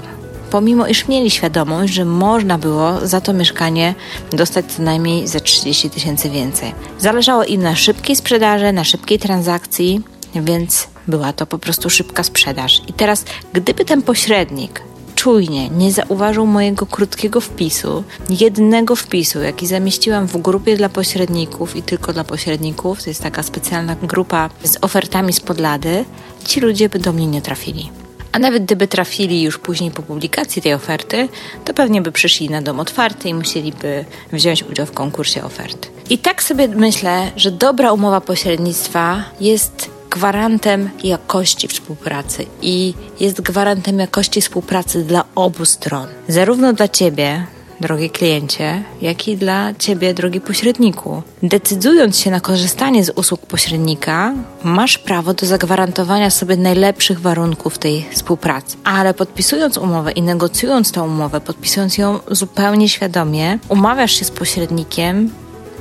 pomimo 0.54 0.86
iż 0.86 1.08
mieli 1.08 1.30
świadomość, 1.30 1.92
że 1.92 2.04
można 2.04 2.58
było 2.58 3.06
za 3.06 3.20
to 3.20 3.32
mieszkanie 3.32 3.94
dostać 4.30 4.66
co 4.72 4.82
najmniej 4.82 5.28
ze 5.28 5.40
30 5.40 5.90
tysięcy 5.90 6.30
więcej. 6.30 6.74
Zależało 6.98 7.44
im 7.44 7.62
na 7.62 7.76
szybkiej 7.76 8.16
sprzedaży, 8.16 8.72
na 8.72 8.84
szybkiej 8.84 9.18
transakcji, 9.18 10.02
więc 10.34 10.88
była 11.08 11.32
to 11.32 11.46
po 11.46 11.58
prostu 11.58 11.90
szybka 11.90 12.22
sprzedaż. 12.22 12.80
I 12.88 12.92
teraz, 12.92 13.24
gdyby 13.52 13.84
ten 13.84 14.02
pośrednik 14.02 14.82
czujnie 15.14 15.68
nie 15.68 15.92
zauważył 15.92 16.46
mojego 16.46 16.86
krótkiego 16.86 17.40
wpisu, 17.40 18.04
jednego 18.30 18.96
wpisu, 18.96 19.42
jaki 19.42 19.66
zamieściłam 19.66 20.26
w 20.26 20.36
grupie 20.36 20.76
dla 20.76 20.88
pośredników 20.88 21.76
i 21.76 21.82
tylko 21.82 22.12
dla 22.12 22.24
pośredników, 22.24 23.02
to 23.02 23.10
jest 23.10 23.22
taka 23.22 23.42
specjalna 23.42 23.96
grupa 24.02 24.50
z 24.64 24.76
ofertami 24.80 25.32
z 25.32 25.40
podlady, 25.40 26.04
ci 26.44 26.60
ludzie 26.60 26.88
by 26.88 26.98
do 26.98 27.12
mnie 27.12 27.26
nie 27.26 27.42
trafili. 27.42 28.03
A 28.34 28.38
nawet 28.38 28.64
gdyby 28.64 28.88
trafili 28.88 29.42
już 29.42 29.58
później 29.58 29.90
po 29.90 30.02
publikacji 30.02 30.62
tej 30.62 30.74
oferty, 30.74 31.28
to 31.64 31.74
pewnie 31.74 32.02
by 32.02 32.12
przyszli 32.12 32.50
na 32.50 32.62
dom 32.62 32.80
otwarty 32.80 33.28
i 33.28 33.34
musieliby 33.34 34.04
wziąć 34.32 34.62
udział 34.62 34.86
w 34.86 34.92
konkursie 34.92 35.44
ofert. 35.44 35.88
I 36.10 36.18
tak 36.18 36.42
sobie 36.42 36.68
myślę, 36.68 37.30
że 37.36 37.50
dobra 37.50 37.92
umowa 37.92 38.20
pośrednictwa 38.20 39.24
jest 39.40 39.90
gwarantem 40.10 40.90
jakości 41.04 41.68
współpracy 41.68 42.46
i 42.62 42.94
jest 43.20 43.40
gwarantem 43.40 43.98
jakości 43.98 44.40
współpracy 44.40 45.04
dla 45.04 45.24
obu 45.34 45.64
stron. 45.64 46.06
Zarówno 46.28 46.72
dla 46.72 46.88
Ciebie, 46.88 47.46
drogi 47.80 48.10
kliencie, 48.10 48.82
jak 49.02 49.28
i 49.28 49.36
dla 49.36 49.74
Ciebie, 49.74 50.14
drogi 50.14 50.40
pośredniku. 50.40 51.22
Decydując 51.42 52.18
się 52.18 52.30
na 52.30 52.40
korzystanie 52.40 53.04
z 53.04 53.10
usług 53.10 53.46
pośrednika, 53.46 54.34
masz 54.64 54.98
prawo 54.98 55.34
do 55.34 55.46
zagwarantowania 55.46 56.30
sobie 56.30 56.56
najlepszych 56.56 57.20
warunków 57.20 57.78
tej 57.78 58.06
współpracy. 58.10 58.76
Ale 58.84 59.14
podpisując 59.14 59.78
umowę 59.78 60.12
i 60.12 60.22
negocjując 60.22 60.92
tę 60.92 61.02
umowę, 61.02 61.40
podpisując 61.40 61.98
ją 61.98 62.18
zupełnie 62.30 62.88
świadomie, 62.88 63.58
umawiasz 63.68 64.12
się 64.12 64.24
z 64.24 64.30
pośrednikiem 64.30 65.30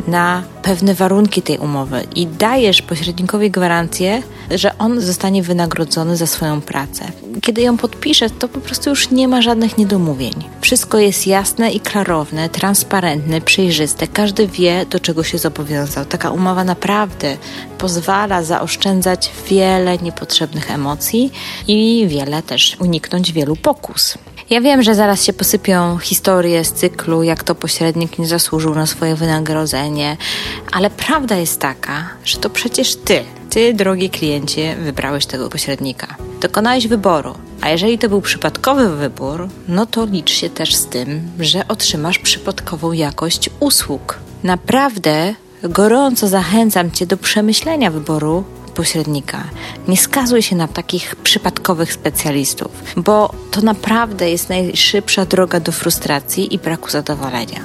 na 0.07 0.43
pewne 0.61 0.93
warunki 0.93 1.41
tej 1.41 1.57
umowy 1.57 2.03
i 2.15 2.27
dajesz 2.27 2.81
pośrednikowi 2.81 3.51
gwarancję, 3.51 4.23
że 4.51 4.77
on 4.77 5.01
zostanie 5.01 5.43
wynagrodzony 5.43 6.17
za 6.17 6.27
swoją 6.27 6.61
pracę. 6.61 7.05
Kiedy 7.41 7.61
ją 7.61 7.77
podpiszesz, 7.77 8.31
to 8.39 8.47
po 8.47 8.59
prostu 8.59 8.89
już 8.89 9.11
nie 9.11 9.27
ma 9.27 9.41
żadnych 9.41 9.77
niedomówień. 9.77 10.33
Wszystko 10.61 10.99
jest 10.99 11.27
jasne 11.27 11.71
i 11.71 11.79
klarowne, 11.79 12.49
transparentne, 12.49 13.41
przejrzyste. 13.41 14.07
Każdy 14.07 14.47
wie, 14.47 14.85
do 14.85 14.99
czego 14.99 15.23
się 15.23 15.37
zobowiązał. 15.37 16.05
Taka 16.05 16.31
umowa 16.31 16.63
naprawdę 16.63 17.37
pozwala 17.77 18.43
zaoszczędzać 18.43 19.31
wiele 19.49 19.97
niepotrzebnych 19.97 20.71
emocji 20.71 21.31
i 21.67 22.05
wiele 22.07 22.43
też 22.43 22.77
uniknąć 22.79 23.31
wielu 23.31 23.55
pokus. 23.55 24.17
Ja 24.49 24.61
wiem, 24.61 24.83
że 24.83 24.95
zaraz 24.95 25.23
się 25.23 25.33
posypią 25.33 25.97
historie 25.97 26.65
z 26.65 26.73
cyklu, 26.73 27.23
jak 27.23 27.43
to 27.43 27.55
pośrednik 27.55 28.19
nie 28.19 28.27
zasłużył 28.27 28.75
na 28.75 28.85
swoje 28.85 29.15
wynagrodzenie, 29.15 30.17
ale 30.71 30.89
prawda 30.89 31.35
jest 31.35 31.59
taka, 31.59 32.09
że 32.25 32.37
to 32.37 32.49
przecież 32.49 32.95
ty, 32.95 33.23
ty, 33.49 33.73
drogi 33.73 34.09
kliencie, 34.09 34.75
wybrałeś 34.75 35.25
tego 35.25 35.49
pośrednika. 35.49 36.15
Dokonałeś 36.41 36.87
wyboru, 36.87 37.35
a 37.61 37.69
jeżeli 37.69 37.97
to 37.97 38.09
był 38.09 38.21
przypadkowy 38.21 38.95
wybór, 38.95 39.49
no 39.67 39.85
to 39.85 40.05
licz 40.05 40.31
się 40.31 40.49
też 40.49 40.75
z 40.75 40.85
tym, 40.85 41.31
że 41.39 41.67
otrzymasz 41.67 42.19
przypadkową 42.19 42.91
jakość 42.91 43.49
usług. 43.59 44.19
Naprawdę 44.43 45.35
gorąco 45.63 46.27
zachęcam 46.27 46.91
Cię 46.91 47.05
do 47.05 47.17
przemyślenia 47.17 47.91
wyboru 47.91 48.43
pośrednika. 48.73 49.43
Nie 49.87 49.97
skazuj 49.97 50.41
się 50.41 50.55
na 50.55 50.67
takich 50.67 51.15
przypadkowych 51.15 51.93
specjalistów, 51.93 52.71
bo 52.97 53.33
to 53.51 53.61
naprawdę 53.61 54.29
jest 54.29 54.49
najszybsza 54.49 55.25
droga 55.25 55.59
do 55.59 55.71
frustracji 55.71 56.53
i 56.53 56.59
braku 56.59 56.89
zadowolenia. 56.89 57.59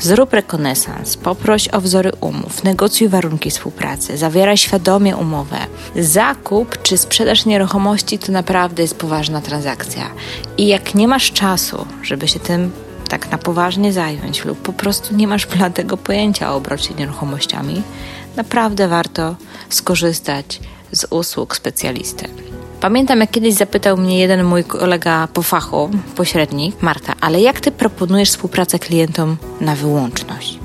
Zrób 0.00 0.32
rekonesans, 0.32 1.16
poproś 1.16 1.68
o 1.68 1.80
wzory 1.80 2.12
umów, 2.20 2.64
negocjuj 2.64 3.08
warunki 3.08 3.50
współpracy, 3.50 4.18
zawieraj 4.18 4.56
świadomie 4.56 5.16
umowę. 5.16 5.58
Zakup 5.96 6.82
czy 6.82 6.98
sprzedaż 6.98 7.46
nieruchomości 7.46 8.18
to 8.18 8.32
naprawdę 8.32 8.82
jest 8.82 8.96
poważna 8.96 9.40
transakcja. 9.40 10.10
I 10.58 10.66
jak 10.66 10.94
nie 10.94 11.08
masz 11.08 11.32
czasu, 11.32 11.86
żeby 12.02 12.28
się 12.28 12.40
tym 12.40 12.70
tak 13.08 13.30
na 13.30 13.38
poważnie 13.38 13.92
zająć 13.92 14.44
lub 14.44 14.62
po 14.62 14.72
prostu 14.72 15.14
nie 15.14 15.28
masz 15.28 15.46
bladego 15.46 15.96
pojęcia 15.96 16.52
o 16.52 16.56
obrocie 16.56 16.94
nieruchomościami, 16.94 17.82
naprawdę 18.36 18.88
warto 18.88 19.36
skorzystać 19.68 20.60
z 20.92 21.06
usług 21.10 21.56
specjalisty. 21.56 22.28
Pamiętam, 22.80 23.20
jak 23.20 23.30
kiedyś 23.30 23.54
zapytał 23.54 23.96
mnie 23.96 24.18
jeden 24.18 24.44
mój 24.44 24.64
kolega 24.64 25.28
po 25.32 25.42
fachu, 25.42 25.90
pośrednik, 26.16 26.82
Marta, 26.82 27.14
ale 27.20 27.40
jak 27.40 27.60
ty 27.60 27.70
proponujesz 27.70 28.30
współpracę 28.30 28.78
klientom 28.78 29.36
na 29.60 29.76
wyłączność? 29.76 30.58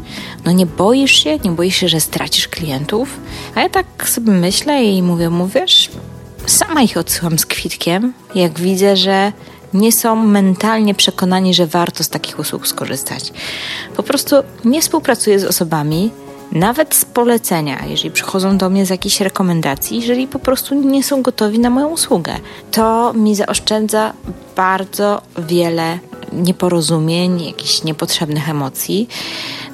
No 0.45 0.51
nie 0.51 0.65
boisz 0.65 1.23
się? 1.23 1.37
Nie 1.37 1.51
boisz 1.51 1.75
się, 1.75 1.89
że 1.89 1.99
stracisz 1.99 2.47
klientów? 2.47 3.19
A 3.55 3.61
ja 3.61 3.69
tak 3.69 4.09
sobie 4.09 4.31
myślę 4.31 4.83
i 4.83 5.01
mówię, 5.01 5.29
mówisz, 5.29 5.89
sama 6.45 6.81
ich 6.81 6.97
odsyłam 6.97 7.39
z 7.39 7.45
kwitkiem, 7.45 8.13
jak 8.35 8.59
widzę, 8.59 8.97
że 8.97 9.31
nie 9.73 9.91
są 9.91 10.15
mentalnie 10.15 10.95
przekonani, 10.95 11.53
że 11.53 11.67
warto 11.67 12.03
z 12.03 12.09
takich 12.09 12.39
usług 12.39 12.67
skorzystać. 12.67 13.33
Po 13.95 14.03
prostu 14.03 14.35
nie 14.65 14.81
współpracuję 14.81 15.39
z 15.39 15.45
osobami, 15.45 16.11
nawet 16.51 16.95
z 16.95 17.05
polecenia, 17.05 17.85
jeżeli 17.85 18.11
przychodzą 18.11 18.57
do 18.57 18.69
mnie 18.69 18.85
z 18.85 18.89
jakichś 18.89 19.21
rekomendacji, 19.21 19.99
jeżeli 19.99 20.27
po 20.27 20.39
prostu 20.39 20.75
nie 20.75 21.03
są 21.03 21.21
gotowi 21.21 21.59
na 21.59 21.69
moją 21.69 21.87
usługę. 21.87 22.35
To 22.71 23.13
mi 23.13 23.35
zaoszczędza 23.35 24.13
bardzo 24.55 25.21
wiele 25.37 25.99
nieporozumień, 26.33 27.45
jakichś 27.45 27.83
niepotrzebnych 27.83 28.49
emocji, 28.49 29.07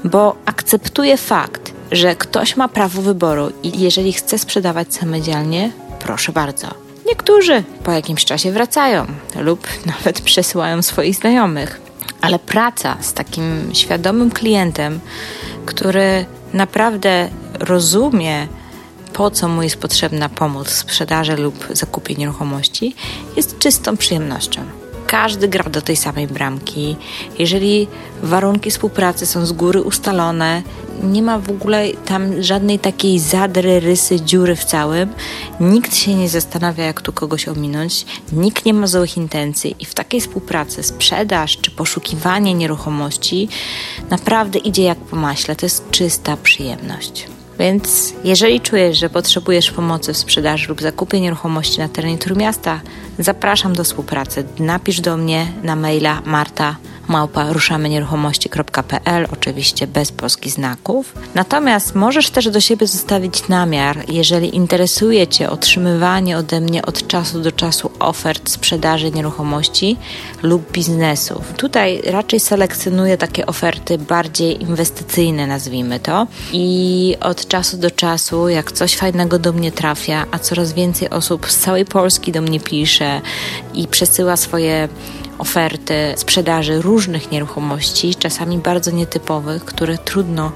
bo 0.04 0.36
akceptuję 0.46 1.18
fakt, 1.18 1.74
że 1.92 2.16
ktoś 2.16 2.58
ma 2.58 2.68
prawo 2.68 3.02
wyboru 3.02 3.52
i 3.64 3.80
jeżeli 3.80 4.14
chce 4.14 4.38
sprzedawać 4.38 4.94
samodzielnie, 4.94 5.72
proszę 6.00 6.32
bardzo. 6.32 6.68
Niektórzy 7.08 7.64
po 7.84 7.92
jakimś 7.92 8.26
czasie 8.26 8.52
wracają 8.52 9.06
lub 9.40 9.68
nawet 9.98 10.22
przesyłają 10.22 10.82
swoich 10.82 11.16
znajomych. 11.16 11.82
Ale 12.22 12.40
praca 12.40 12.98
z 13.02 13.14
takim 13.14 13.70
świadomym 13.74 14.32
klientem, 14.32 15.00
który 15.66 16.26
naprawdę 16.56 17.30
rozumie, 17.60 18.48
po 19.14 19.32
co 19.32 19.48
mu 19.48 19.64
jest 19.64 19.78
potrzebna 19.78 20.30
pomoc 20.30 20.68
w 20.68 20.80
sprzedaży 20.80 21.36
lub 21.36 21.68
zakupie 21.72 22.16
nieruchomości, 22.16 22.96
jest 23.36 23.60
czystą 23.60 23.98
przyjemnością 23.98 24.85
każdy 25.08 25.48
gra 25.48 25.70
do 25.70 25.82
tej 25.82 25.96
samej 25.96 26.28
bramki. 26.28 26.96
Jeżeli 27.40 27.88
warunki 28.24 28.72
współpracy 28.72 29.26
są 29.26 29.46
z 29.46 29.52
góry 29.52 29.82
ustalone, 29.82 30.64
nie 31.04 31.22
ma 31.22 31.40
w 31.40 31.50
ogóle 31.50 31.88
tam 32.06 32.44
żadnej 32.44 32.80
takiej 32.80 33.20
zadry, 33.20 33.80
rysy, 33.80 34.22
dziury 34.22 34.56
w 34.56 34.66
całym. 34.66 35.14
Nikt 35.60 35.96
się 35.96 36.16
nie 36.16 36.30
zastanawia, 36.30 36.86
jak 36.86 37.02
tu 37.02 37.14
kogoś 37.14 37.48
ominąć, 37.48 38.06
nikt 38.32 38.66
nie 38.66 38.74
ma 38.74 38.88
złych 38.88 39.18
intencji 39.18 39.76
i 39.80 39.86
w 39.86 39.94
takiej 39.94 40.22
współpracy 40.22 40.84
sprzedaż 40.84 41.58
czy 41.58 41.72
poszukiwanie 41.72 42.54
nieruchomości 42.54 43.50
naprawdę 44.10 44.60
idzie 44.60 44.84
jak 44.84 44.98
po 44.98 45.16
maśle. 45.16 45.56
To 45.56 45.66
jest 45.66 45.92
czysta 45.92 46.38
przyjemność. 46.38 47.35
Więc 47.60 48.14
jeżeli 48.24 48.62
czujesz, 48.62 48.98
że 48.98 49.10
potrzebujesz 49.10 49.72
pomocy 49.72 50.14
w 50.14 50.18
sprzedaży 50.18 50.70
lub 50.70 50.82
zakupie 50.82 51.22
nieruchomości 51.22 51.80
na 51.80 51.90
terenie 51.90 52.18
Trójmiasta, 52.18 52.82
zapraszam 53.20 53.74
do 53.74 53.84
współpracy. 53.84 54.44
Napisz 54.60 55.02
do 55.02 55.18
mnie 55.18 55.48
na 55.64 55.76
maila 55.76 56.22
marta 56.26 56.76
małpa 57.08 57.54
ruszamynieruchomości.pl, 57.54 59.28
oczywiście 59.32 59.88
bez 59.88 60.12
polskich 60.12 60.54
znaków. 60.54 61.14
Natomiast 61.36 61.96
możesz 61.96 62.30
też 62.30 62.50
do 62.50 62.62
siebie 62.62 62.88
zostawić 62.88 63.48
namiar, 63.48 63.98
jeżeli 64.08 64.56
interesuje 64.56 65.28
Cię 65.28 65.50
otrzymywanie 65.50 66.38
ode 66.38 66.62
mnie 66.62 66.86
od 66.86 67.08
czasu 67.08 67.42
do 67.42 67.52
czasu 67.52 67.92
ofert 68.00 68.50
sprzedaży 68.50 69.12
nieruchomości 69.12 69.98
lub 70.44 70.72
biznesów. 70.72 71.54
Tutaj 71.58 72.02
raczej 72.06 72.40
selekcjonuję 72.40 73.18
takie 73.18 73.46
oferty 73.46 73.98
bardziej 73.98 74.62
inwestycyjne, 74.62 75.48
nazwijmy 75.48 76.00
to. 76.00 76.28
I 76.54 77.16
od 77.22 77.48
czasu 77.48 77.78
do 77.78 77.92
czasu, 77.92 78.50
jak 78.50 78.72
coś 78.72 78.96
fajnego 78.96 79.40
do 79.40 79.54
mnie 79.54 79.72
trafia, 79.72 80.26
a 80.32 80.40
coraz 80.40 80.74
więcej 80.74 81.10
osób 81.10 81.52
z 81.52 81.58
całej 81.58 81.86
Polski 81.86 82.32
do 82.32 82.42
mnie 82.42 82.60
pisze 82.60 83.22
i 83.74 83.88
przesyła 83.88 84.38
swoje 84.38 84.90
oferty 85.38 86.14
sprzedaży 86.18 86.82
różnych 86.82 87.32
nieruchomości, 87.32 88.16
czasami 88.16 88.58
bardzo 88.58 88.92
nietypowych, 88.92 89.66
które 89.66 89.98
trudno, 89.98 90.52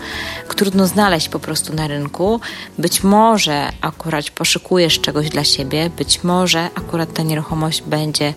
trudno 0.56 0.88
znaleźć 0.88 1.30
po 1.30 1.40
prostu 1.40 1.74
na 1.74 1.88
rynku. 1.88 2.40
Być 2.78 3.04
może 3.04 3.70
akurat 3.82 4.30
poszukujesz 4.30 5.00
czegoś 5.00 5.30
dla 5.30 5.44
siebie, 5.44 5.90
być 5.98 6.24
może 6.24 6.70
akurat 6.76 7.14
ta 7.14 7.24
nieruchomość 7.24 7.82
będzie 7.82 8.34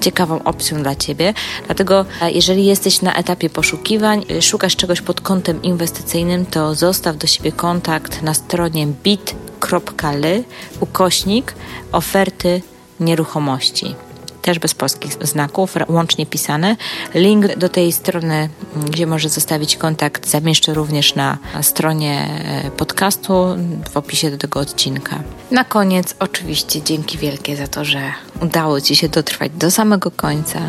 ciekawą 0.00 0.42
opcją 0.44 0.82
dla 0.82 0.94
ciebie. 0.94 1.34
Dlatego, 1.66 2.04
e, 2.20 2.30
jeżeli 2.30 2.66
jesteś 2.66 3.02
na 3.02 3.14
etapie 3.14 3.50
poszukiwań, 3.50 4.24
y, 4.30 4.42
szukasz 4.42 4.76
czegoś 4.76 5.00
pod 5.00 5.20
kątem 5.20 5.62
inwestycyjnym, 5.62 6.46
to 6.46 6.74
zostaw 6.74 7.16
do 7.16 7.26
siebie 7.26 7.52
kontakt 7.52 8.22
na 8.22 8.34
stronie 8.34 8.86
bit.ly 8.86 10.44
ukośnik 10.80 11.54
oferty 11.92 12.62
nieruchomości 13.00 14.07
też 14.42 14.58
bez 14.58 14.74
polskich 14.74 15.12
znaków, 15.12 15.74
łącznie 15.88 16.26
pisane. 16.26 16.76
Link 17.14 17.56
do 17.56 17.68
tej 17.68 17.92
strony, 17.92 18.48
gdzie 18.90 19.06
może 19.06 19.28
zostawić 19.28 19.76
kontakt, 19.76 20.28
zamieszczę 20.28 20.74
również 20.74 21.14
na 21.14 21.38
stronie 21.62 22.28
e, 22.64 22.70
podcastu 22.70 23.56
w 23.90 23.96
opisie 23.96 24.30
do 24.30 24.38
tego 24.38 24.60
odcinka. 24.60 25.22
Na 25.50 25.64
koniec, 25.64 26.14
oczywiście, 26.18 26.82
dzięki 26.82 27.18
wielkie 27.18 27.56
za 27.56 27.68
to, 27.68 27.84
że 27.84 28.00
udało 28.42 28.80
Ci 28.80 28.96
się 28.96 29.08
dotrwać 29.08 29.52
do 29.52 29.70
samego 29.70 30.10
końca. 30.10 30.60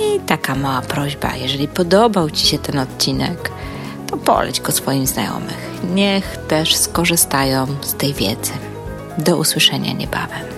I 0.00 0.20
taka 0.20 0.54
mała 0.54 0.82
prośba, 0.82 1.36
jeżeli 1.36 1.68
podobał 1.68 2.30
Ci 2.30 2.46
się 2.46 2.58
ten 2.58 2.78
odcinek, 2.78 3.50
to 4.06 4.16
poleć 4.16 4.60
go 4.60 4.72
swoim 4.72 5.06
znajomych. 5.06 5.68
Niech 5.94 6.36
też 6.48 6.76
skorzystają 6.76 7.66
z 7.80 7.94
tej 7.94 8.14
wiedzy. 8.14 8.52
Do 9.18 9.36
usłyszenia 9.36 9.92
niebawem. 9.92 10.57